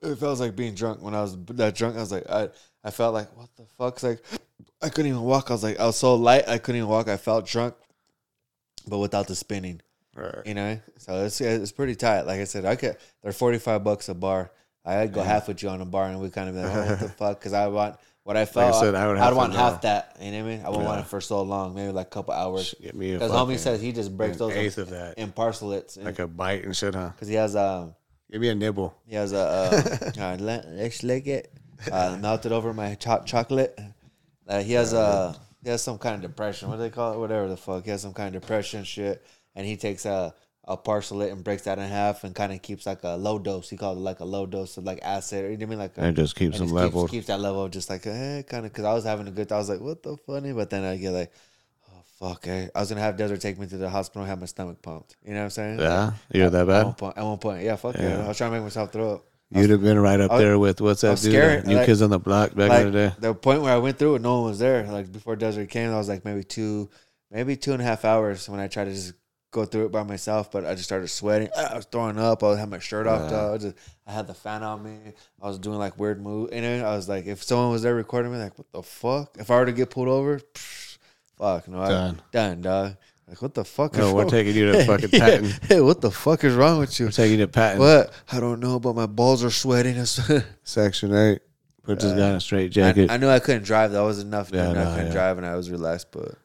It 0.01 0.15
felt 0.19 0.39
like 0.39 0.55
being 0.55 0.75
drunk 0.75 1.01
when 1.01 1.15
I 1.15 1.21
was 1.21 1.35
that 1.45 1.73
drunk. 1.75 1.95
I 1.95 1.99
was 2.01 2.11
like, 2.11 2.29
I, 2.29 2.49
I 2.85 2.91
felt 2.91 3.13
like 3.15 3.35
what 3.35 3.49
the 3.57 3.65
fuck's 3.77 4.03
like, 4.03 4.23
I 4.81 4.89
couldn't 4.89 5.09
even 5.09 5.23
walk. 5.23 5.49
I 5.49 5.53
was 5.53 5.63
like, 5.63 5.79
I 5.79 5.85
was 5.87 5.97
so 5.97 6.15
light, 6.15 6.47
I 6.47 6.59
couldn't 6.59 6.77
even 6.77 6.89
walk. 6.89 7.07
I 7.09 7.17
felt 7.17 7.47
drunk, 7.47 7.73
but 8.87 8.99
without 8.99 9.27
the 9.27 9.35
spinning. 9.35 9.81
Right. 10.15 10.45
You 10.45 10.53
know, 10.53 10.79
so 10.97 11.25
it's 11.25 11.41
it's 11.41 11.71
pretty 11.73 11.95
tight. 11.95 12.21
Like 12.21 12.39
I 12.39 12.45
said, 12.45 12.63
I 12.63 12.75
could. 12.77 12.95
They're 13.21 13.33
forty 13.33 13.57
five 13.57 13.83
bucks 13.83 14.07
a 14.07 14.13
bar. 14.13 14.51
I'd 14.85 15.11
go 15.11 15.23
half 15.23 15.47
with 15.47 15.61
you 15.63 15.69
on 15.69 15.81
a 15.81 15.85
bar, 15.85 16.05
and 16.05 16.21
we 16.21 16.29
kind 16.29 16.47
of 16.47 16.55
be 16.55 16.61
like, 16.61 16.71
oh, 16.73 16.89
what 16.91 16.99
the 16.99 17.09
fuck? 17.17 17.39
Because 17.39 17.53
I 17.53 17.67
want 17.67 17.97
what 18.23 18.37
I 18.37 18.45
felt. 18.45 18.75
said, 18.75 18.95
I 18.95 19.07
would 19.07 19.17
I'd 19.17 19.33
want 19.33 19.53
half 19.53 19.81
that. 19.81 20.15
You 20.21 20.31
know 20.31 20.43
what 20.43 20.51
I 20.51 20.55
mean? 20.55 20.65
I 20.65 20.69
wouldn't 20.69 20.85
want 20.85 21.01
it 21.01 21.07
for 21.07 21.19
so 21.19 21.41
long, 21.41 21.73
maybe 21.75 21.91
like 21.91 22.07
a 22.07 22.09
couple 22.11 22.33
hours. 22.33 22.75
Get 22.81 22.95
me 22.95 23.13
Because 23.13 23.31
homie 23.31 23.57
says 23.57 23.81
he 23.81 23.91
just 23.91 24.15
breaks 24.15 24.37
those 24.37 24.53
eighth 24.53 24.77
of 24.77 24.91
that. 24.91 25.17
in 25.17 25.31
parcelets. 25.31 25.97
like 25.97 26.19
a 26.19 26.27
bite 26.27 26.63
and 26.63 26.75
shit, 26.75 26.95
huh? 26.95 27.09
Because 27.09 27.27
he 27.27 27.35
has 27.35 27.55
um 27.55 27.95
Give 28.31 28.39
me 28.41 28.49
a 28.49 28.55
nibble. 28.55 28.95
he 29.05 29.15
has 29.15 29.33
a 29.33 29.37
uh, 29.37 30.11
uh, 30.21 30.37
let, 30.39 30.67
let's 30.69 31.03
lick 31.03 31.27
it. 31.27 31.51
Uh, 31.91 32.17
melted 32.21 32.51
over 32.51 32.73
my 32.73 32.95
cho- 32.95 33.23
chocolate. 33.25 33.79
Uh, 34.47 34.61
he 34.61 34.73
has 34.73 34.93
a 34.93 35.35
he 35.63 35.69
has 35.69 35.81
some 35.83 35.97
kind 35.97 36.15
of 36.15 36.21
depression. 36.21 36.69
What 36.69 36.75
do 36.77 36.83
they 36.83 36.89
call 36.89 37.13
it? 37.13 37.19
Whatever 37.19 37.47
the 37.47 37.57
fuck. 37.57 37.83
He 37.85 37.91
has 37.91 38.01
some 38.01 38.13
kind 38.13 38.33
of 38.35 38.41
depression 38.41 38.83
shit, 38.83 39.25
and 39.55 39.65
he 39.65 39.75
takes 39.77 40.05
a 40.05 40.33
a 40.67 40.75
parcelet 40.75 41.31
and 41.31 41.43
breaks 41.43 41.63
that 41.63 41.77
in 41.77 41.87
half 41.87 42.23
and 42.23 42.33
kind 42.33 42.51
of 42.51 42.59
keeps 42.61 42.85
like 42.87 43.03
a 43.03 43.15
low 43.15 43.37
dose. 43.37 43.69
He 43.69 43.77
calls 43.77 43.97
it 43.97 44.01
like 44.01 44.19
a 44.19 44.25
low 44.25 44.47
dose 44.47 44.77
of 44.77 44.83
like 44.83 44.99
acid. 45.03 45.45
Or, 45.45 45.51
you 45.51 45.57
know 45.57 45.65
what 45.65 45.67
I 45.67 45.69
mean? 45.69 45.79
Like 45.79 45.97
a, 45.97 46.01
And 46.01 46.15
just 46.15 46.35
keeps 46.35 46.59
and 46.59 46.69
them 46.69 46.75
just 46.75 46.75
leveled. 46.75 47.11
Keeps, 47.11 47.27
that 47.27 47.39
level 47.39 47.67
just 47.69 47.87
like 47.89 48.07
eh, 48.07 48.41
kind 48.43 48.65
of. 48.65 48.71
Because 48.71 48.85
I 48.85 48.93
was 48.93 49.03
having 49.03 49.27
a 49.27 49.31
good. 49.31 49.51
I 49.51 49.57
was 49.57 49.69
like, 49.69 49.79
what 49.81 50.01
the 50.01 50.17
funny? 50.25 50.53
But 50.53 50.69
then 50.71 50.83
I 50.83 50.97
get 50.97 51.11
like. 51.11 51.31
oh, 51.91 52.01
Fuck! 52.19 52.47
eh. 52.47 52.67
I 52.73 52.79
was 52.79 52.89
gonna 52.89 53.01
have 53.01 53.15
Desert 53.15 53.41
take 53.41 53.59
me 53.59 53.67
to 53.67 53.77
the 53.77 53.89
hospital 53.89 54.23
and 54.23 54.29
have 54.29 54.39
my 54.39 54.47
stomach 54.47 54.81
pumped. 54.81 55.15
You 55.23 55.33
know 55.33 55.39
what 55.39 55.43
I'm 55.45 55.49
saying? 55.51 55.79
Yeah, 55.79 56.13
you're 56.33 56.49
that 56.49 56.61
At 56.61 56.67
bad. 56.67 56.83
one 56.85 56.93
point, 56.95 57.17
at 57.17 57.23
one 57.23 57.37
point, 57.37 57.63
yeah, 57.63 57.75
fuck 57.75 57.95
yeah. 57.97 58.23
I 58.23 58.27
was 58.27 58.37
trying 58.37 58.49
to 58.51 58.55
make 58.57 58.63
myself 58.63 58.91
throw 58.91 59.13
up. 59.15 59.25
You'd 59.51 59.69
have 59.69 59.81
been 59.81 59.99
right 59.99 60.19
up 60.19 60.31
was- 60.31 60.41
there 60.41 60.57
with 60.59 60.81
what's 60.81 61.03
I 61.03 61.09
that 61.09 61.21
dude? 61.21 61.31
scared, 61.31 61.67
New 61.67 61.77
like- 61.77 61.85
Kids 61.85 62.01
on 62.01 62.09
the 62.09 62.19
Block 62.19 62.55
back 62.55 62.69
like 62.69 62.85
in 62.87 62.91
the 62.91 63.09
day. 63.09 63.15
the 63.19 63.33
point 63.33 63.61
where 63.61 63.73
I 63.73 63.77
went 63.77 63.97
through 63.99 64.15
it, 64.15 64.21
no 64.21 64.41
one 64.41 64.49
was 64.49 64.59
there. 64.59 64.83
Like 64.83 65.11
before 65.11 65.35
Desert 65.35 65.69
came, 65.69 65.91
I 65.91 65.97
was 65.97 66.09
like 66.09 66.25
maybe 66.25 66.43
two, 66.43 66.89
maybe 67.31 67.55
two 67.55 67.73
and 67.73 67.81
a 67.81 67.85
half 67.85 68.05
hours 68.05 68.49
when 68.49 68.59
I 68.59 68.67
tried 68.67 68.85
to 68.85 68.91
just 68.91 69.13
go 69.51 69.63
through 69.63 69.85
it 69.85 69.91
by 69.91 70.03
myself. 70.03 70.51
But 70.51 70.65
I 70.65 70.71
just 70.73 70.85
started 70.85 71.07
sweating. 71.09 71.49
I 71.55 71.75
was 71.75 71.85
throwing 71.85 72.17
up. 72.19 72.43
I 72.43 72.57
had 72.57 72.69
my 72.69 72.79
shirt 72.79 73.07
off. 73.07 73.29
Though. 73.29 73.53
I, 73.53 73.57
just, 73.57 73.75
I 74.07 74.11
had 74.13 74.27
the 74.27 74.33
fan 74.33 74.63
on 74.63 74.83
me. 74.83 75.13
I 75.41 75.47
was 75.47 75.59
doing 75.59 75.77
like 75.77 75.97
weird 75.99 76.21
moves. 76.21 76.51
And 76.51 76.65
then 76.65 76.83
I 76.83 76.95
was 76.95 77.07
like, 77.07 77.25
if 77.27 77.43
someone 77.43 77.71
was 77.71 77.83
there 77.83 77.95
recording 77.95 78.31
me, 78.33 78.39
like 78.39 78.57
what 78.57 78.69
the 78.73 78.81
fuck? 78.83 79.37
If 79.39 79.51
I 79.51 79.59
were 79.59 79.65
to 79.67 79.71
get 79.71 79.91
pulled 79.91 80.07
over, 80.09 80.39
psh, 80.39 80.97
fuck 81.37 81.67
no, 81.67 81.81
I, 81.81 81.87
Done. 81.89 82.21
done, 82.31 82.61
dog. 82.61 82.97
Like 83.27 83.41
what 83.41 83.53
the 83.55 83.65
fuck? 83.65 83.95
No, 83.95 84.07
is 84.07 84.13
we're 84.13 84.21
wrong- 84.21 84.29
taking 84.29 84.55
you 84.55 84.71
to 84.71 84.85
fucking 84.85 85.09
Yeah. 85.13 85.19
Patton. 85.19 85.51
Hey, 85.67 85.81
what 85.81 85.99
the 86.01 86.11
fuck 86.11 86.43
is 86.43 86.53
wrong 86.53 86.79
with 86.79 86.99
you? 86.99 87.07
We're 87.07 87.11
taking 87.11 87.39
you 87.39 87.45
to 87.45 87.51
Patton. 87.51 87.79
What? 87.79 88.13
I 88.31 88.39
don't 88.39 88.59
know, 88.59 88.79
but 88.79 88.95
my 88.95 89.07
balls 89.07 89.43
are 89.43 89.49
sweating. 89.49 90.03
Section 90.63 91.15
eight. 91.15 91.39
Put 91.83 91.99
this 91.99 92.13
guy 92.13 92.29
in 92.29 92.35
a 92.35 92.39
straight 92.41 92.65
I, 92.65 92.67
jacket. 92.69 93.11
I 93.11 93.17
knew 93.17 93.27
I 93.29 93.39
couldn't 93.39 93.63
drive. 93.63 93.91
That 93.91 94.01
was 94.01 94.19
enough. 94.19 94.49
Yeah, 94.53 94.71
Yeah, 94.73 94.81
I 94.81 94.85
couldn't 94.95 95.07
yeah. 95.07 95.11
drive, 95.13 95.37
and 95.37 95.45
I 95.45 95.55
was 95.55 95.69
relaxed. 95.69 96.07
But 96.11 96.35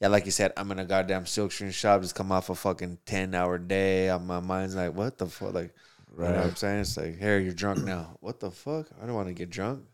yeah, 0.00 0.08
like 0.08 0.24
you 0.24 0.30
said, 0.30 0.52
I'm 0.56 0.70
in 0.72 0.78
a 0.78 0.84
goddamn 0.86 1.26
silk 1.26 1.52
screen 1.52 1.70
shop. 1.70 2.00
Just 2.02 2.14
come 2.14 2.32
off 2.32 2.48
a 2.50 2.54
fucking 2.54 2.98
ten 3.06 3.34
hour 3.34 3.58
day. 3.58 4.08
Uh, 4.08 4.18
My 4.18 4.40
mind's 4.40 4.74
like, 4.74 4.94
what 4.94 5.18
the 5.18 5.26
fuck? 5.26 5.52
Like, 5.54 5.74
you 6.18 6.22
know 6.24 6.30
what 6.32 6.38
I'm 6.44 6.56
saying? 6.56 6.80
It's 6.80 6.96
like, 6.96 7.18
here, 7.18 7.38
you're 7.38 7.52
drunk 7.52 7.84
now. 7.84 8.16
What 8.20 8.40
the 8.40 8.50
fuck? 8.50 8.86
I 9.02 9.04
don't 9.06 9.14
want 9.14 9.28
to 9.28 9.34
get 9.34 9.50
drunk. 9.50 9.84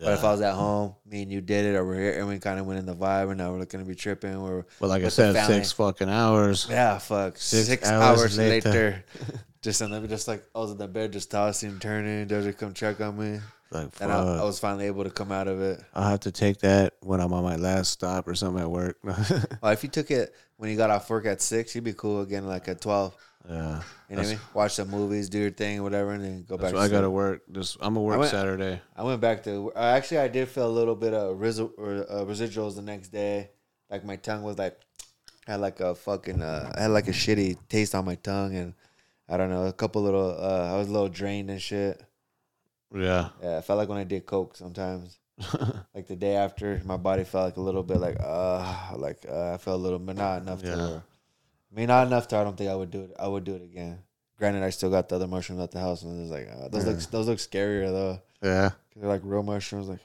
But 0.00 0.14
if 0.14 0.24
I 0.24 0.32
was 0.32 0.40
at 0.40 0.54
home, 0.54 0.94
me 1.06 1.22
and 1.22 1.32
you 1.32 1.40
did 1.40 1.64
it, 1.66 1.76
or 1.76 1.84
we're 1.84 1.94
here, 2.00 2.18
and 2.18 2.28
we 2.28 2.38
kind 2.38 2.58
of 2.58 2.66
went 2.66 2.78
in 2.78 2.86
the 2.86 2.94
vibe, 2.94 3.28
and 3.30 3.38
now 3.38 3.52
we're 3.52 3.58
looking 3.58 3.80
to 3.80 3.86
be 3.86 3.94
tripping. 3.94 4.40
We're 4.42 4.64
but 4.80 4.88
like 4.88 5.04
I 5.04 5.08
said, 5.08 5.34
six 5.46 5.72
fucking 5.72 6.08
hours. 6.08 6.66
Yeah, 6.70 6.98
fuck. 6.98 7.36
Six 7.38 7.66
Six, 7.68 7.88
hours 7.88 8.20
hours, 8.20 8.38
later. 8.38 8.68
later. 8.70 9.04
just 9.62 9.80
and 9.80 9.92
then 9.92 10.08
just 10.08 10.28
like 10.28 10.44
I 10.54 10.58
was 10.58 10.70
in 10.70 10.78
the 10.78 10.88
bed, 10.88 11.12
just 11.12 11.30
tossing, 11.30 11.78
turning. 11.78 12.26
Desert 12.26 12.58
come 12.58 12.74
check 12.74 13.00
on 13.00 13.18
me, 13.18 13.40
Like, 13.70 13.88
and 14.00 14.10
I, 14.10 14.38
I 14.38 14.44
was 14.44 14.58
finally 14.58 14.86
able 14.86 15.04
to 15.04 15.10
come 15.10 15.30
out 15.30 15.46
of 15.46 15.60
it. 15.60 15.80
I'll 15.94 16.08
have 16.08 16.20
to 16.20 16.32
take 16.32 16.58
that 16.60 16.94
when 17.00 17.20
I'm 17.20 17.32
on 17.34 17.42
my 17.44 17.56
last 17.56 17.90
stop 17.90 18.26
or 18.26 18.34
something 18.34 18.62
at 18.62 18.70
work. 18.70 18.96
Well, 19.04 19.72
if 19.72 19.82
you 19.82 19.90
took 19.90 20.10
it 20.10 20.34
when 20.56 20.70
you 20.70 20.76
got 20.76 20.90
off 20.90 21.08
work 21.10 21.26
at 21.26 21.42
six, 21.42 21.74
you'd 21.74 21.84
be 21.84 21.92
cool 21.92 22.22
again, 22.22 22.46
like 22.46 22.66
at 22.68 22.80
twelve. 22.80 23.14
yeah. 23.48 23.82
You 24.08 24.16
know 24.16 24.22
what 24.22 24.26
I 24.26 24.30
mean? 24.30 24.40
Watch 24.54 24.72
some 24.72 24.88
movies, 24.90 25.28
do 25.28 25.38
your 25.38 25.50
thing, 25.50 25.82
whatever, 25.82 26.12
and 26.12 26.24
then 26.24 26.44
go 26.48 26.56
back. 26.56 26.74
I 26.74 26.88
gotta 26.88 27.10
work. 27.10 27.42
This 27.46 27.76
I'm 27.80 27.92
gonna 27.94 28.00
work 28.06 28.18
went- 28.20 28.30
Saturday. 28.30 28.80
I 28.96 29.02
went 29.02 29.20
back 29.20 29.42
to. 29.44 29.70
uh, 29.76 29.78
Actually, 29.80 30.18
I 30.20 30.28
did 30.28 30.48
feel 30.48 30.66
a 30.66 30.70
little 30.80 30.96
bit 30.96 31.12
of 31.12 31.36
resi- 31.36 31.70
or, 31.76 32.06
uh, 32.10 32.24
residuals 32.24 32.74
the 32.76 32.82
next 32.82 33.08
day. 33.08 33.50
Like 33.90 34.02
my 34.04 34.16
tongue 34.16 34.42
was 34.42 34.56
like, 34.58 34.80
had 35.46 35.60
like 35.60 35.80
a 35.80 35.94
fucking, 35.94 36.40
uh, 36.42 36.72
I 36.74 36.82
had 36.82 36.90
like 36.90 37.08
a 37.08 37.12
shitty 37.12 37.56
taste 37.68 37.94
on 37.94 38.04
my 38.06 38.14
tongue, 38.16 38.54
and 38.54 38.74
I 39.28 39.36
don't 39.36 39.50
know, 39.50 39.66
a 39.66 39.72
couple 39.74 40.02
little, 40.02 40.30
uh, 40.38 40.72
I 40.72 40.78
was 40.78 40.88
a 40.88 40.92
little 40.92 41.08
drained 41.10 41.50
and 41.50 41.60
shit. 41.60 42.02
Yeah. 42.94 43.28
Yeah, 43.42 43.58
I 43.58 43.60
felt 43.60 43.78
like 43.78 43.88
when 43.88 43.98
I 43.98 44.04
did 44.04 44.26
coke 44.26 44.56
sometimes. 44.56 45.18
like 45.94 46.06
the 46.08 46.16
day 46.16 46.34
after, 46.34 46.80
my 46.84 46.96
body 46.96 47.24
felt 47.24 47.44
like 47.44 47.56
a 47.56 47.60
little 47.60 47.82
bit 47.82 47.98
like, 47.98 48.16
uh, 48.20 48.92
like 48.96 49.24
uh, 49.28 49.54
I 49.54 49.56
felt 49.58 49.78
a 49.78 49.82
little, 49.82 49.98
but 49.98 50.16
not 50.16 50.42
enough 50.42 50.62
Yeah. 50.64 50.74
to. 50.74 51.02
I 51.70 51.74
mean, 51.76 51.88
not 51.88 52.06
enough 52.06 52.28
to. 52.28 52.36
I 52.38 52.44
don't 52.44 52.56
think 52.56 52.70
I 52.70 52.74
would 52.74 52.90
do 52.90 53.02
it. 53.02 53.12
I 53.18 53.28
would 53.28 53.44
do 53.44 53.54
it 53.54 53.62
again. 53.62 53.98
Granted, 54.38 54.62
I 54.62 54.70
still 54.70 54.90
got 54.90 55.08
the 55.08 55.16
other 55.16 55.26
mushrooms 55.26 55.60
at 55.60 55.70
the 55.70 55.80
house, 55.80 56.02
and 56.02 56.22
it's 56.22 56.30
like 56.30 56.48
uh, 56.48 56.68
those 56.68 56.86
look 56.86 56.98
those 57.10 57.26
look 57.28 57.38
scarier 57.38 57.88
though. 57.90 58.20
Yeah, 58.42 58.70
They're 58.96 59.08
like 59.08 59.20
real 59.24 59.42
mushrooms. 59.42 59.88
Like 59.88 59.98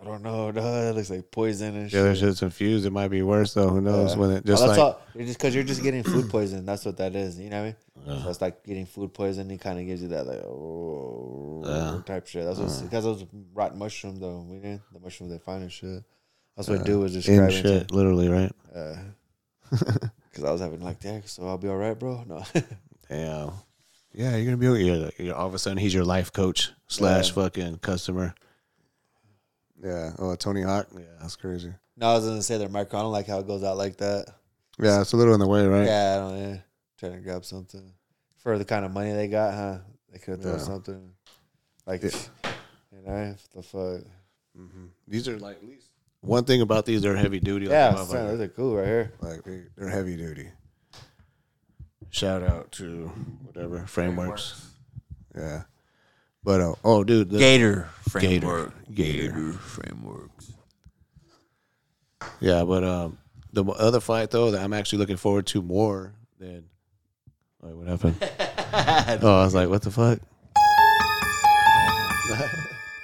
I 0.00 0.04
don't 0.04 0.22
know. 0.22 0.50
No, 0.54 0.90
it 0.90 0.94
looks 0.94 1.10
like 1.10 1.30
poison 1.30 1.76
and 1.76 1.90
The 1.90 2.00
other 2.00 2.14
shit. 2.14 2.28
shit's 2.28 2.42
infused. 2.42 2.86
It 2.86 2.90
might 2.90 3.08
be 3.08 3.22
worse 3.22 3.54
though. 3.54 3.68
Who 3.68 3.80
knows? 3.80 4.12
Yeah. 4.12 4.18
When 4.18 4.30
it 4.30 4.44
just 4.44 4.60
well, 4.60 4.68
that's 4.68 4.78
like 4.78 4.94
all. 4.94 5.02
You're 5.14 5.26
just 5.26 5.38
because 5.38 5.54
you're 5.54 5.64
just 5.64 5.82
getting 5.82 6.02
food 6.02 6.30
poison. 6.30 6.64
That's 6.66 6.84
what 6.84 6.96
that 6.98 7.14
is. 7.14 7.38
You 7.38 7.50
know 7.50 7.62
what 7.62 7.76
I 8.06 8.10
mean? 8.10 8.22
So 8.22 8.30
it's 8.30 8.40
like 8.40 8.64
getting 8.64 8.86
food 8.86 9.12
poison. 9.14 9.50
It 9.50 9.60
kind 9.60 9.78
of 9.78 9.86
gives 9.86 10.02
you 10.02 10.08
that 10.08 10.26
like 10.26 10.40
oh 10.44 11.62
Yeah. 11.64 12.02
type 12.04 12.26
shit. 12.26 12.44
That's 12.44 12.58
what's, 12.58 12.80
because 12.80 13.04
mm. 13.04 13.18
those 13.18 13.26
rotten 13.52 13.78
mushrooms 13.78 14.20
though. 14.20 14.46
We 14.48 14.58
didn't 14.58 14.82
the 14.92 15.00
mushroom 15.00 15.30
they 15.30 15.38
find 15.38 15.62
and 15.62 15.72
shit. 15.72 16.04
That's 16.56 16.68
what 16.68 16.84
dude 16.84 17.00
was 17.00 17.14
in 17.14 17.20
describing. 17.20 17.62
shit, 17.62 17.90
literally, 17.90 18.28
right? 18.28 18.52
Because 19.70 20.44
I 20.44 20.50
was 20.50 20.60
having 20.60 20.80
like, 20.80 21.02
yeah, 21.04 21.20
so 21.24 21.46
I'll 21.46 21.58
be 21.58 21.68
all 21.68 21.76
right, 21.76 21.98
bro. 21.98 22.24
No. 22.26 22.42
Damn. 23.08 23.50
Yeah, 24.14 24.36
you're 24.36 24.46
gonna 24.46 24.56
be. 24.56 24.84
You're, 24.84 25.10
you're 25.18 25.34
all 25.34 25.46
of 25.46 25.54
a 25.54 25.58
sudden 25.58 25.76
he's 25.76 25.92
your 25.92 26.04
life 26.04 26.32
coach 26.32 26.70
slash 26.86 27.28
Yeah. 27.28 27.34
fucking 27.34 27.78
customer. 27.78 28.34
Yeah. 29.82 30.12
Oh, 30.18 30.34
Tony 30.36 30.62
Hawk. 30.62 30.88
Yeah. 30.94 31.02
That's 31.20 31.36
crazy. 31.36 31.72
no, 31.96 32.06
I 32.08 32.14
was 32.14 32.26
gonna 32.26 32.42
say 32.42 32.58
their 32.58 32.68
micro. 32.68 32.98
I 32.98 33.02
don't 33.02 33.12
like 33.12 33.26
how 33.26 33.38
it 33.40 33.46
goes 33.46 33.62
out 33.62 33.76
like 33.76 33.96
that. 33.98 34.26
Yeah, 34.78 35.00
it's 35.00 35.12
a 35.12 35.16
little 35.16 35.34
in 35.34 35.40
the 35.40 35.46
way, 35.46 35.66
right? 35.66 35.86
Yeah, 35.86 36.14
I 36.14 36.18
don't 36.18 36.40
know. 36.52 36.58
Trying 36.98 37.12
to 37.12 37.18
grab 37.20 37.44
something 37.44 37.92
for 38.38 38.58
the 38.58 38.64
kind 38.64 38.84
of 38.84 38.92
money 38.92 39.12
they 39.12 39.28
got, 39.28 39.54
huh? 39.54 39.78
They 40.12 40.18
could 40.18 40.40
throw 40.42 40.52
Yeah. 40.52 40.58
something 40.58 41.12
like, 41.86 42.00
this. 42.00 42.28
you 42.92 43.02
know, 43.06 43.34
the 43.54 43.62
fuck. 43.62 44.00
Mm-hmm. 44.58 44.86
These 45.08 45.28
are 45.28 45.38
like 45.38 45.56
At 45.62 45.68
least 45.68 45.88
one 46.20 46.44
thing 46.44 46.60
about 46.62 46.86
these, 46.86 47.02
they're 47.02 47.16
heavy 47.16 47.40
duty. 47.40 47.66
Like 47.66 47.72
Yeah, 47.72 47.94
a 47.94 47.96
son, 47.98 48.06
motherfucker. 48.06 48.26
those 48.28 48.40
are 48.40 48.48
cool 48.48 48.76
right 48.76 48.86
here. 48.86 49.12
like 49.20 49.44
they, 49.44 49.62
they're 49.76 49.90
heavy 49.90 50.16
duty. 50.16 50.48
Shout 52.10 52.42
out 52.42 52.72
to 52.72 53.08
whatever 53.44 53.86
frameworks. 53.86 54.70
Yeah. 55.36 55.62
But 56.46 56.60
uh, 56.60 56.74
oh, 56.84 57.02
dude, 57.02 57.30
the, 57.30 57.38
Gator 57.38 57.88
framework. 58.08 58.72
Gator. 58.94 59.52
frameworks. 59.54 60.52
yeah. 62.38 62.62
But 62.62 62.84
um, 62.84 63.18
the 63.52 63.64
other 63.64 63.98
fight 63.98 64.30
though 64.30 64.52
that 64.52 64.62
I'm 64.62 64.72
actually 64.72 65.00
looking 65.00 65.16
forward 65.16 65.48
to 65.48 65.60
more 65.60 66.14
than. 66.38 66.66
Wait, 67.60 67.74
what 67.74 67.88
happened? 67.88 68.16
oh, 69.24 69.40
I 69.40 69.44
was 69.44 69.56
like, 69.56 69.68
what 69.68 69.82
the 69.82 69.90
fuck? 69.90 70.20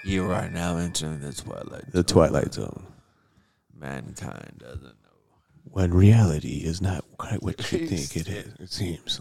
You 0.04 0.30
are 0.30 0.48
now 0.48 0.76
entering 0.76 1.18
the 1.18 1.32
twilight. 1.32 1.90
The 1.90 2.04
Twilight 2.04 2.54
Zone. 2.54 2.86
Mankind 3.76 4.58
doesn't 4.58 4.82
know. 4.82 5.18
when 5.64 5.92
reality 5.92 6.58
is 6.58 6.80
not 6.80 7.04
quite 7.18 7.42
what 7.42 7.72
you 7.72 7.78
think 7.88 8.16
it 8.16 8.28
is. 8.28 8.52
It 8.60 8.72
seems. 8.72 9.20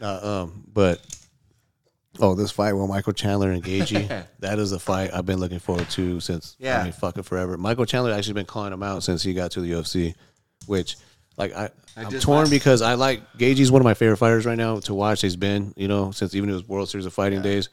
Uh, 0.00 0.42
um, 0.42 0.64
but 0.72 1.00
oh, 2.20 2.34
this 2.34 2.50
fight 2.50 2.72
with 2.74 2.88
Michael 2.88 3.12
Chandler 3.12 3.50
and 3.50 3.62
Gaethje, 3.62 4.26
that 4.40 4.58
is 4.58 4.72
a 4.72 4.78
fight 4.78 5.10
I've 5.14 5.26
been 5.26 5.38
looking 5.40 5.58
forward 5.58 5.88
to 5.90 6.20
since 6.20 6.56
I 6.60 6.64
Yeah. 6.64 6.82
mean 6.84 6.92
fucking 6.92 7.22
forever. 7.22 7.56
Michael 7.56 7.86
Chandler 7.86 8.12
actually 8.12 8.34
been 8.34 8.46
calling 8.46 8.72
him 8.72 8.82
out 8.82 9.02
since 9.02 9.22
he 9.22 9.34
got 9.34 9.52
to 9.52 9.60
the 9.60 9.72
UFC, 9.72 10.14
which 10.66 10.96
like 11.36 11.54
I. 11.54 11.70
I 11.96 12.02
am 12.04 12.20
torn 12.20 12.48
because 12.48 12.80
I 12.80 12.94
like 12.94 13.20
Gaethje's 13.36 13.70
one 13.70 13.82
of 13.82 13.84
my 13.84 13.92
favorite 13.94 14.16
fighters 14.16 14.46
right 14.46 14.56
now 14.56 14.80
to 14.80 14.94
watch. 14.94 15.20
He's 15.20 15.36
been, 15.36 15.74
you 15.76 15.88
know, 15.88 16.10
since 16.10 16.34
even 16.34 16.48
his 16.48 16.66
World 16.66 16.88
Series 16.88 17.04
of 17.04 17.12
Fighting 17.12 17.42
days. 17.42 17.68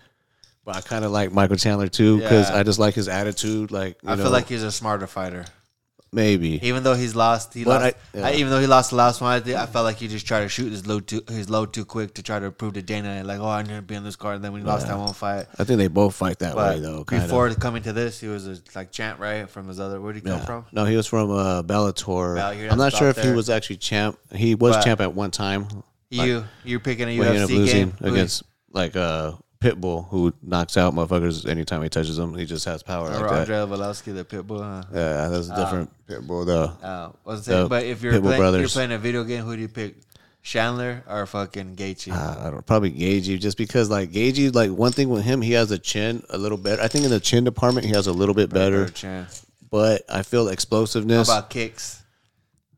But 0.66 0.76
I 0.76 0.82
kind 0.82 1.06
of 1.06 1.12
like 1.12 1.32
Michael 1.32 1.56
Chandler 1.56 1.88
too 1.88 2.18
because 2.20 2.50
Yeah. 2.50 2.58
I 2.58 2.64
just 2.64 2.80
like 2.80 2.96
his 2.96 3.08
attitude. 3.08 3.72
Like 3.72 3.98
you 4.04 4.10
I 4.10 4.16
know, 4.16 4.24
feel 4.24 4.32
like 4.32 4.48
he's 4.50 4.62
a 4.64 4.72
smarter 4.74 5.08
fighter. 5.08 5.46
Maybe 6.12 6.60
Even 6.66 6.84
though 6.84 6.96
he's 6.96 7.16
lost, 7.16 7.54
he 7.54 7.64
But 7.64 7.82
lost. 7.82 7.96
I- 8.14 8.18
yeah. 8.18 8.28
I, 8.28 8.32
even 8.34 8.50
though 8.52 8.60
he 8.60 8.68
lost 8.68 8.90
the 8.92 8.96
last 8.96 9.22
one, 9.22 9.32
I, 9.32 9.40
think, 9.40 9.58
I 9.58 9.66
felt 9.66 9.86
like 9.86 9.98
he 9.98 10.08
just 10.08 10.26
tried 10.26 10.42
to 10.42 10.50
shoot 10.50 10.72
his 10.72 10.86
load 10.88 11.08
too 11.08 11.22
his 11.28 11.50
load 11.50 11.74
too 11.74 11.86
quick 11.86 12.14
to 12.16 12.24
try 12.24 12.40
to 12.40 12.52
prove 12.52 12.74
to 12.74 12.82
Dana 12.82 13.24
like, 13.24 13.40
oh, 13.40 13.48
I 13.48 13.62
need 13.64 13.76
to 13.76 13.82
be 13.82 13.96
on 13.96 14.04
this 14.04 14.16
card. 14.16 14.36
And 14.36 14.44
then 14.44 14.52
when 14.52 14.62
he 14.62 14.68
lost 14.68 14.88
that 14.88 14.98
one 14.98 15.14
fight, 15.14 15.48
I 15.58 15.64
think 15.64 15.78
they 15.78 15.88
both 15.88 16.16
fight 16.16 16.40
that 16.40 16.56
but 16.56 16.76
way 16.76 16.82
though. 16.82 17.04
Before 17.04 17.50
coming 17.56 17.84
to 17.84 17.94
this, 17.94 18.20
he 18.20 18.28
was 18.28 18.48
a 18.48 18.58
like 18.76 18.92
champ, 18.92 19.20
right? 19.20 19.50
From 19.50 19.68
his 19.68 19.80
other, 19.80 20.02
where 20.02 20.14
did 20.14 20.24
he 20.24 20.30
come 20.30 20.42
from? 20.42 20.66
No, 20.72 20.86
he 20.86 20.96
was 20.96 21.08
from 21.08 21.32
uh, 21.32 21.64
Bellator. 21.64 22.36
Bell- 22.36 22.72
I'm 22.72 22.78
not 22.78 22.94
sure 22.94 23.10
if 23.10 23.22
he 23.22 23.32
was 23.32 23.50
actually 23.50 23.78
champ. 23.78 24.18
He 24.34 24.56
was 24.56 24.76
But- 24.76 24.84
champ 24.84 25.02
at 25.02 25.14
one 25.14 25.32
time. 25.32 25.68
You 26.12 26.46
you're 26.64 26.80
picking 26.80 27.08
a 27.08 27.18
But 27.20 27.24
he 27.24 27.38
ended 27.38 27.44
up 27.44 27.50
UFC 27.50 27.66
game 27.72 27.94
against 28.02 28.42
like 28.72 28.96
uh, 28.96 29.34
Pitbull, 29.62 30.08
who 30.08 30.34
knocks 30.42 30.78
out 30.78 30.94
motherfuckers 30.94 31.46
anytime 31.48 31.84
he 31.84 31.90
touches 31.90 32.16
them. 32.16 32.34
He 32.34 32.46
just 32.46 32.64
has 32.66 32.82
power 32.82 33.10
like 33.10 33.20
or 33.22 33.30
that. 33.30 33.40
Andre 33.52 33.56
Arlovski, 33.58 34.16
the 34.16 34.24
pitbull. 34.24 34.62
Huh? 34.62 34.84
Yeah, 34.94 35.28
that's 35.28 35.50
a 35.50 35.56
different 35.56 35.92
Pitbull 36.08 36.46
though. 36.46 36.88
Uh, 36.88 37.12
wasn't 37.26 37.46
saying, 37.46 37.68
but 37.68 37.84
if 37.86 38.02
you're 38.02 38.14
Pitbull 38.14 38.38
playing, 38.38 38.60
you're 38.60 38.70
playing 38.70 38.92
a 38.94 38.98
video 38.98 39.24
game, 39.26 39.44
who 39.44 39.56
do 39.56 39.62
you 39.62 39.68
pick? 39.68 39.96
Chandler 40.42 41.04
or 41.08 41.26
fucking 41.26 41.76
Gaethje? 41.76 42.14
Uh, 42.14 42.48
I 42.48 42.50
don't 42.52 42.66
probably 42.66 42.92
Gaethje, 42.92 43.40
just 43.40 43.58
because 43.58 43.90
like 43.90 44.12
Gaethje, 44.12 44.56
like 44.56 44.72
one 44.72 44.94
thing 44.94 45.10
with 45.10 45.24
him, 45.26 45.42
he 45.42 45.52
has 45.52 45.72
a 45.72 45.78
chin 45.78 46.24
a 46.30 46.38
little 46.38 46.58
better. 46.58 46.82
I 46.82 46.88
think 46.88 47.04
in 47.04 47.12
the 47.12 47.20
chin 47.20 47.44
department, 47.44 47.86
he 47.86 47.92
has 47.94 48.08
a 48.08 48.14
little 48.14 48.34
bit 48.34 48.50
better. 48.50 48.86
Better 48.86 48.94
chance. 48.94 49.46
But 49.70 50.04
I 50.10 50.24
feel 50.24 50.46
How 50.46 50.52
explosiveness. 50.52 51.28
about 51.28 51.50
kicks? 51.50 51.99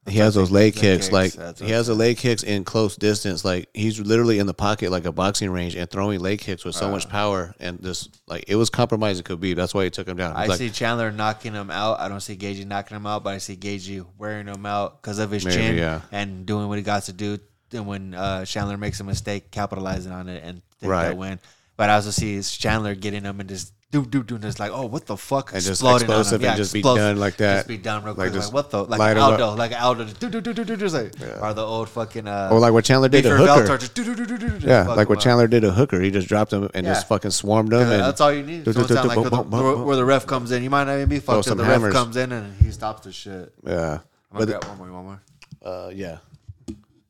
He 0.08 0.18
has 0.18 0.34
those 0.34 0.50
leg 0.50 0.74
kicks. 0.74 1.06
kicks, 1.06 1.12
Like 1.12 1.34
that's 1.34 1.62
he 1.62 1.70
has 1.72 1.86
the 1.88 1.94
leg 1.94 2.18
kicks 2.18 2.42
in 2.42 2.64
close 2.64 2.96
distance. 2.96 3.46
Like 3.46 3.70
he's 3.74 4.00
literally 4.00 4.40
in 4.40 4.48
the 4.48 4.54
pocket 4.54 4.90
like 4.90 5.06
a 5.06 5.12
boxing 5.12 5.52
range 5.52 5.76
and 5.76 5.88
throwing 5.90 6.20
leg 6.20 6.40
kicks 6.40 6.66
with 6.66 6.74
so 6.76 6.90
much 6.90 7.08
power. 7.08 7.54
And 7.60 7.82
just 7.84 8.20
like 8.28 8.46
it 8.48 8.56
was 8.56 8.72
compromising 8.72 9.24
Khabib. 9.24 9.56
That's 9.56 9.76
why 9.76 9.84
he 9.84 9.90
took 9.92 10.08
him 10.08 10.18
down. 10.18 10.36
I 10.36 10.48
like, 10.48 10.58
see 10.58 10.72
Chandler 10.72 11.12
knocking 11.12 11.54
him 11.54 11.70
out. 11.70 12.00
I 12.00 12.08
don't 12.08 12.20
see 12.20 12.36
Gaethje 12.36 12.66
knocking 12.66 12.98
him 12.98 13.06
out, 13.06 13.24
but 13.24 13.36
I 13.36 13.38
see 13.38 13.56
Gaethje 13.56 14.04
wearing 14.18 14.48
him 14.48 14.66
out 14.66 15.02
because 15.02 15.20
of 15.20 15.30
his 15.30 15.46
Maybe, 15.46 15.58
chin 15.58 15.78
yeah. 15.78 16.02
and 16.12 16.48
doing 16.48 16.68
what 16.68 16.80
he 16.80 16.84
got 16.84 17.04
to 17.04 17.14
do. 17.14 17.38
And 17.72 17.86
when 17.86 18.16
uh, 18.16 18.44
Chandler 18.44 18.78
makes 18.78 19.00
a 19.00 19.04
mistake, 19.04 19.52
capitalizing 19.52 20.12
on 20.12 20.28
it 20.30 20.44
and 20.44 20.62
take 20.82 20.90
Right. 20.90 21.10
that 21.10 21.18
win. 21.18 21.40
But 21.78 21.90
I 21.92 21.96
also 21.96 22.10
see 22.10 22.42
Chandler 22.42 22.96
getting 22.96 23.24
him 23.24 23.40
and 23.40 23.48
just 23.48 23.72
do 23.92 24.06
do 24.06 24.24
do, 24.24 24.36
and 24.36 24.46
it's 24.46 24.60
like, 24.60 24.72
oh, 24.74 24.86
what 24.86 25.06
the 25.06 25.18
fuck? 25.18 25.52
And 25.52 25.62
just 25.62 25.82
Exploding 25.82 26.10
on 26.10 26.16
him. 26.16 26.20
explosive 26.22 26.44
and 26.46 26.58
just 26.58 26.72
be 26.74 26.80
explosive. 26.80 27.04
done 27.04 27.18
like 27.20 27.36
that. 27.38 27.56
Just 27.58 27.68
be 27.68 27.78
done 27.78 28.04
real 28.06 28.14
Like 28.14 28.32
quick. 28.32 28.42
Like, 28.44 28.54
what 28.54 28.70
the? 28.72 28.84
Like 28.86 29.00
light 29.00 29.12
an 29.12 29.18
'em 29.18 29.24
up. 29.24 29.32
Aldo, 29.42 29.56
like 29.58 29.74
Aldo, 29.82 30.04
just 30.06 30.20
do 30.20 30.30
do 30.30 30.40
do 30.42 30.54
do 30.54 30.64
do 30.64 30.76
do, 30.78 30.78
just 30.78 30.96
like, 30.96 31.14
or 31.42 31.54
the 31.54 31.62
old 31.66 31.90
fucking. 31.90 32.26
Uh, 32.28 32.50
or 32.52 32.60
like 32.60 32.72
what 32.72 32.86
Chandler 32.86 33.10
did 33.10 33.24
to 33.24 33.30
Beefer 33.30 33.38
Hooker. 33.38 33.68
Veltar, 33.76 33.80
just 33.80 33.94
do 33.94 34.04
do 34.06 34.16
do 34.16 34.26
do 34.26 34.38
do 34.38 34.48
do. 34.48 34.54
just 34.56 34.66
yeah, 34.66 34.86
fuck 34.86 34.96
like 34.96 35.06
him 35.08 35.10
what 35.10 35.18
up. 35.18 35.24
Chandler 35.24 35.48
did 35.48 35.62
to 35.62 35.72
Hooker. 35.72 36.00
He 36.00 36.10
just 36.10 36.28
dropped 36.30 36.54
him 36.54 36.70
and 36.74 36.86
Yeah. 36.86 36.94
just 36.94 37.08
fucking 37.10 37.32
swarmed 37.32 37.74
him. 37.74 37.80
Yeah, 37.82 37.92
and 37.92 38.04
that's 38.04 38.22
all 38.22 38.32
you 38.32 38.44
need. 38.44 38.64
do- 38.64 38.72
So 38.74 38.80
do- 38.80 38.86
it 38.86 38.88
do- 39.02 39.08
like 39.08 39.16
boom, 39.16 39.16
where 39.16 39.24
the, 39.24 39.30
boom, 39.30 39.50
boom, 39.50 39.60
boom. 39.76 39.86
where 39.86 39.96
the 39.98 40.06
ref 40.06 40.26
comes 40.26 40.52
in. 40.52 40.64
You 40.64 40.70
might 40.70 40.86
not 40.86 40.96
even 40.96 41.10
be 41.10 41.20
fucked 41.20 41.40
up. 41.40 41.46
some 41.46 41.58
The 41.58 41.66
ref 41.66 41.92
comes 41.92 42.16
in 42.16 42.32
and 42.32 42.54
he 42.64 42.72
stops 42.72 43.04
the 43.06 43.12
shit. 43.12 43.54
Yeah, 43.66 44.00
I'm 44.32 44.40
gonna 44.40 44.46
grab 44.46 44.64
one 44.66 44.78
more, 44.78 44.92
one 45.02 45.04
more. 45.06 45.22
uh, 45.66 45.90
yeah, 45.94 46.18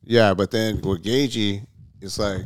Yeah, 0.04 0.34
but 0.34 0.50
then 0.50 0.80
with 0.80 1.04
Gaethje, 1.04 1.64
it's 2.00 2.18
like 2.18 2.42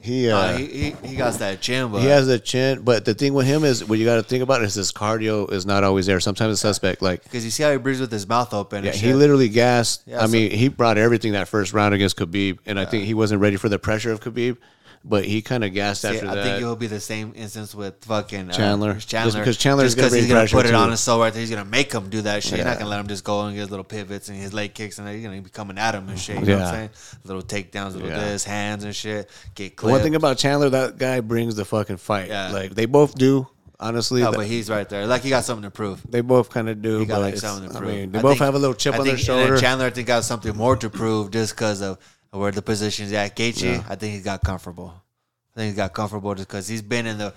he 0.00 0.30
uh, 0.30 0.36
Uh, 0.38 0.56
he, 0.56 0.66
he 0.66 1.08
he 1.08 1.16
got 1.16 1.34
that 1.34 1.60
chin, 1.60 1.92
but 1.92 2.00
he 2.00 2.06
has 2.08 2.26
a 2.28 2.38
chin. 2.38 2.82
But 2.82 3.04
the 3.04 3.14
thing 3.14 3.34
with 3.34 3.46
him 3.46 3.64
is, 3.64 3.84
what 3.84 3.98
you 3.98 4.04
got 4.04 4.16
to 4.16 4.22
think 4.22 4.42
about 4.42 4.62
is 4.62 4.74
his 4.74 4.92
cardio 4.92 5.50
is 5.52 5.66
not 5.66 5.84
always 5.84 6.06
there. 6.06 6.20
Sometimes 6.20 6.52
it's 6.52 6.60
suspect. 6.62 7.02
Like 7.02 7.22
because 7.22 7.44
you 7.44 7.50
see 7.50 7.62
how 7.62 7.70
he 7.72 7.76
breathes 7.78 8.00
with 8.00 8.10
his 8.12 8.26
mouth 8.26 8.54
open. 8.54 8.84
Yeah, 8.84 8.92
he 8.92 9.12
literally 9.12 9.48
gassed. 9.48 10.02
Yeah, 10.06 10.22
I 10.22 10.26
so- 10.26 10.32
mean, 10.32 10.50
he 10.52 10.68
brought 10.68 10.96
everything 10.98 11.32
that 11.32 11.48
first 11.48 11.72
round 11.72 11.94
against 11.94 12.16
Khabib, 12.16 12.58
and 12.66 12.80
I 12.80 12.84
think 12.86 13.04
he 13.04 13.14
wasn't 13.14 13.40
ready 13.40 13.56
for 13.56 13.68
the 13.68 13.78
pressure 13.78 14.10
of 14.12 14.20
Khabib, 14.20 14.56
but 15.04 15.24
he 15.24 15.40
kind 15.40 15.64
of 15.64 15.72
gassed 15.72 16.02
See, 16.02 16.08
after 16.08 16.26
I 16.28 16.34
that. 16.34 16.38
I 16.38 16.42
think 16.44 16.62
it'll 16.62 16.76
be 16.76 16.86
the 16.86 17.00
same 17.00 17.32
instance 17.34 17.74
with 17.74 18.04
fucking 18.04 18.50
uh, 18.50 18.52
Chandler. 18.52 18.94
Chandler, 19.00 19.30
Just 19.30 19.38
because 19.38 19.56
Chandler's 19.56 19.94
Just 19.94 19.96
gonna 19.96 20.08
'cause 20.08 20.14
he's 20.18 20.28
gonna 20.28 20.46
put 20.46 20.66
it 20.66 20.70
too. 20.70 20.74
on 20.76 20.90
his 20.90 21.00
soul 21.00 21.20
right 21.20 21.32
there. 21.32 21.40
He's 21.40 21.50
gonna 21.50 21.64
make 21.64 21.90
him 21.92 22.10
do 22.10 22.20
that 22.22 22.42
shit. 22.42 22.56
He's 22.56 22.64
not 22.64 22.78
gonna 22.78 22.90
let 22.90 23.00
him 23.00 23.06
just 23.08 23.24
go 23.24 23.40
and 23.42 23.54
get 23.54 23.60
his 23.62 23.70
little 23.70 23.84
pivots 23.84 24.28
and 24.28 24.36
his 24.38 24.52
leg 24.52 24.74
kicks 24.74 24.98
and 24.98 25.08
he's 25.08 25.22
gonna 25.24 25.40
be 25.40 25.48
coming 25.50 25.78
at 25.78 25.94
him 25.94 26.08
and 26.08 26.18
shit. 26.18 26.38
You 26.40 26.44
know 26.46 26.52
what 26.58 26.62
I'm 26.62 26.66
Yeah. 26.66 26.70
saying? 26.72 26.90
Little 27.24 27.42
takedowns, 27.42 27.94
little 27.94 28.08
Yeah. 28.08 28.18
this, 28.24 28.44
hands 28.44 28.84
and 28.84 28.94
shit. 28.94 29.30
Get 29.54 29.76
clipped. 29.76 29.92
One 29.92 30.02
thing 30.02 30.14
about 30.16 30.36
Chandler, 30.36 30.68
that 30.70 30.98
guy 30.98 31.20
brings 31.20 31.54
the 31.54 31.64
fucking 31.64 31.96
fight. 31.96 32.28
Yeah. 32.28 32.50
Like 32.52 32.74
they 32.74 32.86
both 32.86 33.14
do. 33.14 33.46
Honestly, 33.82 34.20
no, 34.20 34.30
That- 34.32 34.36
but 34.36 34.46
he's 34.46 34.68
right 34.68 34.86
there. 34.86 35.06
Like 35.06 35.22
he 35.22 35.30
got 35.30 35.46
something 35.46 35.62
to 35.62 35.70
prove. 35.70 36.02
they 36.06 36.20
both 36.20 36.50
kind 36.50 36.68
of 36.68 36.82
do. 36.82 36.98
He 36.98 37.06
got 37.06 37.22
like 37.22 37.38
something 37.38 37.70
to 37.70 37.78
prove. 37.78 37.90
I 37.90 37.94
mean, 37.94 38.12
they 38.12 38.18
I 38.18 38.22
both 38.22 38.32
think- 38.32 38.42
have 38.42 38.54
a 38.54 38.58
little 38.58 38.74
chip 38.74 38.94
I 38.94 38.98
on 38.98 39.06
their 39.06 39.16
think- 39.16 39.26
and 39.30 39.38
shoulder. 39.46 39.58
Chandler, 39.58 39.86
I 39.86 39.90
think, 39.90 40.06
got 40.06 40.24
something 40.24 40.54
more 40.54 40.76
to 40.76 40.90
prove 40.90 41.30
just 41.30 41.54
because 41.54 41.80
of 41.80 41.96
where 42.30 42.50
the 42.52 42.62
position's 42.62 43.12
at. 43.12 43.36
Gaethje, 43.36 43.62
Yeah. 43.62 43.84
I 43.88 43.94
think 43.96 44.14
he 44.14 44.20
got 44.20 44.42
comfortable. 44.42 44.94
I 45.54 45.58
think 45.60 45.72
he 45.72 45.76
got 45.76 45.92
comfortable 45.92 46.34
just 46.34 46.48
because 46.48 46.68
he's 46.68 46.82
been 46.82 47.06
in 47.06 47.18
the, 47.18 47.34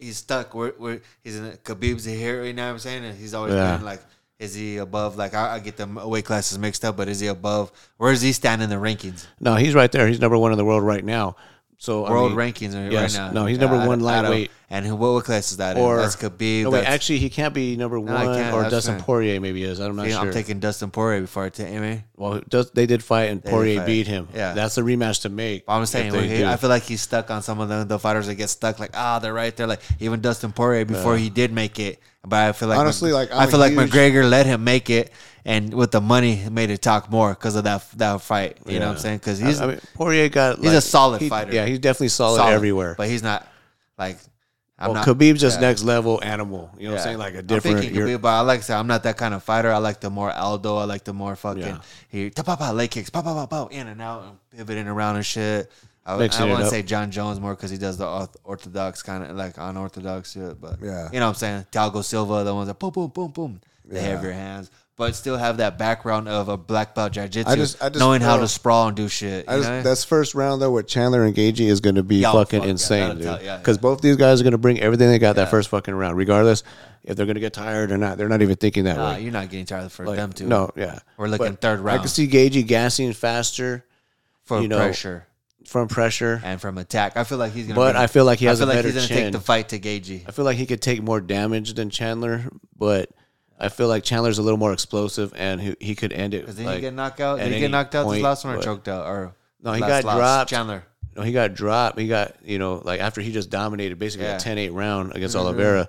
he's 0.00 0.16
stuck 0.18 0.54
where, 0.54 0.70
where 0.78 1.00
he's 1.22 1.36
in. 1.36 1.50
Khabib's 1.64 2.04
here, 2.04 2.44
you 2.44 2.52
know 2.52 2.64
what 2.66 2.72
I'm 2.72 2.78
saying? 2.78 3.04
And 3.04 3.16
he's 3.16 3.34
always 3.34 3.54
Yeah. 3.54 3.76
been 3.76 3.84
like, 3.84 4.00
is 4.38 4.54
he 4.54 4.78
above? 4.78 5.16
Like 5.16 5.34
I, 5.34 5.54
I 5.54 5.58
get 5.60 5.76
the 5.76 5.86
weight 5.86 6.24
classes 6.24 6.58
mixed 6.58 6.84
up, 6.84 6.96
but 6.96 7.08
is 7.08 7.20
he 7.20 7.28
above? 7.28 7.70
Where 7.98 8.10
does 8.10 8.22
he 8.22 8.32
stand 8.32 8.60
in 8.62 8.70
the 8.70 8.76
rankings? 8.76 9.26
no, 9.40 9.54
he's 9.54 9.74
right 9.74 9.90
there. 9.92 10.08
He's 10.08 10.18
number 10.20 10.36
one 10.36 10.50
in 10.50 10.58
the 10.58 10.64
world 10.64 10.82
right 10.82 11.04
now. 11.04 11.36
So 11.78 12.04
I 12.04 12.10
World 12.10 12.36
mean, 12.36 12.52
rankings 12.52 12.74
right 12.92 13.12
now. 13.12 13.32
No, 13.32 13.46
he's 13.46 13.58
number 13.58 13.74
Out- 13.76 13.88
one 13.88 13.98
lightweight. 14.00 14.50
And 14.74 14.86
who, 14.86 14.96
what 14.96 15.22
class 15.26 15.50
is 15.50 15.58
that? 15.58 15.76
Or 15.76 15.96
in? 15.96 16.00
That's 16.00 16.16
Khabib. 16.16 16.62
No, 16.62 16.70
wait, 16.70 16.78
that's- 16.78 16.94
actually, 16.94 17.18
he 17.18 17.28
can't 17.28 17.52
be 17.52 17.76
number 17.76 18.00
one, 18.00 18.24
can't. 18.24 18.54
or 18.54 18.70
Dustin 18.70 18.94
fine. 18.94 19.04
Poirier 19.04 19.38
maybe 19.38 19.62
is. 19.64 19.78
I'm 19.78 19.94
not 19.96 20.06
See, 20.06 20.12
sure. 20.12 20.20
I'm 20.20 20.32
taking 20.32 20.60
Dustin 20.60 20.90
Poirier 20.90 21.20
before 21.20 21.44
I 21.44 21.50
take 21.50 21.68
him. 21.68 22.02
well, 22.16 22.40
they 22.72 22.86
did 22.86 23.04
fight, 23.04 23.24
and 23.24 23.42
did 23.42 23.50
Poirier 23.50 23.80
fight. 23.80 23.86
beat 23.86 24.06
him. 24.06 24.28
Yeah. 24.34 24.54
that's 24.54 24.78
a 24.78 24.80
rematch 24.80 25.20
to 25.22 25.28
make. 25.28 25.64
I'm 25.68 25.82
if 25.82 25.90
saying, 25.90 26.12
they 26.12 26.26
he- 26.38 26.44
I 26.46 26.56
feel 26.56 26.70
like 26.70 26.84
he's 26.84 27.02
stuck 27.02 27.30
on 27.30 27.42
some 27.42 27.60
of 27.60 27.68
the, 27.68 27.84
the 27.84 27.98
fighters 27.98 28.28
that 28.28 28.36
get 28.36 28.48
stuck. 28.48 28.78
Like, 28.78 28.92
ah, 28.94 29.18
they're 29.18 29.34
right 29.34 29.54
there. 29.54 29.66
Like 29.66 29.80
even 30.00 30.22
Dustin 30.22 30.52
Poirier 30.52 30.86
before 30.86 31.18
he 31.18 31.28
did 31.28 31.52
make 31.52 31.78
it, 31.78 32.00
but 32.26 32.38
I 32.48 32.52
feel 32.52 32.70
like 32.70 32.78
Honestly, 32.78 33.12
like, 33.12 33.30
I'm 33.30 33.40
I 33.40 33.46
feel 33.50 33.60
like 33.60 33.72
huge- 33.74 33.90
McGregor 33.90 34.26
let 34.28 34.46
him 34.46 34.64
make 34.64 34.88
it, 34.88 35.12
and 35.44 35.74
with 35.74 35.90
the 35.90 36.00
money, 36.00 36.48
made 36.50 36.70
it 36.70 36.80
talk 36.80 37.10
more 37.10 37.34
because 37.34 37.56
of 37.56 37.64
that 37.64 37.84
that 37.98 38.22
fight. 38.22 38.56
You 38.64 38.78
know 38.80 38.86
what 38.86 38.92
I'm 38.92 38.98
saying? 39.00 39.18
Because 39.18 39.38
he's 39.38 39.60
I 39.60 39.66
mean, 39.66 39.80
Poirier 39.92 40.30
got. 40.30 40.60
he's 40.60 40.72
a 40.72 40.80
solid 40.80 41.20
he- 41.20 41.28
fighter. 41.28 41.52
Yeah, 41.52 41.66
he's 41.66 41.78
definitely 41.78 42.08
solid, 42.08 42.38
solid 42.38 42.52
everywhere. 42.54 42.94
but 42.96 43.08
he's 43.08 43.22
not 43.22 43.46
like. 43.98 44.16
I'm 44.82 44.88
well, 44.92 44.94
not, 44.94 45.06
Khabib's 45.06 45.40
just 45.40 45.60
yeah. 45.60 45.68
next 45.68 45.82
level 45.84 46.20
animal. 46.22 46.70
You 46.76 46.88
know 46.88 46.94
what 46.94 46.98
I'm 47.00 47.04
saying? 47.04 47.18
Like 47.18 47.34
a 47.34 47.38
I'm 47.38 47.46
different. 47.46 47.78
thinking 47.78 47.94
you're- 47.96 48.12
Khabib, 48.14 48.22
but 48.22 48.28
I 48.28 48.40
like 48.40 48.60
to 48.60 48.66
say 48.66 48.74
I'm 48.74 48.86
not 48.88 49.04
that 49.04 49.16
kind 49.16 49.32
of 49.32 49.42
fighter. 49.42 49.70
I 49.70 49.78
like 49.78 50.00
the 50.00 50.10
more 50.10 50.30
Aldo. 50.32 50.76
I 50.76 50.84
like 50.84 51.04
the 51.04 51.12
more 51.12 51.36
fucking 51.36 51.62
Yeah. 51.62 51.78
he 52.08 52.30
ta 52.30 52.42
pa 52.42 52.56
pa 52.56 52.70
leg 52.72 52.90
kicks, 52.90 53.08
pa 53.10 53.22
pa 53.22 53.32
pa 53.34 53.46
pa 53.46 53.66
in 53.70 53.86
and 53.86 54.02
out, 54.02 54.24
and 54.24 54.36
pivoting 54.56 54.88
around 54.88 55.16
and 55.16 55.24
shit. 55.26 55.70
I, 56.04 56.16
Mixing 56.16 56.46
I 56.46 56.50
want 56.50 56.64
to 56.64 56.68
say 56.68 56.82
Jon 56.82 57.12
Jones 57.12 57.38
more 57.38 57.54
because 57.54 57.70
he 57.70 57.78
does 57.78 57.96
the 57.96 58.28
orthodox 58.42 59.02
kind 59.04 59.22
of 59.22 59.36
like 59.36 59.54
unorthodox 59.56 60.32
shit. 60.32 60.60
But 60.60 60.78
Yeah. 60.82 61.08
you 61.12 61.20
know 61.20 61.26
what 61.26 61.30
I'm 61.30 61.34
saying. 61.36 61.66
Thiago 61.70 62.02
Silva, 62.02 62.42
the 62.42 62.52
ones 62.54 62.66
that 62.66 62.78
boom 62.78 62.90
boom 62.90 63.08
boom 63.08 63.30
boom, 63.30 63.60
they 63.84 64.00
Yeah. 64.02 64.08
have 64.08 64.22
your 64.24 64.32
hands. 64.32 64.70
But 65.02 65.14
still 65.16 65.36
have 65.36 65.56
that 65.58 65.78
background 65.78 66.28
of 66.28 66.48
a 66.48 66.56
black 66.56 66.94
belt 66.94 67.12
jiu-jitsu, 67.12 67.50
I 67.50 67.56
just- 67.56 67.82
I 67.82 67.88
just 67.88 67.98
knowing 68.00 68.20
how 68.20 68.36
to 68.38 68.46
sprawl 68.48 68.88
and 68.88 68.96
do 68.96 69.08
shit. 69.08 69.44
I 69.48 69.56
just, 69.56 69.68
know? 69.68 69.82
that's 69.82 70.04
first 70.04 70.34
round 70.34 70.62
though 70.62 70.70
with 70.70 70.86
Chandler 70.86 71.24
and 71.24 71.34
Gaethje 71.34 71.60
is 71.68 71.80
going 71.80 71.96
to 71.96 72.02
be 72.02 72.16
Yeah, 72.16 72.32
fucking 72.32 72.60
fuck 72.60 72.68
insane, 72.68 73.00
that'll 73.00 73.14
dude. 73.16 73.24
tell- 73.24 73.42
yeah, 73.42 73.56
Because 73.58 73.76
yeah. 73.78 73.82
both 73.82 74.00
these 74.00 74.16
guys 74.16 74.40
are 74.40 74.44
going 74.44 74.52
to 74.52 74.58
bring 74.58 74.80
everything 74.80 75.08
they 75.08 75.18
got 75.18 75.28
Yeah. 75.36 75.44
that 75.44 75.50
first 75.50 75.68
fucking 75.70 75.94
round, 75.94 76.16
regardless 76.16 76.62
if 77.04 77.16
they're 77.16 77.26
going 77.26 77.34
to 77.34 77.40
get 77.40 77.52
tired 77.52 77.90
or 77.90 77.98
not. 77.98 78.16
They're 78.18 78.28
not 78.28 78.42
even 78.42 78.56
thinking 78.56 78.84
that 78.84 78.96
Nah, 78.96 79.12
way. 79.14 79.22
you're 79.22 79.32
not 79.32 79.50
getting 79.50 79.66
tired 79.66 79.90
for 79.90 80.06
Like, 80.06 80.16
them 80.16 80.32
to. 80.34 80.44
No, 80.44 80.70
yeah. 80.76 81.00
We're 81.16 81.28
looking 81.28 81.46
But 81.52 81.60
third 81.60 81.86
I 81.86 81.98
can 81.98 82.08
see 82.08 82.28
Gaethje 82.28 82.66
gassing 82.66 83.12
faster 83.12 83.84
for 84.44 84.60
you 84.62 84.68
know, 84.68 84.76
pressure. 84.78 85.26
from 85.66 85.88
pressure. 85.88 86.40
and 86.44 86.60
from 86.60 86.78
attack. 86.78 87.16
I 87.16 87.24
feel 87.24 87.38
like 87.38 87.52
he's 87.52 87.66
gonna. 87.66 87.74
But 87.74 87.96
I 87.96 88.06
feel 88.06 88.24
like 88.24 88.38
he 88.38 88.46
has 88.46 88.60
I 88.60 88.64
feel 88.64 88.68
a 88.68 88.70
like 88.70 88.78
better 88.78 88.88
he's 88.88 88.94
gonna 88.96 89.08
chin. 89.08 89.16
take 89.24 89.32
the 89.32 89.40
fight 89.40 89.68
to 89.70 89.78
Gaethje. 89.80 90.24
I 90.28 90.30
feel 90.32 90.44
like 90.44 90.56
he 90.56 90.66
could 90.66 90.80
take 90.82 91.02
more 91.02 91.20
damage 91.20 91.74
than 91.74 91.90
Chandler, 91.90 92.44
but 92.78 93.08
I 93.62 93.68
feel 93.68 93.88
like 93.88 94.02
Chandler's 94.02 94.38
a 94.38 94.42
little 94.42 94.58
more 94.58 94.72
explosive 94.72 95.32
and 95.36 95.60
he, 95.60 95.76
he 95.80 95.94
could 95.94 96.12
end 96.12 96.34
it. 96.34 96.40
Because 96.42 96.56
did 96.56 96.66
like- 96.66 96.74
he 96.76 96.80
get 96.82 96.94
knocked 96.94 97.20
out? 97.20 97.38
Did 97.38 97.52
he 97.52 97.60
get 97.60 97.70
knocked 97.70 97.94
out 97.94 98.10
this 98.10 98.20
last 98.22 98.44
one 98.44 98.54
or 98.54 98.56
but- 98.58 98.64
choked 98.64 98.88
out? 98.88 99.06
Or 99.06 99.34
No, 99.62 99.72
he 99.72 99.80
last- 99.80 100.02
got 100.02 100.04
last? 100.04 100.16
dropped. 100.18 100.50
Chandler. 100.50 100.84
No, 101.16 101.22
he 101.22 101.32
got 101.32 101.54
dropped. 101.54 101.98
He 101.98 102.08
got, 102.08 102.34
you 102.44 102.58
know, 102.58 102.80
like 102.84 103.00
after 103.00 103.20
he 103.20 103.32
just 103.32 103.50
dominated 103.50 103.98
basically 103.98 104.26
Yeah. 104.26 104.36
a 104.36 104.40
10 104.40 104.58
8 104.58 104.70
round 104.72 105.14
against 105.14 105.36
Mhm. 105.36 105.40
Oliveira, 105.40 105.88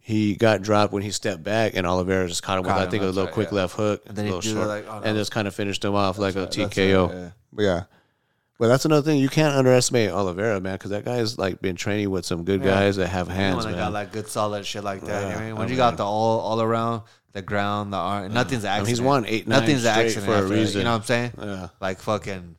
he 0.00 0.34
got 0.34 0.62
dropped 0.62 0.92
when 0.92 1.02
he 1.02 1.10
stepped 1.10 1.42
back 1.42 1.72
and 1.76 1.86
Oliveira 1.86 2.28
just 2.28 2.42
caught 2.42 2.58
him 2.58 2.64
Caught 2.64 2.78
with, 2.80 2.88
I 2.88 2.90
think, 2.90 3.02
a 3.02 3.06
little 3.06 3.24
right, 3.24 3.32
quick 3.32 3.48
yeah. 3.52 3.56
left 3.56 3.74
hook. 3.76 4.02
And 4.06 4.16
then 4.16 4.26
he 4.26 4.30
a 4.32 4.34
little 4.34 4.52
short, 4.54 4.66
like, 4.68 4.86
oh, 4.88 4.98
no. 4.98 5.04
and 5.04 5.16
just 5.16 5.30
kind 5.30 5.48
of 5.48 5.54
finished 5.54 5.84
him 5.84 5.94
off 5.94 6.18
like 6.18 6.34
a 6.36 6.40
That's 6.40 6.58
right, 6.58 6.70
TKO. 6.70 7.10
yeah. 7.12 7.28
But 7.52 7.62
yeah, 7.62 7.82
But 8.58 8.68
that's 8.68 8.84
another 8.84 9.02
thing. 9.02 9.18
You 9.18 9.28
can't 9.28 9.54
underestimate 9.54 10.10
Oliveira, 10.10 10.60
man, 10.60 10.74
because 10.74 10.90
that 10.92 11.04
guy's 11.04 11.38
like 11.38 11.60
been 11.60 11.74
training 11.74 12.10
with 12.10 12.24
some 12.24 12.44
good 12.44 12.60
Yeah. 12.62 12.70
guys 12.70 12.96
that 12.96 13.08
have 13.08 13.28
hands, 13.28 13.64
when 13.64 13.74
got 13.74 13.92
like 13.92 14.12
good 14.12 14.28
solid 14.28 14.64
shit 14.64 14.84
like 14.84 15.00
that. 15.02 15.22
you 15.22 15.28
know 15.28 15.34
what 15.34 15.36
I 15.36 15.44
mean? 15.46 15.56
When 15.56 15.66
I 15.66 15.70
you 15.70 15.74
oh, 15.76 15.78
got 15.78 15.96
the 15.96 16.04
all 16.04 16.38
all 16.40 16.62
around, 16.62 17.02
the 17.32 17.42
ground, 17.42 17.92
the 17.92 17.96
arm, 17.96 18.32
nothing's 18.32 18.62
an 18.62 18.70
I 18.70 18.74
mean, 18.74 18.80
accident. 18.82 18.88
he's 18.88 19.00
won 19.00 19.26
eight, 19.26 19.48
nine 19.48 19.60
Nothing's 19.60 19.84
accident 19.84 20.26
for 20.26 20.34
a 20.36 20.42
reason. 20.46 20.78
You 20.78 20.84
know 20.84 20.92
what 20.92 20.98
I'm 20.98 21.02
saying? 21.04 21.32
yeah. 21.40 21.68
Like 21.80 21.98
fucking. 22.00 22.56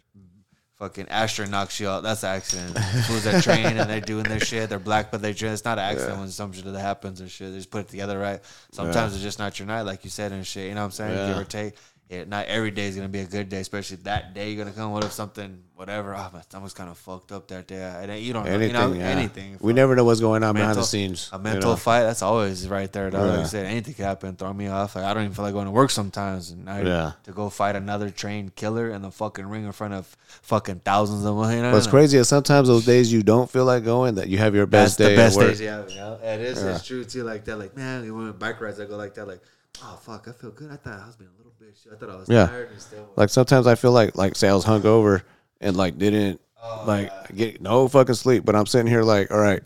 Fucking 0.78 1.08
Asher 1.08 1.46
knocks 1.46 1.80
you 1.80 1.88
out. 1.88 2.04
That's 2.04 2.24
an 2.24 2.36
accident. 2.36 2.78
Who's 2.78 3.24
that 3.24 3.42
train 3.46 3.66
and 3.66 3.90
they're 3.90 4.02
doing 4.14 4.24
their 4.26 4.42
shit. 4.42 4.68
They're 4.70 4.78
black, 4.78 5.10
but 5.10 5.22
they 5.22 5.34
train. 5.34 5.54
It's 5.54 5.64
not 5.64 5.78
an 5.80 5.86
accident 5.86 6.20
when 6.20 6.28
some 6.28 6.52
shit 6.52 6.66
that 6.66 6.78
happens 6.78 7.22
and 7.22 7.32
shit. 7.32 7.52
They 7.52 7.58
just 7.60 7.72
put 7.72 7.86
it 7.86 7.88
together 7.88 8.20
right. 8.20 8.42
Sometimes 8.74 9.14
it's 9.14 9.24
just 9.24 9.40
not 9.40 9.58
your 9.58 9.70
night, 9.70 9.84
like 9.84 10.04
you 10.04 10.10
said 10.10 10.34
and 10.34 10.46
shit. 10.46 10.68
You 10.68 10.74
know 10.76 10.82
what 10.82 10.86
I'm 10.88 10.92
saying? 10.92 11.16
Yeah. 11.16 11.28
Give 11.30 11.38
or 11.38 11.44
take. 11.46 11.76
It, 12.08 12.28
not 12.28 12.46
every 12.46 12.70
day 12.70 12.86
is 12.86 12.96
gonna 12.96 13.08
be 13.08 13.22
a 13.22 13.26
good 13.26 13.50
day, 13.50 13.60
especially 13.62 13.98
that 14.04 14.36
day 14.36 14.52
you're 14.52 14.64
gonna 14.64 14.76
come. 14.76 14.92
What 14.92 15.04
if 15.04 15.12
something, 15.12 15.64
whatever? 15.74 16.14
Oh, 16.14 16.30
my 16.32 16.42
stomach's 16.42 16.76
kind 16.76 16.88
of 16.88 17.00
fucked 17.00 17.32
up 17.32 17.48
that 17.48 17.66
day. 17.66 17.82
And 17.82 18.20
you 18.22 18.32
don't 18.32 18.46
know, 18.46 18.52
Anything, 18.52 18.76
you 18.76 18.80
know, 18.80 18.94
yeah. 18.94 19.06
anything. 19.10 19.58
We 19.60 19.74
never 19.74 19.96
know 19.96 20.04
what's 20.04 20.20
going 20.20 20.44
on 20.44 20.54
behind 20.54 20.78
the 20.78 20.84
scenes. 20.84 21.32
A 21.34 21.38
you 21.38 21.42
mental 21.44 21.72
know? 21.72 21.76
fight, 21.78 22.04
that's 22.04 22.22
always 22.22 22.68
right 22.68 22.92
there. 22.94 23.10
Dog. 23.10 23.28
Like 23.28 23.40
I 23.40 23.44
said, 23.46 23.66
anything 23.66 23.96
can 23.96 24.06
happen. 24.06 24.36
Throw 24.36 24.54
me 24.54 24.68
off. 24.68 24.96
Like 24.96 25.04
I 25.04 25.16
don't 25.16 25.24
even 25.24 25.34
feel 25.34 25.46
like 25.46 25.54
going 25.56 25.66
to 25.66 25.72
work 25.72 25.90
sometimes. 25.90 26.52
And 26.52 26.70
I, 26.70 26.82
Yeah. 26.82 27.12
to 27.24 27.32
go 27.32 27.50
fight 27.50 27.76
another 27.76 28.12
trained 28.12 28.56
killer 28.56 28.92
in 28.92 29.02
the 29.02 29.10
fucking 29.10 29.48
ring 29.48 29.66
in 29.66 29.72
front 29.72 29.96
of 29.96 30.16
fucking 30.44 30.82
thousands 30.82 31.26
of 31.26 31.36
them. 31.36 31.52
You 31.56 31.64
know? 31.64 31.72
What's 31.74 31.88
crazy 31.88 32.20
is 32.20 32.28
sometimes 32.30 32.68
those 32.68 32.86
days 32.86 33.12
you 33.12 33.24
don't 33.24 33.50
feel 33.50 33.66
like 33.66 33.84
going, 33.84 34.14
that 34.16 34.30
you 34.30 34.38
have 34.38 34.54
your 34.54 34.68
That's 34.68 34.92
best 34.92 34.98
day 35.00 35.10
the 35.10 35.16
best 35.16 35.40
days. 35.40 35.60
Yeah, 35.60 35.88
you 35.88 35.96
know? 35.96 36.20
it 36.22 36.40
is. 36.40 36.62
It's 36.62 36.86
true 36.86 37.04
too. 37.04 37.24
Like 37.24 37.46
that. 37.46 37.58
Like 37.58 37.76
man, 37.76 38.16
when 38.16 38.32
bike 38.34 38.62
rides, 38.62 38.80
I 38.80 38.86
go 38.86 38.96
like 38.96 39.16
that. 39.16 39.28
Like 39.28 39.42
oh 39.84 40.00
fuck, 40.02 40.28
I 40.28 40.32
feel 40.34 40.52
good. 40.52 40.72
I 40.72 40.76
thought 40.76 41.00
I 41.02 41.08
was 41.08 41.16
being 41.16 41.32
a 41.34 41.38
little 41.38 41.45
I 41.92 41.96
thought 41.96 42.10
I 42.10 42.16
was 42.16 42.30
Yeah. 42.30 42.48
tired 42.48 42.72
and 42.72 42.82
still. 42.82 43.10
Like 43.16 43.30
sometimes 43.30 43.68
I 43.68 43.76
feel 43.76 43.92
like 43.92 44.16
like 44.18 44.36
say 44.36 44.50
I 44.50 44.54
was 44.54 44.66
hungover 44.66 45.24
and 45.62 45.76
like 45.78 45.98
didn't 45.98 46.42
Oh, 46.62 46.84
like 46.86 47.12
get 47.36 47.62
no 47.62 47.88
fucking 47.88 48.16
sleep, 48.16 48.44
but 48.46 48.56
I'm 48.56 48.66
sitting 48.66 48.88
here 48.88 49.04
like, 49.04 49.30
all 49.32 49.40
right, 49.40 49.62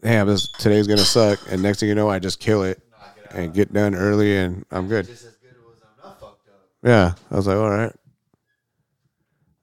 damn, 0.00 0.26
this 0.26 0.48
today's 0.48 0.86
gonna 0.86 1.04
suck, 1.04 1.38
and 1.50 1.62
next 1.62 1.80
thing 1.80 1.88
you 1.90 1.94
know, 1.94 2.08
I 2.08 2.18
just 2.18 2.40
kill 2.40 2.62
it 2.62 2.80
and 3.30 3.52
get 3.52 3.72
done 3.72 3.94
early, 3.94 4.36
and 4.38 4.64
I'm 4.70 4.88
good. 4.88 5.06
just 5.06 5.24
as 5.26 5.34
good 5.36 5.50
as 5.50 5.82
I'm 5.82 6.04
not 6.10 6.18
fucked 6.20 6.48
up. 6.48 6.60
Yeah, 6.82 7.12
I 7.30 7.36
was 7.36 7.46
like, 7.46 7.56
all 7.58 7.68
right. 7.70 7.92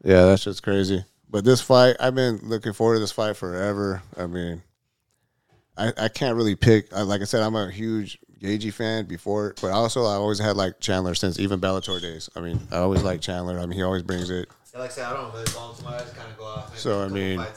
Yeah, 0.04 0.26
that's 0.26 0.44
just 0.44 0.62
crazy. 0.64 1.04
But 1.30 1.44
this 1.44 1.62
fight, 1.62 1.96
I've 2.00 2.14
been 2.16 2.40
looking 2.44 2.74
forward 2.74 2.96
to 2.96 3.00
this 3.00 3.12
fight 3.12 3.36
forever. 3.36 4.04
I 4.16 4.28
mean, 4.28 4.62
I, 5.78 5.92
I 5.98 6.08
can't 6.10 6.36
really 6.38 6.56
pick. 6.56 6.94
I- 6.94 7.02
Like 7.02 7.22
I 7.22 7.26
said, 7.26 7.42
I'm 7.42 7.56
a 7.56 7.72
huge 7.72 8.20
Gaethje 8.42 8.74
fan 8.74 9.06
before, 9.06 9.56
but 9.62 9.72
also 9.72 10.06
I 10.06 10.14
always 10.16 10.40
had 10.40 10.56
like 10.58 10.80
Chandler 10.80 11.16
since 11.16 11.40
even 11.40 11.60
Bellator 11.60 12.02
days. 12.02 12.30
I 12.36 12.42
mean, 12.42 12.60
I 12.72 12.78
always 12.78 13.04
like 13.04 13.22
Chandler. 13.22 13.60
I 13.60 13.66
mean, 13.66 13.74
he 13.78 13.84
always 13.84 14.04
brings 14.04 14.30
it. 14.30 14.50
Yeah, 14.74 14.80
like 14.82 14.92
I 14.92 14.94
said, 14.94 15.06
I 15.06 15.14
don't 15.14 15.32
really 15.34 15.46
follow 15.46 15.74
too 15.74 15.84
much. 15.84 15.94
I 15.94 16.00
just 16.00 16.16
kind 16.16 16.30
of 16.30 16.38
go 16.38 16.44
off. 16.46 16.78
So, 16.78 17.02
I 17.02 17.08
mean, 17.08 17.40
I. 17.40 17.48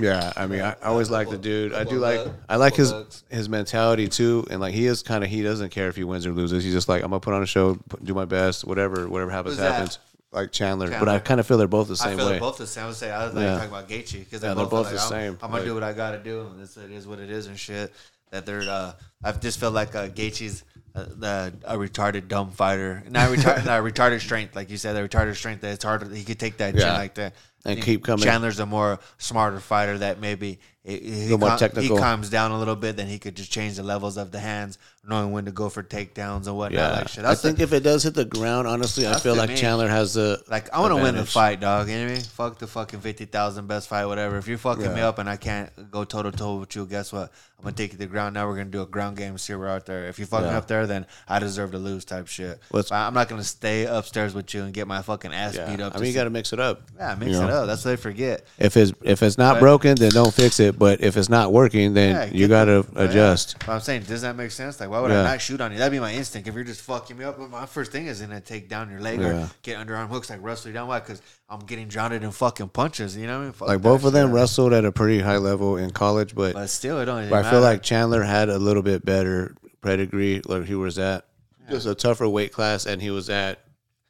Yeah, 0.00 0.32
I 0.36 0.46
mean, 0.46 0.60
I, 0.62 0.72
I 0.82 0.86
always 0.86 1.10
like 1.10 1.28
the 1.30 1.38
dude. 1.38 1.72
I 1.72 1.84
do 1.84 1.98
like 1.98 2.20
I 2.48 2.56
like 2.56 2.74
his 2.74 2.92
his 3.30 3.48
mentality 3.48 4.08
too, 4.08 4.44
and 4.50 4.60
like 4.60 4.74
he 4.74 4.86
is 4.86 5.02
kind 5.02 5.22
of 5.24 5.30
he 5.30 5.42
doesn't 5.42 5.70
care 5.70 5.88
if 5.88 5.96
he 5.96 6.04
wins 6.04 6.26
or 6.26 6.32
loses. 6.32 6.64
He's 6.64 6.72
just 6.74 6.88
like 6.88 7.02
I'm 7.02 7.10
gonna 7.10 7.20
put 7.20 7.34
on 7.34 7.42
a 7.42 7.46
show, 7.46 7.76
put, 7.88 8.04
do 8.04 8.12
my 8.14 8.24
best, 8.24 8.64
whatever 8.64 9.08
whatever 9.08 9.30
happens 9.30 9.58
happens. 9.58 9.98
Like 10.32 10.52
Chandler, 10.52 10.90
but 10.90 11.08
I 11.08 11.18
kind 11.20 11.40
of 11.40 11.46
feel 11.46 11.56
they're 11.56 11.68
both 11.68 11.86
the 11.88 11.94
I 11.94 12.08
same 12.08 12.16
feel 12.18 12.26
way. 12.26 12.32
they're 12.32 12.40
both 12.40 12.58
the 12.58 12.66
same. 12.66 12.84
I 12.84 12.86
would 12.88 12.96
say 12.96 13.10
I 13.10 13.24
was 13.24 13.34
like 13.34 13.42
Yeah. 13.44 13.54
talking 13.54 13.68
about 13.70 13.88
Gaethje 13.88 14.18
because 14.18 14.40
they're, 14.40 14.54
they're 14.54 14.64
both, 14.64 14.70
both 14.70 14.86
like, 14.86 14.94
the 14.96 15.00
I'm, 15.00 15.08
same. 15.08 15.38
I'm 15.40 15.50
gonna 15.50 15.64
do 15.64 15.72
what 15.72 15.82
I 15.84 15.92
gotta 15.94 16.18
do. 16.18 16.40
And 16.42 16.60
this 16.60 16.76
it 16.76 16.90
is 16.90 17.06
what 17.06 17.20
it 17.20 17.30
is 17.30 17.46
and 17.46 17.58
shit. 17.58 17.92
That 18.30 18.46
they're. 18.46 18.62
Uh, 18.62 18.92
I've 19.22 19.40
just 19.40 19.58
felt 19.58 19.74
like 19.74 19.94
uh, 19.94 20.08
Gaethje's 20.08 20.64
uh, 20.94 21.04
the 21.16 21.52
a 21.64 21.76
retarded 21.76 22.28
dumb 22.28 22.50
fighter, 22.50 23.02
not 23.08 23.30
retarded, 23.30 23.64
not 23.66 23.82
retarded 23.82 24.20
strength, 24.20 24.56
like 24.56 24.70
you 24.70 24.76
said, 24.76 24.94
the 24.94 25.08
retarded 25.08 25.36
strength. 25.36 25.60
That 25.62 25.72
it's 25.74 25.84
hard. 25.84 26.12
He 26.14 26.24
could 26.24 26.38
take 26.38 26.56
that 26.58 26.72
chin 26.72 26.80
Yeah. 26.82 26.96
like 26.96 27.14
that 27.14 27.34
And 27.64 27.80
keep 27.82 28.04
coming. 28.04 28.24
Chandler's 28.24 28.58
a 28.60 28.66
more 28.66 28.98
smarter 29.18 29.60
fighter 29.60 29.98
that 29.98 30.20
maybe 30.20 30.58
he, 30.84 30.98
he, 30.98 31.22
little 31.24 31.38
more 31.38 31.48
cal- 31.50 31.58
technical. 31.58 31.96
he 31.96 32.02
calms 32.02 32.30
down 32.30 32.52
a 32.52 32.58
little 32.58 32.76
bit. 32.76 32.96
Then 32.96 33.08
he 33.08 33.18
could 33.18 33.34
just 33.36 33.50
change 33.50 33.76
the 33.76 33.82
levels 33.82 34.16
of 34.16 34.30
the 34.30 34.38
hands, 34.38 34.78
knowing 35.04 35.32
when 35.32 35.44
to 35.46 35.50
go 35.50 35.68
for 35.68 35.82
takedowns 35.82 36.46
and 36.46 36.56
whatnot. 36.56 36.72
yeah, 36.72 36.98
Like 36.98 37.08
shit. 37.08 37.24
I 37.24 37.28
That's 37.30 37.42
think 37.42 37.58
the- 37.58 37.64
if 37.64 37.72
it 37.72 37.82
does 37.82 38.04
hit 38.04 38.14
the 38.14 38.24
ground, 38.24 38.68
honestly, 38.68 39.06
I 39.06 39.18
feel 39.18 39.34
like 39.34 39.48
me. 39.50 39.56
Chandler 39.56 39.88
has 39.88 40.14
the 40.14 40.42
Like 40.48 40.72
I 40.72 40.80
want 40.80 40.96
to 40.96 41.02
win 41.02 41.16
the 41.16 41.26
fight, 41.26 41.58
dog. 41.60 41.88
You 41.88 41.96
know 41.96 42.02
what 42.04 42.10
I 42.10 42.14
mean? 42.14 42.22
Fuck 42.22 42.58
the 42.58 42.66
fucking 42.68 43.00
fifty 43.00 43.24
thousand 43.24 43.66
best 43.66 43.88
fight, 43.88 44.06
whatever. 44.06 44.36
If 44.38 44.46
you're 44.46 44.58
fucking 44.58 44.94
me 44.94 45.00
up 45.00 45.18
and 45.18 45.28
I 45.28 45.36
can't 45.36 45.90
go 45.90 46.04
toe 46.04 46.22
to 46.22 46.30
toe 46.32 46.56
with 46.56 46.74
you, 46.76 46.86
guess 46.86 47.12
what? 47.12 47.32
I'm 47.66 47.72
gonna 47.72 47.78
take 47.78 47.92
you 47.92 47.98
to 47.98 48.04
the 48.04 48.06
ground. 48.06 48.34
Now 48.34 48.46
we're 48.46 48.54
gonna 48.56 48.66
do 48.70 48.82
a 48.82 48.86
ground 48.86 49.16
game. 49.16 49.36
See 49.38 49.52
we're 49.52 49.66
out 49.66 49.86
there. 49.86 50.06
If 50.06 50.20
you 50.20 50.24
fuck 50.26 50.42
me 50.44 50.50
Yeah. 50.50 50.58
up 50.58 50.68
there, 50.68 50.86
then 50.86 51.04
I 51.26 51.40
deserve 51.40 51.72
to 51.72 51.78
lose, 51.78 52.04
type 52.04 52.28
shit. 52.28 52.60
What's- 52.70 52.90
But 52.90 52.94
I'm 52.96 53.12
not 53.12 53.28
gonna 53.28 53.42
stay 53.42 53.86
upstairs 53.86 54.34
with 54.34 54.54
you 54.54 54.62
and 54.62 54.72
get 54.72 54.86
my 54.86 55.02
fucking 55.02 55.34
ass 55.34 55.56
Yeah. 55.56 55.68
beat 55.68 55.80
up. 55.80 55.96
I 55.96 55.98
mean, 55.98 56.06
you 56.08 56.14
got 56.14 56.24
to 56.24 56.30
mix 56.30 56.52
it 56.52 56.60
up. 56.60 56.82
yeah, 56.96 57.16
mix 57.18 57.32
you 57.32 57.38
it 57.38 57.46
know? 57.48 57.62
up. 57.62 57.66
That's 57.66 57.84
what 57.84 57.90
they 57.90 57.96
forget. 57.96 58.44
If 58.60 58.76
it's 58.76 58.92
if 59.02 59.20
it's 59.20 59.36
not 59.36 59.54
But- 59.54 59.60
broken, 59.62 59.96
then 59.96 60.12
don't 60.12 60.32
fix 60.32 60.60
it. 60.60 60.78
But 60.78 61.00
if 61.00 61.16
it's 61.16 61.28
not 61.28 61.52
working, 61.52 61.92
then 61.92 62.14
Yeah, 62.14 62.24
you 62.26 62.46
get 62.46 62.50
got 62.50 62.64
to 62.66 62.82
the- 62.82 62.88
but 62.92 63.00
yeah. 63.06 63.10
adjust. 63.10 63.56
But 63.66 63.72
I'm 63.72 63.80
saying, 63.80 64.02
does 64.04 64.22
that 64.22 64.36
make 64.36 64.52
sense? 64.52 64.78
Like, 64.78 64.88
why 64.88 65.00
would 65.00 65.10
Yeah. 65.10 65.22
I 65.22 65.24
not 65.24 65.40
shoot 65.40 65.60
on 65.60 65.72
you? 65.72 65.78
That'd 65.78 65.90
be 65.90 65.98
my 65.98 66.12
instinct. 66.12 66.46
If 66.46 66.54
you're 66.54 66.62
just 66.62 66.82
fucking 66.82 67.18
me 67.18 67.24
up, 67.24 67.36
my 67.50 67.66
first 67.66 67.90
thing 67.90 68.06
is 68.06 68.20
gonna 68.20 68.40
take 68.40 68.68
down 68.68 68.90
your 68.92 69.00
leg 69.00 69.20
Yeah. 69.20 69.26
or 69.26 69.50
get 69.62 69.84
underarm 69.84 70.08
hooks, 70.08 70.30
like 70.30 70.38
wrestle 70.40 70.68
you 70.68 70.74
down. 70.74 70.86
Why? 70.86 71.00
Because 71.00 71.20
I'm 71.48 71.60
getting 71.60 71.86
drowned 71.86 72.12
in 72.12 72.30
fucking 72.30 72.70
punches. 72.70 73.16
You 73.16 73.26
know 73.26 73.34
what 73.36 73.40
I 73.40 73.44
mean? 73.44 73.52
Fuck 73.52 73.68
Like 73.68 73.82
both 73.82 74.04
of 74.04 74.12
them 74.12 74.28
shit. 74.28 74.34
wrestled 74.34 74.72
at 74.72 74.84
a 74.84 74.90
pretty 74.92 75.20
high 75.20 75.36
level 75.36 75.76
in 75.76 75.90
college, 75.90 76.34
but 76.34 76.54
But 76.54 76.68
still, 76.68 77.00
it 77.00 77.04
don't. 77.04 77.30
But 77.30 77.44
I 77.44 77.50
feel 77.50 77.60
like 77.60 77.82
Chandler 77.82 78.22
had 78.22 78.48
a 78.48 78.58
little 78.58 78.82
bit 78.82 79.04
better 79.04 79.54
pedigree. 79.80 80.42
Like 80.44 80.64
he 80.64 80.74
was 80.74 80.98
at 80.98 81.24
just 81.70 81.86
a 81.86 81.94
tougher 81.94 82.28
weight 82.28 82.52
class, 82.52 82.84
and 82.86 83.00
he 83.00 83.10
was 83.10 83.30
at 83.30 83.60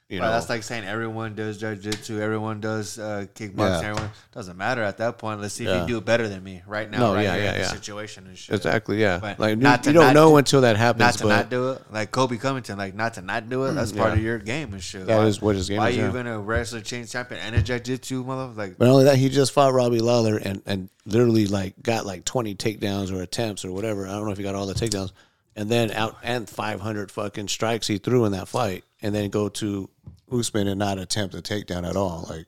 you 0.09 0.21
know 0.21 0.31
that's 0.31 0.49
like 0.49 0.63
saying 0.63 0.85
everyone 0.85 1.35
does 1.35 1.61
jujitsu, 1.61 2.21
everyone 2.21 2.61
does 2.61 2.97
uh, 2.99 3.27
kickboxing, 3.35 3.83
Yeah. 3.83 3.89
everyone 3.89 4.11
doesn't 4.33 4.57
matter 4.57 4.83
at 4.83 4.99
that 4.99 5.19
point. 5.19 5.41
Let's 5.41 5.55
see 5.55 5.65
if 5.65 5.71
Yeah. 5.71 5.81
you 5.83 5.87
do 5.89 5.99
it 5.99 6.05
better 6.05 6.29
than 6.29 6.45
me 6.45 6.63
right 6.67 6.89
now. 6.89 6.99
No, 6.99 7.15
right 7.15 7.25
yeah, 7.25 7.35
here 7.35 7.45
yeah, 7.45 7.59
yeah. 7.59 7.69
situation 7.69 8.27
and 8.29 8.39
shit. 8.39 8.55
exactly 8.55 9.01
yeah. 9.01 9.19
But 9.19 9.41
like 9.41 9.51
you, 9.57 9.63
not 9.63 9.83
to 9.83 9.91
you 9.91 9.95
don't 9.95 10.15
know 10.15 10.31
do- 10.31 10.37
until 10.37 10.61
that 10.61 10.77
happens. 10.77 11.01
Not 11.01 11.15
to 11.15 11.23
but 11.25 11.29
not 11.29 11.51
do 11.51 11.71
it, 11.73 11.83
like 11.91 12.13
Colby 12.13 12.39
Covington, 12.39 12.79
like 12.79 12.95
not 12.95 13.15
to 13.15 13.23
not 13.23 13.49
do 13.49 13.65
it. 13.65 13.73
That's 13.73 13.91
part 14.03 14.13
of 14.13 14.23
your 14.23 14.39
game 14.39 14.73
and 14.75 14.83
shit. 14.83 15.07
That 15.07 15.19
why, 15.19 15.25
is 15.27 15.43
what 15.43 15.57
his 15.57 15.69
game 15.69 15.79
Why 15.79 15.89
is, 15.89 15.97
you 15.97 16.03
yeah. 16.03 16.09
even 16.11 16.27
a 16.29 16.39
wrestler 16.39 16.81
change 16.83 17.11
champion 17.11 17.41
and 17.41 17.57
a 17.57 17.63
jujitsu 17.63 18.25
mother? 18.25 18.53
Like, 18.55 18.79
But 18.79 18.87
only 18.89 19.05
that, 19.05 19.17
he 19.17 19.29
just 19.29 19.51
fought 19.53 19.73
Robbie 19.73 19.99
Lawler 19.99 20.37
and, 20.37 20.63
and 20.67 20.89
literally 21.05 21.47
like 21.47 21.83
got 21.83 22.07
like 22.07 22.25
twenty 22.25 22.55
takedowns 22.55 23.13
or 23.13 23.23
attempts 23.23 23.65
or 23.65 23.73
whatever. 23.73 24.07
I 24.07 24.13
don't 24.13 24.25
know 24.27 24.31
if 24.33 24.39
he 24.39 24.45
got 24.45 24.55
all 24.55 24.67
the 24.67 24.75
takedowns, 24.75 25.11
and 25.57 25.69
then 25.69 25.91
out 25.91 26.17
and 26.23 26.49
five 26.49 26.81
hundred 26.81 27.11
fucking 27.11 27.49
strikes 27.49 27.87
he 27.87 27.99
threw 27.99 28.25
in 28.27 28.33
that 28.33 28.47
fight, 28.49 28.85
and 29.03 29.15
then 29.15 29.31
go 29.31 29.49
to 29.49 29.89
Usman 30.31 30.69
and 30.69 30.79
not 30.79 30.99
attempt 30.99 31.35
a 31.35 31.39
takedown 31.39 31.89
at 31.89 31.97
all. 31.97 32.27
Like 32.29 32.47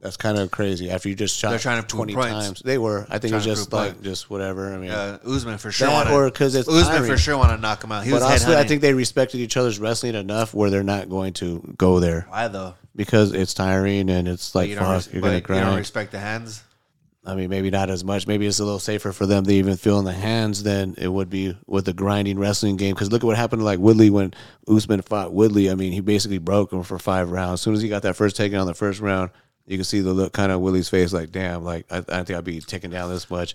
that's 0.00 0.16
kind 0.16 0.38
of 0.38 0.50
crazy. 0.52 0.90
After 0.90 1.08
you 1.08 1.16
just 1.16 1.36
shot 1.36 1.50
They're 1.50 1.58
trying 1.58 1.82
to 1.82 1.88
twenty 1.88 2.14
times, 2.14 2.60
they 2.64 2.78
were. 2.78 3.04
I 3.10 3.18
think 3.18 3.30
Trying 3.32 3.38
it's 3.38 3.44
just 3.46 3.72
like 3.72 3.92
points. 3.94 4.04
just 4.04 4.30
whatever. 4.30 4.72
I 4.72 4.78
mean, 4.78 4.90
uh, 4.90 5.18
Usman 5.26 5.58
for 5.58 5.72
sure. 5.72 5.88
That 5.88 6.06
wanna, 6.06 6.16
or 6.16 6.30
'cause 6.30 6.54
it's 6.54 6.68
Usman 6.68 6.84
tiring. 6.84 7.10
for 7.10 7.18
sure 7.18 7.36
want 7.36 7.50
to 7.50 7.56
knock 7.56 7.82
him 7.82 7.90
out. 7.90 8.04
He 8.04 8.10
but 8.10 8.16
was 8.16 8.24
honestly, 8.24 8.54
I 8.56 8.62
think 8.64 8.80
they 8.82 8.94
respected 8.94 9.38
each 9.38 9.56
other's 9.56 9.80
wrestling 9.80 10.14
enough 10.14 10.54
where 10.54 10.70
they're 10.70 10.84
not 10.84 11.08
going 11.08 11.32
to 11.34 11.74
go 11.78 11.98
there 11.98 12.26
why 12.28 12.46
though? 12.48 12.74
because 12.94 13.32
it's 13.32 13.54
tiring 13.54 14.08
and 14.10 14.28
it's 14.28 14.54
like 14.54 14.68
You 14.70 14.76
fuck, 14.76 14.88
res- 14.88 15.12
you're 15.12 15.22
gonna 15.22 15.34
you 15.36 15.40
don't 15.64 15.76
respect 15.76 16.12
the 16.12 16.18
hands. 16.20 16.62
I 17.28 17.34
mean, 17.34 17.50
maybe 17.50 17.68
not 17.68 17.90
as 17.90 18.04
much. 18.04 18.26
Maybe 18.26 18.46
it's 18.46 18.58
a 18.58 18.64
little 18.64 18.78
safer 18.78 19.12
for 19.12 19.26
them 19.26 19.44
to 19.44 19.52
even 19.52 19.76
feel 19.76 19.98
in 19.98 20.06
the 20.06 20.12
hands 20.14 20.62
than 20.62 20.94
it 20.96 21.08
would 21.08 21.28
be 21.28 21.54
with 21.66 21.86
a 21.86 21.92
grinding 21.92 22.38
wrestling 22.38 22.76
game. 22.78 22.94
Because 22.94 23.12
look 23.12 23.22
at 23.22 23.26
what 23.26 23.36
happened 23.36 23.60
to 23.60 23.66
like 23.66 23.78
Woodley 23.78 24.08
when 24.08 24.32
Usman 24.66 25.02
fought 25.02 25.34
Woodley. 25.34 25.70
I 25.70 25.74
mean, 25.74 25.92
he 25.92 26.00
basically 26.00 26.38
broke 26.38 26.72
him 26.72 26.82
for 26.82 26.98
five 26.98 27.30
rounds. 27.30 27.60
As 27.60 27.62
soon 27.62 27.74
as 27.74 27.82
he 27.82 27.88
got 27.90 28.00
that 28.02 28.16
first 28.16 28.34
taken 28.34 28.58
on 28.58 28.66
the 28.66 28.72
first 28.72 29.00
round, 29.00 29.30
you 29.66 29.76
can 29.76 29.84
see 29.84 30.00
the 30.00 30.14
look 30.14 30.32
kind 30.32 30.50
of 30.50 30.62
Woodley's 30.62 30.88
face, 30.88 31.12
like, 31.12 31.30
damn, 31.30 31.62
like 31.64 31.84
I, 31.90 31.98
I 31.98 32.00
don't 32.00 32.24
think 32.24 32.38
I'd 32.38 32.44
be 32.44 32.60
taken 32.60 32.90
down 32.90 33.10
this 33.10 33.28
much, 33.28 33.54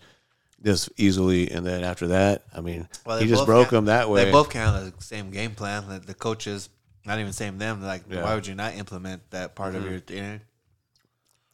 this 0.59 0.88
easily. 0.95 1.49
And 1.49 1.65
then 1.65 1.84
after 1.84 2.09
that, 2.09 2.43
I 2.55 2.61
mean, 2.61 2.88
Well, 3.07 3.17
he 3.17 3.28
just 3.28 3.47
broke 3.47 3.74
him 3.74 3.86
that 3.86 4.07
way. 4.07 4.26
They 4.26 4.32
both 4.32 4.51
kind 4.51 4.76
of 4.78 4.95
the 4.95 5.03
same 5.03 5.32
game 5.32 5.55
plan. 5.55 5.89
Like 5.89 6.05
the 6.05 6.13
coaches, 6.13 6.69
not 7.07 7.17
even 7.17 7.34
same 7.34 7.57
them. 7.57 7.82
Like, 7.82 8.03
Yeah. 8.07 8.17
Mm-hmm. 8.17 8.26
why 8.26 8.36
would 8.36 8.45
you 8.45 8.53
not 8.53 8.76
implement 8.76 9.32
that 9.32 9.55
part 9.55 9.74
of 9.74 9.84
your? 9.84 9.99
You 10.09 10.21
know? 10.21 10.39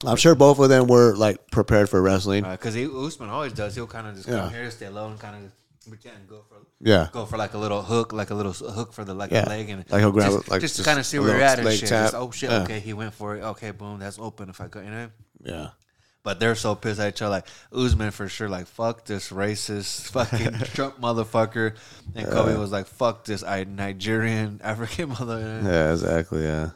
I'm 0.06 0.16
sure 0.18 0.34
both 0.36 0.60
of 0.60 0.70
them 0.70 0.88
were 0.88 1.16
like 1.16 1.52
prepared 1.52 1.90
for 1.90 2.02
wrestling. 2.02 2.44
Because 2.44 2.74
he 2.74 2.86
Usman 2.86 3.30
always 3.30 3.54
does. 3.54 3.76
He'll 3.76 3.88
kind 3.88 4.08
of 4.08 4.16
just 4.16 4.28
Yeah. 4.28 4.42
come 4.42 4.54
here, 4.54 4.72
stay 4.72 4.88
low, 4.90 5.08
and 5.10 5.20
kind 5.20 5.36
of 5.46 5.52
pretend 5.90 6.28
go 6.30 6.44
for 6.48 6.56
Yeah. 6.80 7.08
go 7.12 7.26
for 7.26 7.38
like 7.38 7.54
a 7.54 7.58
little 7.58 7.82
hook, 7.82 8.14
like 8.14 8.30
a 8.30 8.36
little 8.36 8.54
hook 8.54 8.94
for 8.94 9.04
the 9.04 9.14
like 9.14 9.32
Yeah. 9.32 9.46
leg, 9.50 9.70
and 9.70 9.84
Like 9.90 10.00
he'll 10.00 10.12
grab 10.12 10.32
just, 10.32 10.48
it, 10.48 10.52
like 10.52 10.62
just, 10.62 10.76
just 10.78 10.86
kind 10.88 11.00
of 11.00 11.06
see 11.06 11.20
where 11.20 11.30
you're 11.30 11.42
at 11.42 11.60
and 11.60 11.70
shit. 11.74 11.90
Just, 11.90 12.14
oh 12.14 12.32
shit, 12.32 12.50
Yeah. 12.50 12.62
okay, 12.64 12.80
he 12.80 12.94
went 12.94 13.14
for 13.14 13.36
it. 13.36 13.44
Okay, 13.44 13.72
boom, 13.72 14.00
that's 14.00 14.18
open. 14.20 14.50
If 14.50 14.62
I 14.62 14.68
go, 14.68 14.80
you 14.80 14.90
know. 14.90 15.10
Yeah. 15.44 15.70
But 16.22 16.40
they're 16.40 16.56
so 16.56 16.76
pissed 16.76 17.00
at 17.00 17.16
each 17.16 17.22
other. 17.22 17.32
Like 17.32 17.48
Usman 17.74 18.12
for 18.12 18.28
sure, 18.30 18.48
like 18.50 18.68
fuck 18.68 19.06
this 19.06 19.30
racist 19.32 20.02
fucking 20.12 20.54
Trump 20.76 21.00
motherfucker, 21.02 21.76
and 22.16 22.28
Colby 22.30 22.54
was 22.56 22.72
like 22.72 22.88
fuck 22.88 23.26
this 23.26 23.42
I 23.44 23.64
Nigerian 23.66 24.62
African 24.64 25.10
mother. 25.20 25.62
Yeah, 25.64 25.92
exactly. 25.92 26.44
Yeah. 26.44 26.70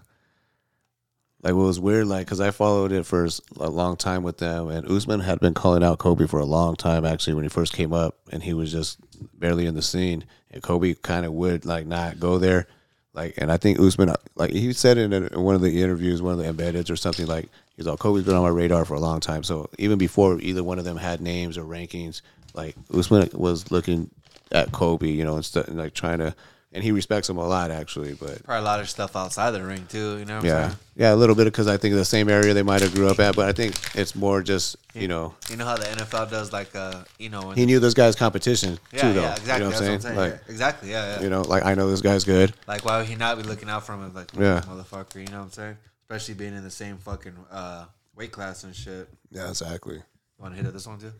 Like 1.44 1.56
what 1.56 1.66
was 1.66 1.80
weird, 1.80 2.08
like 2.08 2.26
because 2.26 2.40
I 2.40 2.52
followed 2.52 2.94
it 2.94 3.06
for 3.06 3.28
a 3.60 3.70
long 3.70 3.98
time 3.98 4.24
with 4.24 4.38
them, 4.38 4.70
and 4.70 4.90
Usman 4.90 5.20
had 5.20 5.42
been 5.42 5.54
calling 5.54 5.84
out 5.84 6.00
Colby 6.00 6.26
for 6.26 6.40
a 6.40 6.46
long 6.46 6.78
time. 6.78 7.04
Actually, 7.04 7.34
when 7.34 7.44
he 7.44 7.50
first 7.50 7.74
came 7.74 7.92
up, 7.92 8.16
and 8.32 8.42
he 8.42 8.54
was 8.54 8.72
just 8.72 8.98
barely 9.38 9.66
in 9.66 9.76
the 9.76 9.82
scene, 9.82 10.24
and 10.52 10.64
Colby 10.64 10.96
kind 10.96 11.26
of 11.26 11.34
would 11.34 11.66
like 11.66 11.86
not 11.86 12.18
go 12.18 12.38
there. 12.38 12.68
Like, 13.14 13.36
and 13.38 13.52
I 13.52 13.58
think 13.58 13.80
Usman, 13.80 14.10
uh, 14.10 14.16
like 14.36 14.52
he 14.52 14.74
said 14.74 14.98
in, 14.98 15.14
a, 15.14 15.18
in 15.18 15.42
one 15.42 15.54
of 15.54 15.62
the 15.62 15.84
interviews, 15.84 16.22
one 16.22 16.34
of 16.34 16.40
the 16.40 16.52
embeddeds 16.52 16.90
or 16.90 16.96
something, 16.96 17.28
like 17.28 17.50
he's 17.76 17.86
like 17.86 18.00
Colby's 18.00 18.24
been 18.24 18.36
on 18.36 18.42
my 18.44 18.50
radar 18.50 18.86
for 18.86 18.96
a 18.96 19.00
long 19.00 19.20
time. 19.20 19.44
So 19.44 19.70
even 19.78 19.98
before 19.98 20.40
either 20.40 20.64
one 20.64 20.80
of 20.80 20.86
them 20.86 20.98
had 20.98 21.20
names 21.22 21.58
or 21.58 21.64
rankings, 21.66 22.22
like 22.54 22.76
Usman 22.94 23.30
was 23.34 23.70
looking 23.70 24.10
at 24.52 24.72
Colby, 24.72 25.12
you 25.12 25.26
know, 25.26 25.36
and, 25.36 25.46
st- 25.46 25.68
and 25.68 25.78
like 25.78 25.94
trying 25.94 26.20
to, 26.20 26.34
and 26.74 26.84
he 26.84 26.92
respects 26.92 27.30
him 27.30 27.38
a 27.38 27.48
lot 27.48 27.72
actually, 27.72 28.14
but 28.16 28.44
Probably 28.44 28.62
a 28.62 28.66
lot 28.66 28.80
of 28.80 28.90
stuff 28.90 29.16
outside 29.16 29.52
the 29.52 29.64
ring 29.64 29.86
too. 29.88 30.18
You 30.18 30.26
know. 30.26 30.36
What 30.38 30.46
I'm 30.46 30.46
yeah, 30.46 30.76
yeah, 30.96 31.14
a 31.14 31.16
little 31.16 31.36
bit 31.36 31.46
because 31.46 31.68
I 31.68 31.78
think 31.78 31.96
the 31.96 32.04
same 32.06 32.30
area 32.30 32.54
they 32.54 32.64
might 32.64 32.82
have 32.82 32.94
grew 32.94 33.08
up 33.08 33.20
at, 33.20 33.36
but 33.36 33.48
I 33.48 33.52
think 33.54 33.76
it's 33.96 34.16
more 34.16 34.42
just 34.42 34.76
you 34.94 35.08
know 35.08 35.34
You 35.50 35.56
know 35.58 35.66
how 35.66 35.78
the 35.78 35.86
NFL 35.86 36.30
does 36.30 36.52
like 36.52 36.76
uh 36.76 37.04
you 37.20 37.30
know 37.30 37.52
he 37.52 37.66
knew 37.66 37.80
this 37.80 37.94
guy's 37.94 38.16
competition 38.16 38.80
yeah 38.92 39.02
too, 39.02 39.14
though. 39.14 39.22
yeah 39.22 39.36
exactly 39.36 39.54
You 39.54 39.60
know 39.60 39.70
that's 39.70 39.82
what 39.82 39.90
I'm 39.92 40.02
saying? 40.02 40.18
Like 40.18 40.34
Yeah, 40.34 40.52
exactly 40.52 40.90
yeah 40.92 41.16
yeah 41.18 41.22
you 41.24 41.30
know, 41.30 41.42
like 41.44 41.64
I 41.66 41.74
know 41.76 41.90
this 41.90 42.02
guy's 42.02 42.24
good. 42.24 42.54
like 42.68 42.84
why 42.86 42.98
would 42.98 43.08
he 43.08 43.16
not 43.16 43.38
be 43.38 43.44
looking 43.44 43.70
out 43.70 43.86
for 43.86 43.94
him 43.94 44.14
like 44.14 44.32
Yeah. 44.34 44.62
motherfucker 44.68 45.16
you 45.16 45.28
know 45.28 45.40
what 45.40 45.46
I'm 45.46 45.52
saying 45.52 45.78
especially 46.04 46.34
being 46.36 46.56
in 46.56 46.64
the 46.64 46.72
same 46.72 46.98
fucking 46.98 47.36
uh 47.52 47.86
weight 48.16 48.32
class 48.32 48.64
and 48.64 48.76
shit. 48.76 49.10
Yeah, 49.32 49.50
exactly. 49.50 50.00
Want 50.38 50.54
to 50.54 50.58
hit 50.58 50.68
it 50.68 50.74
this 50.74 50.86
one 50.86 51.00
too? 51.00 51.12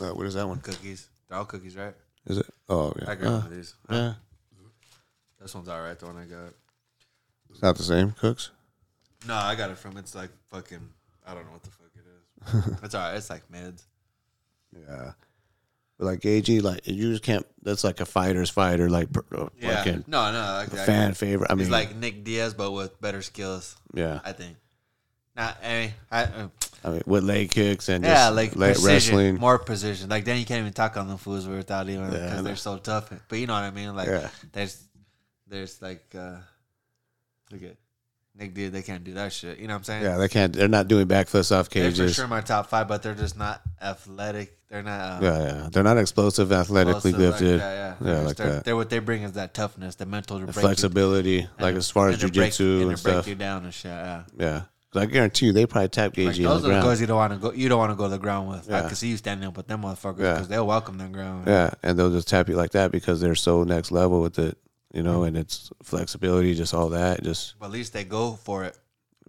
Uh, 0.00 0.10
what 0.10 0.26
is 0.26 0.34
that 0.34 0.46
one? 0.46 0.58
Cookies. 0.58 1.06
They're 1.28 1.38
all 1.38 1.44
cookies, 1.46 1.74
right? 1.76 1.94
Is 2.26 2.36
it? 2.38 2.46
Oh 2.68 2.92
yeah, 3.00 3.10
I 3.10 3.14
got 3.14 3.24
one 3.24 3.32
Uh, 3.32 3.36
of 3.46 3.50
these. 3.50 3.74
yeah. 3.88 4.12
This 5.44 5.54
one's 5.54 5.68
alright. 5.68 5.98
The 5.98 6.06
one 6.06 6.16
I 6.16 6.24
got. 6.24 6.54
It's 7.50 7.60
not 7.60 7.76
the 7.76 7.82
same. 7.82 8.12
Cooks. 8.12 8.50
No, 9.28 9.34
I 9.34 9.54
got 9.54 9.68
it 9.70 9.76
from. 9.76 9.98
It's 9.98 10.14
like 10.14 10.30
fucking. 10.50 10.80
I 11.26 11.34
don't 11.34 11.44
know 11.44 11.52
what 11.52 11.62
the 11.62 11.70
fuck 11.70 11.90
it 11.94 12.56
is. 12.70 12.78
it's 12.82 12.94
alright. 12.94 13.14
It's 13.18 13.28
like 13.28 13.42
mids. 13.50 13.84
Yeah. 14.74 15.12
But 15.98 16.06
like 16.06 16.24
AG, 16.24 16.60
like 16.60 16.86
you 16.86 17.10
just 17.12 17.22
can't. 17.22 17.44
That's 17.62 17.84
like 17.84 18.00
a 18.00 18.06
fighter's 18.06 18.48
fighter, 18.48 18.88
like 18.88 19.08
uh, 19.36 19.48
Yeah. 19.60 19.76
fucking 19.76 20.04
No, 20.06 20.32
no. 20.32 20.40
Like, 20.54 20.72
a 20.72 20.76
fan 20.76 21.12
favorite. 21.12 21.50
I 21.50 21.54
mean, 21.54 21.66
He's 21.66 21.70
like 21.70 21.94
Nick 21.94 22.24
Diaz, 22.24 22.54
but 22.54 22.72
with 22.72 22.98
better 23.02 23.20
skills. 23.20 23.76
yeah. 23.92 24.20
I 24.24 24.32
think. 24.32 24.56
Not. 25.36 25.58
I 25.62 25.68
mean, 25.68 25.92
I. 26.10 26.22
Uh, 26.24 26.48
I 26.86 26.90
mean, 26.90 27.02
with 27.06 27.22
leg 27.24 27.50
kicks 27.50 27.90
and 27.90 28.02
yeah, 28.02 28.14
just 28.14 28.34
like 28.36 28.56
leg 28.56 28.74
precision, 28.76 29.16
wrestling. 29.16 29.34
more 29.40 29.58
precision. 29.58 30.08
Like 30.08 30.24
then 30.24 30.38
you 30.38 30.44
can't 30.46 30.60
even 30.60 30.72
talk 30.72 30.96
on 30.96 31.06
the 31.08 31.18
fools 31.18 31.46
without 31.46 31.86
even 31.90 32.10
because 32.10 32.32
Yeah, 32.34 32.40
they're 32.42 32.56
so 32.56 32.78
tough. 32.78 33.12
But 33.28 33.38
you 33.38 33.46
know 33.46 33.52
what 33.54 33.62
I 33.62 33.70
mean? 33.70 33.94
Like 33.96 34.08
Yeah. 34.08 34.28
there's, 34.52 34.82
there's 35.54 35.80
like, 35.80 36.04
uh, 36.18 36.36
look 37.50 37.62
at, 37.62 37.76
Nick 38.36 38.52
Diaz, 38.52 38.72
they 38.72 38.82
can't 38.82 39.04
do 39.04 39.14
that 39.14 39.32
shit. 39.32 39.58
You 39.60 39.68
know 39.68 39.74
what 39.74 39.78
I'm 39.78 39.84
saying? 39.84 40.02
Yeah, 40.02 40.16
they 40.16 40.28
can't. 40.28 40.52
They're 40.52 40.66
not 40.66 40.88
doing 40.88 41.06
backflips 41.06 41.54
off 41.56 41.70
cages. 41.70 41.98
They're 41.98 42.08
for 42.08 42.14
sure 42.14 42.26
my 42.26 42.40
top 42.40 42.68
five, 42.68 42.88
but 42.88 43.00
they're 43.00 43.14
just 43.14 43.38
not 43.38 43.62
athletic. 43.80 44.58
They're 44.68 44.82
not. 44.82 45.00
Uh, 45.00 45.18
Yeah, 45.24 45.42
yeah. 45.42 45.68
They're 45.70 45.84
not 45.84 45.98
explosive, 45.98 46.50
athletically 46.50 47.12
explosive 47.12 47.18
gifted. 47.38 47.52
Like 47.52 47.60
yeah, 47.60 47.68
yeah, 47.88 47.94
They're 48.00 48.22
like 48.24 48.36
they're, 48.36 48.50
that. 48.54 48.64
They're 48.64 48.74
what 48.76 48.90
they 48.90 48.98
bring 48.98 49.22
is 49.22 49.32
that 49.34 49.54
toughness, 49.54 49.94
the 49.94 50.06
mental 50.06 50.38
The 50.40 50.46
break 50.46 50.56
you- 50.56 50.62
flexibility, 50.62 51.40
like 51.60 51.68
and- 51.68 51.76
as 51.78 51.88
far 51.90 52.08
as 52.08 52.18
jujitsu 52.18 52.82
and, 52.82 52.90
and 52.90 52.96
to 52.98 53.02
break 53.04 53.14
stuff. 53.14 53.28
you 53.28 53.36
down 53.36 53.64
and 53.64 53.72
shit. 53.72 53.92
Yeah. 53.92 54.22
Yeah, 54.36 54.62
I 54.96 55.06
guarantee 55.06 55.46
you, 55.46 55.52
they 55.52 55.66
probably 55.66 55.90
tap 55.90 56.06
Like, 56.06 56.14
gauge 56.14 56.38
you 56.40 56.48
on 56.48 56.54
those 56.54 56.62
the 56.64 56.70
are 56.72 56.80
the 56.80 56.88
guys 56.88 57.00
you 57.00 57.06
don't 57.06 57.16
want 57.18 57.32
to 57.34 57.38
go. 57.38 57.52
You 57.52 57.68
don't 57.68 57.78
want 57.78 57.92
to 57.92 57.96
go 57.96 58.04
to 58.04 58.10
the 58.10 58.18
ground 58.18 58.48
with. 58.48 58.68
I 58.68 58.80
Yeah. 58.80 58.86
can 58.88 58.96
see 58.96 59.10
you 59.10 59.16
standing 59.16 59.46
up 59.46 59.56
with 59.56 59.68
them 59.68 59.82
motherfuckers 59.82 60.18
Yeah. 60.18 60.32
because 60.34 60.48
they'll 60.48 60.66
welcome 60.66 60.98
the 60.98 61.06
ground. 61.06 61.46
Yeah, 61.46 61.70
and 61.84 61.96
they'll 61.96 62.10
just 62.10 62.26
tap 62.26 62.48
you 62.48 62.56
like 62.56 62.72
that 62.72 62.90
because 62.90 63.20
they're 63.20 63.36
so 63.36 63.62
next 63.62 63.92
level 63.92 64.20
with 64.20 64.40
it, 64.40 64.58
you 64.94 65.02
know, 65.02 65.24
and 65.24 65.36
it's 65.36 65.70
flexibility, 65.82 66.54
just 66.54 66.72
all 66.74 66.88
that. 66.90 67.22
Just 67.22 67.54
But 67.58 67.66
at 67.66 67.72
least 67.72 67.92
they 67.92 68.04
go 68.04 68.32
for 68.34 68.64
it. 68.64 68.78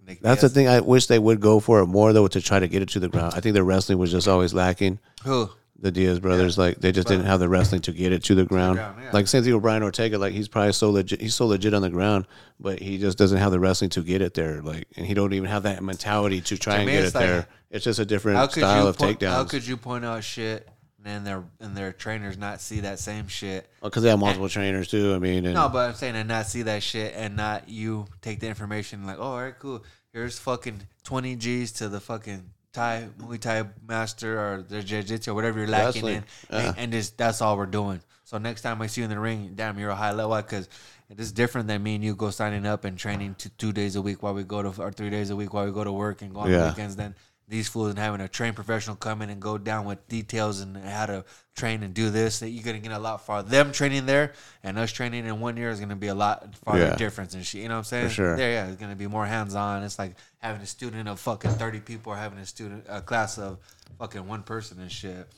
Nick 0.06 0.20
that's 0.20 0.40
the 0.42 0.48
thing. 0.48 0.68
I 0.68 0.80
wish 0.80 1.06
they 1.06 1.18
would 1.18 1.40
go 1.40 1.58
for 1.58 1.80
it 1.80 1.86
more 1.86 2.12
though 2.12 2.28
to 2.28 2.40
try 2.40 2.60
to 2.60 2.68
get 2.68 2.80
it 2.82 2.88
to 2.90 3.00
the 3.00 3.08
ground. 3.08 3.34
I 3.34 3.40
think 3.40 3.54
their 3.54 3.64
wrestling 3.64 3.98
was 3.98 4.12
just 4.12 4.28
always 4.28 4.54
lacking. 4.54 5.00
Who? 5.24 5.50
The 5.78 5.90
Diaz 5.90 6.20
brothers, 6.20 6.56
like 6.56 6.78
they 6.80 6.90
just 6.92 7.06
But- 7.08 7.14
didn't 7.14 7.26
have 7.26 7.40
the 7.40 7.48
wrestling 7.48 7.80
to 7.82 7.92
get 7.92 8.10
it 8.12 8.22
to 8.24 8.34
the 8.34 8.44
ground. 8.46 8.76
ground, 8.78 8.96
yeah. 9.02 9.10
Like 9.12 9.26
same 9.26 9.42
thing 9.42 9.52
with 9.52 9.62
Brian 9.62 9.82
Ortega. 9.82 10.16
Like 10.16 10.32
he's 10.32 10.48
probably 10.48 10.72
so 10.72 10.90
legit. 10.90 11.20
He's 11.20 11.34
so 11.34 11.46
legit 11.46 11.74
on 11.74 11.82
the 11.82 11.90
ground, 11.90 12.26
but 12.60 12.78
he 12.78 12.96
just 12.98 13.18
doesn't 13.18 13.36
have 13.38 13.50
the 13.50 13.60
wrestling 13.60 13.90
to 13.90 14.00
get 14.02 14.22
it 14.22 14.32
there. 14.34 14.62
Like, 14.62 14.86
and 14.96 15.04
he 15.04 15.12
don't 15.12 15.34
even 15.34 15.48
have 15.50 15.64
that 15.64 15.82
mentality 15.82 16.40
to 16.42 16.56
try 16.56 16.74
To 16.76 16.80
and 16.82 16.88
get 16.90 17.04
it 17.04 17.14
like- 17.14 17.24
there. 17.26 17.48
It's 17.70 17.84
just 17.84 17.98
a 17.98 18.06
different 18.06 18.52
style 18.52 18.86
of 18.86 18.96
point, 18.96 19.20
How 19.22 19.44
could 19.44 19.66
you 19.66 19.76
point 19.76 20.04
out 20.04 20.22
shit 20.24 20.66
and 21.06 21.26
their 21.26 21.44
and 21.60 21.76
their 21.76 21.92
trainers 21.92 22.36
not 22.36 22.60
see 22.60 22.80
that 22.80 22.98
same 22.98 23.28
shit? 23.28 23.68
Because 23.82 24.02
they 24.02 24.10
have 24.10 24.18
multiple 24.18 24.48
trainers 24.48 24.88
too. 24.88 25.14
I 25.14 25.18
mean, 25.18 25.44
and 25.46 25.54
No, 25.54 25.68
but 25.68 25.88
I'm 25.90 25.94
saying 25.94 26.16
and 26.16 26.28
not 26.28 26.46
see 26.46 26.62
that 26.62 26.82
shit 26.82 27.14
and 27.16 27.36
not 27.36 27.68
you 27.68 28.06
take 28.22 28.40
the 28.40 28.48
information 28.48 29.06
like, 29.06 29.18
oh, 29.18 29.22
all 29.22 29.40
right, 29.40 29.58
cool. 29.58 29.84
Here's 30.12 30.38
fucking 30.38 30.80
20 31.04 31.36
G's 31.36 31.72
to 31.72 31.88
the 31.88 32.00
fucking 32.00 32.50
Thai 32.72 33.08
Muay 33.20 33.38
Thai 33.40 33.64
master 33.86 34.38
or 34.38 34.62
the 34.62 34.82
Jiu 34.82 35.02
Jitsu 35.02 35.30
or 35.30 35.34
whatever 35.34 35.58
you're 35.58 35.68
lacking 35.68 36.04
Wrestling. 36.04 36.16
in, 36.16 36.24
Yeah. 36.50 36.68
and, 36.68 36.78
and 36.78 36.92
just 36.92 37.16
that's 37.18 37.40
all 37.42 37.56
we're 37.56 37.66
doing. 37.66 38.00
So 38.24 38.38
next 38.38 38.62
time 38.62 38.82
I 38.82 38.86
see 38.88 39.02
you 39.02 39.04
in 39.04 39.10
the 39.10 39.18
ring, 39.18 39.52
damn, 39.54 39.78
you're 39.78 39.90
a 39.90 39.94
high 39.94 40.12
level 40.12 40.34
because 40.36 40.68
it 41.08 41.20
is 41.20 41.30
different 41.32 41.68
than 41.68 41.82
me 41.82 41.94
and 41.94 42.02
you 42.04 42.14
go 42.16 42.30
signing 42.30 42.66
up 42.66 42.84
and 42.84 42.98
training 42.98 43.36
to 43.38 43.48
two 43.50 43.72
days 43.72 43.94
a 43.94 44.02
week 44.02 44.22
while 44.22 44.34
we 44.34 44.42
go 44.42 44.62
to 44.62 44.82
or 44.82 44.90
three 44.90 45.10
days 45.10 45.30
a 45.30 45.36
week 45.36 45.54
while 45.54 45.64
we 45.64 45.70
go 45.70 45.84
to 45.84 45.92
work 45.92 46.22
and 46.22 46.34
go 46.34 46.40
on 46.40 46.50
Yeah. 46.50 46.68
weekends. 46.70 46.96
Then 46.96 47.14
these 47.48 47.68
fools 47.68 47.90
and 47.90 47.98
having 47.98 48.20
a 48.20 48.28
trained 48.28 48.56
professional 48.56 48.96
come 48.96 49.22
in 49.22 49.30
and 49.30 49.40
go 49.40 49.56
down 49.56 49.84
with 49.84 50.06
details 50.08 50.60
and 50.60 50.76
how 50.76 51.06
to 51.06 51.24
train 51.54 51.82
and 51.84 51.94
do 51.94 52.10
this, 52.10 52.40
that 52.40 52.50
you're 52.50 52.64
gonna 52.64 52.78
get 52.80 52.90
a 52.92 52.98
lot 52.98 53.24
farther. 53.24 53.48
Them 53.48 53.70
training 53.72 54.04
there 54.06 54.32
and 54.64 54.76
us 54.78 54.90
training 54.90 55.26
in 55.26 55.38
one 55.40 55.56
year 55.56 55.70
is 55.70 55.78
gonna 55.78 55.94
be 55.96 56.08
a 56.08 56.14
lot 56.14 56.54
farther 56.64 56.80
Yeah. 56.86 56.96
difference 56.96 57.34
and 57.34 57.46
shit. 57.46 57.62
You 57.62 57.68
know 57.68 57.74
what 57.74 57.78
I'm 57.78 57.84
saying? 57.84 58.08
For 58.08 58.14
sure. 58.14 58.36
There, 58.36 58.50
yeah, 58.50 58.66
it's 58.66 58.80
gonna 58.80 58.96
be 58.96 59.06
more 59.06 59.26
hands 59.26 59.54
on. 59.54 59.82
It's 59.84 59.98
like 59.98 60.16
having 60.38 60.60
a 60.60 60.66
student 60.66 61.08
of 61.08 61.20
fucking 61.20 61.52
thirty 61.52 61.80
people 61.80 62.12
or 62.12 62.16
having 62.16 62.38
a 62.40 62.46
student 62.46 62.84
a 62.88 63.00
class 63.00 63.38
of 63.38 63.58
fucking 63.98 64.26
one 64.26 64.42
person 64.42 64.80
and 64.80 64.90
shit. 64.90 65.28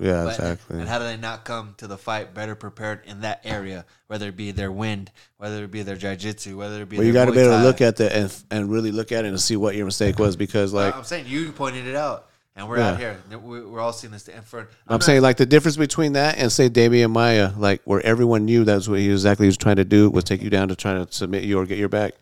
Yeah, 0.00 0.24
But- 0.24 0.34
exactly. 0.38 0.80
And 0.80 0.88
how 0.88 0.98
do 0.98 1.04
they 1.04 1.16
not 1.16 1.44
come 1.44 1.74
to 1.78 1.86
the 1.86 1.96
fight 1.96 2.34
better 2.34 2.54
prepared 2.56 3.00
in 3.06 3.20
that 3.20 3.40
area, 3.44 3.84
whether 4.08 4.28
it 4.28 4.36
be 4.36 4.50
their 4.50 4.72
wind, 4.72 5.12
whether 5.36 5.62
it 5.62 5.70
be 5.70 5.82
their 5.82 5.94
jiu-jitsu, 5.96 6.56
whether 6.56 6.82
it 6.82 6.88
be 6.88 6.96
Well, 6.98 7.06
you 7.06 7.12
got 7.12 7.26
to 7.26 7.32
be 7.32 7.38
able 7.38 7.58
to 7.58 7.62
look 7.62 7.80
at 7.80 7.96
the 7.96 8.14
and 8.14 8.34
and 8.50 8.70
really 8.70 8.90
look 8.90 9.12
at 9.12 9.24
it 9.24 9.28
and 9.28 9.40
see 9.40 9.56
what 9.56 9.76
your 9.76 9.84
mistake 9.84 10.18
was 10.18 10.34
because 10.36 10.72
like 10.72 10.96
I'm 10.96 11.04
saying 11.04 11.26
you 11.28 11.52
pointed 11.52 11.86
it 11.86 11.94
out, 11.94 12.26
and 12.56 12.68
we're 12.68 12.78
out 12.80 12.98
here. 12.98 13.18
We- 13.30 13.60
We're 13.64 13.80
all 13.80 13.92
seeing 13.92 14.12
this. 14.12 14.26
In 14.26 14.42
front. 14.42 14.68
I'm 14.88 15.00
saying 15.00 15.22
like 15.22 15.36
the 15.36 15.46
difference 15.46 15.76
between 15.76 16.14
that 16.14 16.38
and 16.38 16.50
say 16.50 16.68
Demian 16.68 17.12
Maia, 17.12 17.52
like 17.56 17.80
where 17.84 18.04
everyone 18.04 18.44
knew 18.46 18.64
that's 18.64 18.88
what 18.88 18.98
he 18.98 19.10
exactly 19.12 19.46
was 19.46 19.56
trying 19.56 19.76
to 19.76 19.84
do 19.84 20.10
was 20.10 20.24
take 20.24 20.42
you 20.42 20.50
down 20.50 20.68
to 20.68 20.76
try 20.76 20.94
to 20.94 21.06
submit 21.10 21.44
you 21.44 21.58
or 21.58 21.66
get 21.66 21.78
your 21.78 21.88
back. 21.88 22.14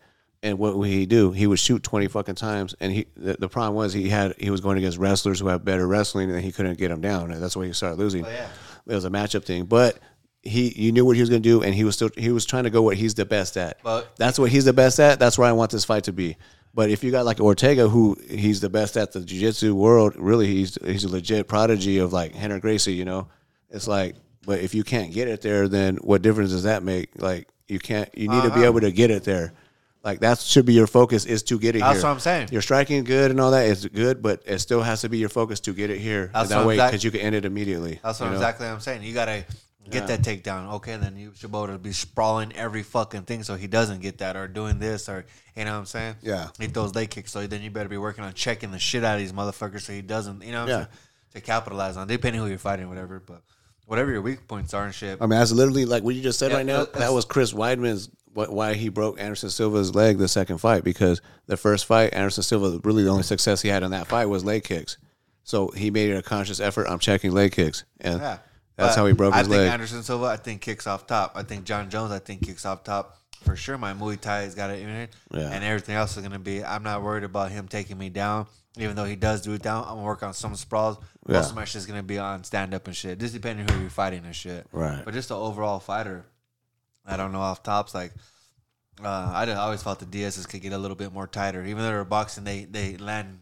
And 0.43 0.59
what 0.59 0.77
would 0.77 0.89
he 0.89 1.05
do? 1.05 1.31
He 1.31 1.47
would 1.47 1.57
shoot 1.57 1.81
twenty 1.83 2.07
fucking 2.07 2.35
times, 2.35 2.75
and 2.81 2.91
he 2.91 3.05
the, 3.15 3.35
the 3.39 3.47
problem 3.49 3.75
was 3.75 3.93
he 3.93 4.09
had 4.09 4.35
he 4.37 4.49
was 4.49 4.59
going 4.61 4.77
against 4.77 4.97
wrestlers 4.97 5.39
who 5.39 5.47
have 5.47 5.63
better 5.63 5.87
wrestling, 5.87 6.29
and 6.29 6.41
he 6.41 6.51
couldn't 6.51 6.77
get 6.77 6.89
them 6.89 6.99
down, 7.01 7.31
and 7.31 7.41
that's 7.41 7.55
why 7.55 7.65
he 7.65 7.71
started 7.73 7.97
losing. 7.97 8.25
Oh, 8.25 8.29
yeah. 8.29 8.49
It 8.85 8.93
was 8.93 9.05
a 9.05 9.09
matchup 9.09 9.45
thing, 9.45 9.63
but 9.65 9.97
he 10.41 10.73
you 10.75 10.91
knew 10.91 11.05
what 11.05 11.15
he 11.15 11.21
was 11.21 11.29
going 11.29 11.41
to 11.41 11.49
do, 11.49 11.63
and 11.63 11.73
he 11.73 11.85
was 11.85 11.95
still 11.95 12.09
he 12.17 12.29
was 12.29 12.45
trying 12.45 12.65
to 12.65 12.69
go 12.69 12.81
what 12.81 12.97
he's 12.97 13.13
the 13.13 13.23
best 13.25 13.55
at. 13.55 13.81
But- 13.83 14.13
that's 14.17 14.37
what 14.37 14.51
he's 14.51 14.65
the 14.65 14.73
best 14.73 14.99
at. 14.99 15.17
That's 15.17 15.37
where 15.37 15.47
I 15.47 15.53
want 15.53 15.71
this 15.71 15.85
fight 15.85 16.03
to 16.03 16.11
be. 16.13 16.35
But 16.73 16.89
if 16.89 17.03
you 17.05 17.11
got 17.11 17.23
like 17.23 17.39
Ortega, 17.39 17.87
who 17.87 18.17
he's 18.29 18.59
the 18.59 18.69
best 18.69 18.97
at 18.97 19.13
the 19.13 19.21
jiu-jitsu 19.21 19.73
world, 19.75 20.15
really 20.17 20.47
he's 20.47 20.77
he's 20.83 21.05
a 21.05 21.09
legit 21.09 21.47
prodigy 21.47 21.99
of 21.99 22.11
like 22.11 22.33
Rener 22.33 22.59
Gracie, 22.59 22.93
you 22.93 23.05
know. 23.05 23.29
It's 23.69 23.87
like, 23.87 24.15
but 24.45 24.59
if 24.59 24.75
you 24.75 24.83
can't 24.83 25.13
get 25.13 25.29
it 25.29 25.41
there, 25.41 25.69
then 25.69 25.95
what 25.97 26.21
difference 26.21 26.49
does 26.51 26.63
that 26.63 26.83
make? 26.83 27.11
Like 27.21 27.47
you 27.69 27.79
can't, 27.79 28.09
you 28.17 28.27
need 28.27 28.41
to 28.41 28.47
Uh-huh. 28.47 28.59
be 28.59 28.65
able 28.65 28.81
to 28.81 28.91
get 28.91 29.09
it 29.09 29.23
there. 29.23 29.53
Like 30.03 30.19
that 30.19 30.39
should 30.39 30.65
be 30.65 30.73
your 30.73 30.87
focus 30.87 31.25
is 31.25 31.43
to 31.43 31.57
get 31.57 31.75
it 31.75 31.79
That's 31.79 31.99
here. 31.99 32.03
what 32.03 32.13
I'm 32.13 32.19
saying. 32.19 32.49
You're 32.51 32.61
striking 32.61 33.03
good 33.05 33.31
and 33.31 33.39
all 33.39 33.51
that 33.51 33.67
is 33.67 33.85
good, 33.87 34.21
but 34.21 34.43
it 34.45 34.59
still 34.59 34.81
has 34.81 35.01
to 35.01 35.09
be 35.09 35.17
your 35.17 35.29
focus 35.29 35.61
to 35.61 35.73
get 35.73 35.89
it 35.89 35.99
here. 35.99 36.29
That's 36.33 36.49
that 36.49 36.57
what 36.57 36.67
way, 36.67 36.75
because 36.75 37.03
you 37.05 37.11
can 37.11 37.21
end 37.21 37.35
it 37.35 37.45
immediately. 37.45 37.99
That's 38.03 38.19
what 38.19 38.33
exactly 38.33 38.67
I'm 38.67 38.81
saying. 38.81 39.03
You 39.03 39.13
gotta 39.13 39.45
get 39.89 40.07
that 40.07 40.21
takedown. 40.21 40.73
Okay, 40.73 40.97
then 40.97 41.15
you 41.15 41.31
should 41.35 41.51
be 41.51 41.57
able 41.57 41.67
to 41.67 41.77
be 41.77 41.93
sprawling 41.93 42.51
every 42.53 42.83
fucking 42.83 43.21
thing 43.23 43.43
so 43.43 43.55
he 43.55 43.67
doesn't 43.67 44.01
get 44.01 44.17
that 44.17 44.35
or 44.35 44.47
doing 44.49 44.77
this 44.79 45.07
or 45.07 45.25
you 45.55 45.63
know 45.63 45.71
what 45.71 45.79
I'm 45.79 45.85
saying? 45.85 46.15
Yeah. 46.21 46.49
He 46.59 46.67
throws 46.67 46.95
leg 46.95 47.09
kicks, 47.09 47.31
so 47.31 47.45
then 47.47 47.61
you 47.61 47.71
better 47.71 47.89
be 47.89 47.97
working 47.97 48.25
on 48.25 48.33
checking 48.33 48.71
the 48.71 48.79
shit 48.79 49.03
out 49.05 49.15
of 49.15 49.19
these 49.21 49.31
motherfuckers 49.33 49.81
so 49.81 49.93
he 49.93 50.01
doesn't. 50.01 50.43
You 50.43 50.51
know 50.51 50.61
what 50.61 50.69
Yeah. 50.69 50.77
Saying? 50.77 50.87
To 51.35 51.41
capitalize 51.41 51.97
on, 51.97 52.07
depending 52.07 52.41
who 52.41 52.47
you're 52.47 52.57
fighting, 52.59 52.89
whatever. 52.89 53.19
But 53.25 53.41
whatever 53.85 54.11
your 54.11 54.21
weak 54.21 54.47
points 54.47 54.73
are 54.73 54.85
and 54.85 54.93
shit. 54.93 55.17
I 55.19 55.25
mean, 55.25 55.39
that's 55.39 55.51
literally 55.51 55.85
like 55.85 56.03
what 56.03 56.13
you 56.13 56.21
just 56.21 56.39
said 56.39 56.51
Yeah, 56.51 56.57
right 56.57 56.65
now. 56.65 56.85
That 56.85 57.11
was 57.11 57.25
Chris 57.25 57.53
Weidman's 57.53 58.09
what, 58.33 58.51
why 58.51 58.73
he 58.73 58.89
broke 58.89 59.19
Anderson 59.19 59.49
Silva's 59.49 59.93
leg 59.95 60.17
the 60.17 60.27
second 60.27 60.57
fight 60.59 60.83
because 60.83 61.21
the 61.47 61.57
first 61.57 61.85
fight, 61.85 62.13
Anderson 62.13 62.43
Silva 62.43 62.79
really 62.83 63.03
the 63.03 63.09
only 63.09 63.23
success 63.23 63.61
he 63.61 63.69
had 63.69 63.83
in 63.83 63.91
that 63.91 64.07
fight 64.07 64.25
was 64.25 64.43
leg 64.43 64.63
kicks. 64.63 64.97
So 65.43 65.67
he 65.69 65.91
made 65.91 66.09
it 66.09 66.15
a 66.17 66.21
conscious 66.23 66.59
effort. 66.59 66.87
I'm 66.87 66.99
checking 66.99 67.31
leg 67.31 67.51
kicks, 67.51 67.83
and 68.01 68.19
Yeah. 68.21 68.37
that's 68.77 68.95
how 68.95 69.05
he 69.05 69.13
broke 69.13 69.33
I 69.33 69.39
his 69.39 69.47
think 69.47 69.57
leg. 69.59 69.69
Anderson 69.71 70.03
Silva, 70.03 70.25
I 70.25 70.37
think 70.37 70.61
kicks 70.61 70.87
off 70.87 71.05
top. 71.05 71.33
I 71.35 71.43
think 71.43 71.65
Jon 71.65 71.89
Jones, 71.89 72.11
I 72.11 72.19
think 72.19 72.45
kicks 72.45 72.65
off 72.65 72.83
top 72.83 73.17
for 73.43 73.55
sure. 73.57 73.77
My 73.77 73.93
Muay 73.93 74.19
Thai 74.19 74.43
has 74.43 74.55
got 74.55 74.69
it 74.69 74.79
in 74.81 74.89
it, 74.89 75.13
Yeah. 75.31 75.49
and 75.49 75.63
everything 75.63 75.95
else 75.95 76.15
is 76.15 76.23
gonna 76.23 76.39
be. 76.39 76.63
I'm 76.63 76.81
not 76.83 77.03
worried 77.03 77.25
about 77.25 77.51
him 77.51 77.67
taking 77.67 77.97
me 77.97 78.09
down, 78.09 78.47
even 78.77 78.95
though 78.95 79.03
he 79.03 79.17
does 79.17 79.41
do 79.41 79.51
it 79.51 79.61
down. 79.61 79.83
I'm 79.83 79.95
gonna 79.95 80.03
work 80.03 80.23
on 80.23 80.33
some 80.33 80.55
sprawls. 80.55 80.97
Yeah. 81.27 81.37
Most 81.37 81.49
of 81.49 81.55
my 81.57 81.65
shit's 81.65 81.85
gonna 81.85 82.03
be 82.03 82.17
on 82.19 82.45
stand 82.45 82.73
up 82.73 82.87
and 82.87 82.95
shit, 82.95 83.19
just 83.19 83.33
depending 83.33 83.67
who 83.67 83.81
you're 83.81 83.89
fighting 83.89 84.23
and 84.25 84.33
shit. 84.35 84.65
Right. 84.71 85.01
But 85.03 85.13
just 85.13 85.27
the 85.27 85.37
overall 85.37 85.79
fighter, 85.81 86.23
I 87.05 87.17
don't 87.17 87.31
know 87.31 87.41
off 87.41 87.63
tops 87.63 87.93
like. 87.93 88.13
Uh, 89.03 89.31
I, 89.33 89.51
always 89.53 89.81
felt 89.81 89.99
the 89.99 90.05
Diaz's 90.05 90.45
could 90.45 90.61
get 90.61 90.71
a 90.71 90.77
little 90.77 90.95
bit 90.95 91.11
more 91.11 91.27
tighter. 91.27 91.65
Even 91.65 91.79
though 91.79 91.89
they're 91.89 92.05
boxing, 92.05 92.43
they 92.43 92.65
they 92.65 92.95
land 92.97 93.39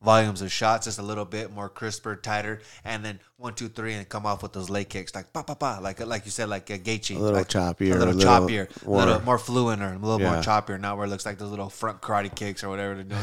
volumes 0.00 0.42
of 0.42 0.52
shots 0.52 0.86
just 0.86 0.98
a 0.98 1.02
little 1.02 1.24
bit 1.24 1.52
more 1.52 1.68
crisper, 1.68 2.16
tighter, 2.16 2.60
and 2.84 3.04
then 3.04 3.20
one, 3.40 3.54
two, 3.54 3.68
three, 3.70 3.94
and 3.94 4.06
come 4.06 4.26
off 4.26 4.42
with 4.42 4.52
those 4.52 4.68
leg 4.68 4.90
kicks 4.90 5.14
like 5.14 5.32
pa 5.32 5.42
pa 5.42 5.54
pa, 5.54 5.78
like 5.80 6.04
like 6.06 6.26
you 6.26 6.30
said, 6.30 6.50
like 6.50 6.68
a 6.68 6.78
Gaethje, 6.78 7.16
A 7.16 7.18
little 7.18 7.38
like, 7.38 7.48
choppier, 7.48 7.92
a 7.92 7.96
little, 7.96 8.10
a 8.10 8.12
little 8.12 8.20
choppier, 8.46 8.86
a 8.86 8.90
little 8.90 9.20
more 9.22 9.38
fluent, 9.38 9.80
or 9.82 9.86
a 9.86 9.98
little 9.98 10.18
more 10.18 10.34
Yeah. 10.34 10.42
choppier. 10.42 10.78
Not 10.78 10.98
where 10.98 11.06
it 11.06 11.08
looks 11.08 11.24
like 11.24 11.38
those 11.38 11.48
little 11.48 11.70
front 11.70 12.02
karate 12.02 12.34
kicks 12.34 12.62
or 12.62 12.68
whatever 12.68 12.94
they're 12.96 13.04
doing. 13.04 13.20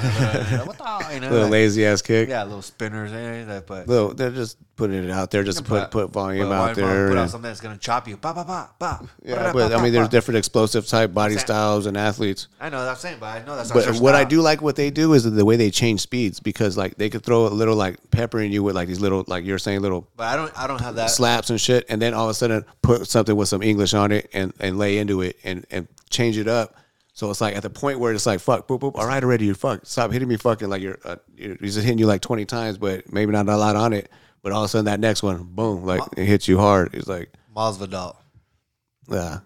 what 0.68 0.78
the, 0.80 1.14
you 1.14 1.20
know, 1.20 1.28
little 1.30 1.44
like- 1.44 1.52
lazy 1.52 1.86
ass 1.86 2.02
kick. 2.02 2.30
yeah, 2.30 2.44
little 2.44 2.64
spinners, 2.64 3.12
and 3.12 3.48
that, 3.50 3.68
but. 3.68 3.88
Little, 3.88 4.14
they're 4.14 4.32
just 4.32 4.58
putting 4.76 5.04
it 5.04 5.10
out 5.12 5.32
there 5.32 5.44
just 5.44 5.58
to 5.60 5.64
put 5.64 5.90
put 5.92 6.12
volume 6.12 6.48
put 6.48 6.54
out 6.54 6.76
there. 6.76 7.10
Put 7.10 7.18
out 7.18 7.30
something 7.30 7.50
that's 7.50 7.62
gonna 7.62 7.78
chop 7.78 8.08
you. 8.08 8.18
Pa 8.18 8.34
pa 8.34 8.44
pa 8.44 8.70
pa. 8.80 9.02
yeah, 9.24 9.52
but 9.54 9.72
I 9.74 9.82
mean, 9.82 9.94
there's 9.94 10.10
different 10.10 10.38
explosive 10.40 10.88
type 10.88 11.14
body 11.14 11.38
styles 11.38 11.86
and 11.86 11.96
athletes. 11.98 12.48
I 12.60 12.70
know 12.70 12.84
that's 12.86 13.02
saying, 13.02 13.18
but 13.20 13.28
I 13.28 13.46
know 13.46 13.56
that's. 13.56 13.72
But 13.72 14.00
what 14.00 14.16
I 14.16 14.24
do 14.24 14.42
like 14.42 14.62
what 14.62 14.76
they 14.76 14.90
do 14.90 15.14
is 15.14 15.24
the 15.24 15.46
way 15.46 15.56
they 15.58 15.70
change 15.72 16.02
speeds 16.02 16.40
because 16.40 16.76
like 16.78 16.96
they 16.98 17.10
could 17.10 17.24
throw 17.24 17.48
a 17.48 17.50
little 17.50 17.76
like 17.76 17.98
peppering 18.12 18.52
you 18.52 18.64
with 18.64 18.76
like 18.76 18.88
these 18.88 19.00
little 19.00 19.24
like 19.28 19.46
you're 19.46 19.60
saying 19.60 19.82
little 19.82 20.07
but 20.16 20.24
I 20.28 20.36
don't. 20.36 20.58
I 20.58 20.68
don't 20.68 20.82
have 20.82 20.96
that. 20.96 21.10
slaps 21.10 21.50
and 21.50 21.60
shit, 21.60 21.86
and 21.90 22.02
then 22.02 22.14
all 22.14 22.26
of 22.26 22.32
a 22.32 22.34
sudden 22.34 22.66
put 22.82 23.08
something 23.08 23.36
with 23.36 23.50
some 23.50 23.62
English 23.62 23.94
on 23.94 24.12
it 24.12 24.30
and, 24.34 24.54
and 24.60 24.78
lay 24.78 24.98
into 24.98 25.22
it 25.22 25.38
and, 25.44 25.66
and 25.72 25.88
change 26.10 26.38
it 26.38 26.48
up. 26.48 26.76
So 27.14 27.30
it's 27.32 27.42
like 27.42 27.56
at 27.56 27.64
the 27.64 27.70
point 27.70 28.00
where 28.00 28.14
it's 28.14 28.26
like 28.26 28.40
fuck, 28.40 28.68
boop 28.68 28.80
boop. 28.80 28.96
All 28.96 29.08
right, 29.08 29.24
already, 29.24 29.46
you 29.46 29.54
fuck, 29.56 29.86
stop 29.86 30.12
hitting 30.12 30.28
me, 30.28 30.38
fucking 30.38 30.70
like 30.70 30.82
you're 30.82 31.00
uh, 31.04 31.16
you're 31.36 31.56
he's 31.60 31.74
just 31.76 31.86
hitting 31.86 31.98
you 32.00 32.06
like 32.06 32.22
twenty 32.22 32.46
times, 32.46 32.78
but 32.78 33.12
maybe 33.12 33.32
not 33.32 33.48
a 33.50 33.58
lot 33.58 33.76
on 33.76 33.94
it. 33.94 34.10
But 34.44 34.52
all 34.52 34.62
of 34.62 34.66
a 34.66 34.70
sudden 34.70 34.86
that 34.86 35.00
next 35.00 35.24
one, 35.24 35.44
boom, 35.44 35.84
like 35.84 36.02
it 36.16 36.26
hits 36.26 36.48
you 36.48 36.58
hard. 36.60 36.94
It's 36.94 37.08
like, 37.08 37.32
Masvidal. 37.56 38.16
yeah. 39.10 39.40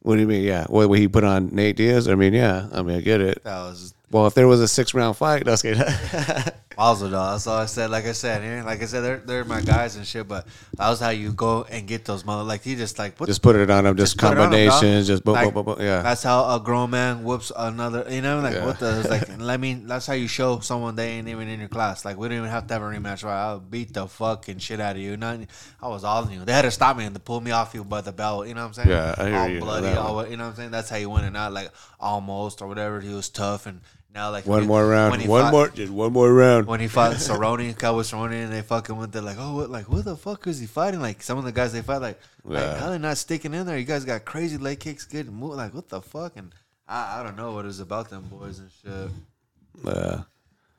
What 0.00 0.16
do 0.16 0.20
you 0.20 0.26
mean? 0.26 0.42
Yeah. 0.44 0.66
What 0.66 0.90
would 0.90 0.98
he 0.98 1.08
put 1.08 1.24
on 1.24 1.48
Nate 1.54 1.76
Diaz? 1.76 2.08
I 2.08 2.14
mean, 2.14 2.34
yeah. 2.34 2.68
I 2.72 2.82
mean, 2.82 2.98
I 2.98 3.00
get 3.00 3.22
it. 3.22 3.42
That 3.44 3.62
was 3.62 3.94
Well, 4.10 4.26
if 4.26 4.34
there 4.34 4.46
was 4.46 4.60
a 4.60 4.68
six 4.68 4.92
round 4.92 5.16
fight, 5.16 5.46
that's 5.46 5.62
good. 5.62 5.78
Also, 6.76 7.08
though, 7.08 7.30
that's 7.30 7.46
all 7.46 7.58
I 7.58 7.66
said. 7.66 7.90
Like 7.90 8.04
I 8.06 8.12
said, 8.12 8.42
yeah, 8.42 8.64
like 8.64 8.82
I 8.82 8.86
said, 8.86 9.00
they're 9.02 9.18
they're 9.18 9.44
my 9.44 9.60
guys 9.60 9.96
and 9.96 10.06
shit. 10.06 10.26
But 10.26 10.46
that 10.76 10.88
was 10.88 11.00
how 11.00 11.10
you 11.10 11.32
go 11.32 11.64
and 11.70 11.86
get 11.86 12.04
those 12.04 12.24
mother. 12.24 12.42
Like 12.42 12.62
he 12.62 12.74
just 12.74 12.98
like 12.98 13.18
what 13.18 13.26
Just 13.26 13.42
put 13.42 13.56
it 13.56 13.70
on 13.70 13.84
them. 13.84 13.96
Just, 13.96 14.18
put 14.18 14.32
it 14.32 14.38
on 14.38 14.52
'em, 14.52 14.66
dog. 14.66 14.70
combinations. 14.70 15.06
just 15.06 15.24
boom, 15.24 15.34
Like. 15.34 15.78
Yeah. 15.78 16.02
That's 16.02 16.22
how 16.22 16.54
a 16.56 16.60
grown 16.60 16.90
man 16.90 17.22
whoops 17.24 17.52
another. 17.56 18.06
You 18.10 18.22
know, 18.22 18.40
like 18.40 18.54
Yeah. 18.54 18.66
what 18.66 18.78
the? 18.78 19.00
It's 19.00 19.08
like 19.08 19.28
let 19.38 19.60
me. 19.60 19.74
That's 19.74 20.06
how 20.06 20.14
you 20.14 20.28
show 20.28 20.60
someone 20.60 20.96
they 20.96 21.10
ain't 21.10 21.28
even 21.28 21.48
in 21.48 21.60
your 21.60 21.68
class. 21.68 22.04
Like 22.04 22.16
we 22.16 22.28
didn't 22.28 22.38
even 22.44 22.50
have 22.50 22.66
to 22.66 22.74
have 22.74 22.82
a 22.82 22.86
rematch. 22.86 23.24
Right? 23.24 23.34
I'll 23.40 23.60
beat 23.60 23.94
the 23.94 24.06
fucking 24.06 24.58
shit 24.58 24.80
out 24.80 24.96
of 24.96 25.02
you. 25.02 25.16
Not, 25.16 25.40
I 25.82 25.88
was 25.88 26.04
all 26.04 26.24
in 26.24 26.32
you. 26.32 26.44
They 26.44 26.52
had 26.52 26.62
to 26.62 26.70
stop 26.70 26.96
me 26.96 27.04
and 27.04 27.14
to 27.14 27.20
pull 27.20 27.40
me 27.40 27.50
off 27.50 27.74
you 27.74 27.84
by 27.84 28.00
the 28.00 28.12
belt. 28.12 28.48
You 28.48 28.54
know 28.54 28.62
what 28.62 28.68
I'm 28.68 28.74
saying? 28.74 28.88
Yeah, 28.88 29.14
I 29.16 29.26
hear 29.28 29.36
all 29.38 29.48
you 29.48 29.60
bloody. 29.60 29.88
All, 29.96 30.26
you 30.26 30.36
know 30.36 30.44
what 30.44 30.50
I'm 30.50 30.56
saying? 30.56 30.70
That's 30.70 30.90
how 30.90 30.96
you 30.96 31.10
win 31.10 31.24
it. 31.24 31.30
Not 31.30 31.52
like 31.52 31.70
almost 32.00 32.62
or 32.62 32.68
whatever. 32.68 33.00
He 33.00 33.12
was 33.14 33.28
tough 33.28 33.66
and 33.66 33.80
now 34.14 34.30
like 34.30 34.46
one 34.46 34.60
when- 34.60 34.68
more 34.68 34.86
round. 34.86 35.26
One 35.26 35.42
fought- 35.42 35.52
more. 35.52 35.68
Just 35.68 35.92
one 35.92 36.12
more 36.12 36.32
round. 36.32 36.66
when 36.66 36.80
he 36.80 36.88
fought 36.88 37.14
Cerrone, 37.16 37.76
Cowboy 37.78 38.00
Cerrone, 38.02 38.44
and 38.44 38.52
they 38.52 38.62
fucking 38.62 38.96
went 38.96 39.12
there 39.12 39.22
like, 39.22 39.36
oh, 39.38 39.56
what, 39.56 39.70
like, 39.70 39.88
what 39.88 40.04
the 40.04 40.16
fuck 40.16 40.46
is 40.46 40.58
he 40.60 40.66
fighting? 40.66 41.00
Like, 41.00 41.22
some 41.22 41.36
of 41.38 41.44
the 41.44 41.52
guys 41.52 41.72
they 41.72 41.82
fight, 41.82 42.00
like, 42.00 42.20
like 42.44 42.62
Yeah. 42.62 42.78
how 42.78 42.90
they 42.90 42.98
not 42.98 43.18
sticking 43.18 43.52
in 43.54 43.66
there? 43.66 43.76
You 43.76 43.84
guys 43.84 44.04
got 44.04 44.24
crazy 44.24 44.56
leg 44.56 44.80
kicks, 44.80 45.04
good 45.04 45.30
move. 45.32 45.54
Like, 45.56 45.74
what 45.74 45.88
the 45.88 46.00
fuck? 46.00 46.36
And 46.36 46.52
I, 46.86 47.20
I 47.20 47.22
don't 47.22 47.36
know 47.36 47.52
what 47.52 47.64
it 47.64 47.68
was 47.68 47.80
about 47.80 48.08
them 48.10 48.22
boys 48.30 48.60
and 48.60 48.70
shit. 48.82 49.10
Yeah. 49.84 50.22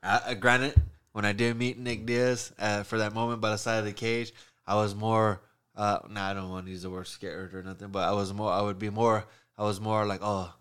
I, 0.02 0.22
I, 0.28 0.34
granted, 0.36 0.76
when 1.12 1.26
I 1.26 1.34
did 1.34 1.58
meet 1.58 1.78
Nick 1.78 2.06
Diaz 2.06 2.52
uh, 2.60 2.84
for 2.84 3.00
that 3.00 3.14
moment 3.14 3.42
by 3.42 3.50
the 3.52 3.58
side 3.58 3.80
of 3.80 3.86
the 3.86 3.94
cage, 3.94 4.34
I 4.68 4.76
was 4.76 4.96
more. 4.96 5.42
Uh, 5.76 6.00
nah, 6.10 6.30
I 6.30 6.34
don't 6.34 6.50
want 6.50 6.68
to 6.68 6.72
use 6.72 6.84
the 6.84 6.90
word 6.90 7.06
scared 7.08 7.54
or 7.54 7.62
nothing, 7.62 7.90
but 7.90 8.08
I 8.08 8.14
was 8.14 8.34
more. 8.34 8.50
I 8.52 8.62
would 8.62 8.80
be 8.80 8.90
more. 8.90 9.26
I 9.58 9.64
was 9.64 9.82
more 9.82 10.06
like, 10.06 10.22
oh, 10.24 10.54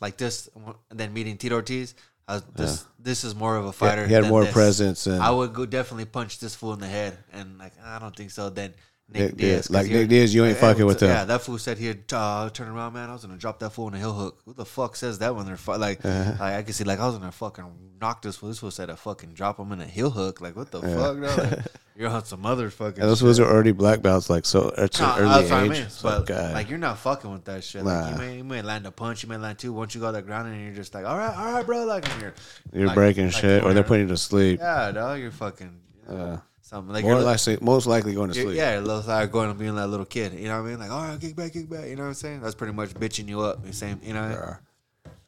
like 0.00 0.16
this. 0.16 0.48
Than 0.90 1.12
meeting 1.12 1.36
Tito 1.38 1.56
Ortiz. 1.56 1.94
I 2.30 2.34
was, 2.34 2.42
this 2.54 2.84
this 2.98 3.24
is 3.24 3.34
more 3.34 3.56
of 3.56 3.64
a 3.66 3.72
fighter. 3.72 4.06
he 4.06 4.14
had 4.14 4.28
more 4.28 4.44
this. 4.44 4.52
presence 4.52 5.06
and- 5.06 5.22
I 5.22 5.30
would 5.30 5.52
go 5.52 5.66
definitely 5.66 6.04
punch 6.04 6.38
this 6.38 6.54
fool 6.54 6.72
in 6.74 6.80
the 6.80 6.86
head, 6.86 7.18
and 7.32 7.58
like 7.58 7.72
I 7.84 7.98
don't 7.98 8.14
think 8.14 8.30
so. 8.30 8.50
Then 8.50 8.74
Nick, 9.12 9.22
Nick 9.22 9.36
Diaz, 9.38 9.70
Like 9.70 9.88
Nick 9.88 10.08
Diaz, 10.08 10.32
you 10.34 10.44
ain't 10.44 10.54
yeah, 10.54 10.60
fucking 10.60 10.86
with 10.86 11.02
him. 11.02 11.08
Yeah, 11.08 11.24
that 11.24 11.40
fool 11.42 11.58
said 11.58 11.78
he'd 11.78 12.12
uh, 12.12 12.48
turn 12.50 12.68
around, 12.68 12.92
man. 12.92 13.10
I 13.10 13.12
was 13.12 13.22
gonna 13.24 13.36
drop 13.36 13.58
that 13.58 13.70
fool 13.70 13.88
in 13.88 13.94
a 13.94 13.98
heel 13.98 14.12
hook. 14.12 14.40
Who 14.44 14.52
the 14.54 14.64
fuck 14.64 14.94
says 14.96 15.18
that 15.18 15.34
when 15.34 15.46
they're 15.46 15.56
fi- 15.56 15.76
like, 15.76 16.04
Uh-huh. 16.04 16.30
like 16.38 16.54
I 16.54 16.62
can 16.62 16.72
see 16.72 16.84
like 16.84 17.00
I 17.00 17.06
was 17.06 17.16
gonna 17.18 17.32
fucking 17.32 17.64
knock 18.00 18.22
this 18.22 18.36
fool. 18.36 18.48
This 18.50 18.58
fool 18.60 18.70
said 18.70 18.86
to 18.86 18.96
fucking 18.96 19.34
drop 19.34 19.58
him 19.58 19.72
in 19.72 19.80
a 19.80 19.86
heel 19.86 20.10
hook. 20.10 20.40
Like 20.40 20.54
what 20.54 20.70
the 20.70 20.80
fuck? 20.80 21.16
No? 21.18 21.26
Like, 21.34 21.58
you're 21.96 22.08
on 22.08 22.24
some 22.24 22.42
motherfucking. 22.44 22.98
And 22.98 23.02
those 23.10 23.20
fools 23.20 23.40
are 23.40 23.46
already 23.50 23.72
black 23.72 24.00
belts, 24.00 24.30
like 24.30 24.46
so 24.46 24.72
at 24.78 24.98
Nah, 25.00 25.18
early 25.18 25.28
what 25.44 25.52
I 25.52 25.62
age. 25.64 25.70
mean. 25.70 25.88
So, 25.90 26.24
But 26.26 26.30
like 26.54 26.70
you're 26.70 26.78
not 26.78 26.96
fucking 26.98 27.32
with 27.32 27.44
that 27.46 27.64
shit. 27.64 27.84
Like 27.84 28.06
you 28.06 28.12
Nah. 28.12 28.18
may 28.18 28.36
you 28.36 28.44
may 28.44 28.62
land 28.62 28.86
a 28.86 28.92
punch, 28.92 29.24
you 29.24 29.28
may 29.28 29.38
land 29.38 29.58
two. 29.58 29.72
Once 29.72 29.92
you 29.94 30.00
go 30.00 30.06
to 30.06 30.12
the 30.12 30.22
ground 30.22 30.48
and 30.52 30.64
you're 30.64 30.74
just 30.74 30.94
like, 30.94 31.04
all 31.04 31.18
right, 31.18 31.36
all 31.36 31.52
right, 31.52 31.66
bro. 31.66 31.84
Like 31.84 32.06
you're 32.20 32.34
you're 32.72 32.86
like- 32.86 32.94
breaking 32.94 33.30
shit, 33.30 33.64
or 33.64 33.74
they're 33.74 33.82
putting 33.82 34.02
you 34.06 34.14
to 34.14 34.16
sleep. 34.16 34.60
Yeah, 34.60 34.92
dog. 34.92 35.18
You're 35.20 35.32
fucking. 35.32 35.80
You 36.08 36.16
know, 36.16 36.24
Yeah. 36.26 36.38
Something 36.70 36.94
like 36.94 37.04
More 37.04 37.14
you're, 37.14 37.22
likely, 37.22 37.58
most 37.60 37.86
likely 37.86 38.14
going 38.14 38.30
to 38.30 38.34
sleep. 38.34 38.56
yeah, 38.56 38.74
you're 38.74 38.80
little 38.82 39.02
like 39.06 39.30
going 39.32 39.48
to 39.48 39.54
being 39.54 39.74
that 39.74 39.88
little 39.88 40.06
kid. 40.06 40.34
You 40.34 40.48
know 40.48 40.62
what 40.62 40.68
I 40.68 40.70
mean? 40.70 40.78
Like, 40.78 40.90
all 40.90 41.02
right, 41.02 41.20
kick 41.20 41.36
back, 41.36 41.52
kick 41.52 41.68
back. 41.68 41.86
You 41.86 41.96
know 41.96 42.02
what 42.02 42.08
I'm 42.08 42.14
saying? 42.14 42.40
That's 42.40 42.54
pretty 42.54 42.72
much 42.72 42.90
bitching 42.94 43.28
you 43.28 43.40
up. 43.40 43.64
The 43.64 43.72
same. 43.72 44.00
You 44.02 44.14
know. 44.14 44.28
Yeah. 44.28 44.56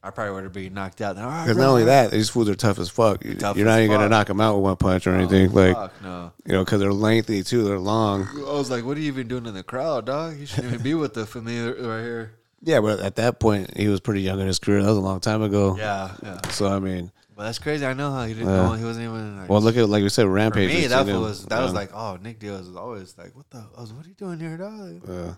I 0.05 0.11
probably 0.11 0.34
would 0.34 0.43
have 0.43 0.53
been 0.53 0.74
knocked 0.74 1.01
out. 1.01 1.16
Right, 1.16 1.45
Because 1.45 1.57
bro, 1.57 1.64
not 1.64 1.70
only 1.70 1.84
that, 1.84 2.11
these 2.11 2.28
fools 2.28 2.49
are 2.49 2.57
tough 2.57 2.80
as 2.80 2.88
fuck. 2.88 3.24
You- 3.24 3.36
Tough 3.36 3.57
You're 3.57 3.66
not 3.66 3.78
even 3.78 3.93
gonna 3.93 4.09
knock 4.09 4.26
them 4.26 4.40
out 4.40 4.57
with 4.57 4.64
one 4.64 4.76
punch 4.76 5.07
or 5.07 5.12
oh, 5.12 5.18
anything. 5.18 5.51
Oh, 5.51 5.55
like 5.55 5.76
fuck 5.76 6.03
no. 6.03 6.32
you 6.45 6.53
know, 6.53 6.64
because 6.64 6.80
they're 6.80 6.93
lengthy 6.93 7.45
too. 7.45 7.62
They're 7.62 7.78
long. 7.78 8.26
I 8.36 8.53
was 8.53 8.68
like, 8.68 8.84
what 8.84 8.97
are 8.97 9.01
you 9.01 9.07
even 9.07 9.28
doing 9.28 9.47
in 9.47 9.55
the 9.55 9.62
crowd, 9.62 10.07
dog? 10.07 10.38
You 10.38 10.47
shouldn't 10.47 10.72
even 10.72 10.82
be 10.82 10.95
with 10.95 11.14
the 11.14 11.24
familiar 11.24 11.74
right 11.74 12.03
here. 12.03 12.32
Yeah, 12.62 12.80
but 12.80 12.99
at 12.99 13.16
that 13.16 13.38
point, 13.38 13.76
he 13.76 13.86
was 13.86 14.01
pretty 14.01 14.22
young 14.22 14.40
in 14.40 14.47
his 14.49 14.59
career. 14.59 14.82
That 14.82 14.88
was 14.88 14.99
a 14.99 15.01
long 15.01 15.20
time 15.20 15.43
ago. 15.43 15.76
Yeah, 15.76 16.14
yeah. 16.22 16.40
So 16.49 16.66
I 16.66 16.80
mean, 16.80 17.12
But 17.43 17.47
that's 17.47 17.59
crazy. 17.59 17.84
I 17.84 17.93
know 17.93 18.12
how 18.12 18.24
he 18.24 18.34
didn't 18.34 18.51
Yeah. 18.51 18.68
know. 18.68 18.72
He 18.74 18.84
wasn't 18.84 19.07
even. 19.07 19.40
Like, 19.40 19.49
well, 19.49 19.61
look 19.61 19.76
at 19.76 19.88
like 19.88 20.05
we 20.05 20.11
said, 20.11 20.26
for 20.26 20.30
Rampage. 20.30 20.72
me, 20.72 20.86
that 20.86 21.07
seen 21.07 21.16
him, 21.16 21.22
was 21.22 21.45
that 21.47 21.61
was 21.61 21.72
yeah. 21.72 21.76
like, 21.76 21.90
oh, 21.93 22.16
Nick 22.22 22.38
Diaz 22.38 22.68
was 22.68 22.76
always 22.76 23.18
like, 23.18 23.34
what 23.34 23.51
the? 23.51 23.66
I 23.76 23.80
was, 23.80 23.93
what 23.93 24.07
are 24.07 24.09
you 24.09 24.14
doing 24.14 24.38
here, 24.38 24.57
dog? 24.57 25.11
Uh, 25.11 25.34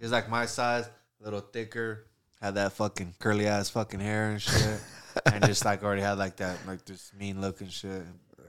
He's 0.00 0.10
like 0.10 0.28
my 0.28 0.46
size, 0.46 0.90
a 1.20 1.24
little 1.24 1.38
thicker, 1.38 2.08
had 2.42 2.56
that 2.56 2.72
fucking 2.72 3.14
curly 3.20 3.46
ass 3.46 3.70
fucking 3.70 4.00
hair 4.00 4.30
and 4.30 4.42
shit, 4.42 4.80
and 5.26 5.46
just 5.46 5.64
like 5.64 5.84
already 5.84 6.02
had 6.02 6.18
like 6.18 6.34
that 6.38 6.58
like 6.66 6.84
this 6.84 7.12
mean 7.16 7.40
looking 7.40 7.68
shit 7.68 8.02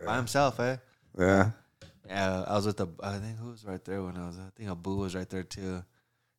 by 0.04 0.16
himself, 0.16 0.60
eh? 0.60 0.78
yeah. 1.20 1.52
Yeah, 2.08 2.46
I 2.48 2.56
was 2.56 2.66
with 2.66 2.78
the. 2.78 2.88
I 3.04 3.20
think 3.20 3.38
who 3.38 3.52
was 3.52 3.64
right 3.64 3.86
there 3.86 4.02
when 4.02 4.18
I 4.18 4.26
was. 4.26 4.40
I 4.40 4.50
think 4.56 4.72
Abu 4.72 4.96
was 4.96 5.14
right 5.14 5.30
there 5.30 5.44
too. 5.44 5.84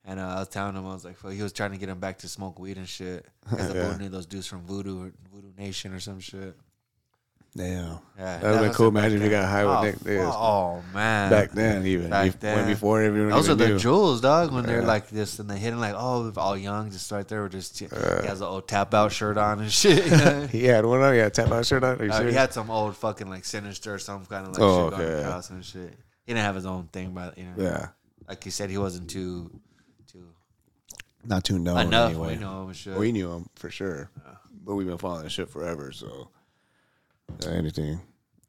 And 0.08 0.18
uh, 0.18 0.26
I 0.26 0.38
was 0.38 0.48
telling 0.48 0.74
him, 0.74 0.86
I 0.86 0.94
was 0.94 1.04
like, 1.04 1.16
he 1.32 1.42
was 1.42 1.52
trying 1.52 1.72
to 1.72 1.76
get 1.76 1.90
him 1.90 2.00
back 2.00 2.16
to 2.20 2.28
smoke 2.28 2.58
weed 2.58 2.78
and 2.78 2.88
shit. 2.88 3.26
Because 3.48 3.74
Yeah. 3.74 3.90
Abu 3.90 3.98
knew 3.98 4.08
those 4.08 4.24
dudes 4.24 4.46
from 4.46 4.62
Voodoo 4.62 5.04
or 5.08 5.12
Voodoo 5.34 5.52
Nation 5.58 5.92
or 5.92 6.00
some 6.00 6.18
shit. 6.18 6.56
Damn. 7.54 7.98
Yeah, 8.18 8.38
That 8.38 8.42
would've 8.42 8.60
been 8.60 8.72
cool. 8.72 8.88
Imagine 8.88 9.18
if 9.18 9.24
you 9.24 9.30
got 9.30 9.48
high 9.48 9.64
with 9.64 9.74
oh, 9.74 9.82
Nick 9.82 10.00
Diaz. 10.04 10.32
Oh 10.34 10.82
man, 10.94 11.30
Back 11.30 11.50
then, 11.52 11.84
even 11.86 12.08
Back 12.08 12.38
then. 12.40 12.56
when 12.58 12.66
before 12.68 13.02
everyone 13.02 13.30
Those 13.32 13.48
are 13.50 13.54
the 13.54 13.68
knew. 13.68 13.78
jewels, 13.78 14.20
dog. 14.22 14.52
When 14.52 14.64
they're 14.64 14.82
like 14.82 15.08
this 15.08 15.38
and 15.40 15.50
they 15.50 15.58
hit 15.58 15.72
him 15.74 15.80
like, 15.80 15.94
oh, 15.96 16.32
all 16.36 16.56
young, 16.56 16.90
just 16.90 17.10
right 17.10 17.26
there 17.28 17.42
with 17.42 17.52
just 17.52 17.78
he 17.78 17.86
has 17.86 18.40
an 18.40 18.46
old 18.46 18.66
tap 18.68 18.94
out 18.94 19.12
shirt 19.12 19.36
on 19.38 19.60
and 19.60 19.70
shit. 19.72 20.04
you 20.06 20.10
know? 20.16 20.46
He 20.46 20.64
had 20.64 20.84
one 20.86 21.00
on. 21.02 21.14
Yeah, 21.16 21.28
tap 21.30 21.50
out 21.50 21.66
shirt 21.66 21.84
on. 21.84 22.10
Uh, 22.10 22.22
he 22.26 22.32
had 22.32 22.52
some 22.52 22.70
old 22.70 22.96
fucking 22.96 23.28
like 23.28 23.44
sinister 23.44 23.94
or 23.94 23.98
some 23.98 24.24
kind 24.26 24.46
of 24.46 24.52
like 24.52 24.62
Oh, 24.62 24.90
shit 24.90 24.98
going 24.98 25.10
okay. 25.10 25.22
across 25.24 25.50
and 25.50 25.64
shit. 25.64 25.94
He 26.24 26.32
didn't 26.34 26.44
have 26.44 26.54
his 26.54 26.66
own 26.66 26.88
thing, 26.92 27.12
but 27.12 27.36
you 27.36 27.44
know, 27.44 27.54
yeah, 27.56 27.88
like 28.28 28.44
he 28.44 28.50
said, 28.50 28.70
he 28.70 28.78
wasn't 28.78 29.08
too 29.10 29.50
not 31.24 31.44
too 31.44 31.58
known 31.58 31.78
enough. 31.86 32.10
anyway. 32.10 32.34
We 32.36 32.40
know 32.40 32.64
him 32.66 32.72
shit. 32.72 32.96
We 32.96 33.12
knew 33.12 33.30
him 33.32 33.46
for 33.56 33.70
sure, 33.70 34.10
but 34.64 34.74
we've 34.74 34.86
been 34.86 34.98
following 34.98 35.24
this 35.24 35.32
shit 35.32 35.48
forever. 35.50 35.92
So 35.92 36.30
uh, 37.44 37.50
anything, 37.50 38.00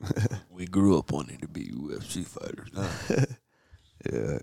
We 0.51 0.65
grew 0.65 0.97
up 0.97 1.11
wanting 1.11 1.37
to 1.39 1.47
be 1.47 1.65
UFC 1.65 2.25
fighters. 2.25 2.69
yeah, 4.11 4.37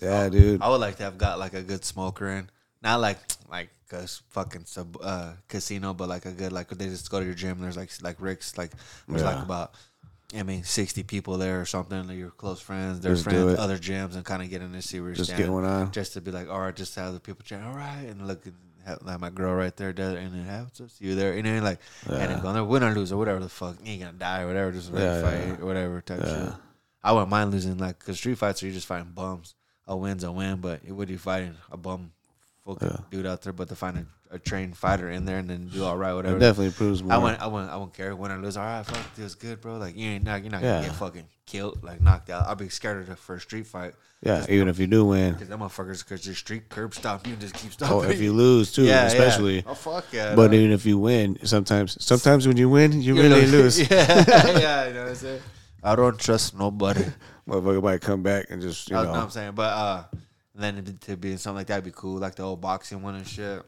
yeah, 0.00 0.28
dude. 0.28 0.62
I 0.62 0.68
would 0.68 0.80
like 0.80 0.96
to 0.98 1.02
have 1.04 1.18
got 1.18 1.38
like 1.38 1.54
a 1.54 1.62
good 1.62 1.84
smoker 1.84 2.28
in, 2.28 2.48
not 2.82 3.00
like 3.00 3.18
like 3.50 3.70
a 3.92 4.02
s- 4.02 4.22
fucking 4.30 4.66
sub 4.66 4.96
uh, 5.02 5.32
casino, 5.48 5.94
but 5.94 6.08
like 6.08 6.26
a 6.26 6.32
good 6.32 6.52
like 6.52 6.68
they 6.70 6.86
just 6.88 7.10
go 7.10 7.18
to 7.20 7.24
your 7.26 7.34
gym. 7.34 7.52
And 7.52 7.64
there's 7.64 7.76
like 7.76 7.90
like 8.02 8.16
Rick's 8.20 8.56
like 8.58 8.70
there's 9.08 9.22
like 9.22 9.36
Yeah. 9.36 9.42
about. 9.42 9.74
I 10.36 10.42
mean, 10.42 10.62
sixty 10.62 11.02
people 11.02 11.38
there 11.38 11.60
or 11.60 11.64
something. 11.64 12.06
Like 12.06 12.18
your 12.18 12.30
close 12.30 12.60
friends, 12.60 13.00
their 13.00 13.12
Just 13.14 13.24
friends, 13.24 13.58
other 13.58 13.78
gyms, 13.78 14.14
and 14.14 14.24
kind 14.24 14.42
of 14.42 14.50
getting 14.50 14.68
in 14.68 14.74
and 14.74 14.84
see 14.84 15.00
where 15.00 15.08
you're 15.10 15.16
Just 15.16 15.34
get 15.36 15.48
one 15.50 15.64
on. 15.64 15.90
just 15.92 16.12
to 16.14 16.20
be 16.20 16.30
like, 16.30 16.50
all 16.50 16.60
right, 16.60 16.74
just 16.76 16.94
have 16.96 17.14
the 17.14 17.20
people 17.20 17.42
chat, 17.44 17.62
all 17.64 17.72
right, 17.74 18.04
and 18.06 18.26
look, 18.28 18.44
and 18.44 18.54
have 18.84 19.00
like 19.02 19.20
my 19.20 19.30
girl 19.30 19.54
right 19.54 19.74
there, 19.76 19.92
there, 19.92 20.16
and 20.18 20.34
then 20.34 20.44
have 20.44 20.66
up, 20.66 20.74
see 20.90 21.06
you 21.06 21.14
there, 21.14 21.32
and 21.32 21.46
then 21.46 21.62
like, 21.64 21.78
and 22.06 22.20
then 22.20 22.30
Yeah. 22.30 22.40
go 22.42 22.52
there, 22.52 22.64
win 22.64 22.82
or 22.84 22.94
lose 22.94 23.10
or 23.10 23.16
whatever 23.16 23.40
the 23.40 23.48
fuck, 23.48 23.76
you 23.82 23.92
ain't 23.92 24.02
gonna 24.02 24.12
die 24.18 24.42
or 24.42 24.48
whatever, 24.48 24.72
just 24.72 24.92
Yeah, 24.92 24.98
to 24.98 25.04
yeah, 25.04 25.22
fight 25.22 25.60
or 25.60 25.66
whatever 25.66 26.00
type 26.02 26.20
Yeah. 26.22 26.44
shit. 26.50 26.54
I 27.02 27.12
wouldn't 27.12 27.30
mind 27.30 27.50
losing 27.50 27.78
like, 27.78 27.98
cause 27.98 28.18
street 28.18 28.36
fights 28.36 28.62
are 28.62 28.66
you 28.66 28.72
just 28.72 28.86
fighting 28.86 29.12
bums. 29.14 29.54
A 29.86 29.96
win's 29.96 30.24
a 30.24 30.30
win, 30.32 30.60
but 30.60 30.80
it 30.86 30.92
would 30.92 31.08
you 31.08 31.16
fighting 31.16 31.54
a 31.72 31.76
bum 31.78 32.12
fucking 32.66 32.86
Yeah. 32.86 32.96
dude 33.10 33.24
out 33.26 33.40
there, 33.40 33.54
but 33.54 33.68
to 33.70 33.74
find 33.76 33.96
a, 33.96 34.06
a 34.30 34.38
trained 34.38 34.76
fighter 34.76 35.10
in 35.10 35.24
there 35.24 35.38
and 35.38 35.48
then 35.48 35.68
do 35.68 35.84
all 35.84 35.96
right, 35.96 36.12
whatever. 36.12 36.34
It 36.34 36.38
whatever. 36.38 36.52
definitely 36.52 36.72
proves 36.76 37.02
more. 37.02 37.12
I 37.14 37.18
wouldn't, 37.18 37.40
I 37.42 37.46
wouldn't, 37.46 37.70
I 37.70 37.76
wouldn't 37.76 37.94
care. 37.94 38.14
Win 38.14 38.30
or 38.30 38.38
lose, 38.38 38.56
all 38.56 38.64
right, 38.64 38.84
fuck, 38.84 38.98
it 39.18 39.22
was 39.22 39.34
good, 39.34 39.60
bro. 39.60 39.76
Like 39.78 39.96
you 39.96 40.08
ain't 40.10 40.24
not, 40.24 40.42
you're 40.42 40.52
not 40.52 40.62
Yeah. 40.62 40.76
gonna 40.76 40.86
get 40.88 40.96
fucking 40.96 41.24
killed, 41.46 41.82
like 41.82 42.00
knocked 42.02 42.28
out. 42.30 42.46
I'll 42.46 42.54
be 42.54 42.68
scared 42.68 42.98
of 43.00 43.06
the 43.06 43.16
first 43.16 43.46
street 43.46 43.66
fight. 43.66 43.94
yeah, 44.22 44.44
even 44.48 44.68
if 44.68 44.78
you 44.78 44.86
do 44.86 45.04
win, 45.06 45.32
Because 45.34 45.48
them 45.48 45.60
motherfuckers, 45.60 46.04
because 46.04 46.26
your 46.26 46.34
street 46.34 46.68
curb 46.68 46.92
stop 46.94 47.26
you 47.26 47.32
and 47.34 47.40
just 47.40 47.54
keep 47.54 47.72
stopping. 47.72 47.96
oh, 47.96 48.02
if 48.02 48.20
you 48.20 48.32
lose 48.32 48.72
too, 48.72 48.82
yeah, 48.82 49.04
especially. 49.06 49.56
Yeah. 49.56 49.62
Oh 49.66 49.74
fuck 49.74 50.04
yeah. 50.12 50.34
But 50.34 50.48
dog. 50.48 50.54
even 50.54 50.72
if 50.72 50.84
you 50.84 50.98
win, 50.98 51.38
sometimes 51.44 51.96
sometimes 52.04 52.46
when 52.46 52.56
you 52.56 52.68
win, 52.68 53.00
you 53.00 53.14
You 53.16 53.22
really 53.22 53.42
know- 53.46 53.52
lose. 53.52 53.78
yeah, 53.90 54.24
yeah, 54.58 54.88
you 54.88 54.94
know 54.94 55.02
what 55.04 55.08
I'm 55.10 55.14
saying. 55.14 55.40
I 55.82 55.94
don't 55.96 56.18
trust 56.18 56.58
nobody. 56.58 57.04
Motherfucker 57.48 57.82
might 57.82 58.00
come 58.02 58.22
back 58.22 58.46
and 58.50 58.60
just 58.60 58.90
you 58.90 58.96
That's 58.96 59.06
know. 59.06 59.12
what 59.12 59.20
I'm 59.22 59.30
saying. 59.30 59.52
But 59.52 59.62
uh, 59.72 60.04
then 60.54 60.84
to- 60.84 60.92
to 60.92 61.16
be 61.16 61.30
in 61.32 61.38
something 61.38 61.56
like 61.58 61.68
that 61.68 61.76
would 61.76 61.84
be 61.84 61.92
cool, 61.94 62.18
like 62.18 62.34
the 62.34 62.42
old 62.42 62.60
boxing 62.60 63.00
one 63.00 63.14
and 63.14 63.26
shit. 63.26 63.62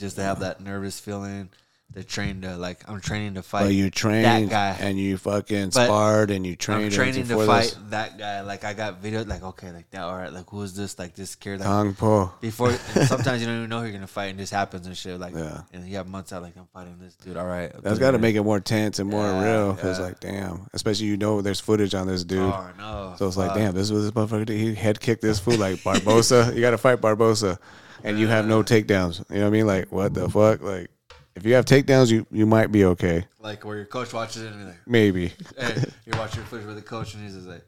Just 0.00 0.16
to 0.16 0.22
have 0.22 0.40
that 0.40 0.60
nervous 0.60 0.98
feeling. 0.98 1.50
To 1.94 2.04
train 2.04 2.42
to 2.42 2.56
like, 2.56 2.88
I'm 2.88 3.00
training 3.00 3.34
to 3.34 3.42
fight. 3.42 3.64
But 3.64 3.74
you 3.74 3.86
that 3.86 3.92
trained 3.92 4.48
guy. 4.48 4.76
and 4.78 4.96
you 4.96 5.18
fucking 5.18 5.70
But 5.70 5.86
sparred 5.86 6.30
and 6.30 6.46
you 6.46 6.54
trained. 6.54 6.84
I'm 6.84 6.90
training 6.92 7.26
to 7.26 7.44
fight 7.44 7.62
this. 7.64 7.76
that 7.88 8.16
guy. 8.16 8.42
Like 8.42 8.62
I 8.62 8.74
got 8.74 8.98
video, 9.00 9.24
like 9.24 9.42
okay, 9.42 9.72
like 9.72 9.90
that. 9.90 10.02
All 10.02 10.14
right, 10.16 10.32
like 10.32 10.48
who 10.48 10.62
is 10.62 10.76
this? 10.76 11.00
Like 11.00 11.16
this 11.16 11.34
kid. 11.34 11.58
Like, 11.58 11.66
Kong 11.66 11.94
Po. 11.94 12.32
before 12.40 12.70
sometimes 13.08 13.40
you 13.40 13.48
don't 13.48 13.56
even 13.56 13.68
know 13.70 13.80
who 13.80 13.86
you're 13.86 13.92
gonna 13.94 14.06
fight 14.06 14.26
and 14.26 14.38
this 14.38 14.50
happens 14.52 14.86
and 14.86 14.96
shit 14.96 15.18
like 15.18 15.34
Yeah. 15.34 15.62
and 15.72 15.84
you 15.88 15.96
have 15.96 16.06
months 16.06 16.32
out 16.32 16.42
like 16.42 16.56
I'm 16.56 16.68
fighting 16.72 16.96
this 17.00 17.16
dude 17.16 17.36
all 17.36 17.48
right 17.48 17.72
That's 17.82 17.98
got 17.98 18.12
to 18.12 18.18
make 18.18 18.36
it 18.36 18.42
more 18.44 18.60
tense 18.60 19.00
and 19.00 19.10
more 19.10 19.24
Yeah, 19.24 19.44
real 19.44 19.72
because, 19.72 19.98
yeah. 19.98 20.04
like, 20.04 20.20
damn, 20.20 20.68
especially 20.72 21.06
you 21.06 21.16
know 21.16 21.40
there's 21.42 21.58
footage 21.58 21.96
on 21.96 22.06
this 22.06 22.22
dude. 22.22 22.38
oh 22.38 22.70
no 22.78 23.14
So 23.18 23.26
it's 23.26 23.36
like, 23.36 23.48
fuck. 23.48 23.56
damn, 23.56 23.74
this 23.74 23.90
was 23.90 24.04
this 24.04 24.12
motherfucker. 24.12 24.46
did. 24.46 24.60
He 24.60 24.76
head 24.76 25.00
kicked 25.00 25.22
this 25.22 25.40
fool 25.40 25.56
like 25.56 25.78
Barbosa. 25.78 26.54
you 26.54 26.60
got 26.60 26.70
to 26.70 26.78
fight 26.78 27.00
Barbosa, 27.00 27.58
and 28.04 28.18
you 28.18 28.28
have 28.28 28.46
no 28.46 28.62
takedowns. 28.62 29.18
You 29.30 29.36
know 29.36 29.42
what 29.42 29.46
I 29.46 29.50
mean? 29.50 29.66
Like, 29.66 29.92
what 29.92 30.14
the 30.14 30.28
fuck? 30.28 30.62
Like, 30.62 30.90
if 31.34 31.44
you 31.44 31.54
have 31.54 31.64
takedowns, 31.64 32.10
you 32.10 32.26
you 32.30 32.46
might 32.46 32.72
be 32.72 32.84
okay. 32.84 33.24
like 33.38 33.64
where 33.64 33.76
your 33.76 33.86
coach 33.86 34.12
watches 34.12 34.42
it 34.42 34.52
and 34.52 34.60
he's 34.60 34.68
like 34.68 34.80
Maybe 34.86 35.28
hey 35.58 35.84
you're 36.04 36.18
watching 36.18 36.42
footage 36.44 36.66
with 36.66 36.76
the 36.76 36.82
coach 36.82 37.14
and 37.14 37.22
he's 37.22 37.34
just 37.34 37.46
like 37.46 37.64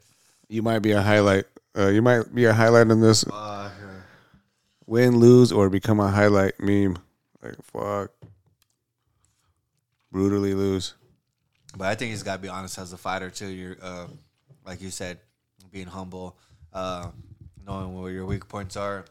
you 0.49 0.61
might 0.61 0.79
be 0.79 0.91
a 0.91 1.01
highlight. 1.01 1.45
Uh, 1.75 1.87
you 1.87 2.01
might 2.01 2.33
be 2.33 2.45
a 2.45 2.53
highlight 2.53 2.87
in 2.91 3.01
this 3.01 3.25
uh, 3.27 3.71
win, 4.85 5.17
lose, 5.17 5.51
or 5.51 5.69
become 5.69 5.99
a 5.99 6.09
highlight 6.09 6.59
meme. 6.59 6.97
Like, 7.41 7.55
fuck, 7.63 8.11
brutally 10.11 10.53
lose. 10.53 10.93
But 11.75 11.87
I 11.87 11.95
think 11.95 12.11
he's 12.11 12.21
got 12.21 12.35
to 12.35 12.41
be 12.41 12.49
honest 12.49 12.77
as 12.77 12.93
a 12.93 12.97
fighter 12.97 13.31
too. 13.31 13.47
You're, 13.47 13.77
uh, 13.81 14.05
like 14.63 14.81
you 14.81 14.91
said, 14.91 15.17
being 15.71 15.87
humble, 15.87 16.37
uh, 16.71 17.09
knowing 17.65 17.99
where 17.99 18.11
your 18.11 18.27
weak 18.27 18.47
points 18.47 18.77
are, 18.77 19.05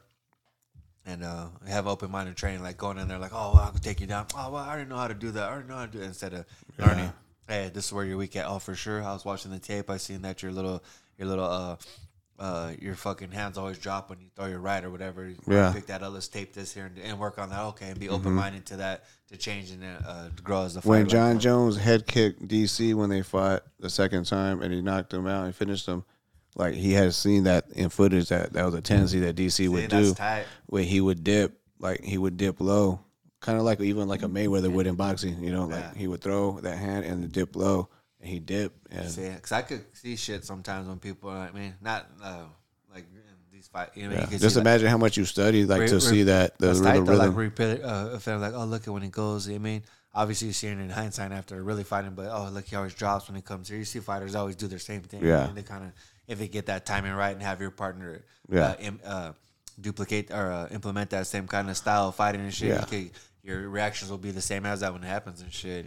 and 1.07 1.24
uh, 1.24 1.47
have 1.66 1.87
open 1.87 2.11
minded 2.11 2.37
training. 2.37 2.62
Like 2.62 2.77
going 2.77 2.99
in 2.99 3.09
there, 3.09 3.19
like, 3.19 3.33
oh, 3.35 3.53
well, 3.55 3.65
I 3.66 3.70
can 3.70 3.81
take 3.81 4.01
you 4.01 4.07
down. 4.07 4.27
Oh, 4.37 4.51
well, 4.53 4.62
I 4.62 4.69
already 4.70 4.89
know 4.89 4.97
how 4.97 5.09
to 5.09 5.15
do 5.15 5.31
that. 5.33 5.43
I 5.49 5.53
already 5.53 5.69
know 5.69 5.77
how 5.77 5.87
to 5.87 5.93
do 5.93 6.01
it. 6.01 6.05
Instead 6.05 6.33
of 6.35 6.47
learning, 6.79 7.12
hey, 7.49 7.70
this 7.73 7.87
is 7.87 7.93
where 7.93 8.05
you're 8.05 8.16
weak 8.16 8.37
at. 8.37 8.47
Oh, 8.47 8.59
for 8.59 8.74
sure. 8.74 9.03
I 9.03 9.12
was 9.12 9.24
watching 9.24 9.51
the 9.51 9.59
tape. 9.59 9.91
I 9.91 9.97
seen 9.97 10.23
that 10.23 10.43
your 10.43 10.53
little, 10.53 10.83
your 11.19 11.29
little, 11.29 11.45
uh, 11.45 11.77
uh, 12.39 12.73
your 12.81 12.95
fucking 12.95 13.31
hands 13.31 13.57
always 13.57 13.79
drop 13.79 14.11
when 14.11 14.19
you 14.20 14.27
throw 14.35 14.47
your 14.47 14.59
right 14.59 14.83
or 14.85 14.91
whatever. 14.91 15.29
You 15.29 15.37
Yeah. 15.47 15.73
Pick 15.73 15.87
that 15.87 16.03
up. 16.03 16.12
Let's 16.12 16.29
tape 16.29 16.53
this 16.53 16.73
here 16.73 16.87
and, 16.87 16.99
and 16.99 17.19
work 17.19 17.39
on 17.39 17.51
that. 17.51 17.61
Okay, 17.66 17.91
and 17.91 18.01
be 18.01 18.09
open 18.09 18.33
minded 18.33 18.66
to 18.66 18.77
that 18.79 19.05
to 19.29 19.37
change 19.37 19.70
and 19.70 19.85
uh, 19.85 20.29
to 20.35 20.43
grow 20.43 20.62
as 20.65 20.74
a 20.77 20.81
fighter. 20.83 20.89
when 20.89 21.09
Jon. 21.09 21.39
Jones 21.39 21.77
head 21.77 22.07
kicked 22.07 22.47
DC 22.49 22.95
when 22.95 23.11
they 23.11 23.23
fought 23.23 23.62
the 23.79 23.91
second 23.91 24.24
time 24.27 24.61
and 24.61 24.73
he 24.73 24.83
knocked 24.83 25.12
him 25.12 25.27
out 25.27 25.45
and 25.45 25.55
finished 25.55 25.87
him, 25.87 26.05
like 26.55 26.74
he 26.74 26.93
had 26.93 27.15
seen 27.15 27.45
that 27.45 27.66
in 27.74 27.89
footage 27.89 28.29
that 28.29 28.53
that 28.53 28.65
was 28.65 28.74
a 28.74 28.81
tendency 28.83 29.20
that 29.20 29.37
DC 29.37 29.69
would 29.69 29.89
do, 29.89 30.15
tight. 30.15 30.45
where 30.66 30.83
he 30.83 31.01
would 31.01 31.24
dip, 31.24 31.59
like 31.79 32.03
he 32.03 32.19
would 32.19 32.37
dip 32.37 32.61
low, 32.61 33.01
kind 33.41 33.59
of 33.59 33.65
like 33.65 33.81
even 33.81 34.09
like 34.09 34.23
a 34.23 34.27
Mayweather 34.29 34.70
would 34.70 34.87
in 34.87 34.95
boxing, 34.95 35.43
you 35.43 35.51
know, 35.51 35.66
like 35.66 35.81
Yeah. 35.81 35.95
he 35.97 36.07
would 36.09 36.20
throw 36.20 36.61
that 36.61 36.77
hand 36.79 37.05
and 37.05 37.31
dip 37.33 37.57
low, 37.57 37.89
and 38.20 38.29
he 38.29 38.39
dip 38.39 38.73
and 38.91 39.11
See, 39.11 39.29
because 39.29 39.53
I 39.53 39.62
could 39.62 39.85
see 39.95 40.16
shit 40.16 40.45
sometimes 40.45 40.89
when 40.89 40.99
people. 40.99 41.31
are 41.31 41.39
I 41.39 41.51
mean, 41.53 41.74
not 41.81 42.07
uh, 42.23 42.45
like 42.95 43.07
these 43.53 43.69
fight. 43.69 43.91
You 43.95 44.09
know, 44.09 44.15
yeah. 44.16 44.31
you 44.31 44.39
just 44.39 44.55
see 44.55 44.61
like, 44.61 44.66
imagine 44.66 44.89
how 44.89 44.99
much 44.99 45.16
you 45.16 45.24
study 45.24 45.65
like 45.65 45.81
Re- 45.83 45.89
to 45.89 45.95
re- 45.95 46.01
see 46.01 46.23
that 46.24 46.59
the, 46.59 46.73
the 46.74 46.83
rhythm. 47.01 47.16
Like 47.19 47.35
repeat, 47.37 47.83
uh, 47.83 48.11
if 48.15 48.27
like, 48.27 48.53
oh, 48.55 48.65
look 48.65 48.87
at 48.87 48.93
when 48.93 49.03
he 49.03 49.09
goes. 49.09 49.49
I 49.49 49.59
mean, 49.59 49.83
obviously 50.15 50.49
you 50.49 50.53
see 50.53 50.66
it 50.69 50.73
in 50.79 50.91
hindsight 50.91 51.33
after 51.33 51.62
really 51.62 51.85
fighting, 51.85 52.12
but 52.15 52.29
oh, 52.31 52.51
look, 52.53 52.66
he 52.66 52.77
always 52.77 52.95
drops 52.95 53.29
when 53.29 53.37
he 53.37 53.43
comes 53.43 53.69
here. 53.69 53.79
You 53.79 53.85
see 53.85 54.01
fighters 54.01 54.35
always 54.35 54.57
do 54.57 54.66
their 54.66 54.79
same 54.79 55.01
thing. 55.03 55.24
Yeah. 55.24 55.49
and 55.49 55.57
they 55.57 55.62
kind 55.62 55.85
of 55.85 55.93
if 56.32 56.38
they 56.38 56.48
get 56.48 56.66
that 56.66 56.84
timing 56.86 57.12
right 57.12 57.32
and 57.32 57.42
have 57.42 57.60
your 57.60 57.70
partner, 57.70 58.24
Yeah. 58.48 58.68
uh, 58.70 58.74
im- 58.80 59.00
uh, 59.04 59.32
duplicate 59.80 60.30
or 60.30 60.50
uh, 60.50 60.68
implement 60.70 61.10
that 61.10 61.26
same 61.26 61.46
kind 61.46 61.70
of 61.70 61.76
style 61.76 62.09
of 62.09 62.14
fighting 62.14 62.40
and 62.40 62.52
shit. 62.52 62.68
Yeah. 62.68 62.80
You 62.80 62.86
could, 62.86 63.10
your 63.42 63.68
reactions 63.68 64.10
will 64.10 64.18
be 64.18 64.30
the 64.30 64.40
same 64.42 64.66
as 64.66 64.80
that 64.80 64.92
when 64.92 65.02
it 65.02 65.06
happens 65.06 65.40
and 65.42 65.52
shit. 65.52 65.86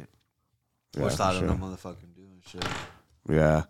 Yeah, 0.95 1.03
Which 1.03 1.15
a 1.15 1.17
lot 1.17 1.35
for 1.35 1.43
of 1.43 1.47
them 1.49 1.59
motherfucking 1.59 2.15
do 2.15 2.21
and 2.31 2.41
shit. 2.47 2.65
Yeah, 3.29 3.63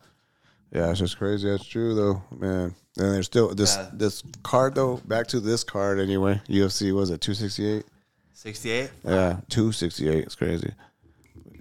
yeah, 0.72 0.89
it's 0.91 0.99
just 0.99 1.18
crazy. 1.18 1.49
That's 1.49 1.65
true 1.65 1.95
though, 1.95 2.22
man. 2.38 2.76
And 2.97 3.14
there's 3.14 3.26
still 3.26 3.53
this 3.56 3.76
Yeah. 3.76 3.89
this 3.93 4.23
card 4.43 4.76
though. 4.76 4.97
Back 5.06 5.27
to 5.27 5.39
this 5.39 5.64
card 5.64 5.99
anyway. 5.99 6.41
UFC 6.47 6.91
was 6.93 7.10
it 7.10 7.22
two 7.22 7.34
sixty 7.34 7.65
eight? 7.68 7.85
Sixty 8.34 8.69
eight. 8.72 8.91
Yeah, 9.03 9.39
two 9.49 9.72
sixty 9.72 10.07
eight. 10.10 10.26
It's 10.26 10.35
crazy. 10.35 10.72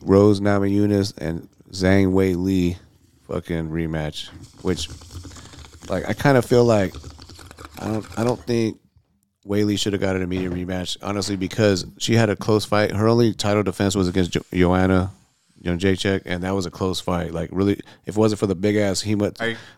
Rose 0.03 0.41
Namajunas 0.41 1.17
and 1.19 1.49
Zhang 1.71 2.13
Weili, 2.13 2.77
fucking 3.29 3.71
rematch. 3.71 4.29
Which, 4.63 4.89
like, 5.89 6.09
I 6.09 6.13
kind 6.13 6.37
of 6.37 6.45
feel 6.45 6.65
like 6.65 6.95
I 7.79 7.87
don't 7.89 8.07
I 8.19 8.25
don't 8.25 8.41
think 8.41 8.79
Weili 9.47 9.79
should 9.79 9.93
have 9.93 10.01
got 10.01 10.17
an 10.17 10.23
immediate 10.23 10.53
rematch, 10.53 10.97
honestly, 11.03 11.37
because 11.37 11.85
she 11.99 12.15
had 12.15 12.31
a 12.31 12.37
close 12.37 12.65
fight. 12.65 12.93
Her 12.93 13.09
only 13.09 13.35
title 13.35 13.63
defense 13.63 13.95
was 13.95 14.09
against 14.09 14.31
jo- 14.33 14.41
Joanna, 14.53 15.11
you 15.61 15.71
know, 15.71 15.77
Jacek, 15.77 16.23
and 16.25 16.43
that 16.45 16.55
was 16.55 16.65
a 16.67 16.71
close 16.71 17.01
fight. 17.01 17.33
Like, 17.33 17.51
really, 17.53 17.75
if 18.07 18.17
it 18.17 18.17
wasn't 18.17 18.39
for 18.39 18.47
the 18.47 18.55
big 18.55 18.77
ass 18.77 19.05
you- 19.05 19.19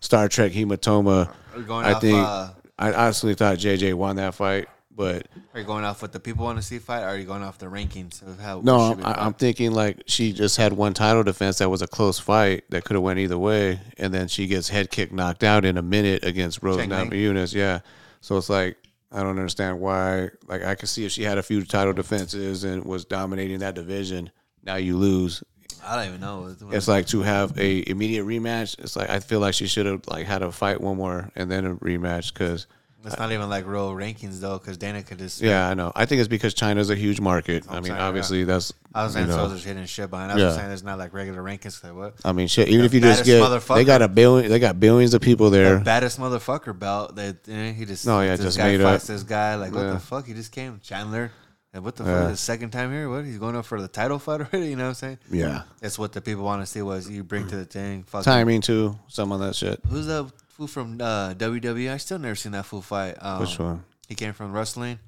Star 0.01 0.29
Trek 0.29 0.53
hematoma, 0.53 1.29
Are 1.55 1.59
you 1.59 1.65
going 1.65 1.85
I 1.87 1.93
off, 1.95 2.01
think 2.01 2.17
uh, 2.27 2.49
I 2.79 2.93
honestly 2.93 3.35
thought 3.35 3.59
JJ 3.59 3.95
won 3.95 4.17
that 4.17 4.35
fight. 4.35 4.69
But 4.97 5.29
Are 5.53 5.61
you 5.61 5.67
going 5.67 5.85
off 5.85 6.01
what 6.01 6.13
the 6.13 6.21
people 6.21 6.47
want 6.47 6.57
to 6.57 6.63
see 6.63 6.79
fight? 6.79 7.03
Or 7.03 7.09
are 7.09 7.19
you 7.19 7.27
going 7.27 7.43
off 7.43 7.59
the 7.59 7.67
rankings 7.67 8.27
of 8.27 8.41
how? 8.41 8.63
no, 8.63 8.81
I'm, 8.81 9.05
I'm 9.05 9.35
thinking 9.35 9.73
like 9.73 10.03
she 10.07 10.33
just 10.33 10.57
had 10.57 10.73
one 10.73 10.95
title 10.95 11.23
defense 11.23 11.59
that 11.59 11.69
was 11.69 11.83
a 11.83 11.87
close 11.87 12.19
fight 12.19 12.65
that 12.71 12.85
could 12.85 12.95
have 12.95 13.03
went 13.03 13.19
either 13.19 13.37
way, 13.37 13.79
and 13.99 14.15
then 14.15 14.27
she 14.27 14.47
gets 14.47 14.71
head 14.71 14.91
kick 14.91 15.13
knocked 15.13 15.45
out 15.45 15.67
in 15.67 15.77
a 15.77 15.83
minute 15.83 16.25
against 16.25 16.63
Rose 16.63 16.79
Ming. 16.79 16.89
Namajunas. 16.89 17.55
Yeah, 17.55 17.81
so 18.23 18.39
it's 18.39 18.49
like 18.49 18.79
I 19.13 19.23
don't 19.23 19.39
understand 19.39 19.81
why. 19.81 20.31
Like 20.47 20.65
I 20.65 20.75
could 20.75 20.89
see 20.89 21.05
if 21.05 21.13
she 21.13 21.25
had 21.25 21.37
a 21.37 21.43
few 21.43 21.63
title 21.67 21.93
defenses 21.93 22.65
and 22.65 22.83
was 22.83 23.05
dominating 23.05 23.59
that 23.59 23.75
division. 23.75 24.31
Now 24.65 24.77
you 24.77 24.97
lose. 24.97 25.45
I 25.85 25.97
don't 25.97 26.09
even 26.09 26.21
know. 26.23 26.57
It's 26.73 26.89
like 26.89 27.07
to 27.09 27.21
have 27.21 27.59
a 27.59 27.89
immediate 27.89 28.25
rematch. 28.25 28.79
It's 28.79 28.97
like 28.97 29.11
I 29.11 29.21
feel 29.21 29.41
like 29.41 29.53
she 29.53 29.67
should 29.67 29.85
have 29.85 30.09
like 30.09 30.25
had 30.25 30.43
a 30.43 30.51
fight 30.51 30.81
one 30.81 30.97
more 30.97 31.31
and 31.37 31.51
then 31.51 31.67
a 31.67 31.77
rematch 31.77 32.33
because. 32.33 32.67
It's 33.07 33.19
not 33.19 33.33
even 33.33 33.49
like 33.49 33.67
real 33.67 33.91
rankings 33.93 34.41
though, 34.41 34.59
because 34.59 34.77
Dana 34.77 35.03
could 35.03 35.19
just. 35.19 35.41
Yeah, 35.41 35.69
I 35.69 35.75
know. 35.75 35.93
I 35.95 36.07
think 36.07 36.21
it's 36.21 36.29
because 36.29 36.55
China's 36.55 36.91
a 36.91 36.95
huge 36.95 37.21
market. 37.21 37.65
I 37.69 37.77
I'm 37.77 37.83
mean, 37.83 37.93
obviously 37.93 38.45
that's. 38.45 38.73
I 38.95 39.05
was 39.05 39.13
you 39.15 39.19
saying 39.21 39.29
know, 39.29 39.37
so 39.37 39.49
there's 39.49 39.65
hidden 39.65 39.87
shit 39.87 40.11
behind. 40.11 40.33
I 40.33 40.35
was 40.35 40.43
Yeah. 40.43 40.47
just 40.49 40.59
saying 40.59 40.71
it's 40.73 40.83
not 40.83 40.99
like 40.99 41.13
regular 41.15 41.43
rankings. 41.43 41.83
Like 41.85 41.95
what? 41.95 42.15
I 42.25 42.33
mean, 42.33 42.49
shit. 42.49 42.69
Even 42.69 42.85
if 42.85 42.93
you 42.95 43.01
just 43.01 43.25
baddest 43.25 43.27
get, 43.27 43.43
motherfucker. 43.43 43.77
they 43.77 43.85
got 43.85 44.03
a 44.03 44.09
billion. 44.09 44.51
They 44.51 44.59
got 44.59 44.81
billions 44.81 45.15
of 45.15 45.21
people 45.23 45.51
there. 45.51 45.79
The 45.79 45.85
baddest 45.85 46.19
motherfucker 46.19 46.79
belt. 46.79 47.17
That 47.17 47.49
eh, 47.49 47.73
he 47.73 47.85
just. 47.85 48.07
No, 48.07 48.21
yeah, 48.21 48.37
this 48.37 48.45
just 48.45 48.59
guy 48.59 48.77
made 48.77 48.83
fights 48.83 49.05
up. 49.05 49.09
this 49.15 49.23
guy. 49.23 49.55
Like 49.57 49.73
what 49.73 49.83
Yeah. 49.83 49.93
the 49.93 50.01
fuck? 50.01 50.27
He 50.27 50.35
just 50.35 50.53
came 50.53 50.81
Chandler. 50.83 51.31
And 51.75 51.85
what 51.85 51.95
the 51.97 52.05
Yeah. 52.05 52.23
fuck? 52.23 52.31
The 52.31 52.37
second 52.39 52.71
time 52.71 52.91
here? 52.91 53.11
What? 53.11 53.27
He's 53.27 53.37
going 53.39 53.55
up 53.55 53.67
for 53.67 53.81
the 53.83 53.89
title 53.89 54.19
fight 54.19 54.41
already? 54.53 54.69
You 54.69 54.77
know 54.77 54.85
what 54.85 54.89
I'm 54.89 54.95
saying? 54.95 55.19
Yeah, 55.31 55.63
That's 55.81 55.99
what 55.99 56.13
the 56.13 56.23
people 56.23 56.43
want 56.45 56.63
to 56.63 56.67
see. 56.67 56.81
Was 56.81 57.09
you 57.11 57.23
bring 57.23 57.47
to 57.49 57.57
the 57.57 57.67
thing? 57.67 58.05
Fucking, 58.05 58.25
timing 58.25 58.63
too. 58.63 58.99
Some 59.09 59.31
of 59.31 59.41
that 59.41 59.55
shit. 59.55 59.79
Who's 59.89 60.07
that 60.07 60.31
fool 60.57 60.67
from 60.67 60.99
uh, 61.01 61.35
WWE? 61.35 61.93
I 61.93 61.99
still 61.99 62.19
never 62.19 62.35
seen 62.35 62.53
that 62.53 62.65
fool 62.65 62.81
fight. 62.81 63.17
Um, 63.21 63.41
Which 63.41 63.59
one? 63.59 63.85
He 64.09 64.15
came 64.15 64.33
from 64.33 64.53
wrestling. 64.53 64.99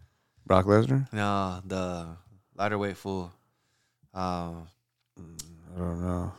Brock 0.47 0.67
Lesnar? 0.67 1.11
No, 1.13 1.61
the 1.65 2.07
lighter 2.55 2.77
weight 2.77 2.97
fool. 2.97 3.33
Um, 4.13 4.69
I 5.17 5.79
don't 5.79 6.03
know. 6.03 6.33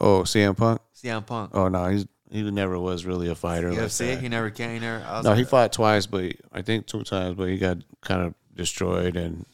Oh, 0.00 0.22
CM 0.22 0.56
Punk. 0.56 0.80
CM 0.94 1.26
Punk. 1.26 1.50
Oh 1.54 1.68
no, 1.68 1.86
he's 1.88 2.06
he 2.30 2.48
never 2.50 2.78
was 2.78 3.04
really 3.04 3.28
a 3.28 3.34
fighter. 3.34 3.70
Like 3.70 3.80
UFC. 3.80 4.14
that. 4.14 4.20
he 4.20 4.28
never 4.28 4.50
came. 4.50 4.70
He 4.70 4.78
never. 4.78 5.04
I 5.04 5.16
was 5.18 5.24
No, 5.24 5.34
he 5.34 5.44
fought 5.44 5.72
twice, 5.72 6.06
but 6.06 6.36
I 6.52 6.62
think 6.62 6.86
two 6.86 7.02
times, 7.02 7.36
but 7.36 7.48
he 7.48 7.58
got 7.58 7.78
kind 8.00 8.22
of 8.22 8.34
destroyed. 8.54 9.16
And 9.16 9.44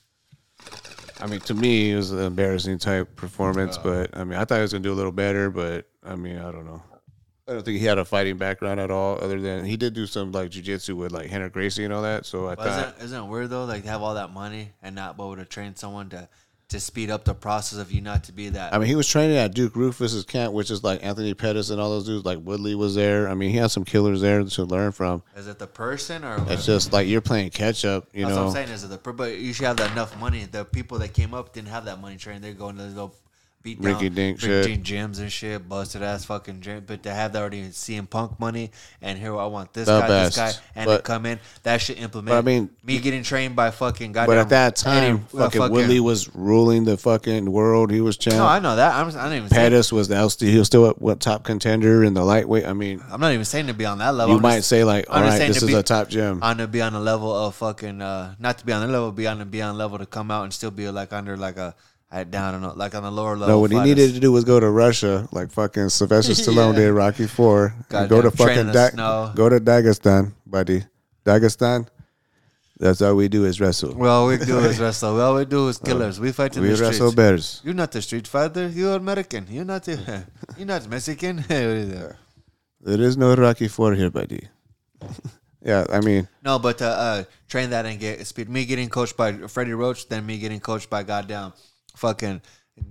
I 1.21 1.27
mean, 1.27 1.41
to 1.41 1.55
me, 1.55 1.93
it 1.93 1.97
was 1.97 2.13
an 2.13 2.21
embarrassing 2.21 2.79
type 2.79 3.17
performance. 3.17 3.79
But 3.79 4.17
I 4.17 4.25
mean, 4.25 4.39
I 4.39 4.45
thought 4.45 4.57
he 4.57 4.63
was 4.63 4.73
gonna 4.73 4.83
do 4.83 4.93
a 4.93 4.95
little 4.95 5.13
better. 5.13 5.51
But 5.51 5.89
I 6.05 6.15
mean, 6.17 6.39
I 6.39 6.53
don't 6.53 6.67
know. 6.67 6.83
I 7.49 7.53
don't 7.53 7.65
think 7.65 7.79
he 7.79 7.85
had 7.85 7.99
a 7.99 8.05
fighting 8.05 8.37
background 8.39 8.81
at 8.81 8.91
all. 8.91 9.23
Other 9.23 9.41
than 9.41 9.65
he 9.65 9.77
did 9.77 9.95
do 9.95 10.07
some 10.07 10.33
like 10.33 10.51
jujitsu 10.51 10.95
with 10.97 11.13
like 11.13 11.31
Rener 11.31 11.51
Gracie 11.53 11.85
and 11.85 11.93
all 11.93 12.03
that. 12.03 12.27
So 12.27 12.47
I 12.47 12.55
Well, 12.55 12.57
thought, 12.57 12.95
isn't, 12.97 13.05
isn't 13.05 13.25
it 13.25 13.27
weird 13.29 13.51
though? 13.51 13.65
Like 13.65 13.85
to 13.85 13.89
have 13.89 14.03
all 14.03 14.15
that 14.15 14.33
money 14.33 14.73
and 14.83 14.95
not 14.97 15.17
be 15.17 15.23
able 15.23 15.37
to 15.37 15.45
train 15.45 15.77
someone 15.77 16.09
to 16.11 16.29
to 16.69 16.81
speed 16.81 17.11
up 17.11 17.25
the 17.25 17.33
process 17.35 17.79
of 17.79 17.93
you 17.93 18.01
not 18.01 18.25
to 18.25 18.33
be 18.33 18.49
that. 18.49 18.75
I 18.75 18.79
mean, 18.79 18.89
he 18.89 18.97
was 18.97 19.07
training 19.07 19.37
at 19.37 19.55
Duke 19.55 19.75
Roufus's 19.77 20.25
camp, 20.25 20.53
which 20.53 20.69
is 20.73 20.83
like 20.83 21.05
Anthony 21.05 21.33
Pettis 21.33 21.71
and 21.71 21.81
all 21.81 21.91
those 21.91 22.07
dudes. 22.07 22.25
Like 22.25 22.41
Woodley 22.43 22.75
was 22.75 22.97
there. 22.97 23.29
I 23.29 23.35
mean, 23.35 23.51
he 23.51 23.57
had 23.57 23.71
some 23.71 23.85
killers 23.85 24.21
there 24.21 24.43
to 24.43 24.65
learn 24.65 24.91
from. 24.91 25.23
is 25.37 25.47
it 25.47 25.61
the 25.61 25.69
person 25.69 26.25
or? 26.25 26.45
It's 26.49 26.67
just 26.67 26.93
like 26.93 27.07
you're 27.07 27.21
playing 27.21 27.51
catch 27.51 27.85
up, 27.85 28.09
you 28.13 28.25
That's 28.25 28.35
know. 28.35 28.47
what 28.47 28.49
I'm 28.49 28.55
saying. 28.67 28.71
Is 28.71 28.83
it 28.83 28.89
the 28.91 29.13
but 29.13 29.39
you 29.39 29.53
should 29.53 29.67
have 29.67 29.77
that 29.77 29.93
enough 29.93 30.19
money. 30.19 30.45
The 30.45 30.65
people 30.65 30.99
that 30.99 31.15
came 31.15 31.35
up 31.35 31.53
didn't 31.53 31.69
have 31.69 31.85
that 31.85 32.01
money 32.01 32.17
training. 32.17 32.43
They're 32.43 32.53
going 32.55 32.79
to 32.79 32.89
go 32.89 33.13
beat 33.67 33.83
down 33.83 33.95
Rinky 34.01 34.15
dink 34.15 34.39
shit. 34.39 34.83
gyms 34.85 35.19
and 35.19 35.31
shit, 35.33 35.69
busted 35.69 36.01
ass 36.01 36.25
fucking 36.25 36.61
gym. 36.61 36.85
But 36.87 37.03
to 37.03 37.13
have 37.13 37.33
that 37.33 37.41
already 37.41 37.63
CM 37.71 38.09
Punk 38.09 38.39
money 38.39 38.71
and 39.03 39.19
here 39.19 39.37
I 39.37 39.47
want 39.47 39.73
this 39.75 39.87
The 39.87 39.99
guy, 40.01 40.07
best. 40.09 40.37
this 40.37 40.55
guy, 40.55 40.63
and 40.77 40.87
But- 40.87 40.97
to 40.99 41.03
come 41.03 41.27
in, 41.27 41.41
that 41.65 41.81
should 41.81 41.99
implement. 41.99 42.37
I 42.37 42.43
mean- 42.43 42.71
me 42.85 42.99
getting 43.01 43.25
trained 43.25 43.57
by 43.57 43.73
fucking 43.73 44.13
goddamn. 44.13 44.29
But 44.29 44.39
at 44.39 44.49
that 44.51 44.77
time, 44.77 45.27
Eddie, 45.33 45.43
uh, 45.43 45.51
fucking, 45.51 45.71
Woodley 45.73 45.99
was 45.99 46.33
ruling 46.33 46.85
the 46.85 46.97
fucking 46.97 47.51
world. 47.51 47.91
He 47.91 48.01
was 48.01 48.17
champ. 48.17 48.37
No, 48.37 48.47
I 48.47 48.61
know 48.61 48.77
that. 48.77 48.95
I'm. 48.95 49.09
I 49.09 49.25
don't 49.25 49.33
even. 49.33 49.49
Say, 49.49 49.57
Pettis 49.57 49.91
was 49.93 50.07
the 50.07 50.29
still 50.29 50.49
he 50.49 50.59
was 50.59 50.69
still 50.69 50.87
a 50.87 50.91
what 50.93 51.19
top 51.19 51.43
contender 51.43 52.05
in 52.05 52.15
the 52.15 52.25
lightweight. 52.25 52.67
I 52.67 52.73
mean, 52.73 53.03
I'm 53.11 53.21
not 53.21 53.33
even 53.33 53.45
saying 53.45 53.67
to 53.67 53.75
be 53.75 53.85
on 53.85 53.99
that 53.99 54.15
level. 54.15 54.35
you 54.35 54.37
I'm 54.39 54.43
might 54.43 54.57
just- 54.59 54.69
say 54.69 54.85
like, 54.85 55.07
I'm 55.11 55.23
all 55.23 55.29
just 55.29 55.33
right, 55.33 55.39
saying 55.39 55.51
this 55.51 55.59
to 55.61 55.67
is 55.67 55.73
be- 55.73 55.79
a 55.79 55.83
top 55.83 56.09
gym. 56.09 56.39
on 56.41 56.59
to 56.59 56.69
be 56.69 56.81
on 56.83 56.93
the 56.93 57.01
level 57.01 57.35
of 57.35 57.55
fucking 57.57 58.01
uh 58.01 58.35
not 58.39 58.59
to 58.59 58.65
be 58.65 58.73
on 58.73 58.87
the 58.87 58.93
level, 58.93 59.11
be 59.11 59.27
on 59.27 59.41
the 59.41 59.45
be 59.45 59.61
on 59.61 59.77
level 59.77 59.99
to 59.99 60.07
come 60.07 60.31
out 60.31 60.45
and 60.45 60.53
still 60.53 60.71
be 60.71 60.89
like 60.91 61.13
under 61.13 61.37
like 61.37 61.57
a 61.57 61.75
I 62.11 62.23
down 62.25 62.55
on 62.55 62.65
a- 62.65 62.73
like 62.75 62.95
on 62.95 63.03
the 63.03 63.11
lower 63.11 63.37
level. 63.37 63.49
No, 63.49 63.59
what 63.61 63.71
he 63.71 63.77
fighters. 63.77 63.97
needed 63.97 64.15
to 64.15 64.21
do 64.21 64.31
was 64.33 64.45
go 64.45 64.61
to 64.61 64.71
Russia, 64.71 65.29
like 65.33 65.51
fucking 65.51 65.89
Sylvester 65.89 66.33
Stallone 66.43 66.75
Yeah. 66.75 66.81
did 66.87 66.93
Rocky 66.93 67.27
Four. 67.27 67.75
go 67.91 68.23
to 68.23 68.31
fucking 68.31 68.59
in 68.59 68.73
da- 68.73 69.33
go 69.35 69.49
to 69.49 69.59
Dagestan, 69.61 70.33
buddy. 70.47 70.85
Dagestan. 71.25 71.89
That's 72.79 73.01
all 73.01 73.15
we 73.17 73.29
do 73.29 73.45
is 73.47 73.59
wrestle. 73.59 73.95
Well, 73.97 74.27
we 74.27 74.37
do 74.37 74.59
is 74.59 74.79
wrestle. 74.79 75.17
Well, 75.17 75.35
we 75.37 75.47
do 75.47 75.67
is 75.69 75.79
killers. 75.89 76.21
We 76.21 76.31
fight 76.33 76.55
in 76.57 76.63
we 76.63 76.69
the 76.69 76.77
streets. 76.77 77.01
We 77.01 77.05
wrestle 77.07 77.13
bears. 77.17 77.61
You're 77.65 77.73
not 77.75 77.91
the 77.91 78.03
street 78.03 78.29
fighter. 78.29 78.69
You're 78.69 78.97
American. 78.97 79.47
You're 79.49 79.65
not. 79.65 79.85
The, 79.85 80.25
you're 80.59 80.67
not 80.67 80.87
Mexican. 80.89 81.39
What 81.39 81.51
is 81.51 81.89
that? 81.95 82.17
There 82.83 83.01
is 83.01 83.17
no 83.17 83.35
Rocky 83.35 83.69
Four 83.69 83.95
here, 83.95 84.11
buddy. 84.11 84.47
yeah, 85.63 85.85
I 85.91 86.01
mean, 86.01 86.29
no, 86.45 86.59
but 86.59 86.79
to 86.79 86.87
uh, 86.87 87.25
train 87.49 87.71
that 87.71 87.87
and 87.87 87.99
get 87.99 88.25
speed. 88.27 88.49
Me 88.49 88.65
getting 88.65 88.89
coached 88.89 89.17
by 89.17 89.33
Freddie 89.49 89.73
Roach, 89.75 90.09
then 90.09 90.25
me 90.27 90.39
getting 90.39 90.61
coached 90.61 90.89
by 90.91 91.03
goddamn 91.03 91.53
fucking 91.97 92.43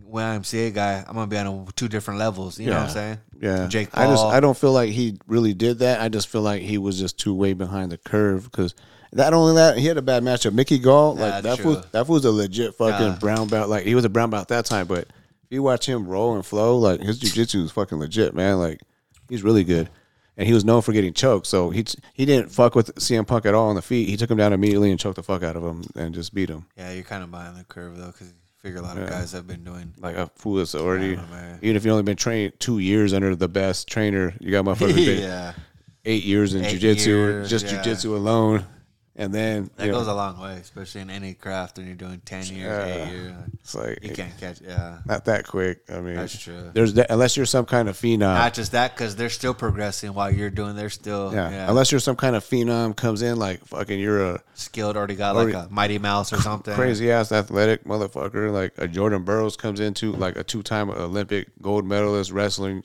YMCA 0.09 0.73
guy. 0.73 1.03
I'm 1.07 1.13
gonna 1.15 1.27
be 1.27 1.37
on 1.37 1.47
a, 1.47 1.71
two 1.73 1.87
different 1.87 2.19
levels. 2.19 2.59
You 2.59 2.67
know 2.67 2.77
what 2.77 2.83
I'm 2.83 2.89
saying? 2.89 3.17
Yeah, 3.39 3.67
Jake 3.67 3.91
Paul. 3.91 4.03
I 4.03 4.11
just 4.11 4.25
I 4.25 4.39
don't 4.39 4.57
feel 4.57 4.71
like 4.71 4.91
he 4.91 5.17
really 5.27 5.53
did 5.53 5.79
that. 5.79 6.01
I 6.01 6.09
just 6.09 6.27
feel 6.27 6.41
like 6.41 6.61
he 6.61 6.77
was 6.77 6.99
just 6.99 7.19
too 7.19 7.33
way 7.33 7.53
behind 7.53 7.91
the 7.91 7.97
curve 7.97 8.45
because 8.45 8.73
not 9.13 9.33
only 9.33 9.55
that 9.55 9.77
he 9.77 9.85
had 9.85 9.97
a 9.97 10.01
bad 10.01 10.23
matchup. 10.23 10.53
Mickey 10.53 10.79
Gall, 10.79 11.15
like 11.15 11.43
that 11.43 11.57
true. 11.57 11.75
fool, 11.75 11.83
that 11.91 12.05
fool's 12.05 12.25
a 12.25 12.31
legit 12.31 12.75
fucking 12.75 13.19
brown 13.19 13.47
belt. 13.47 13.69
Like 13.69 13.85
he 13.85 13.95
was 13.95 14.05
a 14.05 14.09
brown 14.09 14.29
belt 14.29 14.41
at 14.43 14.47
that 14.49 14.65
time, 14.65 14.87
but 14.87 15.07
if 15.45 15.51
you 15.51 15.63
watch 15.63 15.87
him 15.87 16.07
roll 16.07 16.35
and 16.35 16.45
flow, 16.45 16.77
like 16.77 17.01
his 17.01 17.19
jujitsu 17.19 17.63
is 17.63 17.71
fucking 17.71 17.99
legit, 17.99 18.33
man. 18.33 18.57
Like 18.57 18.81
he's 19.29 19.43
really 19.43 19.63
good, 19.63 19.89
and 20.37 20.47
he 20.47 20.53
was 20.53 20.65
known 20.65 20.81
for 20.81 20.91
getting 20.91 21.13
choked. 21.13 21.47
So 21.47 21.69
he 21.69 21.85
he 22.13 22.25
didn't 22.25 22.51
fuck 22.51 22.75
with 22.75 22.93
CM 22.95 23.27
Punk 23.27 23.45
at 23.45 23.53
all 23.53 23.69
on 23.69 23.75
the 23.75 23.81
feet. 23.81 24.09
He 24.09 24.17
took 24.17 24.31
him 24.31 24.37
down 24.37 24.53
immediately 24.53 24.91
and 24.91 24.99
choked 24.99 25.17
the 25.17 25.23
fuck 25.23 25.43
out 25.43 25.55
of 25.55 25.63
him 25.63 25.83
and 25.95 26.13
just 26.13 26.33
beat 26.33 26.49
him. 26.49 26.65
Yeah, 26.75 26.91
you're 26.91 27.03
kind 27.03 27.23
of 27.23 27.31
behind 27.31 27.57
the 27.57 27.63
curve 27.63 27.97
though, 27.97 28.07
because 28.07 28.33
figure 28.65 28.79
a 28.79 28.83
lot 28.83 28.97
of 28.97 29.07
guys 29.07 29.31
have 29.31 29.45
been 29.45 29.63
doing. 29.63 29.93
Like 29.99 30.15
a 30.15 30.25
fool 30.35 30.65
foolish 30.65 30.73
already. 30.73 31.09
Yeah, 31.09 31.25
man. 31.29 31.59
Even 31.61 31.75
if 31.75 31.85
you 31.85 31.91
only 31.91 32.01
been 32.01 32.17
trained 32.17 32.53
two 32.59 32.79
years 32.79 33.13
under 33.13 33.35
the 33.35 33.47
best 33.47 33.87
trainer, 33.87 34.33
you 34.39 34.49
got 34.49 34.65
my 34.65 34.73
been 34.73 35.19
yeah, 35.19 35.53
eight 36.03 36.23
years 36.23 36.55
in 36.55 36.65
Eight 36.65 36.81
jujitsu, 36.81 37.05
years, 37.05 37.49
just 37.49 37.65
yeah. 37.65 37.83
jujitsu 37.83 38.15
alone, 38.15 38.65
and 39.17 39.33
then 39.33 39.69
that 39.77 39.85
you 39.85 39.91
know, 39.91 39.99
goes 39.99 40.07
a 40.07 40.13
long 40.13 40.39
way, 40.39 40.53
especially 40.61 41.01
in 41.01 41.09
any 41.09 41.33
craft 41.33 41.77
when 41.77 41.87
you're 41.87 41.95
doing 41.95 42.21
ten 42.25 42.45
years, 42.45 42.55
Yeah. 42.65 42.85
eight 43.05 43.11
years. 43.11 43.33
it's 43.61 43.75
like 43.75 43.99
You 44.03 44.13
can't 44.13 44.37
catch. 44.37 44.59
Yeah, 44.61 44.97
not 45.05 45.25
that 45.25 45.47
quick. 45.47 45.83
I 45.89 45.99
mean, 46.01 46.15
That's 46.15 46.37
true. 46.37 46.71
There's 46.73 46.93
that, 46.95 47.07
unless 47.09 47.37
you're 47.37 47.45
some 47.45 47.65
kind 47.65 47.87
of 47.89 47.95
phenom. 47.97 48.19
not 48.19 48.53
just 48.53 48.73
that 48.73 48.93
because 48.95 49.15
they're 49.15 49.29
still 49.29 49.53
progressing 49.53 50.13
while 50.13 50.31
you're 50.31 50.49
doing. 50.49 50.75
They're 50.75 50.89
still 50.89 51.31
yeah. 51.33 51.49
yeah, 51.49 51.69
unless 51.69 51.91
you're 51.91 51.99
some 52.01 52.15
kind 52.17 52.35
of 52.35 52.43
phenom 52.43 52.95
comes 52.95 53.21
in 53.21 53.37
like 53.39 53.65
fucking 53.65 53.99
you're 53.99 54.33
a 54.35 54.41
skilled. 54.55 54.97
Already 54.97 55.15
got 55.15 55.35
Already- 55.35 55.53
like 55.53 55.67
a 55.69 55.73
Mighty 55.73 55.97
Mouse 55.97 56.33
or 56.33 56.37
something. 56.41 56.73
crazy 56.75 57.09
ass 57.11 57.31
athletic 57.31 57.85
motherfucker 57.85 58.51
like 58.51 58.73
a 58.77 58.87
Jordan 58.87 59.23
Burroughs 59.23 59.55
comes 59.55 59.79
into 59.79 60.11
like 60.13 60.35
a 60.35 60.43
two 60.43 60.61
time 60.63 60.89
Olympic 60.89 61.47
gold 61.61 61.85
medalist 61.85 62.31
wrestling, 62.31 62.83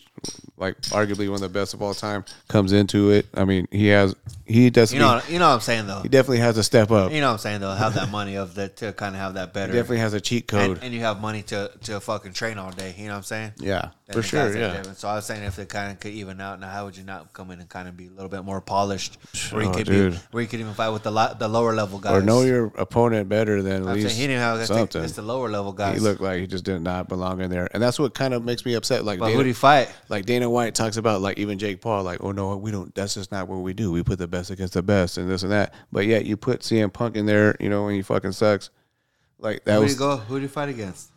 like 0.57 0.81
arguably 0.83 1.27
one 1.29 1.35
of 1.37 1.41
the 1.41 1.49
best 1.49 1.75
of 1.75 1.83
all 1.83 1.95
time 1.95 2.25
comes 2.49 2.73
into 2.73 3.11
it. 3.11 3.27
I 3.35 3.45
mean, 3.45 3.67
he 3.71 3.89
has 3.89 4.15
he 4.51 4.71
does 4.71 4.93
You 4.93 4.99
know, 4.99 5.21
you 5.29 5.39
know 5.39 5.49
what 5.49 5.55
I'm 5.55 5.61
saying 5.61 5.87
though. 5.87 6.01
he 6.01 6.09
definitely 6.09 6.39
has 6.39 6.57
to 6.57 6.63
step 6.63 6.91
up. 6.91 7.13
You 7.13 7.21
know 7.21 7.29
what 7.29 7.33
I'm 7.35 7.39
saying 7.39 7.61
though. 7.61 7.73
Have 7.73 7.95
that 7.95 8.11
money 8.11 8.37
of 8.37 8.55
that 8.57 8.77
to 8.79 8.93
kind 8.93 9.15
of 9.15 9.21
have 9.21 9.35
that 9.35 9.53
better. 9.53 9.73
He 9.73 9.79
definitely 9.79 9.99
has 9.99 10.15
a 10.15 10.21
cheat 10.21 10.49
code. 10.49 10.77
and, 10.77 10.85
and 10.85 10.95
you 10.95 11.01
have 11.01 11.21
money 11.21 11.43
to 11.45 11.71
to 11.85 12.01
fucking 12.01 12.33
train 12.33 12.59
all 12.59 12.71
day. 12.71 12.95
You 12.99 13.05
know 13.07 13.13
what 13.13 13.17
I'm 13.19 13.23
saying? 13.25 13.53
yeah, 13.59 13.91
And 14.09 14.15
for 14.17 14.23
sure. 14.23 14.57
Yeah. 14.57 14.83
So 14.95 15.09
I 15.09 15.15
was 15.15 15.27
saying 15.27 15.43
if 15.45 15.57
they 15.57 15.67
kind 15.67 15.93
of 15.93 16.01
could 16.01 16.13
even 16.13 16.41
out, 16.41 16.61
now 16.61 16.69
how 16.69 16.85
would 16.85 16.97
you 16.97 17.05
not 17.05 17.33
come 17.33 17.51
in 17.51 17.61
and 17.61 17.69
kind 17.69 17.89
of 17.89 17.97
be 17.97 18.07
a 18.07 18.11
little 18.11 18.29
bit 18.29 18.45
more 18.45 18.61
polished, 18.61 19.19
where 19.51 19.63
you 19.63 19.69
Oh, 19.69 19.73
could 19.73 19.87
dude. 19.87 20.13
be, 20.13 20.19
where 20.33 20.43
you 20.43 20.49
could 20.49 20.61
even 20.61 20.75
fight 20.75 20.91
with 20.91 21.03
the 21.03 21.11
lo- 21.11 21.35
the 21.39 21.49
lower 21.49 21.75
level 21.75 21.99
guys, 21.99 22.13
Or 22.13 22.23
know 22.23 22.43
your 22.43 22.73
opponent 22.77 23.29
better 23.29 23.63
than 23.63 23.87
at 23.89 23.95
least 23.95 24.17
he 24.17 24.27
didn't 24.27 24.41
have 24.41 24.67
something. 24.67 25.03
it's 25.05 25.15
the 25.15 25.23
lower 25.23 25.49
level 25.49 25.73
guys. 25.73 25.95
He 25.95 26.01
looked 26.01 26.21
like 26.21 26.41
he 26.41 26.47
just 26.47 26.65
did 26.65 26.81
not 26.83 27.09
belong 27.09 27.41
in 27.41 27.51
there, 27.51 27.69
and 27.73 27.83
that's 27.83 27.99
what 27.99 28.15
kind 28.15 28.35
of 28.35 28.45
makes 28.45 28.65
me 28.65 28.75
upset. 28.75 29.05
Like 29.05 29.19
but 29.19 29.27
Dana, 29.27 29.37
who'd 29.37 29.47
he 29.47 29.53
fight? 29.53 29.91
like 30.09 30.27
Dana 30.27 30.49
White 30.51 30.75
talks 30.75 30.97
about, 30.97 31.21
like 31.21 31.39
even 31.39 31.59
Jake 31.59 31.81
Paul, 31.81 32.03
like, 32.03 32.19
oh 32.23 32.33
no, 32.33 32.57
we 32.57 32.71
don't. 32.71 32.95
That's 32.95 33.15
just 33.15 33.31
not 33.31 33.47
what 33.49 33.59
we 33.59 33.73
do. 33.75 33.93
We 33.93 34.03
put 34.03 34.19
the 34.19 34.27
best 34.29 34.40
against 34.49 34.73
the 34.73 34.83
best, 34.83 35.19
and 35.19 35.29
this 35.29 35.43
and 35.43 35.53
that. 35.53 35.75
But 35.93 36.07
yet 36.07 36.25
you 36.25 36.39
put 36.39 36.61
CM 36.61 36.91
Punk 36.91 37.17
in 37.17 37.27
there, 37.27 37.57
you 37.61 37.69
know, 37.69 37.89
and 37.89 37.97
he 37.97 38.01
fucking 38.01 38.33
sucks. 38.33 38.71
Like 39.39 39.65
that 39.65 39.75
Who'd 39.75 39.83
was 39.83 39.93
he 39.93 39.99
go? 39.99 40.17
Who'd 40.17 40.41
you 40.41 40.49
fight 40.49 40.71
against? 40.71 41.11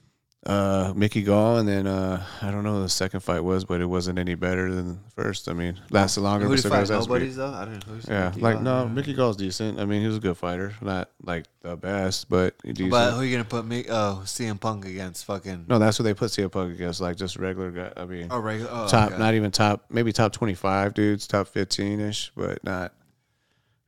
uh, 0.46 0.94
Mickey 0.96 1.22
Gall, 1.22 1.58
and 1.58 1.68
then 1.68 1.88
uh, 1.88 2.24
I 2.42 2.52
don't 2.52 2.64
know 2.64 2.82
the 2.82 2.90
second 2.90 3.22
fight 3.22 3.42
was, 3.42 3.64
but 3.64 3.80
it 3.80 3.86
wasn't 3.86 4.20
any 4.20 4.36
better 4.36 4.74
than 4.74 4.88
the 4.88 4.98
first. 5.16 5.48
I 5.48 5.54
mean, 5.54 5.80
lasted 5.90 6.22
longer. 6.22 6.50
He 6.50 6.58
still 6.58 6.72
fight? 6.72 6.90
Nobody's 6.90 7.38
though. 7.38 7.54
I 7.54 7.66
don't 7.66 7.88
know. 7.88 7.94
Who's 7.94 8.08
Yeah, 8.08 8.30
Mickey 8.30 8.42
like 8.42 8.56
Gall? 8.56 8.64
no. 8.64 8.88
Mickey 8.90 9.14
Gall's 9.14 9.38
decent. 9.38 9.80
I 9.80 9.86
mean, 9.86 10.02
he 10.02 10.08
was 10.08 10.18
a 10.18 10.20
good 10.20 10.38
fighter, 10.38 10.74
not 10.82 11.10
like 11.24 11.46
the 11.62 11.78
best, 11.78 12.30
but 12.30 12.58
decent. 12.64 12.92
But 12.92 13.14
who 13.14 13.22
are 13.22 13.24
you 13.24 13.32
gonna 13.32 13.46
put 13.46 13.66
me? 13.66 13.86
Oh, 13.90 14.22
CM 14.26 14.60
Punk 14.60 14.86
against 14.86 15.26
fucking 15.26 15.66
no, 15.68 15.80
that's 15.80 15.98
what 15.98 16.04
they 16.04 16.14
put 16.14 16.32
CM 16.32 16.52
Punk 16.52 16.74
against, 16.74 17.00
like 17.00 17.16
just 17.16 17.38
regular 17.38 17.72
guy. 17.72 17.94
I 17.96 18.06
mean, 18.06 18.28
oh 18.30 18.40
regular 18.40 18.70
oh, 18.72 18.88
top, 18.88 19.12
okay. 19.12 19.20
not 19.20 19.36
even 19.36 19.52
top, 19.52 19.86
maybe 19.90 20.12
top 20.12 20.34
twenty 20.34 20.56
five 20.56 20.94
dudes, 20.94 21.26
top 21.26 21.48
fifteen 21.48 22.02
ish, 22.02 22.32
but 22.36 22.64
not. 22.64 22.94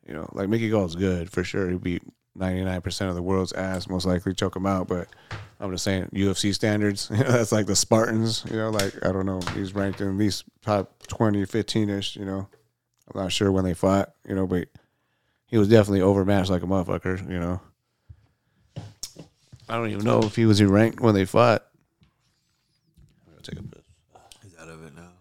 You 0.07 0.14
know, 0.14 0.30
like 0.34 0.49
Mickey 0.49 0.69
Gall's 0.69 0.95
good 0.95 1.32
for 1.32 1.44
sure. 1.44 1.69
He 1.69 1.77
beat 1.77 2.03
ninety 2.36 2.64
nine 2.64 2.82
percent 2.82 3.10
of 3.10 3.15
the 3.15 3.22
world's 3.22 3.53
ass, 3.53 3.88
most 3.88 4.06
likely 4.06 4.34
choke 4.34 4.56
him 4.56 4.65
out. 4.65 4.88
But 4.88 5.07
I'm 5.60 5.72
just 5.72 5.84
saying, 5.84 6.10
UFC 6.14 6.53
standards, 6.53 7.07
that's 7.11 7.52
like 7.52 7.65
the 7.65 7.76
Spartans. 7.76 8.44
You 8.49 8.57
know, 8.57 8.69
like 8.69 8.94
I 9.06 9.11
don't 9.11 9.26
know, 9.26 9.40
he's 9.56 9.73
ranked 9.73 10.02
in 10.02 10.07
at 10.10 10.15
least 10.15 10.44
top 10.61 10.91
20, 11.07 11.45
15 11.45 11.90
ish. 11.90 12.15
You 12.15 12.26
know, 12.26 12.48
I'm 13.14 13.22
not 13.22 13.32
sure 13.32 13.52
when 13.52 13.65
they 13.65 13.73
fought. 13.73 14.14
You 14.27 14.36
know, 14.36 14.45
but 14.45 14.68
he 15.48 15.57
was 15.57 15.68
definitely 15.68 16.02
overmatched 16.02 16.49
like 16.49 16.64
a 16.64 16.68
motherfucker. 16.68 17.22
You 17.30 17.40
know, 17.40 17.61
I 19.68 19.76
don't 19.77 19.90
even 19.90 20.03
know 20.03 20.19
if 20.19 20.36
he 20.36 20.45
was 20.45 20.61
ranked 20.61 20.99
when 20.99 21.15
they 21.15 21.26
fought. 21.26 21.65
Take 23.44 23.60
a 23.60 23.64
piss. 23.64 23.84
He's 24.41 24.57
out 24.57 24.69
of 24.69 24.84
it 24.84 24.95
now. 24.95 25.11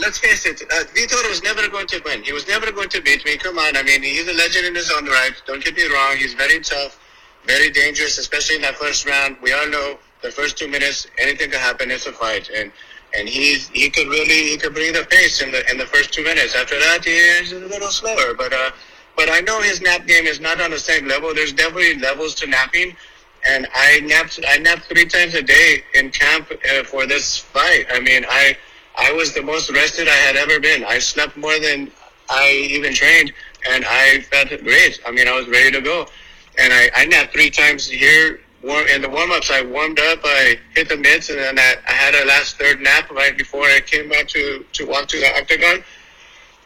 Let's 0.00 0.18
face 0.18 0.46
it, 0.46 0.62
uh, 0.62 0.84
Vitor 0.94 1.28
was 1.28 1.42
never 1.42 1.68
going 1.68 1.86
to 1.88 2.00
win. 2.04 2.22
He 2.22 2.32
was 2.32 2.46
never 2.48 2.72
going 2.72 2.88
to 2.90 3.02
beat 3.02 3.24
me. 3.24 3.36
Come 3.36 3.58
on, 3.58 3.76
I 3.76 3.82
mean, 3.82 4.02
he's 4.02 4.28
a 4.28 4.34
legend 4.34 4.66
in 4.66 4.74
his 4.74 4.90
own 4.90 5.06
right. 5.06 5.32
Don't 5.46 5.62
get 5.62 5.76
me 5.76 5.86
wrong. 5.92 6.16
He's 6.16 6.34
very 6.34 6.60
tough, 6.60 6.98
very 7.46 7.70
dangerous, 7.70 8.18
especially 8.18 8.56
in 8.56 8.62
that 8.62 8.76
first 8.76 9.06
round. 9.06 9.36
We 9.42 9.52
all 9.52 9.68
know 9.68 9.98
the 10.22 10.30
first 10.30 10.58
two 10.58 10.68
minutes, 10.68 11.06
anything 11.18 11.50
could 11.50 11.60
happen. 11.60 11.90
It's 11.90 12.06
a 12.06 12.12
fight, 12.12 12.50
and 12.54 12.72
and 13.14 13.28
he's 13.28 13.68
he 13.68 13.90
could 13.90 14.08
really 14.08 14.50
he 14.50 14.56
could 14.56 14.74
bring 14.74 14.92
the 14.92 15.04
pace 15.10 15.42
in 15.42 15.50
the 15.50 15.68
in 15.70 15.78
the 15.78 15.86
first 15.86 16.12
two 16.12 16.24
minutes. 16.24 16.54
After 16.54 16.78
that, 16.78 17.04
he's 17.04 17.52
a 17.52 17.58
little 17.58 17.88
slower, 17.88 18.34
but 18.36 18.52
uh, 18.52 18.70
but 19.16 19.28
I 19.30 19.40
know 19.40 19.60
his 19.60 19.80
nap 19.80 20.06
game 20.06 20.26
is 20.26 20.40
not 20.40 20.60
on 20.60 20.70
the 20.70 20.78
same 20.78 21.06
level. 21.06 21.34
There's 21.34 21.52
definitely 21.52 21.98
levels 21.98 22.34
to 22.36 22.46
napping. 22.46 22.96
And 23.48 23.66
I 23.74 24.00
napped. 24.00 24.38
I 24.46 24.58
napped 24.58 24.84
three 24.84 25.06
times 25.06 25.34
a 25.34 25.42
day 25.42 25.82
in 25.94 26.10
camp 26.10 26.52
uh, 26.52 26.84
for 26.84 27.06
this 27.06 27.38
fight. 27.38 27.86
I 27.90 27.98
mean, 28.00 28.24
I 28.28 28.56
I 29.00 29.12
was 29.12 29.32
the 29.32 29.42
most 29.42 29.70
rested 29.70 30.08
I 30.08 30.20
had 30.26 30.36
ever 30.36 30.60
been. 30.60 30.84
I 30.84 30.98
slept 30.98 31.36
more 31.36 31.58
than 31.58 31.90
I 32.28 32.52
even 32.70 32.92
trained, 32.92 33.32
and 33.68 33.84
I 33.88 34.20
felt 34.30 34.48
great. 34.62 35.00
I 35.06 35.10
mean, 35.10 35.26
I 35.26 35.34
was 35.34 35.48
ready 35.48 35.70
to 35.72 35.80
go. 35.80 36.06
And 36.58 36.72
I, 36.72 36.90
I 36.94 37.06
napped 37.06 37.32
three 37.32 37.50
times 37.50 37.86
here. 37.88 38.40
Warm, 38.62 38.86
in 38.88 39.00
the 39.00 39.08
warm 39.08 39.30
ups, 39.32 39.50
I 39.50 39.62
warmed 39.62 39.98
up, 39.98 40.20
I 40.22 40.58
hit 40.74 40.90
the 40.90 40.98
mitts, 40.98 41.30
and 41.30 41.38
then 41.38 41.58
I, 41.58 41.76
I 41.88 41.92
had 41.92 42.14
a 42.14 42.26
last 42.26 42.58
third 42.58 42.82
nap 42.82 43.10
right 43.10 43.36
before 43.36 43.64
I 43.64 43.80
came 43.80 44.12
out 44.12 44.28
to, 44.28 44.66
to 44.74 44.86
walk 44.86 45.08
to 45.08 45.18
the 45.18 45.34
octagon. 45.38 45.82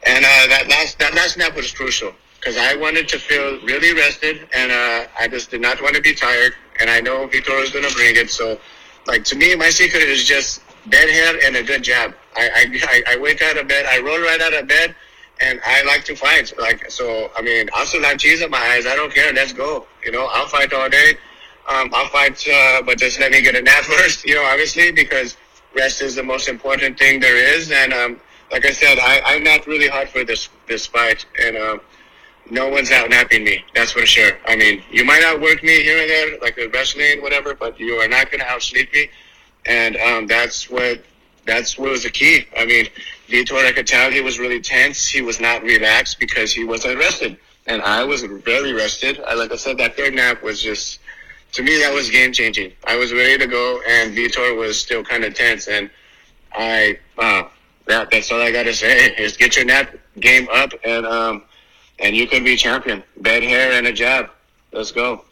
And 0.06 0.24
uh, 0.24 0.46
that 0.48 0.66
last 0.68 0.98
that 0.98 1.14
last 1.14 1.38
nap 1.38 1.54
was 1.54 1.72
crucial 1.72 2.12
because 2.40 2.56
I 2.58 2.74
wanted 2.76 3.08
to 3.08 3.18
feel 3.18 3.60
really 3.62 3.94
rested, 3.94 4.48
and 4.54 4.72
uh, 4.72 5.06
I 5.18 5.28
just 5.28 5.50
did 5.52 5.60
not 5.60 5.80
want 5.80 5.94
to 5.94 6.02
be 6.02 6.14
tired. 6.14 6.54
And 6.80 6.90
I 6.90 7.00
know 7.00 7.28
Vitor 7.28 7.60
was 7.60 7.70
going 7.70 7.88
to 7.88 7.94
bring 7.94 8.16
it. 8.16 8.28
So, 8.28 8.58
like 9.06 9.22
to 9.24 9.36
me, 9.36 9.54
my 9.54 9.70
secret 9.70 10.02
is 10.02 10.24
just 10.24 10.60
bed 10.86 11.08
hair 11.08 11.34
and 11.44 11.56
a 11.56 11.62
good 11.62 11.82
jab. 11.82 12.14
I, 12.36 12.50
I, 12.88 13.02
I 13.14 13.16
wake 13.18 13.42
out 13.42 13.56
of 13.56 13.68
bed, 13.68 13.86
I 13.88 14.00
roll 14.00 14.20
right 14.20 14.40
out 14.40 14.54
of 14.54 14.66
bed, 14.68 14.94
and 15.40 15.60
I 15.64 15.82
like 15.84 16.04
to 16.04 16.16
fight. 16.16 16.52
Like 16.58 16.90
so, 16.90 17.30
I 17.36 17.42
mean, 17.42 17.68
I'll 17.74 17.86
still 17.86 18.02
have 18.02 18.18
cheese 18.18 18.42
in 18.42 18.50
my 18.50 18.58
eyes. 18.58 18.86
I 18.86 18.96
don't 18.96 19.12
care. 19.12 19.32
Let's 19.32 19.52
go. 19.52 19.86
You 20.04 20.12
know, 20.12 20.26
I'll 20.32 20.46
fight 20.46 20.72
all 20.72 20.88
day. 20.88 21.14
Um, 21.68 21.90
I'll 21.94 22.08
fight, 22.08 22.46
uh, 22.46 22.82
but 22.82 22.98
just 22.98 23.18
let 23.18 23.32
me 23.32 23.40
get 23.40 23.54
a 23.54 23.62
nap 23.62 23.84
first. 23.84 24.24
You 24.24 24.34
know, 24.34 24.44
obviously 24.44 24.92
because 24.92 25.36
rest 25.74 26.02
is 26.02 26.14
the 26.14 26.22
most 26.22 26.48
important 26.48 26.98
thing 26.98 27.20
there 27.20 27.36
is. 27.36 27.70
And 27.70 27.92
um, 27.92 28.20
like 28.52 28.64
I 28.64 28.70
said, 28.70 28.98
I, 28.98 29.20
I'm 29.24 29.42
not 29.42 29.66
really 29.66 29.88
hard 29.88 30.08
for 30.08 30.24
this 30.24 30.48
this 30.66 30.86
fight, 30.86 31.26
and 31.42 31.56
um, 31.56 31.80
no 32.50 32.68
one's 32.68 32.90
out 32.90 33.10
napping 33.10 33.44
me. 33.44 33.64
That's 33.74 33.92
for 33.92 34.06
sure. 34.06 34.32
I 34.46 34.56
mean, 34.56 34.82
you 34.90 35.04
might 35.04 35.22
outwork 35.24 35.62
me 35.62 35.82
here 35.82 35.98
and 35.98 36.10
there, 36.10 36.38
like 36.40 36.56
the 36.56 36.68
wrestling, 36.68 37.22
whatever, 37.22 37.54
but 37.54 37.78
you 37.80 37.94
are 37.94 38.08
not 38.08 38.30
going 38.30 38.40
to 38.40 38.46
outsleep 38.46 38.92
me. 38.92 39.08
And 39.66 39.96
um, 39.96 40.26
that's 40.26 40.70
what 40.70 41.02
that's 41.46 41.78
what 41.78 41.90
was 41.90 42.02
the 42.02 42.10
key. 42.10 42.46
I 42.56 42.66
mean, 42.66 42.86
Vitor, 43.28 43.64
I 43.64 43.72
could 43.72 43.86
tell 43.86 44.10
he 44.10 44.20
was 44.20 44.38
really 44.38 44.60
tense. 44.60 45.08
He 45.08 45.22
was 45.22 45.40
not 45.40 45.62
relaxed 45.62 46.18
because 46.18 46.52
he 46.52 46.64
wasn't 46.64 46.98
rested, 46.98 47.36
and 47.66 47.82
I 47.82 48.04
was 48.04 48.22
very 48.22 48.72
rested. 48.72 49.20
I, 49.26 49.34
like 49.34 49.52
I 49.52 49.56
said, 49.56 49.78
that 49.78 49.96
third 49.96 50.14
nap 50.14 50.42
was 50.42 50.62
just 50.62 51.00
to 51.52 51.62
me 51.62 51.78
that 51.78 51.92
was 51.92 52.10
game 52.10 52.32
changing. 52.32 52.72
I 52.84 52.96
was 52.96 53.12
ready 53.12 53.38
to 53.38 53.46
go, 53.46 53.80
and 53.88 54.16
Vitor 54.16 54.56
was 54.56 54.80
still 54.80 55.04
kind 55.04 55.24
of 55.24 55.34
tense, 55.34 55.68
and 55.68 55.90
I 56.52 56.98
uh, 57.18 57.44
that 57.86 58.10
that's 58.10 58.30
all 58.32 58.40
I 58.40 58.50
got 58.50 58.64
to 58.64 58.74
say 58.74 59.14
is 59.18 59.36
get 59.36 59.56
your 59.56 59.64
nap 59.64 59.94
game 60.20 60.48
up, 60.52 60.72
and 60.84 61.06
um, 61.06 61.42
and 61.98 62.16
you 62.16 62.26
could 62.26 62.44
be 62.44 62.56
champion. 62.56 63.02
Bed 63.18 63.42
hair 63.42 63.72
and 63.72 63.86
a 63.86 63.92
jab. 63.92 64.30
Let's 64.72 64.92
go. 64.92 65.24